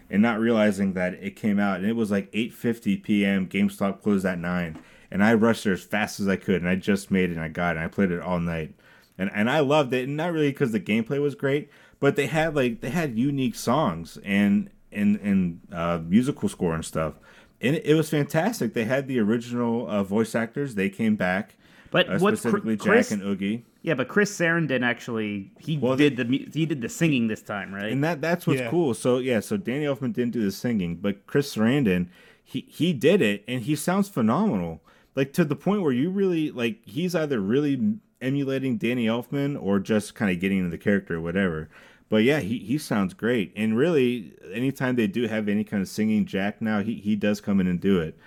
and 0.09 0.21
not 0.21 0.39
realizing 0.39 0.93
that 0.93 1.15
it 1.15 1.35
came 1.35 1.59
out. 1.59 1.77
And 1.77 1.87
it 1.87 1.95
was 1.95 2.11
like 2.11 2.31
8:50 2.31 3.01
p.m. 3.03 3.47
GameStop 3.47 4.01
closed 4.01 4.25
at 4.25 4.37
nine, 4.37 4.77
and 5.09 5.23
I 5.23 5.33
rushed 5.33 5.63
there 5.63 5.73
as 5.73 5.83
fast 5.83 6.19
as 6.19 6.27
I 6.27 6.35
could, 6.35 6.57
and 6.57 6.69
I 6.69 6.75
just 6.75 7.09
made 7.09 7.29
it, 7.31 7.33
and 7.33 7.41
I 7.41 7.47
got 7.47 7.75
it. 7.75 7.79
And 7.79 7.85
I 7.85 7.87
played 7.87 8.11
it 8.11 8.21
all 8.21 8.39
night, 8.39 8.75
and 9.17 9.31
and 9.33 9.49
I 9.49 9.61
loved 9.61 9.93
it. 9.93 10.07
And 10.07 10.17
not 10.17 10.33
really 10.33 10.51
because 10.51 10.71
the 10.71 10.79
gameplay 10.79 11.21
was 11.21 11.33
great, 11.33 11.69
but 12.03 12.17
they 12.17 12.27
had 12.27 12.53
like 12.55 12.81
they 12.81 12.89
had 12.89 13.17
unique 13.17 13.55
songs 13.55 14.17
and 14.25 14.69
and 14.91 15.15
and 15.21 15.61
uh, 15.71 15.99
musical 16.05 16.49
score 16.49 16.75
and 16.75 16.83
stuff. 16.83 17.13
And 17.61 17.77
it, 17.77 17.85
it 17.85 17.95
was 17.95 18.09
fantastic. 18.09 18.73
They 18.73 18.83
had 18.83 19.07
the 19.07 19.19
original 19.19 19.89
uh, 19.89 20.03
voice 20.03 20.35
actors. 20.35 20.75
They 20.75 20.89
came 20.89 21.15
back. 21.15 21.55
But 21.91 22.09
Uh, 22.09 22.17
what 22.17 22.37
specifically 22.37 22.75
Chris, 22.75 23.09
Jack 23.09 23.19
and 23.19 23.25
Oogie. 23.27 23.63
Yeah, 23.83 23.93
but 23.93 24.07
Chris 24.09 24.37
Sarandon 24.37 24.83
actually 24.83 25.51
he 25.59 25.77
Well, 25.77 25.95
did 25.95 26.17
the 26.17 26.25
mu- 26.25 26.45
he 26.53 26.65
did 26.65 26.81
the 26.81 26.89
singing 26.89 27.27
this 27.27 27.41
time, 27.41 27.73
right? 27.73 27.91
And 27.93 28.03
that 28.03 28.19
that's 28.19 28.45
what's 28.47 28.59
Yeah. 28.59 28.69
cool. 28.69 28.93
So 28.93 29.19
yeah, 29.19 29.39
so 29.39 29.55
Danny 29.55 29.85
Elfman 29.85 30.11
didn't 30.13 30.33
do 30.33 30.43
the 30.43 30.51
singing, 30.51 30.97
but 30.97 31.25
Chris 31.27 31.55
Sarandon, 31.55 32.07
he 32.43 32.65
he 32.67 32.91
did 32.91 33.21
it, 33.21 33.43
and 33.47 33.61
he 33.61 33.75
sounds 33.77 34.09
phenomenal. 34.09 34.81
Like 35.15 35.31
to 35.33 35.45
the 35.45 35.55
point 35.55 35.83
where 35.83 35.93
you 36.01 36.09
really 36.09 36.51
like 36.51 36.75
he's 36.85 37.13
either 37.15 37.39
really 37.39 37.75
emulating 38.21 38.77
Danny 38.77 39.05
Elfman 39.05 39.61
or 39.61 39.79
just 39.79 40.15
kind 40.15 40.31
of 40.31 40.39
getting 40.39 40.57
into 40.59 40.69
the 40.71 40.77
character 40.77 41.15
or 41.15 41.21
whatever. 41.21 41.69
But 42.09 42.23
yeah, 42.23 42.39
he, 42.39 42.59
he 42.59 42.77
sounds 42.77 43.13
great. 43.13 43.53
And 43.55 43.75
really, 43.75 44.33
anytime 44.51 44.95
they 44.95 45.07
do 45.07 45.27
have 45.27 45.47
any 45.47 45.63
kind 45.63 45.81
of 45.81 45.89
singing 45.89 46.25
Jack 46.25 46.61
now, 46.61 46.81
he, 46.81 46.95
he 46.95 47.15
does 47.15 47.41
come 47.41 47.59
in 47.59 47.67
and 47.67 47.79
do 47.79 47.99
it. 47.99 48.17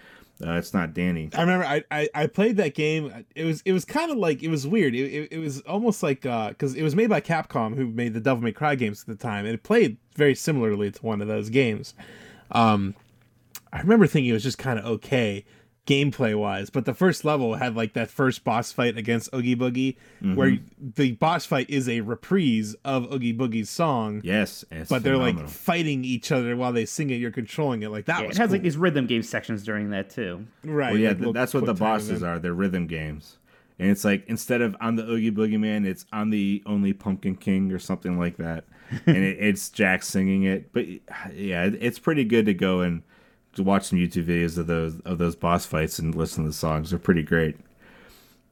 Uh, 0.45 0.53
it's 0.53 0.75
not 0.75 0.93
Danny. 0.93 1.31
I 1.35 1.41
remember 1.41 1.65
I, 1.65 1.83
I, 1.91 2.09
I 2.15 2.27
played 2.27 2.59
that 2.59 2.75
game. 2.75 3.25
It 3.35 3.45
was 3.45 3.63
it 3.65 3.73
was 3.73 3.87
kind 3.87 4.11
of 4.11 4.19
like 4.19 4.43
it 4.43 4.49
was 4.49 4.67
weird. 4.67 4.95
It, 4.95 5.11
it, 5.11 5.33
it 5.33 5.39
was 5.39 5.63
almost 5.63 6.03
like 6.03 6.23
because 6.23 6.75
it 6.75 6.83
was 6.83 6.95
made 6.95 7.09
by 7.09 7.23
Capcom, 7.23 7.75
who 7.75 7.87
made 7.87 8.13
the 8.13 8.21
Devil 8.21 8.43
May 8.43 8.53
Cry 8.53 8.75
games 8.75 9.01
at 9.01 9.07
the 9.07 9.15
time, 9.15 9.47
and 9.47 9.55
it 9.55 9.63
played 9.63 9.97
very 10.15 10.35
similarly 10.35 10.91
to 10.91 11.03
one 11.03 11.23
of 11.23 11.29
those 11.29 11.49
games. 11.49 11.95
Um, 12.51 12.95
I 13.73 13.81
remember 13.81 14.07
thinking 14.07 14.31
it 14.31 14.35
was 14.35 14.43
just 14.43 14.59
kind 14.59 14.79
of 14.79 14.85
okay 14.85 15.47
gameplay 15.87 16.37
wise, 16.39 16.69
but 16.69 16.85
the 16.85 16.93
first 16.93 17.25
level 17.25 17.55
had 17.55 17.77
like 17.77 17.95
that 17.95 18.11
first 18.11 18.45
boss 18.45 18.73
fight 18.73 18.99
against 18.99 19.33
Oogie 19.33 19.57
Boogie, 19.57 19.97
where 20.35 20.51
mm-hmm. 20.51 20.91
the 20.97 21.13
boss 21.13 21.47
fight 21.47 21.71
is 21.71 21.89
a 21.89 22.01
reprise 22.01 22.75
of 22.85 23.13
Oogie 23.13 23.33
Boogie's 23.33 23.71
song. 23.71 24.21
Yes, 24.25 24.65
it's 24.71 24.91
But 24.91 25.05
they're 25.05 25.17
like 25.17 25.49
fighting 25.49 26.05
each 26.05 26.33
other 26.33 26.57
while 26.57 26.73
they 26.73 26.85
sing 26.85 27.11
it. 27.11 27.15
You're 27.15 27.31
controlling 27.31 27.83
it 27.83 27.91
like 27.91 28.07
that. 28.07 28.21
Yeah, 28.21 28.27
was 28.29 28.37
it 28.37 28.41
has 28.41 28.49
cool. 28.49 28.55
like 28.55 28.63
these 28.63 28.77
rhythm 28.77 29.07
game 29.07 29.23
sections 29.23 29.63
during 29.63 29.91
that 29.91 30.11
too. 30.11 30.47
right. 30.65 30.93
Well, 30.93 31.01
yeah, 31.01 31.11
like 31.11 31.21
th- 31.21 31.35
that's 31.35 31.55
what 31.55 31.65
the 31.65 31.75
bosses 31.75 32.23
are. 32.23 32.39
They're 32.39 32.53
rhythm 32.53 32.87
games. 32.87 33.39
And 33.79 33.91
it's 33.91 34.05
like 34.05 34.25
instead 34.27 34.63
of 34.63 34.75
on 34.81 34.97
the 34.97 35.05
Oogie 35.05 35.31
Boogie 35.31 35.61
Man, 35.61 35.85
it's 35.85 36.07
on 36.13 36.31
the 36.31 36.63
Only 36.67 36.95
Pumpkin 36.95 37.37
King 37.37 37.71
or 37.73 37.79
something 37.79 38.19
like 38.19 38.39
that. 38.39 38.65
and 39.07 39.17
it, 39.17 39.37
it's 39.39 39.69
Jack 39.69 40.03
singing 40.03 40.45
it. 40.45 40.73
But 40.73 40.87
yeah, 41.33 41.65
it- 41.65 41.79
it's 41.81 41.99
pretty 41.99 42.25
good 42.25 42.47
to 42.47 42.55
go 42.55 42.81
and 42.81 43.03
to 43.03 43.05
watch 43.63 43.85
some 43.85 43.99
YouTube 43.99 44.27
videos 44.27 44.59
of 44.59 44.67
those 44.67 45.01
of 45.01 45.19
those 45.19 45.37
boss 45.37 45.67
fights 45.67 45.99
and 45.99 46.15
listen 46.15 46.45
to 46.45 46.51
the 46.51 46.55
songs. 46.55 46.91
They're 46.91 46.99
pretty 46.99 47.23
great. 47.23 47.57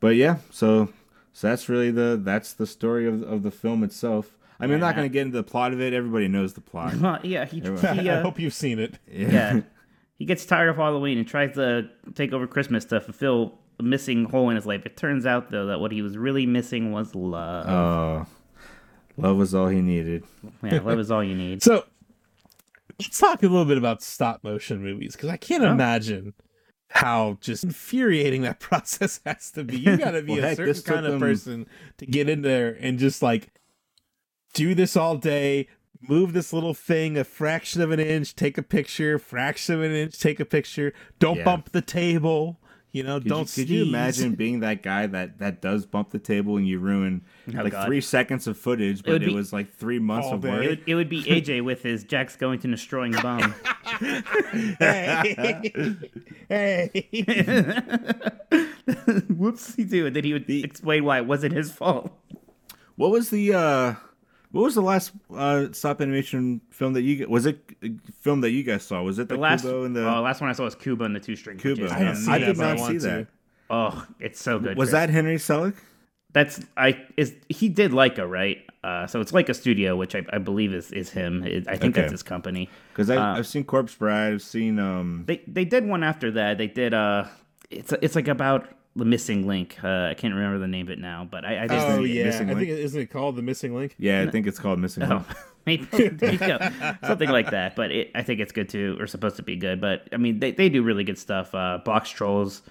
But 0.00 0.16
yeah, 0.16 0.38
so 0.50 0.92
so 1.32 1.48
that's 1.48 1.68
really 1.68 1.90
the 1.90 2.20
that's 2.22 2.52
the 2.52 2.66
story 2.66 3.06
of 3.06 3.22
of 3.22 3.42
the 3.42 3.50
film 3.50 3.82
itself. 3.82 4.36
I 4.60 4.66
mean, 4.66 4.74
I'm 4.74 4.80
not 4.80 4.94
going 4.94 5.08
to 5.08 5.12
get 5.12 5.22
into 5.22 5.36
the 5.36 5.42
plot 5.42 5.72
of 5.72 5.80
it. 5.80 5.92
Everybody 5.92 6.28
knows 6.28 6.54
the 6.54 6.60
plot. 6.60 6.94
Yeah, 7.24 7.44
he, 7.44 7.60
he 7.60 7.68
I 7.82 8.08
uh, 8.08 8.22
hope 8.22 8.38
you've 8.38 8.54
seen 8.54 8.78
it. 8.78 8.98
yeah, 9.10 9.60
he 10.18 10.24
gets 10.24 10.46
tired 10.46 10.68
of 10.68 10.76
Halloween 10.76 11.18
and 11.18 11.26
tries 11.26 11.54
to 11.54 11.88
take 12.14 12.32
over 12.32 12.46
Christmas 12.46 12.84
to 12.86 13.00
fulfill 13.00 13.58
a 13.78 13.82
missing 13.82 14.24
hole 14.26 14.50
in 14.50 14.56
his 14.56 14.66
life. 14.66 14.86
It 14.86 14.96
turns 14.96 15.26
out 15.26 15.50
though 15.50 15.66
that 15.66 15.80
what 15.80 15.90
he 15.90 16.02
was 16.02 16.16
really 16.16 16.46
missing 16.46 16.92
was 16.92 17.14
love. 17.14 17.68
Oh, 17.68 18.26
love 19.16 19.36
was 19.36 19.54
all 19.54 19.68
he 19.68 19.80
needed. 19.80 20.24
yeah, 20.62 20.80
love 20.80 20.98
is 20.98 21.10
all 21.10 21.24
you 21.24 21.34
need. 21.34 21.62
So 21.62 21.84
let's 23.00 23.18
talk 23.18 23.42
a 23.42 23.46
little 23.46 23.64
bit 23.64 23.78
about 23.78 24.02
stop 24.02 24.42
motion 24.44 24.82
movies 24.82 25.14
because 25.14 25.28
I 25.30 25.36
can't 25.36 25.64
Oh. 25.64 25.70
imagine 25.72 26.34
how 26.90 27.38
just 27.40 27.64
infuriating 27.64 28.42
that 28.42 28.60
process 28.60 29.20
has 29.26 29.50
to 29.52 29.64
be. 29.64 29.78
You 29.78 29.96
got 29.98 30.12
to 30.12 30.22
be 30.22 30.32
Well, 30.34 30.44
a 30.44 30.48
heck, 30.48 30.56
certain 30.56 30.82
kind 30.82 31.06
of 31.06 31.12
them- 31.12 31.20
person 31.20 31.66
to 31.98 32.06
get 32.06 32.28
in 32.28 32.42
there 32.42 32.76
and 32.80 32.98
just 32.98 33.22
like 33.22 33.48
do 34.54 34.74
this 34.74 34.96
all 34.96 35.16
day. 35.16 35.68
Move 36.06 36.34
this 36.34 36.52
little 36.52 36.74
thing 36.74 37.16
a 37.16 37.24
fraction 37.24 37.80
of 37.80 37.90
an 37.90 37.98
inch, 37.98 38.34
take 38.36 38.58
a 38.58 38.62
picture, 38.62 39.18
fraction 39.18 39.76
of 39.76 39.82
an 39.82 39.92
inch, 39.92 40.20
take 40.20 40.38
a 40.38 40.44
picture. 40.44 40.92
Don't 41.18 41.38
Yeah. 41.38 41.44
bump 41.44 41.72
the 41.72 41.80
table. 41.80 42.60
You 42.94 43.02
know, 43.02 43.18
Could, 43.18 43.28
don't 43.28 43.56
you, 43.56 43.64
could 43.64 43.70
you 43.70 43.82
imagine 43.82 44.36
being 44.36 44.60
that 44.60 44.84
guy 44.84 45.08
that 45.08 45.40
that 45.40 45.60
does 45.60 45.84
bump 45.84 46.10
the 46.10 46.20
table 46.20 46.58
and 46.58 46.66
you 46.66 46.78
ruin 46.78 47.22
like 47.52 47.72
God. 47.72 47.86
three 47.86 48.00
seconds 48.00 48.46
of 48.46 48.56
footage, 48.56 49.02
but 49.02 49.14
would 49.14 49.24
it, 49.24 49.26
be- 49.26 49.34
was 49.34 49.52
like 49.52 49.74
three 49.74 49.98
months 49.98 50.28
of 50.28 50.44
work? 50.44 50.62
It 50.62 50.68
would, 50.68 50.82
it 50.86 50.94
would 50.94 51.08
be 51.08 51.24
AJ 51.24 51.64
with 51.64 51.82
his 51.82 52.04
Jack's 52.04 52.36
going 52.36 52.60
to 52.60 52.68
destroying 52.68 53.10
bum. 53.10 53.52
Hey, 54.78 55.94
hey. 56.48 56.88
Whoops, 59.28 59.74
he 59.74 59.82
do, 59.84 60.06
and 60.06 60.14
then 60.14 60.22
he 60.22 60.32
would 60.32 60.48
explain 60.48 61.04
why 61.04 61.18
it 61.18 61.26
wasn't 61.26 61.52
his 61.52 61.72
fault. 61.72 62.12
What 62.94 63.10
was 63.10 63.30
the 63.30 63.54
uh 63.54 63.94
what 64.54 64.62
was 64.62 64.74
the 64.74 64.82
last 64.82 65.12
uh 65.34 65.66
stop 65.72 66.00
animation 66.00 66.60
film 66.70 66.92
that 66.94 67.02
you 67.02 67.26
was 67.28 67.44
it 67.46 67.58
a 67.82 67.90
film 68.20 68.40
that 68.42 68.50
you 68.50 68.62
guys 68.62 68.84
saw? 68.84 69.02
Was 69.02 69.18
it 69.18 69.28
the, 69.28 69.34
The 69.34 69.40
last, 69.40 69.62
Kubo 69.62 69.84
and 69.84 69.94
the 69.94 70.08
oh, 70.08 70.22
last 70.22 70.40
one 70.40 70.48
I 70.48 70.52
saw 70.54 70.64
was 70.64 70.74
Kubo 70.74 71.04
and 71.04 71.14
the 71.14 71.20
two 71.20 71.36
string. 71.36 71.58
Kubo? 71.58 71.88
I 71.88 72.14
seen 72.14 72.32
I 72.32 72.38
did 72.38 72.56
not 72.56 72.76
see 72.78 72.82
want 72.82 73.00
to. 73.00 73.06
that. 73.08 73.26
Oh, 73.70 74.06
it's 74.20 74.40
so 74.40 74.58
good. 74.58 74.76
Was 74.76 74.90
Chris. 74.90 74.92
that 74.92 75.10
Henry 75.10 75.36
Selick? 75.36 75.74
That's 76.32 76.60
I 76.76 77.00
is 77.16 77.34
he 77.48 77.68
did 77.68 77.90
Laika 77.92 78.28
right? 78.28 78.58
Uh, 78.82 79.06
so 79.06 79.20
it's 79.20 79.32
Laika 79.32 79.54
Studio, 79.56 79.96
which 79.96 80.14
I, 80.14 80.22
I 80.32 80.38
believe 80.38 80.74
is 80.74 80.90
is 80.92 81.10
him. 81.10 81.42
It, 81.44 81.66
I 81.68 81.76
think 81.76 81.94
Okay. 81.94 82.02
that's 82.02 82.12
his 82.12 82.22
company. 82.22 82.68
Because 82.92 83.08
Uh, 83.10 83.20
I've 83.20 83.46
seen 83.46 83.64
Corpse 83.64 83.94
Bride. 83.94 84.34
I've 84.34 84.42
seen 84.42 84.78
um. 84.78 85.24
They 85.26 85.42
they 85.46 85.64
did 85.64 85.86
one 85.86 86.02
after 86.04 86.30
that. 86.32 86.58
They 86.58 86.66
did 86.66 86.92
uh, 86.94 87.24
it's 87.70 87.92
it's 88.02 88.14
like 88.14 88.28
about 88.28 88.68
the 88.96 89.04
missing 89.04 89.46
link. 89.46 89.76
Uh, 89.82 90.06
I 90.10 90.14
can't 90.14 90.34
remember 90.34 90.58
the 90.58 90.68
name 90.68 90.86
of 90.86 90.90
it 90.92 90.98
now, 90.98 91.26
but 91.28 91.44
I, 91.44 91.64
I 91.64 91.66
just 91.66 91.86
Oh 91.86 92.02
yeah, 92.04 92.24
Missing 92.24 92.50
I 92.50 92.54
Link? 92.54 92.68
think 92.68 92.78
it 92.78 92.82
isn't 92.82 93.00
it 93.02 93.06
called 93.10 93.36
the 93.36 93.42
missing 93.42 93.74
link? 93.74 93.94
Yeah, 93.98 94.22
I 94.22 94.30
think 94.30 94.46
it's 94.46 94.58
called 94.58 94.78
Missing 94.78 95.08
Link. 95.08 95.24
Oh, 95.28 95.34
maybe 95.66 95.86
you 95.98 96.38
go. 96.38 96.58
something 97.04 97.28
like 97.30 97.50
that. 97.50 97.74
But 97.76 97.90
it, 97.90 98.10
I 98.14 98.22
think 98.22 98.40
it's 98.40 98.52
good 98.52 98.68
too, 98.68 98.96
or 99.00 99.06
supposed 99.06 99.36
to 99.36 99.42
be 99.42 99.56
good. 99.56 99.80
But 99.80 100.08
I 100.12 100.16
mean, 100.16 100.38
they, 100.38 100.52
they 100.52 100.68
do 100.68 100.82
really 100.82 101.04
good 101.04 101.18
stuff. 101.18 101.54
Uh, 101.54 101.78
Box 101.84 102.10
Trolls, 102.10 102.62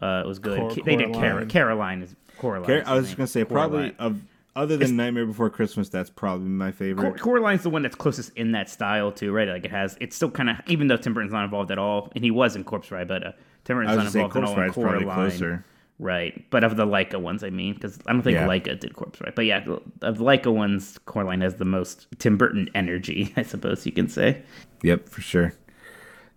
uh, 0.00 0.22
was 0.26 0.38
good. 0.38 0.58
Cor- 0.60 0.70
Ki- 0.70 0.82
they 0.84 0.96
did 0.96 1.12
Car- 1.12 1.44
Caroline 1.46 2.02
is 2.02 2.14
Coraline. 2.38 2.66
Car- 2.84 2.92
I 2.92 2.96
was 2.96 3.06
just 3.06 3.16
gonna 3.16 3.26
say 3.26 3.44
Coraline. 3.44 3.94
probably 3.94 3.94
of 3.98 4.22
other 4.56 4.76
than 4.76 4.94
Nightmare 4.94 5.26
Before 5.26 5.50
Christmas, 5.50 5.88
that's 5.88 6.10
probably 6.10 6.46
my 6.46 6.70
favorite. 6.70 7.18
Cor- 7.20 7.34
Coraline's 7.40 7.64
the 7.64 7.70
one 7.70 7.82
that's 7.82 7.96
closest 7.96 8.30
in 8.36 8.52
that 8.52 8.70
style 8.70 9.10
too, 9.10 9.32
right? 9.32 9.48
Like 9.48 9.64
it 9.64 9.72
has, 9.72 9.96
it's 10.00 10.14
still 10.14 10.30
kind 10.30 10.48
of, 10.50 10.56
even 10.68 10.86
though 10.86 10.96
Tim 10.96 11.12
Burton's 11.12 11.32
not 11.32 11.42
involved 11.42 11.72
at 11.72 11.78
all, 11.78 12.12
and 12.14 12.22
he 12.22 12.30
was 12.30 12.54
in 12.54 12.62
Corpse 12.62 12.88
Bride, 12.90 13.08
but 13.08 13.26
uh, 13.26 13.32
Tim 13.64 13.78
I 13.78 13.80
Burton's 13.80 13.96
was 13.96 13.96
not 13.96 14.02
gonna 14.02 14.10
say 14.10 14.18
involved 14.20 14.36
at 14.36 14.40
Corpse 14.42 14.48
all 14.50 14.54
in 14.54 14.60
Ride's 14.60 15.04
probably 15.08 15.30
closer. 15.30 15.64
Right, 16.00 16.44
but 16.50 16.64
of 16.64 16.76
the 16.76 16.84
Laika 16.86 17.20
ones, 17.20 17.44
I 17.44 17.50
mean, 17.50 17.74
because 17.74 17.98
I 18.06 18.12
don't 18.12 18.22
think 18.22 18.34
Yeah. 18.34 18.48
Laika 18.48 18.78
did 18.78 18.94
Corpse 18.94 19.18
Bride, 19.20 19.34
but 19.36 19.44
yeah, 19.44 19.64
of 20.02 20.18
the 20.18 20.24
Laika 20.24 20.52
ones, 20.52 20.98
Coraline 21.06 21.40
has 21.40 21.54
the 21.54 21.64
most 21.64 22.08
Tim 22.18 22.36
Burton 22.36 22.68
energy, 22.74 23.32
I 23.36 23.42
suppose 23.42 23.86
you 23.86 23.92
can 23.92 24.08
say. 24.08 24.42
Yep, 24.82 25.08
for 25.08 25.20
sure. 25.20 25.54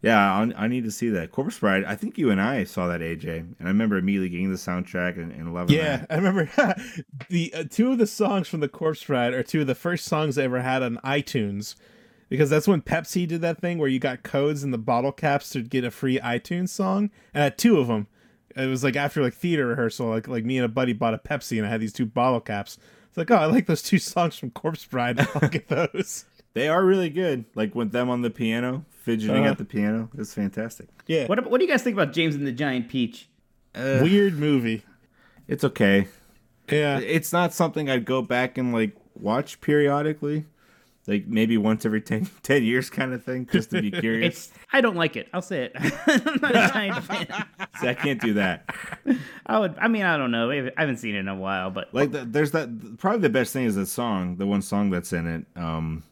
Yeah, 0.03 0.31
I, 0.31 0.65
I 0.65 0.67
need 0.67 0.83
to 0.83 0.91
see 0.91 1.09
that 1.09 1.31
Corpse 1.31 1.57
Bride. 1.57 1.83
I 1.85 1.95
think 1.95 2.19
you 2.19 2.29
and 2.29 2.39
I 2.39 2.65
saw 2.65 2.87
that 2.87 3.01
AJ, 3.01 3.39
and 3.39 3.55
I 3.61 3.65
remember 3.65 3.97
immediately 3.97 4.29
getting 4.29 4.51
the 4.51 4.57
soundtrack 4.57 5.17
and, 5.17 5.31
and 5.31 5.55
loving 5.55 5.75
it. 5.75 5.79
Yeah, 5.79 5.97
that. 5.97 6.07
I 6.11 6.15
remember 6.17 6.49
the 7.29 7.51
uh, 7.55 7.63
two 7.67 7.91
of 7.91 7.97
the 7.97 8.05
songs 8.05 8.47
from 8.47 8.59
the 8.59 8.69
Corpse 8.69 9.03
Bride 9.03 9.33
are 9.33 9.41
two 9.41 9.61
of 9.61 9.67
the 9.67 9.73
first 9.75 10.05
songs 10.05 10.37
I 10.37 10.43
ever 10.43 10.61
had 10.61 10.83
on 10.83 10.97
iTunes, 11.03 11.73
because 12.29 12.49
that's 12.49 12.67
when 12.67 12.81
Pepsi 12.81 13.27
did 13.27 13.41
that 13.41 13.59
thing 13.59 13.77
where 13.77 13.89
you 13.89 13.99
got 13.99 14.23
codes 14.23 14.63
in 14.63 14.71
the 14.71 14.77
bottle 14.77 15.11
caps 15.11 15.49
to 15.51 15.61
get 15.61 15.83
a 15.83 15.91
free 15.91 16.19
iTunes 16.19 16.69
song, 16.69 17.09
and 17.33 17.41
I 17.41 17.45
had 17.45 17.57
two 17.57 17.79
of 17.79 17.87
them. 17.87 18.07
It 18.55 18.67
was 18.67 18.83
like 18.83 18.95
after 18.95 19.21
like 19.21 19.33
theater 19.35 19.67
rehearsal, 19.67 20.07
like 20.09 20.27
like 20.27 20.43
me 20.45 20.57
and 20.57 20.65
a 20.65 20.69
buddy 20.69 20.93
bought 20.93 21.13
a 21.13 21.17
Pepsi, 21.17 21.57
and 21.57 21.65
I 21.67 21.69
had 21.69 21.81
these 21.81 21.93
two 21.93 22.05
bottle 22.05 22.41
caps. 22.41 22.77
It's 23.07 23.17
like, 23.17 23.29
oh, 23.31 23.35
I 23.35 23.45
like 23.45 23.65
those 23.67 23.81
two 23.83 23.99
songs 23.99 24.37
from 24.37 24.51
Corpse 24.51 24.85
Bride. 24.85 25.19
I'll 25.35 25.49
get 25.49 25.67
those. 25.67 26.25
They 26.53 26.67
are 26.67 26.83
really 26.83 27.09
good. 27.09 27.45
Like 27.53 27.75
with 27.75 27.91
them 27.91 28.09
on 28.09 28.23
the 28.23 28.29
piano, 28.31 28.85
fidgeting 28.89 29.41
Uh-huh. 29.43 29.51
at 29.51 29.57
the 29.59 29.65
piano, 29.65 30.09
it's 30.17 30.33
fantastic. 30.33 30.87
Yeah, 31.05 31.27
What, 31.27 31.49
what 31.51 31.59
do 31.59 31.65
you 31.65 31.71
guys 31.71 31.83
think 31.83 31.93
about 31.95 32.13
James 32.13 32.33
and 32.35 32.47
the 32.47 32.51
Giant 32.51 32.89
Peach? 32.89 33.29
weird 33.75 34.33
movie. 34.39 34.83
It's 35.47 35.63
okay. 35.63 36.07
Yeah, 36.69 36.97
It's 36.99 37.31
not 37.31 37.53
something 37.53 37.89
I'd 37.91 38.05
go 38.05 38.21
back 38.23 38.57
and 38.57 38.73
like 38.73 38.95
watch 39.15 39.61
periodically, 39.61 40.45
like 41.07 41.25
maybe 41.27 41.57
once 41.57 41.85
every 41.85 42.01
10, 42.01 42.29
10 42.43 42.63
years, 42.63 42.89
kind 42.89 43.13
of 43.13 43.23
thing, 43.23 43.47
just 43.51 43.69
to 43.71 43.81
be 43.81 43.89
curious. 44.03 44.47
It's 44.49 44.51
I 44.73 44.81
don't 44.81 44.95
like 44.97 45.15
it. 45.15 45.29
I'll 45.33 45.41
say 45.41 45.63
it. 45.63 45.71
I'm 46.07 46.39
not 46.41 46.51
a 46.55 46.69
giant 46.73 47.03
fan. 47.05 47.27
See, 47.79 47.87
I 47.87 47.93
can't 47.93 48.19
do 48.21 48.33
that. 48.33 48.69
I 49.45 49.59
would. 49.59 49.75
I 49.79 49.87
mean, 49.87 50.03
I 50.03 50.17
don't 50.17 50.31
know. 50.31 50.51
I 50.51 50.69
haven't 50.77 50.97
seen 50.97 51.15
it 51.15 51.19
in 51.19 51.27
a 51.29 51.35
while, 51.35 51.71
but 51.71 51.93
Like 51.93 52.11
the, 52.11 52.25
there's 52.25 52.51
that. 52.51 52.97
Probably 52.97 53.21
the 53.21 53.29
best 53.29 53.53
thing 53.53 53.65
is 53.65 53.75
the 53.75 53.85
song, 53.85 54.35
the 54.37 54.45
one 54.45 54.61
song 54.61 54.89
that's 54.89 55.13
in 55.13 55.25
it, 55.27 55.45
um, 55.55 56.03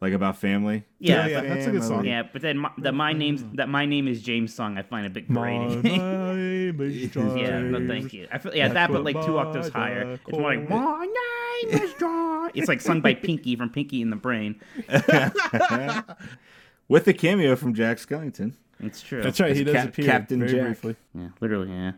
like 0.00 0.12
about 0.14 0.38
family. 0.38 0.84
yeah, 0.98 1.26
yeah, 1.26 1.40
but- 1.42 1.48
that's 1.48 1.66
a 1.66 1.70
good 1.70 1.84
song. 1.84 2.04
yeah. 2.04 2.22
But 2.32 2.42
then 2.42 2.58
my, 2.58 2.70
the 2.78 2.90
my 2.90 3.12
name's 3.12 3.44
that 3.54 3.68
my 3.68 3.84
name 3.86 4.08
is 4.08 4.20
James 4.22 4.52
song 4.54 4.78
I 4.78 4.82
find 4.82 5.06
a 5.06 5.10
bit 5.10 5.28
My 5.30 5.58
grating. 5.68 5.82
name 5.82 6.80
is 6.80 7.14
yeah, 7.14 7.60
no, 7.60 7.86
thank 7.86 8.12
you. 8.14 8.26
I 8.32 8.38
feel 8.38 8.54
yeah 8.54 8.68
That's 8.68 8.74
that, 8.88 8.92
but 8.92 9.04
like 9.04 9.22
two 9.24 9.38
octaves 9.38 9.68
higher. 9.68 10.18
It's 10.26 10.32
more 10.38 10.54
like 10.56 10.68
my 10.68 11.04
name 11.06 11.82
is 11.82 11.92
John. 12.00 12.39
It's 12.54 12.68
like 12.68 12.80
sung 12.80 13.00
by 13.00 13.14
Pinky 13.14 13.56
from 13.56 13.70
Pinky 13.70 14.00
in 14.02 14.10
the 14.10 14.16
Brain. 14.16 14.60
With 16.88 17.06
a 17.06 17.12
cameo 17.12 17.54
from 17.56 17.74
Jack 17.74 17.98
Skellington. 17.98 18.54
It's 18.80 19.00
true. 19.00 19.22
That's 19.22 19.38
right. 19.40 19.54
He 19.54 19.62
does 19.62 19.74
Cap- 19.74 19.88
appear 19.90 20.04
Captain 20.06 20.40
very 20.40 20.52
Jack. 20.52 20.64
briefly. 20.64 20.96
Yeah, 21.14 21.28
literally. 21.40 21.70
Yeah. 21.70 21.92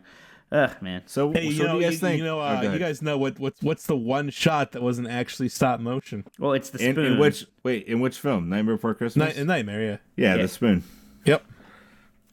Ugh, 0.51 0.81
man. 0.81 1.01
So, 1.07 1.31
Hey, 1.31 1.45
so 1.45 1.49
you 1.49 1.63
know, 1.63 1.65
what 1.65 1.71
do 1.73 1.77
you 1.79 1.83
guys 1.85 1.93
you, 1.93 1.97
think? 1.99 2.17
you 2.19 2.23
know, 2.25 2.39
Oh, 2.39 2.43
uh, 2.43 2.61
you 2.73 2.77
guys 2.77 3.01
know 3.01 3.17
what 3.17 3.39
what's 3.39 3.59
what's 3.63 3.87
the 3.87 3.95
one 3.95 4.29
shot 4.29 4.73
that 4.73 4.83
wasn't 4.83 5.07
actually 5.07 5.49
stop 5.49 5.79
motion? 5.79 6.25
Well, 6.37 6.53
it's 6.53 6.69
the 6.69 6.85
in, 6.85 6.93
spoon. 6.93 7.05
in 7.13 7.17
which 7.19 7.45
wait 7.63 7.87
in 7.87 8.01
which 8.01 8.19
film? 8.19 8.49
Nightmare 8.49 8.75
Before 8.75 8.93
Christmas. 8.93 9.35
Night, 9.35 9.45
Nightmare, 9.47 9.81
yeah. 9.81 9.97
yeah, 10.15 10.35
Yeah. 10.35 10.41
the 10.43 10.47
spoon. 10.47 10.83
Yep. 11.25 11.43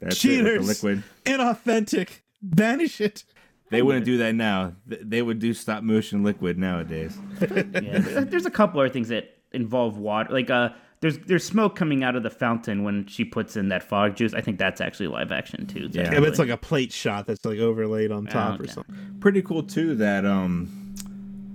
That's 0.03 0.19
Cheaters. 0.19 0.57
it. 0.57 0.81
The 0.83 0.89
liquid. 0.91 1.03
Inauthentic. 1.25 2.09
Banish 2.43 3.01
it. 3.01 3.25
They 3.71 3.83
wouldn't 3.83 4.05
do 4.05 4.19
that 4.19 4.35
now. 4.35 4.75
They 4.87 5.23
would 5.23 5.39
do 5.39 5.55
stop 5.55 5.83
motion 5.83 6.25
liquid 6.25 6.59
nowadays. 6.59 7.17
yeah, 7.41 7.63
there's, 7.73 8.27
there's 8.27 8.47
a 8.47 8.51
couple 8.51 8.81
other 8.81 8.89
things 8.89 9.09
that 9.09 9.37
involve 9.53 9.97
water. 9.97 10.33
Like 10.33 10.51
uh, 10.51 10.71
there's 11.01 11.19
there's 11.19 11.45
smoke 11.45 11.77
coming 11.77 12.03
out 12.03 12.17
of 12.17 12.23
the 12.23 12.31
fountain 12.31 12.85
when 12.85 13.07
she 13.07 13.25
puts 13.25 13.57
in 13.57 13.69
that 13.69 13.83
fog 13.83 14.17
juice. 14.17 14.35
I 14.35 14.41
think 14.41 14.59
that's 14.59 14.81
actually 14.81 15.07
live 15.07 15.33
action 15.33 15.67
too. 15.67 15.89
Yeah. 15.93 16.13
Yeah, 16.13 16.21
but 16.21 16.29
it's 16.29 16.39
like 16.39 16.49
a 16.49 16.57
plate 16.57 16.93
shot 16.93 17.27
that's 17.27 17.45
like 17.45 17.59
overlaid 17.59 18.13
on 18.13 18.27
top 18.27 18.61
or 18.61 18.65
okay. 18.65 18.73
something. 18.73 19.17
Pretty 19.21 19.43
cool 19.43 19.63
too 19.63 19.95
that 19.97 20.27
um 20.27 20.95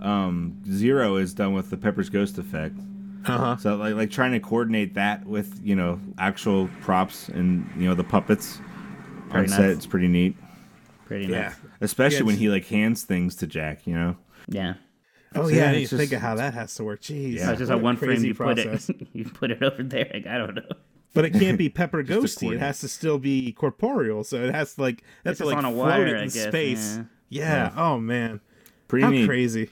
um 0.02 0.62
Zero 0.72 1.18
is 1.18 1.34
done 1.34 1.54
with 1.54 1.70
the 1.70 1.78
Pepper's 1.78 2.10
Ghost 2.10 2.38
effect. 2.38 2.78
Uh 3.26 3.38
huh. 3.38 3.58
So 3.58 3.76
like 3.76 3.96
like 3.96 4.12
trying 4.12 4.32
to 4.32 4.40
coordinate 4.40 4.94
that 4.96 5.26
with 5.26 5.60
you 5.64 5.76
know 5.76 6.00
actual 6.18 6.70
props 6.82 7.30
and 7.30 7.70
you 7.78 7.88
know 7.88 7.96
the 7.96 8.04
puppets 8.04 8.60
Very 9.30 9.44
on 9.44 9.50
set. 9.50 9.70
It's 9.70 9.86
pretty 9.86 10.08
neat, 10.08 10.36
pretty 11.06 11.28
Yeah. 11.28 11.42
nice. 11.42 11.56
especially 11.82 12.18
Yeah, 12.20 12.24
when 12.24 12.38
he 12.38 12.50
like 12.50 12.66
hands 12.68 13.04
things 13.04 13.36
to 13.38 13.48
Jack. 13.48 13.86
You 13.88 13.96
know. 13.96 14.18
Yeah. 14.48 14.76
Oh 15.36 15.44
So, 15.44 15.48
yeah, 15.50 15.56
yeah, 15.66 15.70
I 15.70 15.74
didn't 15.74 15.98
think 15.98 16.12
of 16.14 16.22
how 16.22 16.36
that 16.36 16.54
has 16.54 16.74
to 16.76 16.84
work. 16.84 17.02
Jeez. 17.02 17.34
Yeah. 17.36 17.48
So 17.48 17.56
just 17.56 17.72
on 17.72 17.80
a 17.80 17.82
one 17.82 17.98
frame 17.98 18.24
you 18.24 18.34
process. 18.34 18.88
put 18.88 19.02
it 19.02 19.08
you 19.14 19.26
put 19.26 19.52
it 19.52 19.62
over 19.64 19.84
there. 19.84 20.10
Like 20.14 20.28
I 20.28 20.38
don't 20.38 20.56
know. 20.56 20.62
But 21.14 21.26
it 21.26 21.32
can't 21.34 21.58
be 21.58 21.70
pepper 21.70 22.04
to 22.04 22.14
ghosty. 22.14 22.54
It 22.54 22.60
has 22.60 22.80
to 22.82 22.88
still 22.88 23.18
be 23.20 23.52
corporeal. 23.54 24.24
So 24.24 24.44
it 24.44 24.54
has 24.54 24.76
to 24.76 24.82
like 24.82 25.04
that's 25.24 25.40
It's 25.40 25.50
to 25.50 25.54
just 25.54 25.56
like 25.56 25.58
on 25.58 25.66
a 25.66 25.72
float 25.76 25.88
wire, 25.88 26.08
it 26.08 26.20
I 26.20 26.24
in 26.24 26.30
guess, 26.30 26.44
space. 26.48 27.00
yeah. 27.30 27.72
Yeah. 27.76 27.82
Oh 27.82 28.00
man. 28.00 28.40
Pretty 28.88 29.04
How 29.04 29.10
neat. 29.10 29.26
crazy. 29.28 29.70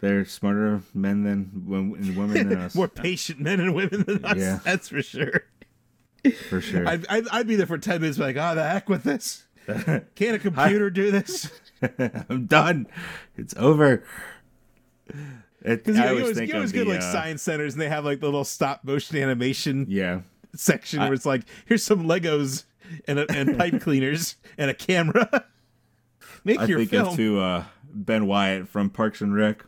They're 0.00 0.24
smarter 0.24 0.80
men 0.94 1.24
than 1.24 1.50
and 1.70 2.16
women 2.16 2.48
than 2.48 2.58
us. 2.62 2.74
More 2.74 2.88
patient 2.88 3.38
men 3.40 3.60
and 3.60 3.74
women 3.74 4.02
than 4.06 4.24
us. 4.24 4.36
Yeah. 4.38 4.58
That's 4.64 4.88
for 4.88 5.02
sure. 5.02 5.42
for 6.48 6.60
sure. 6.62 6.88
I'd, 6.88 7.06
I'd, 7.08 7.28
I'd 7.28 7.46
be 7.46 7.56
there 7.56 7.66
for 7.66 7.76
10 7.78 8.00
minutes, 8.00 8.18
like, 8.18 8.36
oh, 8.36 8.54
the 8.54 8.66
heck 8.66 8.88
with 8.88 9.04
this. 9.04 9.44
Can 10.14 10.34
a 10.34 10.38
computer 10.38 10.90
do 10.90 11.10
this? 11.10 11.50
I'm 12.28 12.46
done. 12.46 12.86
It's 13.36 13.54
over. 13.56 14.04
It, 15.62 15.82
I 15.86 15.90
you 15.90 16.02
always 16.02 16.20
always, 16.22 16.36
think 16.38 16.48
you 16.50 16.54
always 16.56 16.70
of 16.70 16.74
get 16.74 16.84
the, 16.84 16.90
like 16.90 17.00
uh, 17.00 17.12
science 17.12 17.42
centers 17.42 17.74
and 17.74 17.82
they 17.82 17.88
have 17.88 18.04
like 18.04 18.20
the 18.20 18.26
little 18.26 18.44
stop 18.44 18.82
motion 18.84 19.16
animation 19.18 19.86
Yeah. 19.88 20.20
section 20.54 21.00
where 21.00 21.12
it's 21.12 21.26
like, 21.26 21.42
here's 21.66 21.82
some 21.82 22.04
Legos 22.04 22.64
and, 23.06 23.18
a, 23.18 23.30
and 23.30 23.58
pipe 23.58 23.80
cleaners 23.82 24.36
and 24.56 24.70
a 24.70 24.74
camera. 24.74 25.44
Make 26.44 26.60
I 26.60 26.64
your 26.64 26.78
think 26.78 26.90
film. 26.90 27.08
of 27.08 27.16
to 27.16 27.40
uh, 27.40 27.64
Ben 27.92 28.26
Wyatt 28.26 28.68
from 28.68 28.88
Parks 28.88 29.20
and 29.20 29.34
Rec 29.34 29.64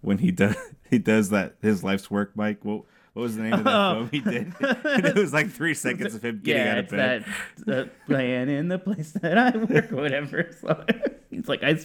when 0.00 0.18
he 0.18 0.30
does 0.30 0.56
he 0.90 0.98
does 0.98 1.30
that 1.30 1.56
his 1.60 1.82
life's 1.82 2.10
work. 2.10 2.32
Mike, 2.36 2.58
what 2.64 2.82
what 3.14 3.22
was 3.22 3.36
the 3.36 3.42
name 3.42 3.52
of 3.52 3.64
that 3.64 3.92
film 3.94 4.08
he 4.10 4.20
did? 4.20 4.46
and 4.46 4.54
oh. 4.62 4.74
it 4.84 5.14
was 5.14 5.32
like 5.32 5.50
three 5.50 5.74
seconds 5.74 6.14
of 6.14 6.24
him 6.24 6.40
getting 6.42 6.62
yeah, 6.64 6.72
out 6.72 6.78
of 6.78 6.84
it's 6.84 6.92
bed. 6.92 7.24
that 7.24 7.66
the 7.66 7.90
plan 8.06 8.48
in 8.48 8.68
the 8.68 8.78
place 8.78 9.12
that 9.12 9.36
I 9.36 9.56
work, 9.56 9.90
whatever. 9.92 10.48
So 10.60 10.84
he's 11.30 11.46
like, 11.48 11.62
I, 11.62 11.78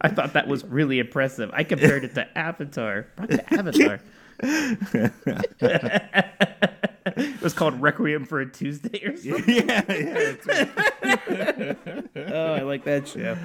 I 0.00 0.08
thought 0.08 0.32
that 0.32 0.48
was 0.48 0.64
really 0.64 0.98
impressive. 1.00 1.50
I 1.52 1.64
compared 1.64 2.04
it 2.04 2.14
to 2.14 2.38
Avatar. 2.38 3.06
What 3.16 3.30
to 3.30 3.54
Avatar? 3.54 4.00
it 7.16 7.42
was 7.42 7.52
called 7.52 7.80
Requiem 7.80 8.24
for 8.24 8.40
a 8.40 8.50
Tuesday 8.50 9.04
or 9.04 9.16
something. 9.16 9.54
yeah, 9.68 9.84
yeah. 9.88 10.18
it's- 10.18 12.06
Oh, 12.16 12.54
I 12.54 12.62
like 12.62 12.84
that 12.84 13.08
show. 13.08 13.36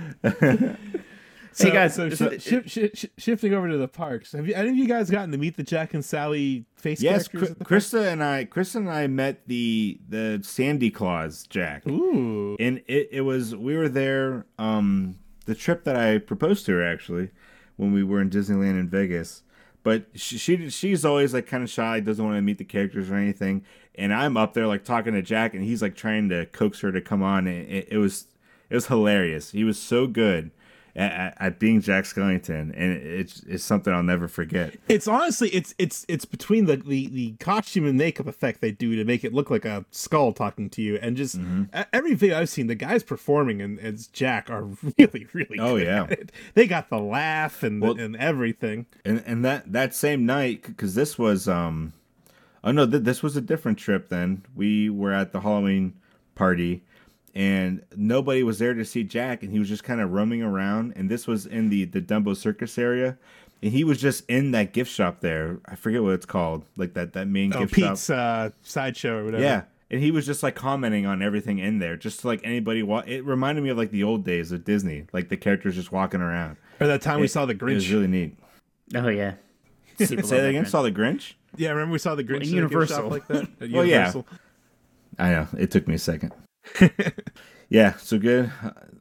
So, 1.54 1.68
hey 1.68 1.74
guys, 1.74 1.96
so 1.96 2.10
this 2.10 2.20
shi- 2.20 2.26
is- 2.26 2.44
shi- 2.44 2.68
shi- 2.68 2.92
shi- 2.94 3.10
shifting 3.18 3.54
over 3.54 3.70
to 3.70 3.78
the 3.78 3.88
parks, 3.88 4.32
have 4.32 4.48
you 4.48 4.54
any 4.56 4.70
of 4.70 4.76
you 4.76 4.88
guys 4.88 5.10
gotten 5.10 5.32
to 5.32 5.38
meet 5.38 5.56
the 5.56 5.64
Jack 5.64 5.94
and 5.94 6.04
Sally 6.04 6.66
face 6.76 7.02
yes, 7.02 7.28
characters? 7.28 7.40
Kri- 7.40 7.50
at 7.52 7.60
the 7.60 7.66
parks? 7.66 7.86
Krista 7.90 8.12
and 8.12 8.24
I, 8.24 8.46
Krista 8.46 8.76
and 8.78 8.90
I 8.90 9.08
met 9.08 9.48
the 9.48 10.00
the 10.10 10.40
Sandy 10.44 10.90
Claus 10.90 11.46
Jack. 11.48 11.88
Ooh, 11.88 12.56
and 12.60 12.82
it, 12.88 13.10
it 13.12 13.22
was 13.22 13.56
we 13.56 13.78
were 13.78 13.90
there 13.90 14.46
um 14.58 15.18
the 15.46 15.54
trip 15.56 15.84
that 15.84 15.98
i 15.98 16.18
proposed 16.18 16.66
to 16.66 16.72
her 16.72 16.82
actually 16.86 17.30
when 17.76 17.92
we 17.92 18.02
were 18.02 18.22
in 18.22 18.30
disneyland 18.30 18.80
in 18.80 18.88
vegas 18.88 19.44
but 19.84 20.06
she, 20.16 20.38
she 20.38 20.70
she's 20.70 21.04
always 21.04 21.34
like 21.34 21.46
kind 21.46 21.62
of 21.64 21.70
shy 21.70 22.00
doesn't 22.00 22.24
want 22.24 22.38
to 22.38 22.42
meet 22.42 22.58
the 22.58 22.64
characters 22.64 23.12
or 23.12 23.16
anything 23.16 23.62
and 23.96 24.14
i'm 24.14 24.38
up 24.38 24.54
there 24.54 24.68
like 24.68 24.86
talking 24.86 25.12
to 25.12 25.22
jack 25.22 25.54
and 25.54 25.66
he's 25.66 25.82
like 25.82 25.96
trying 25.96 26.30
to 26.30 26.46
coax 26.46 26.80
her 26.80 26.94
to 26.94 27.02
come 27.02 27.22
on 27.22 27.46
and 27.46 27.70
it, 27.70 27.88
it 27.92 27.98
was 27.98 28.28
it 28.70 28.76
was 28.76 28.88
hilarious 28.88 29.52
he 29.52 29.66
was 29.66 29.78
so 29.78 30.08
good 30.08 30.50
at, 30.96 31.36
at, 31.40 31.60
being 31.60 31.82
jack 31.82 32.04
skellington 32.04 32.72
and 32.76 32.94
it's 33.02 33.42
it's 33.48 33.64
something 33.64 33.92
i'll 33.94 34.04
never 34.04 34.28
forget 34.28 34.76
it's 34.88 35.08
honestly 35.08 35.50
it's 35.50 35.74
it's 35.80 36.06
it's 36.08 36.24
between 36.26 36.66
the, 36.66 36.76
the 36.78 37.08
the 37.08 37.32
costume 37.40 37.86
and 37.88 37.98
makeup 37.98 38.28
effect 38.28 38.62
they 38.62 38.72
do 38.72 38.96
to 38.96 39.04
make 39.04 39.24
it 39.24 39.34
look 39.34 39.50
like 39.50 39.66
a 39.66 39.86
skull 39.92 40.34
talking 40.34 40.70
to 40.70 40.82
you, 40.82 40.98
and 41.02 41.18
just 41.18 41.40
Mm-hmm. 41.40 41.82
every 41.92 42.14
video 42.14 42.40
I've 42.40 42.50
seen, 42.50 42.68
the 42.68 42.76
guys 42.76 43.02
performing 43.04 43.62
and 43.62 43.80
as 43.80 44.06
Jack 44.08 44.50
are 44.52 44.64
really 44.98 45.28
really 45.34 45.58
Oh, 45.60 45.76
yeah. 45.78 46.08
They 46.54 46.68
got 46.68 46.90
the 46.90 47.00
laugh 47.00 47.64
and 47.64 47.82
Well- 47.82 48.00
and 48.00 48.16
everything. 48.16 48.86
and 49.04 49.24
and 49.26 49.44
that 49.46 49.72
that 49.72 49.96
same 49.96 50.26
night 50.28 50.62
because 50.64 50.94
this 50.96 51.18
was 51.18 51.48
um 51.48 51.94
oh 52.64 52.72
no 52.72 52.86
th- 52.86 53.04
this 53.04 53.24
was 53.24 53.36
a 53.36 53.42
different 53.42 53.78
trip 53.80 54.10
then 54.10 54.44
we 54.56 54.90
were 54.90 55.12
at 55.12 55.32
the 55.32 55.40
halloween 55.42 55.94
party 56.36 56.84
and 57.36 57.84
nobody 57.96 58.44
was 58.44 58.60
there 58.60 58.74
to 58.74 58.86
see 58.86 59.04
jack 59.04 59.42
and 59.44 59.52
he 59.52 59.60
was 59.60 59.68
just 59.70 59.84
kind 59.84 60.00
of 60.02 60.12
roaming 60.12 60.42
around 60.44 60.94
and 60.96 61.10
this 61.10 61.26
was 61.28 61.46
in 61.46 61.70
the 61.70 61.86
the 61.86 62.02
dumbo 62.02 62.36
circus 62.36 62.78
area 62.78 63.18
and 63.62 63.72
he 63.72 63.84
was 63.84 64.00
just 64.00 64.24
in 64.30 64.52
that 64.52 64.72
gift 64.74 64.92
shop 64.92 65.20
there 65.22 65.58
i 65.66 65.76
forget 65.76 66.04
what 66.04 66.14
it's 66.14 66.26
called 66.26 66.64
like 66.78 66.94
that 66.94 67.14
that 67.14 67.28
main 67.28 67.52
Oh, 67.56 67.62
gift 67.62 67.74
Pete's 67.74 68.06
shop 68.06 68.18
uh, 68.18 68.50
sideshow 68.62 69.18
or 69.20 69.26
whatever. 69.26 69.44
yeah 69.44 69.64
and 69.90 70.02
he 70.02 70.12
was 70.12 70.26
just 70.26 70.44
like 70.44 70.56
commenting 70.56 71.06
on 71.06 71.22
everything 71.22 71.60
in 71.60 71.80
there 71.80 71.98
just 71.98 72.20
to, 72.22 72.28
like 72.28 72.42
anybody 72.44 72.84
wa- 72.84 73.04
it 73.06 73.24
reminded 73.26 73.64
me 73.64 73.70
of 73.70 73.78
like 73.78 73.92
the 73.92 74.04
old 74.04 74.24
days 74.24 74.52
of 74.52 74.64
disney 74.64 75.06
like 75.14 75.30
the 75.30 75.38
characters 75.38 75.76
just 75.76 75.92
walking 75.92 76.22
around 76.22 76.58
Or 76.80 76.88
that 76.88 77.02
time 77.02 77.20
we 77.20 77.28
saw 77.28 77.46
the 77.46 77.56
Grinch. 77.56 77.72
it 77.72 77.76
was 77.76 77.92
really 77.92 78.08
neat 78.08 78.38
oh 78.96 79.08
yeah. 79.08 79.34
say 79.98 80.06
that 80.16 80.50
again 80.50 80.66
saw 80.68 80.82
the 80.84 80.92
grinch 80.92 81.34
yeah, 81.56 81.70
remember 81.70 81.94
we 81.94 82.00
saw 82.00 82.16
the 82.16 82.24
Grinch 82.24 82.52
Well, 82.52 82.58
in 82.60 82.64
a 82.66 82.68
gift 82.70 82.90
shop 82.90 83.04
Universal. 83.04 83.10
like 83.10 83.28
that. 83.28 83.48
At 83.62 83.70
Well, 83.72 83.86
yeah. 83.86 84.12
I 85.20 85.30
know 85.30 85.48
it 85.56 85.70
took 85.70 85.88
me 85.88 85.94
a 85.94 86.00
second. 86.00 86.34
yeah, 87.70 87.94
so 87.98 88.18
good. 88.20 88.52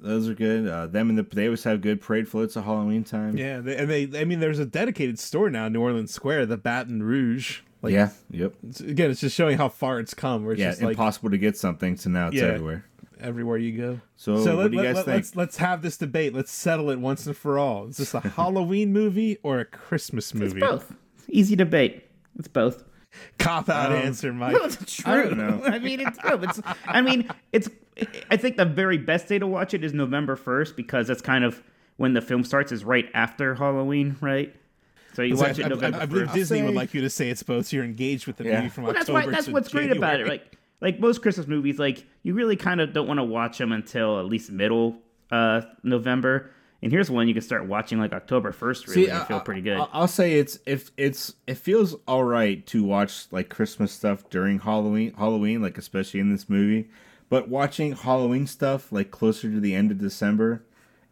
Those 0.01 0.29
are 0.29 0.35
good. 0.35 0.69
Uh, 0.69 0.87
them 0.87 1.09
and 1.11 1.19
the 1.19 1.23
they 1.23 1.45
always 1.47 1.65
have 1.65 1.81
good 1.81 2.01
parade 2.01 2.29
floats 2.29 2.57
at 2.57 2.65
Halloween 2.65 3.05
time. 3.05 3.37
Yeah, 3.37 3.61
they, 3.61 3.77
and 3.77 3.91
they 3.91 4.21
I 4.21 4.25
mean 4.25 4.41
there's 4.41 4.59
a 4.59 4.67
dedicated 4.67 5.19
store 5.19 5.51
now 5.51 5.67
in 5.67 5.73
New 5.73 5.81
Orleans 5.81 6.13
Square, 6.13 6.47
the 6.47 6.57
Bat 6.57 6.89
en 6.89 7.03
Rouge. 7.03 7.61
Like 7.83 7.93
yeah, 7.93 8.11
yep. 8.31 8.55
it's- 8.63 8.81
again, 8.81 9.11
it's 9.11 9.21
just 9.21 9.35
showing 9.37 9.59
how 9.59 9.69
far 9.69 9.99
it's 9.99 10.15
come. 10.15 10.45
Where 10.45 10.53
it's 10.53 10.61
Yeah, 10.61 10.71
just 10.71 10.83
like 10.83 10.91
impossible 10.93 11.31
to 11.31 11.39
get 11.39 11.57
something 11.57 11.97
to 11.99 12.09
now 12.09 12.29
it's 12.29 12.37
Yeah. 12.37 12.45
everywhere. 12.45 12.85
everywhere 13.21 13.59
you 13.59 13.77
go. 13.77 14.01
So, 14.17 14.43
So 14.43 14.57
what 14.57 14.71
do 14.71 14.77
you 14.77 14.83
guys 14.83 14.97
let, 14.97 15.05
think? 15.05 15.17
let's 15.17 15.37
let's 15.37 15.57
have 15.59 15.83
this 15.83 15.97
debate. 15.97 16.33
Let's 16.35 16.53
settle 16.53 16.91
it 16.91 16.99
once 17.01 17.27
and 17.27 17.37
for 17.37 17.59
all. 17.59 17.87
Is 17.89 17.97
this 17.97 18.15
a 18.15 18.21
Halloween 18.37 18.93
movie 18.93 19.39
or 19.43 19.59
a 19.61 19.65
Christmas 19.65 20.33
movie? 20.35 20.47
It's 20.47 20.55
movie? 20.55 20.67
both. 20.67 20.95
Easy 21.29 21.57
debate. 21.57 22.05
It's 22.39 22.49
both. 22.49 22.85
Cop 23.39 23.69
out 23.69 23.93
Um, 23.93 23.99
answer, 23.99 24.33
Mike. 24.33 24.53
No, 24.55 24.65
it's 24.65 24.97
true. 24.97 25.13
I 25.13 25.23
don't 25.25 25.37
know. 25.39 25.63
I 25.65 25.79
mean, 25.79 26.01
it's, 26.01 26.19
no, 26.25 26.35
it's. 26.43 26.61
I 26.87 27.01
mean, 27.03 27.29
it's. 27.53 27.69
I 28.31 28.37
think 28.37 28.57
the 28.57 28.65
very 28.65 28.97
best 28.99 29.29
day 29.29 29.39
to 29.39 29.47
watch 29.47 29.75
it 29.75 29.85
is 29.85 29.93
November 29.93 30.37
first 30.37 30.77
because 30.77 31.07
that's 31.09 31.21
kind 31.23 31.45
of 31.45 31.63
when 31.99 32.15
the 32.15 32.21
film 32.23 32.43
starts. 32.45 32.73
Is 32.73 32.85
right 32.85 33.09
after 33.15 33.55
Halloween, 33.55 34.17
right? 34.21 34.55
So 35.15 35.21
you 35.23 35.37
watch 35.37 35.59
I, 35.59 35.63
it 35.63 35.67
I- 35.67 35.69
November 35.69 35.99
I 36.01 36.07
believe 36.07 36.29
1st. 36.29 36.35
Disney 36.35 36.63
would 36.63 36.75
like 36.75 36.95
you 36.95 37.03
to 37.03 37.11
say 37.11 37.29
it's 37.29 37.43
both. 37.43 37.71
You're 37.73 37.85
engaged 37.85 38.27
with 38.27 38.37
the 38.39 38.45
Yeah. 38.45 38.57
movie 38.59 38.71
from 38.71 38.85
Well, 38.85 38.93
that's 38.95 39.11
October. 39.11 39.27
why. 39.27 39.33
That's 39.33 39.47
to 39.47 39.53
what's 39.53 39.69
great 39.69 39.91
about 39.95 40.21
it. 40.21 40.27
Like, 40.27 40.57
like 40.81 40.99
most 41.01 41.21
Christmas 41.21 41.47
movies, 41.47 41.79
like 41.79 42.05
you 42.23 42.33
really 42.35 42.57
kind 42.57 42.81
of 42.81 42.93
don't 42.95 43.07
want 43.07 43.19
to 43.19 43.25
watch 43.25 43.59
them 43.59 43.73
until 43.73 44.19
at 44.19 44.25
least 44.25 44.51
middle 44.51 44.97
uh, 45.31 45.61
November. 45.83 46.51
And 46.83 46.91
here's 46.91 47.09
one 47.09 47.29
you 47.29 47.35
can 47.35 47.43
start 47.43 47.67
watching 47.67 48.01
like 48.01 48.13
October 48.13 48.51
first, 48.51 48.89
really, 48.89 49.09
and 49.09 49.25
feel 49.27 49.39
pretty 49.41 49.61
good. 49.61 49.79
I'll, 49.79 49.91
I'll 49.93 50.09
say 50.09 50.39
it's 50.39 50.59
if 50.67 50.91
it's 50.97 51.35
it 51.47 51.57
feels 51.57 51.95
all 52.09 52.25
right 52.25 52.67
to 52.67 52.83
watch 52.83 53.27
like 53.31 53.49
Christmas 53.49 53.93
stuff 53.93 54.29
during 54.31 54.59
Halloween, 54.59 55.15
Halloween, 55.15 55.63
like 55.63 55.79
especially 55.79 56.19
in 56.19 56.33
this 56.33 56.49
movie. 56.49 56.89
But 57.29 57.49
watching 57.49 57.93
Halloween 57.93 58.47
stuff 58.47 58.91
like 58.91 59.13
closer 59.13 59.49
to 59.49 59.61
the 59.61 59.75
end 59.75 59.93
of 59.93 59.99
December 59.99 60.65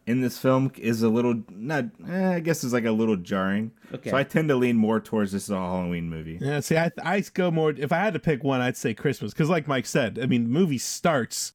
in 0.05 0.21
this 0.21 0.37
film 0.37 0.71
is 0.77 1.03
a 1.03 1.09
little 1.09 1.41
not. 1.49 1.85
Eh, 2.07 2.33
I 2.33 2.39
guess 2.41 2.65
is 2.65 2.73
like 2.73 2.85
a 2.85 2.91
little 2.91 3.15
jarring. 3.15 3.71
Okay. 3.93 4.09
So 4.09 4.17
I 4.17 4.23
tend 4.23 4.49
to 4.49 4.55
lean 4.55 4.75
more 4.75 4.99
towards 4.99 5.31
this 5.31 5.43
is 5.43 5.51
a 5.51 5.55
Halloween 5.55 6.09
movie. 6.09 6.37
Yeah, 6.41 6.59
see, 6.59 6.77
I 6.77 6.91
I 7.01 7.21
go 7.33 7.49
more. 7.49 7.71
If 7.71 7.93
I 7.93 7.97
had 7.97 8.13
to 8.13 8.19
pick 8.19 8.43
one, 8.43 8.59
I'd 8.59 8.75
say 8.77 8.93
Christmas 8.93 9.31
because, 9.31 9.49
like 9.49 9.69
Mike 9.69 9.85
said, 9.85 10.19
I 10.21 10.25
mean, 10.25 10.43
the 10.43 10.49
movie 10.49 10.77
starts 10.77 11.53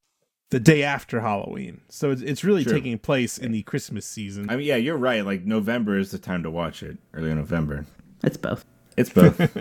the 0.51 0.61
day 0.61 0.83
after 0.83 1.21
Halloween, 1.21 1.81
so 1.89 2.11
it's 2.11 2.23
it's 2.23 2.45
really 2.45 2.63
True. 2.65 2.73
taking 2.75 2.99
place 2.99 3.37
in 3.39 3.53
the 3.53 3.63
Christmas 3.63 4.07
season. 4.07 4.49
I 4.51 4.57
mean, 4.57 4.67
yeah, 4.67 4.77
you're 4.77 4.97
right. 4.97 5.25
Like 5.25 5.45
November 5.45 5.99
is 5.99 6.11
the 6.13 6.19
time 6.19 6.43
to 6.45 6.51
watch 6.51 6.83
it. 6.83 6.99
Early 7.15 7.35
November. 7.35 7.85
it's 8.23 8.37
both. 8.37 8.65
It's 8.97 9.11
both. 9.11 9.57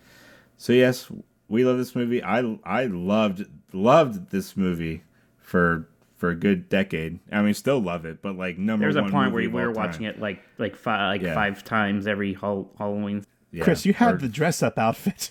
so 0.56 0.72
yes, 0.72 1.10
we 1.48 1.64
love 1.64 1.78
this 1.78 1.94
movie. 1.94 2.22
I 2.22 2.58
I 2.64 2.86
loved 2.86 3.44
loved 3.72 4.30
this 4.30 4.56
movie 4.56 5.02
for 5.38 5.88
for 6.16 6.30
a 6.30 6.34
good 6.34 6.68
decade. 6.68 7.20
I 7.30 7.42
mean, 7.42 7.54
still 7.54 7.78
love 7.78 8.04
it, 8.04 8.20
but 8.22 8.36
like 8.36 8.58
number 8.58 8.84
There's 8.84 8.96
a 8.96 9.02
one 9.02 9.10
point 9.12 9.32
where 9.32 9.42
we 9.42 9.48
were 9.48 9.68
all 9.68 9.74
time. 9.74 9.84
watching 9.86 10.02
it 10.04 10.20
like 10.20 10.42
like 10.58 10.74
five 10.76 11.12
like 11.14 11.22
Yeah. 11.22 11.34
five 11.34 11.62
times 11.64 12.06
every 12.06 12.32
hall- 12.34 12.70
Halloween. 12.76 13.24
Yeah. 13.52 13.64
Chris, 13.64 13.86
you 13.86 13.92
had 13.94 14.14
Or- 14.14 14.18
the 14.18 14.28
dress 14.28 14.62
up 14.62 14.78
outfit. 14.78 15.30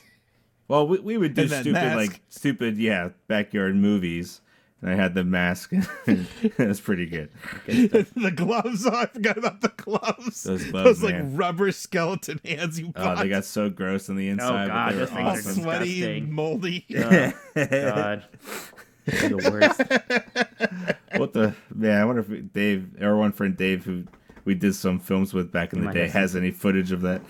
well, 0.67 0.87
we, 0.87 0.99
we 0.99 1.17
would 1.17 1.33
do 1.35 1.47
stupid 1.47 1.73
mask. 1.73 1.95
like 1.97 2.21
stupid 2.29 2.77
yeah 2.77 3.09
backyard 3.27 3.75
movies, 3.75 4.41
and 4.81 4.91
I 4.91 4.95
had 4.95 5.13
the 5.15 5.23
mask. 5.23 5.71
That's 6.57 6.79
pretty 6.79 7.07
good. 7.07 7.29
the 7.65 8.31
gloves. 8.35 8.85
Oh, 8.85 8.93
I 8.93 9.07
forgot 9.07 9.37
about 9.37 9.61
the 9.61 9.73
gloves. 9.75 10.43
Those 10.43 10.71
Those, 10.71 11.03
like 11.03 11.15
man. 11.15 11.35
rubber 11.35 11.71
skeleton 11.71 12.39
hands 12.45 12.79
you 12.79 12.93
Oh, 12.95 13.15
they 13.15 13.29
got 13.29 13.45
so 13.45 13.69
gross 13.69 14.09
on 14.09 14.15
the 14.15 14.29
oh, 14.29 14.33
inside, 14.33 14.65
Oh 14.65 14.67
God, 14.67 14.91
they 14.91 14.97
those 14.97 15.09
were 15.09 15.15
things 15.15 15.47
all 15.47 15.51
are 15.51 15.63
sweaty 15.63 16.17
and 16.17 16.31
moldy. 16.31 16.85
Oh, 16.97 17.31
God, 17.55 18.25
the 19.05 19.49
worst. 19.51 19.79
what 21.17 21.33
the 21.33 21.55
man? 21.73 22.01
I 22.01 22.05
wonder 22.05 22.21
if 22.21 22.53
Dave, 22.53 22.89
our 23.01 23.15
one 23.15 23.31
friend 23.31 23.55
Dave, 23.55 23.85
who 23.85 24.03
we 24.45 24.53
did 24.53 24.75
some 24.75 24.99
films 24.99 25.33
with 25.33 25.51
back 25.51 25.73
in 25.73 25.83
the 25.85 25.91
day, 25.91 26.01
have 26.03 26.11
some. 26.11 26.21
has 26.21 26.35
any 26.35 26.51
footage 26.51 26.91
of 26.91 27.01
that. 27.01 27.21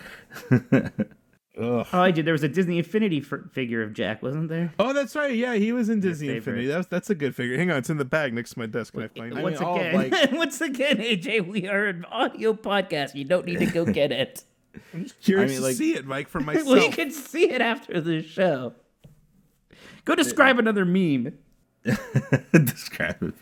Ugh. 1.60 1.88
Oh, 1.92 2.00
I 2.02 2.12
did. 2.12 2.26
There 2.26 2.34
was 2.34 2.44
a 2.44 2.48
Disney 2.48 2.78
Infinity 2.78 3.18
f- 3.30 3.52
figure 3.52 3.82
of 3.82 3.94
Jack, 3.94 4.22
wasn't 4.22 4.50
there? 4.50 4.74
Oh, 4.78 4.94
that's 4.94 5.16
right. 5.16 5.34
Yeah, 5.36 5.56
he 5.56 5.72
was 5.74 5.90
in 5.90 6.00
Disney 6.00 6.28
favorite. 6.28 6.38
Infinity. 6.38 6.68
That's 6.68 6.88
that's 6.88 7.10
a 7.10 7.16
good 7.16 7.36
figure. 7.36 7.58
Hang 7.58 7.72
on, 7.72 7.78
it's 7.78 7.90
in 7.90 7.98
the 7.98 8.06
bag 8.06 8.34
next 8.34 8.52
to 8.52 8.60
my 8.60 8.66
desk. 8.68 8.94
Can 8.94 9.04
I 9.04 9.08
find 9.08 9.32
it? 9.32 9.36
mean, 9.36 9.44
Once 9.44 9.60
all 9.62 9.80
of, 9.80 9.82
again, 9.86 10.10
like- 10.12 10.32
once 10.34 10.62
again, 10.62 10.98
AJ, 10.98 11.48
we 11.48 11.68
are 11.68 11.86
an 11.86 12.06
audio 12.06 12.54
podcast. 12.54 13.16
You 13.16 13.24
don't 13.26 13.46
need 13.46 13.60
to 13.60 13.66
go 13.66 13.86
get 13.86 14.12
it. 14.12 14.44
I'm 14.94 15.04
just 15.04 15.20
Curious 15.22 15.52
I 15.52 15.54
mean, 15.54 15.62
to 15.62 15.68
like- 15.68 15.76
see 15.76 15.94
it, 15.96 16.06
Mike, 16.06 16.28
for 16.30 16.40
myself. 16.42 16.68
well, 16.68 16.78
you 16.84 16.92
can 16.92 17.10
see 17.12 17.50
it 17.50 17.62
after 17.62 18.00
the 18.02 18.22
show. 18.22 18.74
Go 20.06 20.14
describe 20.16 20.60
another 20.60 20.86
meme. 20.86 21.34
Describe 22.52 23.22
it. 23.24 23.34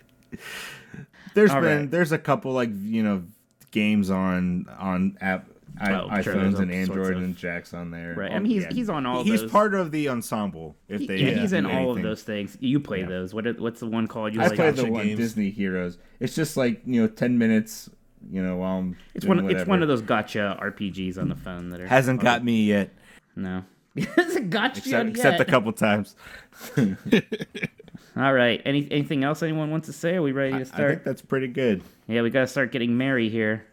There's 1.33 1.51
All 1.51 1.61
been 1.61 1.79
right. 1.81 1.91
there's 1.91 2.11
a 2.11 2.17
couple 2.17 2.53
like 2.53 2.69
you 2.73 3.03
know 3.03 3.23
games 3.71 4.09
on 4.09 4.65
on 4.79 5.17
app 5.19 5.47
I, 5.79 6.21
sure, 6.21 6.33
iPhones 6.35 6.41
there's 6.41 6.59
and 6.59 6.71
all 6.71 6.85
sorts 6.85 6.89
Android 6.89 7.17
of- 7.17 7.23
and 7.23 7.35
Jack's 7.37 7.73
on 7.73 7.91
there. 7.91 8.13
Right. 8.17 8.31
I 8.31 8.35
All- 8.35 8.39
mean, 8.41 8.51
he's 8.51 8.63
yeah. 8.63 8.69
he's 8.73 8.89
on 8.89 9.05
all 9.05 9.23
He's 9.23 9.41
those. 9.41 9.51
part 9.51 9.73
of 9.73 9.91
the 9.91 10.09
ensemble. 10.09 10.75
If 10.87 11.07
they 11.07 11.17
yeah, 11.17 11.39
he's 11.41 11.51
do 11.51 11.57
in 11.57 11.65
all 11.65 11.91
of 11.95 12.01
those 12.01 12.23
things. 12.23 12.57
You 12.59 12.79
play 12.79 13.01
Yeah. 13.01 13.07
those. 13.07 13.33
What 13.33 13.59
what's 13.59 13.79
the 13.79 13.87
one 13.87 14.07
called? 14.07 14.33
You 14.33 14.41
I 14.41 14.47
like? 14.47 14.55
played 14.55 14.75
the 14.75 14.85
one 14.91 15.05
games. 15.07 15.17
Disney 15.19 15.49
Heroes. 15.49 15.97
It's 16.19 16.35
just 16.35 16.55
like 16.57 16.81
you 16.85 17.01
know 17.01 17.07
ten 17.07 17.37
minutes. 17.37 17.89
You 18.31 18.41
know 18.41 18.57
while 18.57 18.77
I'm 18.79 18.97
It's 19.13 19.25
doing 19.25 19.43
one. 19.43 19.55
It's 19.55 19.67
one 19.67 19.81
of 19.81 19.87
those 19.87 20.01
gotcha 20.01 20.57
RPGs 20.61 21.17
on 21.19 21.29
the 21.29 21.35
phone 21.35 21.69
that 21.69 21.79
are 21.81 21.87
hasn't 21.87 22.21
got 22.21 22.43
me 22.43 22.63
yet, 22.63 22.89
no. 23.35 23.63
It's 23.95 24.39
gotcha 24.49 24.79
except, 24.79 24.85
yet. 25.05 25.07
except 25.15 25.39
a 25.41 25.45
couple 25.45 25.71
times. 25.73 26.15
All 28.17 28.33
right. 28.33 28.61
Any 28.65 28.87
anything 28.91 29.23
else 29.23 29.43
anyone 29.43 29.69
wants 29.71 29.87
to 29.87 29.93
say? 29.93 30.15
Are 30.15 30.21
we 30.21 30.31
ready 30.31 30.57
to 30.57 30.65
start? 30.65 30.81
I 30.81 30.87
think 30.93 31.03
that's 31.03 31.21
pretty 31.21 31.47
good. 31.47 31.83
Yeah, 32.07 32.21
we 32.21 32.29
gotta 32.29 32.47
start 32.47 32.71
getting 32.71 32.97
merry 32.97 33.29
here. 33.29 33.65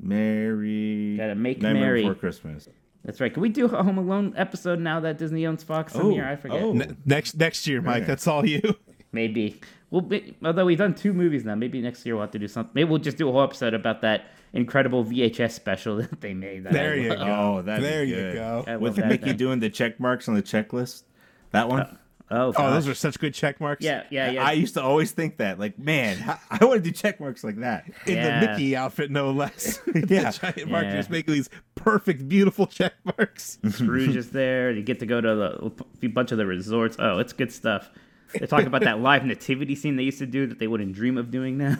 Merry. 0.00 1.16
Gotta 1.16 1.34
make 1.34 1.60
Nightmare 1.62 1.82
merry. 1.82 2.00
Before 2.02 2.14
Christmas. 2.14 2.68
That's 3.04 3.20
right. 3.20 3.32
Can 3.32 3.42
we 3.42 3.48
do 3.48 3.64
a 3.66 3.82
Home 3.82 3.98
Alone 3.98 4.34
episode 4.36 4.78
now 4.78 5.00
that 5.00 5.16
Disney 5.18 5.46
owns 5.46 5.62
Fox 5.62 5.92
some 5.94 6.06
Oh, 6.06 6.10
year? 6.10 6.28
I 6.28 6.36
forget. 6.36 6.62
oh. 6.62 6.72
Ne- 6.72 6.96
next 7.06 7.36
next 7.36 7.66
year, 7.66 7.80
Mike. 7.80 8.00
Yeah. 8.02 8.06
That's 8.06 8.26
all 8.26 8.44
you. 8.46 8.60
Maybe. 9.12 9.60
Well, 9.90 10.02
may- 10.02 10.34
although 10.44 10.66
we've 10.66 10.78
done 10.78 10.94
two 10.94 11.12
movies 11.12 11.44
now, 11.44 11.56
maybe 11.56 11.80
next 11.80 12.06
year 12.06 12.14
we'll 12.14 12.22
have 12.22 12.30
to 12.30 12.38
do 12.38 12.46
something. 12.46 12.70
Maybe 12.74 12.88
we'll 12.88 13.00
just 13.00 13.16
do 13.16 13.28
a 13.28 13.32
whole 13.32 13.42
episode 13.42 13.74
about 13.74 14.02
that 14.02 14.26
incredible 14.52 15.04
VHS 15.04 15.50
special 15.50 15.96
that 16.00 16.20
they 16.20 16.32
made. 16.32 16.62
That 16.64 16.72
There 16.72 16.92
I 16.92 16.96
you 16.96 17.08
love. 17.08 17.18
go. 17.18 17.24
Oh, 17.58 17.62
that'd 17.62 17.84
there 17.84 18.04
you 18.04 18.14
good. 18.14 18.34
go. 18.34 18.78
With 18.78 18.98
Mickey 18.98 19.24
thing. 19.28 19.36
doing 19.36 19.58
the 19.58 19.68
check 19.70 19.98
marks 19.98 20.28
on 20.28 20.34
the 20.36 20.42
checklist. 20.42 21.02
That 21.50 21.68
one. 21.68 21.88
Oh, 21.90 21.96
Oh, 22.32 22.48
oh 22.48 22.52
gosh. 22.52 22.72
those 22.74 22.88
are 22.88 22.94
such 22.94 23.18
good 23.18 23.34
check 23.34 23.60
marks. 23.60 23.84
yeah, 23.84 24.04
yeah, 24.10 24.30
yeah. 24.30 24.44
I 24.46 24.52
used 24.52 24.74
to 24.74 24.82
always 24.82 25.10
think 25.10 25.38
that. 25.38 25.58
Like, 25.58 25.78
man, 25.78 26.16
I, 26.50 26.64
want 26.64 26.82
to 26.84 26.90
do 26.90 26.92
check 26.92 27.18
marks 27.20 27.42
like 27.42 27.56
that. 27.56 27.86
In 28.06 28.14
Yeah. 28.16 28.40
the 28.40 28.46
Mickey 28.46 28.76
outfit, 28.76 29.10
no 29.10 29.30
less. 29.32 29.80
Yeah. 29.94 30.30
the 30.30 30.38
giant 30.54 30.70
mark 30.70 30.84
Yeah. 30.84 30.96
just 30.96 31.10
making 31.10 31.34
these 31.34 31.50
perfect, 31.74 32.28
beautiful 32.28 32.66
check 32.66 32.92
marks. 33.04 33.58
Scrooge 33.70 34.14
is 34.14 34.30
there. 34.30 34.70
You 34.70 34.82
get 34.82 35.00
to 35.00 35.06
go 35.06 35.20
to 35.20 35.34
the, 35.34 35.72
a 36.02 36.08
bunch 36.08 36.30
of 36.30 36.38
the 36.38 36.46
resorts. 36.46 36.96
Oh, 37.00 37.18
it's 37.18 37.32
good 37.32 37.52
stuff. 37.52 37.90
They 38.32 38.46
talk 38.46 38.62
about 38.62 38.82
that 38.82 39.00
live 39.00 39.24
nativity 39.24 39.74
scene 39.74 39.96
they 39.96 40.04
used 40.04 40.20
to 40.20 40.26
do 40.26 40.46
that 40.46 40.60
they 40.60 40.68
wouldn't 40.68 40.92
dream 40.92 41.18
of 41.18 41.32
doing 41.32 41.58
now. 41.58 41.76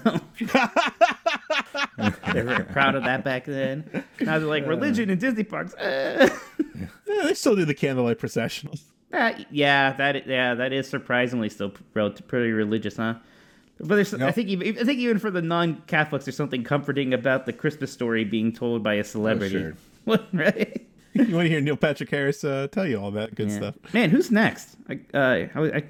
they 2.33 2.43
were 2.43 2.67
proud 2.73 2.97
of 2.97 3.05
that 3.05 3.23
back 3.23 3.45
then. 3.45 4.05
Now 4.21 4.41
they're 4.41 4.49
like 4.49 4.65
uh. 4.65 4.69
religion 4.71 5.11
in 5.11 5.19
Disney 5.19 5.45
parks. 5.45 5.77
Yeah, 5.79 6.29
they 7.07 7.35
still 7.35 7.55
do 7.55 7.65
the 7.65 7.75
candlelight 7.75 8.19
processionals. 8.19 8.81
Uh, 9.13 9.33
yeah, 9.51 9.93
that 9.95 10.27
yeah, 10.27 10.55
that 10.55 10.73
is 10.73 10.89
surprisingly 10.89 11.49
still 11.49 11.71
pretty 11.71 12.53
religious, 12.53 12.97
huh? 12.97 13.15
But 13.79 13.95
there's, 13.97 14.13
I 14.15 14.31
think, 14.31 14.49
even, 14.51 14.79
I 14.79 14.85
think 14.85 14.99
even 14.99 15.19
for 15.19 15.31
the 15.31 15.41
non-Catholics, 15.41 16.27
there's 16.27 16.37
something 16.37 16.63
comforting 16.63 17.15
about 17.15 17.47
the 17.47 17.53
Christmas 17.55 17.91
story 17.91 18.25
being 18.25 18.53
told 18.53 18.83
by 18.83 18.95
a 18.95 19.05
celebrity. 19.05 19.59
sure. 19.59 19.75
What, 20.05 20.29
right? 20.33 20.87
You 21.13 21.35
want 21.35 21.47
to 21.47 21.49
hear 21.51 21.61
Neil 21.61 21.77
Patrick 21.77 22.09
Harris 22.11 22.45
uh, 22.45 22.69
tell 22.71 22.87
you 22.87 22.97
all 23.01 23.11
that 23.13 23.35
good 23.35 23.51
Yeah. 23.51 23.57
stuff. 23.57 23.75
Man, 23.93 24.11
who's 24.11 24.31
next? 24.31 24.77
I, 24.89 25.01
uh, 25.13 25.19
I, 25.19 25.61
I, 25.79 25.85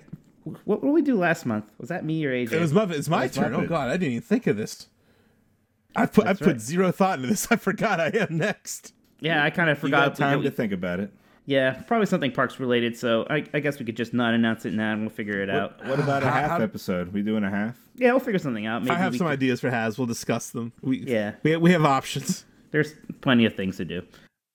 what, 0.64 0.82
what 0.82 0.82
did 0.82 0.90
we 0.92 1.02
do 1.02 1.14
last 1.16 1.44
month? 1.44 1.66
Was 1.78 1.90
that 1.90 2.04
me 2.06 2.24
or 2.24 2.32
AJ? 2.32 2.52
It 2.52 2.60
was 2.60 2.72
my, 2.72 2.84
it's 2.84 3.08
my 3.08 3.22
That's 3.26 3.36
turn. 3.36 3.54
Oh 3.54 3.66
God, 3.66 3.88
I 3.90 3.98
didn't 3.98 4.12
even 4.12 4.22
think 4.22 4.46
of 4.46 4.56
this. 4.56 4.86
I 5.94 6.06
put 6.06 6.26
I 6.26 6.32
put 6.32 6.46
right. 6.46 6.60
zero 6.60 6.90
thought 6.90 7.18
into 7.18 7.28
this. 7.28 7.46
I 7.50 7.56
forgot 7.56 8.00
I 8.00 8.06
am 8.14 8.38
next. 8.38 8.94
yeah, 9.20 9.44
I 9.44 9.50
kind 9.50 9.68
of 9.68 9.76
You 9.78 9.80
forgot. 9.82 10.10
got 10.10 10.16
time 10.16 10.38
we- 10.38 10.44
to 10.46 10.50
think 10.50 10.72
about 10.72 11.00
it. 11.00 11.12
Yeah, 11.50 11.82
probably 11.88 12.06
something 12.06 12.30
parks 12.30 12.60
related. 12.60 12.96
So 12.96 13.26
I, 13.28 13.44
I 13.52 13.58
guess 13.60 13.78
we 13.80 13.84
could 13.84 13.96
just 13.96 14.14
not 14.14 14.34
announce 14.34 14.64
it 14.64 14.72
now, 14.72 14.92
and 14.92 15.00
we'll 15.00 15.10
figure 15.10 15.42
it 15.42 15.50
out. 15.50 15.84
What 15.84 15.98
about 15.98 16.22
a 16.22 16.30
half 16.30 16.50
how- 16.52 16.60
episode? 16.60 17.12
We 17.12 17.22
doing 17.22 17.42
a 17.42 17.50
half? 17.50 17.76
Yeah, 17.96 18.12
we'll 18.12 18.20
figure 18.20 18.38
something 18.38 18.66
out. 18.66 18.82
Maybe 18.84 18.94
I 18.94 18.98
have 18.98 19.16
some 19.16 19.26
could- 19.26 19.32
ideas 19.32 19.60
for 19.60 19.68
Has. 19.70 19.98
We'll 19.98 20.06
discuss 20.06 20.50
them. 20.50 20.72
We 20.80 20.98
Yeah. 20.98 21.32
we 21.42 21.56
we 21.56 21.72
have 21.72 21.84
options. 21.84 22.44
There's 22.70 22.94
plenty 23.20 23.44
of 23.46 23.54
things 23.56 23.76
to 23.78 23.84
do. 23.84 24.02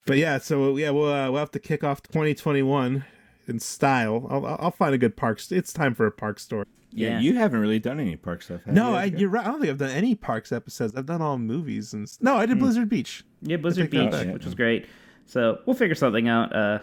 But 0.07 0.17
yeah, 0.17 0.37
so 0.37 0.77
yeah, 0.77 0.91
we'll 0.91 1.11
uh, 1.11 1.29
we'll 1.31 1.39
have 1.41 1.51
to 1.51 1.59
kick 1.59 1.83
off 1.83 2.01
2021 2.03 3.03
in 3.47 3.59
style. 3.59 4.25
I'll 4.29 4.45
I'll 4.45 4.57
I'll 4.61 4.71
find 4.71 4.93
a 4.95 4.97
good 4.97 5.17
parks. 5.17 5.51
It's 5.51 5.73
time 5.73 5.93
for 5.95 6.05
a 6.05 6.11
park 6.11 6.39
story. 6.39 6.65
Yeah, 6.91 7.09
Yeah. 7.09 7.19
you 7.19 7.33
haven't 7.35 7.59
really 7.59 7.79
done 7.79 7.99
any 7.99 8.15
park 8.15 8.41
stuff. 8.41 8.61
Have 8.63 8.73
No, 8.73 8.91
you? 8.91 8.95
I, 8.95 9.03
you're 9.05 9.29
right. 9.29 9.45
I 9.45 9.49
don't 9.51 9.59
think 9.59 9.69
I've 9.69 9.77
done 9.77 9.89
any 9.91 10.15
parks 10.15 10.53
episodes. 10.53 10.95
I've 10.95 11.05
done 11.05 11.21
all 11.21 11.37
movies 11.37 11.93
and 11.93 12.03
s- 12.03 12.17
no, 12.21 12.37
I 12.37 12.45
did 12.45 12.57
Blizzard 12.59 12.87
Beach. 12.87 13.25
Yeah, 13.41 13.57
Blizzard 13.57 13.89
Beach, 13.89 14.11
back. 14.11 14.27
which 14.31 14.45
was 14.45 14.55
great. 14.55 14.85
So 15.25 15.59
we'll 15.65 15.75
figure 15.75 15.95
something 15.95 16.27
out. 16.27 16.55
Uh, 16.55 16.79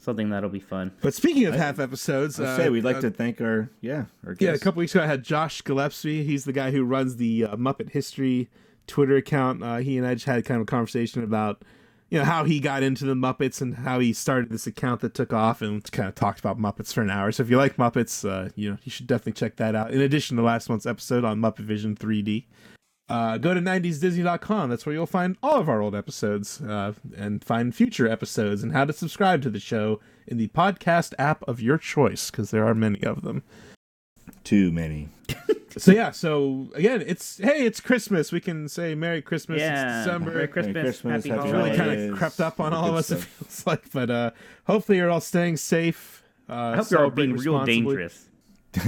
something 0.00 0.30
that'll 0.30 0.50
be 0.50 0.60
fun. 0.60 0.92
But 1.00 1.14
speaking 1.14 1.46
of 1.46 1.54
half 1.54 1.78
episodes, 1.78 2.38
I 2.38 2.44
uh, 2.44 2.56
say 2.56 2.68
we'd 2.68 2.84
like 2.84 2.96
uh, 2.96 3.02
to 3.02 3.10
thank 3.10 3.40
our 3.40 3.70
yeah 3.80 4.04
our 4.26 4.36
Yeah, 4.38 4.50
a 4.50 4.58
couple 4.58 4.80
weeks 4.80 4.94
ago, 4.94 5.04
I 5.04 5.06
had 5.06 5.22
Josh 5.22 5.62
Gillespie. 5.62 6.24
He's 6.24 6.44
the 6.44 6.52
guy 6.52 6.70
who 6.70 6.84
runs 6.84 7.16
the 7.16 7.44
uh, 7.44 7.56
Muppet 7.56 7.90
History 7.90 8.48
Twitter 8.86 9.16
account. 9.16 9.62
Uh, 9.62 9.76
he 9.76 9.98
and 9.98 10.06
I 10.06 10.14
just 10.14 10.26
had 10.26 10.44
kind 10.44 10.60
of 10.60 10.62
a 10.62 10.66
conversation 10.66 11.22
about, 11.22 11.62
you 12.10 12.18
know, 12.18 12.24
how 12.24 12.44
he 12.44 12.60
got 12.60 12.82
into 12.82 13.04
the 13.04 13.14
Muppets 13.14 13.60
and 13.60 13.74
how 13.76 13.98
he 13.98 14.12
started 14.12 14.50
this 14.50 14.66
account 14.66 15.00
that 15.00 15.14
took 15.14 15.32
off, 15.32 15.62
and 15.62 15.90
kind 15.90 16.08
of 16.08 16.14
talked 16.14 16.40
about 16.40 16.58
Muppets 16.58 16.92
for 16.92 17.02
an 17.02 17.10
hour. 17.10 17.32
So 17.32 17.42
if 17.42 17.50
you 17.50 17.56
like 17.56 17.76
Muppets, 17.76 18.28
uh, 18.28 18.50
you 18.54 18.70
know, 18.70 18.78
you 18.84 18.90
should 18.90 19.06
definitely 19.06 19.32
check 19.32 19.56
that 19.56 19.74
out. 19.74 19.92
In 19.92 20.00
addition 20.00 20.36
to 20.36 20.42
last 20.42 20.68
month's 20.68 20.86
episode 20.86 21.24
on 21.24 21.40
Muppet 21.40 21.64
Vision 21.64 21.96
3D. 21.96 22.44
Uh, 23.08 23.36
go 23.36 23.52
to 23.52 23.60
90sdisney.com. 23.60 24.70
That's 24.70 24.86
where 24.86 24.94
you'll 24.94 25.06
find 25.06 25.36
all 25.42 25.60
of 25.60 25.68
our 25.68 25.82
old 25.82 25.94
episodes 25.94 26.60
uh, 26.62 26.94
and 27.16 27.44
find 27.44 27.74
future 27.74 28.08
episodes 28.08 28.62
and 28.62 28.72
how 28.72 28.86
to 28.86 28.92
subscribe 28.94 29.42
to 29.42 29.50
the 29.50 29.60
show 29.60 30.00
in 30.26 30.38
the 30.38 30.48
podcast 30.48 31.12
app 31.18 31.42
of 31.46 31.60
your 31.60 31.76
choice, 31.76 32.30
because 32.30 32.50
there 32.50 32.66
are 32.66 32.74
many 32.74 33.02
of 33.02 33.22
them. 33.22 33.42
Too 34.42 34.72
many. 34.72 35.10
So 35.76 35.90
yeah, 35.90 36.12
so 36.12 36.68
again, 36.74 37.02
it's 37.04 37.38
hey, 37.38 37.66
it's 37.66 37.80
Christmas. 37.80 38.30
We 38.30 38.38
can 38.40 38.68
say 38.68 38.94
Merry 38.94 39.20
Christmas. 39.20 39.58
Yeah, 39.60 39.98
It's 39.98 40.06
December. 40.06 40.30
Merry 40.30 40.46
Christmas, 40.46 40.82
Christmas, 40.82 41.24
Happy 41.24 41.30
Happy 41.30 41.48
It's 41.48 41.52
really 41.52 41.76
kind 41.76 42.12
of 42.12 42.16
crept 42.16 42.40
up 42.40 42.60
on 42.60 42.72
all 42.72 42.90
of 42.90 42.94
us. 42.94 43.10
It 43.10 43.18
feels 43.18 43.66
like, 43.66 43.90
but 43.90 44.08
uh, 44.08 44.30
hopefully 44.68 44.98
you're 44.98 45.10
all 45.10 45.20
staying 45.20 45.56
safe. 45.56 46.22
Uh, 46.48 46.52
I 46.52 46.76
hope 46.76 46.90
you're 46.92 47.02
all 47.02 47.10
being 47.10 47.36
real 47.36 47.64
dangerous. 47.64 48.28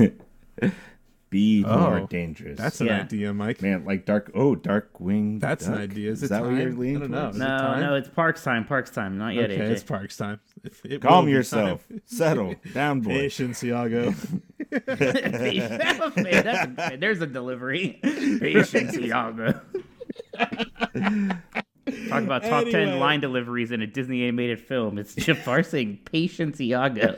Be 1.28 1.65
more 1.65 1.98
Oh, 1.98 2.07
dangerous. 2.07 2.57
That's 2.57 2.81
an 2.81 2.86
Yeah. 2.86 3.01
idea, 3.01 3.35
Mike. 3.35 3.61
man, 3.61 3.85
like 3.85 4.07
dark. 4.07 4.31
Oh, 4.35 4.55
Darkwing. 4.55 5.40
That's 5.40 5.66
an 5.66 5.74
idea. 5.74 6.12
Is, 6.12 6.23
Is 6.23 6.31
it 6.31 6.35
that 6.35 6.43
what 6.44 6.53
you're 6.55 6.73
leaning 6.73 6.97
I 6.97 7.01
don't 7.01 7.11
towards? 7.11 7.36
Is 7.36 7.43
it 7.43 7.44
No, 7.44 7.59
time? 7.59 7.81
no, 7.81 7.94
it's 7.97 8.09
Parks 8.09 8.44
time. 8.44 8.65
Parks 8.65 8.90
time. 8.90 9.19
Not 9.19 9.35
yet, 9.35 9.51
okay, 9.51 9.59
AJ. 9.59 9.70
it's 9.70 9.82
Parks 9.82 10.16
time. 10.16 10.39
It- 10.62 10.74
it 10.85 11.03
Calm 11.03 11.28
yourself. 11.28 11.86
time. 11.89 12.01
Settle 12.07 12.55
down, 12.73 13.01
boy. 13.01 13.11
Patience, 13.11 13.62
Iago. 13.65 14.15
Man, 16.16 17.01
there's 17.01 17.20
a 17.20 17.27
delivery. 17.27 17.98
Patience, 18.03 18.97
Iago. 18.98 19.61
Talk 22.09 22.23
about 22.23 22.43
top 22.43 22.62
Anyway. 22.66 22.70
ten 22.73 22.98
line 22.98 23.20
deliveries 23.20 23.70
in 23.70 23.81
a 23.82 23.86
Disney 23.86 24.23
animated 24.24 24.61
film. 24.61 24.98
It's 24.98 25.15
Jafar 25.15 25.62
saying 25.62 26.01
"Patience, 26.05 26.61
Iago." 26.61 27.16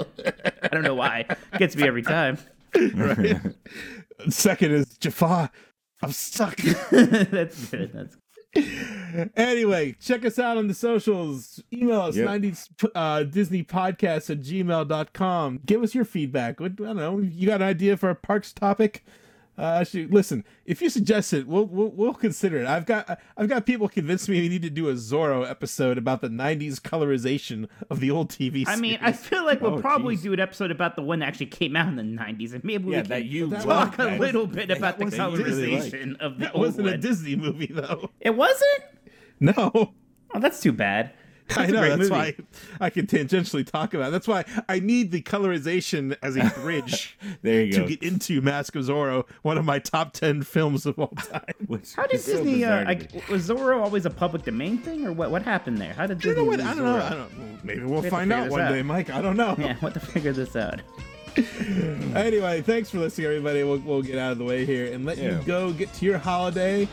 I 0.62 0.68
don't 0.68 0.82
know 0.82 0.94
why. 0.94 1.24
It 1.28 1.58
Gets 1.58 1.76
me 1.76 1.86
every 1.86 2.02
time. 2.02 2.38
Second 4.28 4.72
is 4.72 4.98
Jafar. 4.98 5.50
I'm 6.02 6.12
stuck. 6.12 6.56
that's 6.90 7.66
good. 7.70 7.92
That's 7.92 8.16
good. 8.16 9.30
anyway, 9.36 9.94
check 10.00 10.24
us 10.24 10.38
out 10.38 10.56
on 10.56 10.68
the 10.68 10.74
socials. 10.74 11.62
Email 11.72 12.02
us, 12.02 12.16
Yep. 12.16 12.28
90s 12.28 12.68
uh, 12.94 13.22
Disney 13.24 13.62
podcast 13.64 14.30
at 14.30 14.40
gmail.com. 14.40 15.60
Give 15.66 15.82
us 15.82 15.94
your 15.94 16.04
feedback. 16.04 16.60
I 16.60 16.68
don't 16.68 16.96
know. 16.96 17.18
You 17.18 17.46
got 17.46 17.62
an 17.62 17.68
idea 17.68 17.96
for 17.96 18.10
a 18.10 18.14
parks 18.14 18.52
topic? 18.52 19.04
Uh, 19.58 19.82
shoot, 19.82 20.08
listen, 20.12 20.44
if 20.66 20.80
you 20.80 20.88
suggest 20.88 21.32
it, 21.32 21.48
we'll, 21.48 21.64
we'll 21.66 21.88
we'll 21.88 22.14
consider 22.14 22.58
it. 22.62 22.66
I've 22.68 22.86
got 22.86 23.18
I've 23.36 23.48
got 23.48 23.66
people 23.66 23.88
convinced 23.88 24.28
me 24.28 24.40
we 24.40 24.48
need 24.48 24.62
to 24.62 24.70
do 24.70 24.88
a 24.88 24.92
Zorro 24.94 25.50
episode 25.50 25.98
about 25.98 26.20
the 26.20 26.28
'90s 26.28 26.76
colorization 26.80 27.68
of 27.90 27.98
the 27.98 28.08
old 28.12 28.30
TV. 28.30 28.62
I 28.68 28.76
mean, 28.76 28.98
I 29.02 29.10
feel 29.10 29.44
like 29.44 29.60
we'll 29.60 29.74
Oh, 29.74 29.80
probably 29.80 30.14
geez. 30.14 30.22
do 30.22 30.32
an 30.34 30.38
episode 30.40 30.70
about 30.70 30.94
the 30.94 31.02
one 31.02 31.18
that 31.18 31.26
actually 31.26 31.46
came 31.46 31.74
out 31.74 31.88
in 31.88 31.96
the 31.96 32.02
'90s, 32.04 32.52
and 32.54 32.62
maybe 32.62 32.88
Yeah, 32.90 33.02
we 33.02 33.08
that 33.08 33.18
can 33.22 33.26
you 33.26 33.50
talk 33.50 33.66
love, 33.66 33.94
a 33.94 33.96
guys. 33.96 34.20
little 34.20 34.46
bit 34.46 34.70
about 34.70 34.98
the 34.98 35.06
wasn't 35.06 35.22
colorization 35.34 36.20
of 36.20 36.38
the 36.38 36.44
that 36.44 36.54
old 36.54 36.64
wasn't 36.66 36.88
a. 36.88 36.96
Disney 36.96 37.34
movie 37.34 37.66
though. 37.66 38.10
It 38.20 38.36
wasn't. 38.36 38.82
No. 39.40 39.92
Oh, 40.34 40.40
that's 40.40 40.60
too 40.60 40.72
bad. 40.72 41.12
I 41.56 41.66
know 41.66 41.80
that's 41.80 41.98
movie. 41.98 42.10
why 42.10 42.34
I 42.80 42.90
can 42.90 43.06
tangentially 43.06 43.64
talk 43.66 43.94
about. 43.94 44.08
It. 44.08 44.10
That's 44.12 44.28
why 44.28 44.44
I 44.68 44.80
need 44.80 45.10
the 45.10 45.22
colorization 45.22 46.16
as 46.22 46.36
a 46.36 46.44
bridge 46.60 47.16
There 47.42 47.62
you 47.62 47.72
to 47.72 47.78
go. 47.80 47.86
get 47.88 48.02
into 48.02 48.40
Mask 48.42 48.74
of 48.76 48.84
Zorro, 48.84 49.26
one 49.42 49.56
of 49.58 49.64
my 49.64 49.78
top 49.78 50.12
ten 50.12 50.42
films 50.42 50.84
of 50.86 50.98
all 50.98 51.08
time. 51.08 51.42
Which 51.66 51.94
How 51.94 52.02
did 52.06 52.14
is 52.16 52.24
so 52.24 52.32
Disney? 52.44 52.64
uh, 52.64 52.80
to 52.80 52.84
like, 52.84 53.14
me. 53.14 53.22
was 53.30 53.48
Zorro 53.48 53.82
always 53.82 54.04
a 54.06 54.10
public 54.10 54.44
domain 54.44 54.78
thing, 54.78 55.06
or 55.06 55.12
what? 55.12 55.30
What 55.30 55.42
happened 55.42 55.78
there? 55.78 55.92
How 55.94 56.06
did 56.06 56.22
You 56.24 56.30
Disney? 56.34 56.44
know 56.44 56.50
what? 56.50 56.60
I 56.60 56.74
don't 56.74 56.84
know. 56.84 56.96
I 57.04 57.10
don't. 57.10 57.38
well, 57.38 57.58
Maybe 57.64 57.80
we'll 57.82 57.94
have 57.96 58.04
to 58.04 58.10
find 58.10 58.32
out 58.32 58.50
one 58.50 58.60
out. 58.60 58.70
day, 58.70 58.82
Mike. 58.82 59.10
I 59.10 59.20
don't 59.22 59.36
know. 59.36 59.54
Yeah, 59.58 59.74
what 59.76 59.94
to 59.94 60.00
figure 60.00 60.32
this 60.32 60.54
out? 60.56 60.80
Anyway, 62.14 62.62
thanks 62.62 62.90
for 62.90 62.98
listening, 62.98 63.26
everybody. 63.28 63.62
We'll, 63.62 63.78
we'll 63.78 64.02
get 64.02 64.18
out 64.18 64.32
of 64.32 64.38
the 64.38 64.44
way 64.44 64.64
here 64.64 64.92
and 64.92 65.04
let 65.04 65.18
Yeah. 65.18 65.38
you 65.38 65.44
go 65.46 65.72
get 65.72 65.92
to 65.94 66.04
your 66.04 66.18
holiday, 66.18 66.88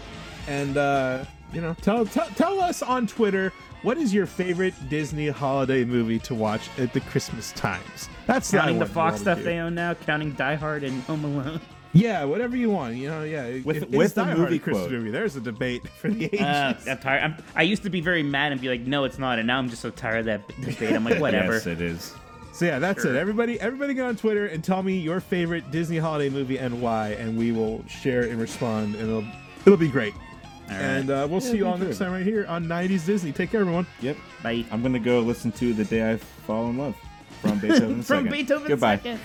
and 0.48 0.78
uh, 0.78 1.26
you 1.54 1.62
know, 1.62 1.74
tell, 1.82 2.06
tell 2.06 2.28
tell 2.36 2.60
us 2.62 2.82
on 2.82 3.08
Twitter 3.08 3.52
what 3.86 3.98
is 3.98 4.14
your 4.14 4.26
favorite 4.26 4.74
Disney 4.90 5.28
holiday 5.30 5.86
movie 5.86 6.18
to 6.20 6.34
watch 6.34 6.70
at 6.80 6.92
the 6.92 7.00
Christmas 7.02 7.52
times. 7.52 8.10
That's 8.26 8.50
Counting 8.50 8.80
the 8.80 8.86
Fox 8.88 9.22
stuff 9.22 9.38
do. 9.38 9.44
they 9.44 9.58
own 9.60 9.76
now, 9.76 9.94
counting 9.94 10.32
Die 10.34 10.56
Hard 10.56 10.84
and 10.84 11.02
Home 11.04 11.24
Alone. 11.24 11.62
Yeah, 11.94 12.24
whatever 12.26 12.58
you 12.58 12.72
want. 12.72 12.96
You 12.96 13.10
know, 13.10 13.24
yeah. 13.24 13.60
With- 13.64 13.84
If- 13.84 13.90
with 13.90 14.16
the 14.16 14.26
Die 14.26 14.34
movie 14.34 14.56
a 14.56 14.60
Christmas 14.60 14.88
quote. 14.88 14.92
movie. 14.92 15.12
There's 15.12 15.36
a 15.36 15.40
debate 15.42 15.88
for 16.02 16.10
the 16.10 16.26
ages. 16.26 16.42
Uh, 16.42 16.74
I'm 16.90 16.98
tired. 16.98 17.24
I'm, 17.24 17.36
I 17.56 17.62
used 17.62 17.84
to 17.84 17.90
be 17.90 18.02
very 18.02 18.24
mad 18.24 18.52
and 18.52 18.60
be 18.60 18.68
like, 18.70 18.82
"No, 18.82 19.04
it's 19.06 19.18
not," 19.20 19.38
and 19.38 19.46
now 19.48 19.60
I'm 19.60 19.70
just 19.70 19.82
so 19.82 19.92
tired 19.92 20.20
of 20.20 20.26
that 20.26 20.48
debate. 20.62 20.94
I'm 20.94 21.06
like, 21.06 21.20
whatever. 21.22 21.54
Yes, 21.54 21.68
it 21.68 21.80
is. 21.80 22.14
So 22.54 22.66
yeah, 22.66 22.80
that's 22.80 23.06
it. 23.06 23.16
Everybody, 23.16 23.60
everybody, 23.60 23.94
go 23.94 24.08
on 24.08 24.16
Twitter 24.16 24.48
and 24.48 24.64
tell 24.64 24.82
me 24.82 24.98
your 24.98 25.20
favorite 25.20 25.72
Disney 25.72 25.98
holiday 25.98 26.30
movie 26.30 26.58
and 26.58 26.82
why, 26.82 27.10
and 27.12 27.38
we 27.38 27.52
will 27.52 27.86
share 27.88 28.24
and 28.24 28.42
respond, 28.42 28.96
and 28.96 29.08
it'll 29.10 29.26
it'll 29.66 29.78
be 29.78 29.90
great. 29.90 30.14
And 30.70 31.10
uh, 31.12 31.28
we'll 31.30 31.42
see 31.42 31.58
you 31.58 31.66
me 31.66 31.70
all 31.72 31.78
next 31.78 31.98
too. 31.98 32.04
time 32.06 32.14
right 32.14 32.26
here 32.26 32.46
on 32.48 32.66
90s 32.66 33.06
Disney. 33.06 33.32
Take 33.32 33.52
care, 33.52 33.62
everyone. 33.62 33.86
Yep. 34.02 34.18
Bye. 34.44 34.66
I'm 34.72 34.82
gonna 34.82 35.00
go 35.00 35.20
listen 35.20 35.52
to 35.54 35.74
the 35.74 35.86
day 35.86 36.12
I 36.14 36.18
fall 36.18 36.70
in 36.70 36.78
love 36.78 36.96
from 37.42 37.60
Beethoven. 37.60 38.02
From 38.02 38.26
Second. 38.26 38.32
Beethoven 38.32 38.68
Goodbye. 38.68 39.20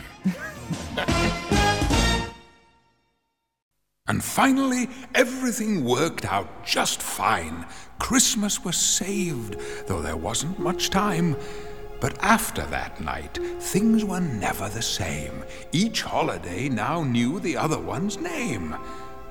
And 4.11 4.25
finally, 4.25 4.89
everything 5.15 5.85
worked 5.85 6.25
out 6.25 6.67
just 6.67 7.01
fine. 7.01 7.65
Christmas 8.01 8.65
was 8.65 8.77
saved, 8.77 9.57
though 9.87 10.03
there 10.03 10.17
wasn't 10.17 10.59
much 10.59 10.91
time. 10.91 11.37
But 12.01 12.19
after 12.21 12.67
that 12.67 13.01
night, 13.01 13.39
things 13.61 14.05
were 14.05 14.19
never 14.19 14.69
the 14.69 14.83
same. 14.83 15.45
Each 15.71 16.03
holiday 16.03 16.69
now 16.69 17.05
knew 17.05 17.39
the 17.39 17.57
other 17.57 17.79
one's 17.79 18.19
name. 18.19 18.75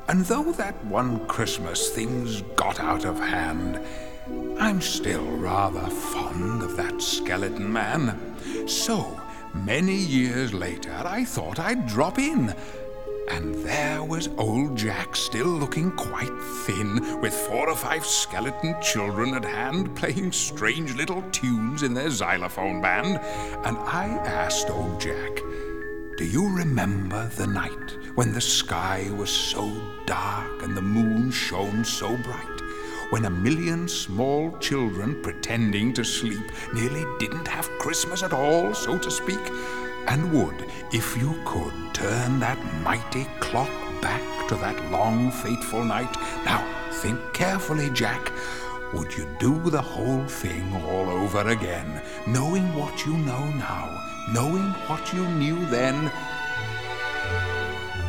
And 0.10 0.26
though 0.26 0.52
that 0.53 0.84
one 0.86 1.27
Christmas 1.27 1.90
things 1.90 2.41
got 2.56 2.80
out 2.80 3.06
of 3.06 3.19
hand, 3.19 3.80
I'm 4.60 4.81
still 4.81 5.23
rather 5.38 5.88
fond 5.88 6.64
of 6.64 6.76
that 6.77 6.99
skeleton 6.99 7.72
man. 7.72 8.19
So, 8.68 9.22
many 9.53 9.94
years 9.94 10.52
later, 10.52 10.91
I 11.06 11.26
thought 11.26 11.60
I'd 11.60 11.86
drop 11.86 12.18
in. 12.18 12.56
And 13.30 13.53
there 13.64 14.03
was 14.03 14.30
old 14.40 14.76
Jack 14.76 15.15
still 15.15 15.45
looking 15.45 15.91
quite 15.91 16.36
thin, 16.65 17.22
with 17.22 17.36
four 17.36 17.69
or 17.69 17.76
five 17.76 18.03
skeleton 18.03 18.76
children 18.81 19.36
at 19.36 19.45
hand 19.45 19.95
playing 19.95 20.31
strange 20.31 20.95
little 20.95 21.22
tunes 21.31 21.84
in 21.84 21.94
their 21.94 22.10
xylophone 22.10 22.81
band. 22.81 23.19
And 23.64 23.77
I 23.77 24.07
asked 24.26 24.72
old 24.72 24.99
Jack, 24.99 25.44
Do 26.20 26.26
you 26.26 26.50
remember 26.50 27.30
the 27.38 27.48
night 27.48 27.96
when 28.16 28.34
the 28.34 28.41
sky 28.41 29.10
was 29.16 29.30
so 29.30 29.72
dark 30.06 30.64
and 30.64 30.76
the 30.76 30.82
moon 30.82 31.32
shone 31.32 31.86
so 31.86 32.18
bright? 32.18 32.62
When 33.12 33.24
a 33.24 33.30
million 33.30 33.88
small 33.88 34.52
children 34.58 35.24
pretending 35.24 35.94
to 35.94 36.04
sleep 36.04 36.44
nearly 36.74 37.06
didn't 37.20 37.48
have 37.48 37.70
Christmas 37.80 38.22
at 38.22 38.34
all, 38.34 38.74
so 38.74 38.98
to 38.98 39.10
speak? 39.10 39.40
And 40.10 40.34
would, 40.34 40.66
if 40.91 41.16
you 41.16 41.41
could, 41.46 41.74
turn 41.94 42.41
that 42.41 42.60
mighty 42.84 43.24
clock 43.40 43.72
back 44.02 44.50
to 44.50 44.56
that 44.56 44.91
long, 44.91 45.32
fateful 45.32 45.86
night? 45.86 46.14
Now, 46.44 46.68
think 46.91 47.18
carefully, 47.32 47.91
Jack. 47.91 48.30
Would 48.94 49.16
you 49.16 49.26
do 49.40 49.70
the 49.70 49.82
whole 49.82 50.26
thing 50.26 50.76
all 50.84 51.10
over 51.10 51.48
again, 51.48 52.02
knowing 52.28 52.76
what 52.76 53.06
you 53.06 53.14
know 53.14 53.46
now, 53.52 54.09
knowing 54.34 54.72
what 54.88 55.14
you 55.14 55.27
knew 55.27 55.65
then? 55.68 56.11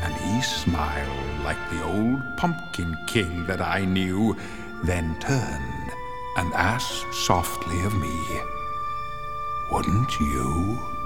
And 0.03 0.15
he 0.15 0.43
smiled 0.43 1.45
like 1.45 1.59
the 1.71 1.83
old 1.85 2.23
pumpkin 2.37 2.97
king 3.07 3.47
that 3.47 3.61
I 3.61 3.85
knew, 3.85 4.37
then 4.85 5.19
turned 5.21 5.91
and 6.37 6.53
asked 6.55 7.13
softly 7.13 7.83
of 7.85 7.95
me, 7.95 8.17
Wouldn't 9.71 10.21
you? 10.21 11.00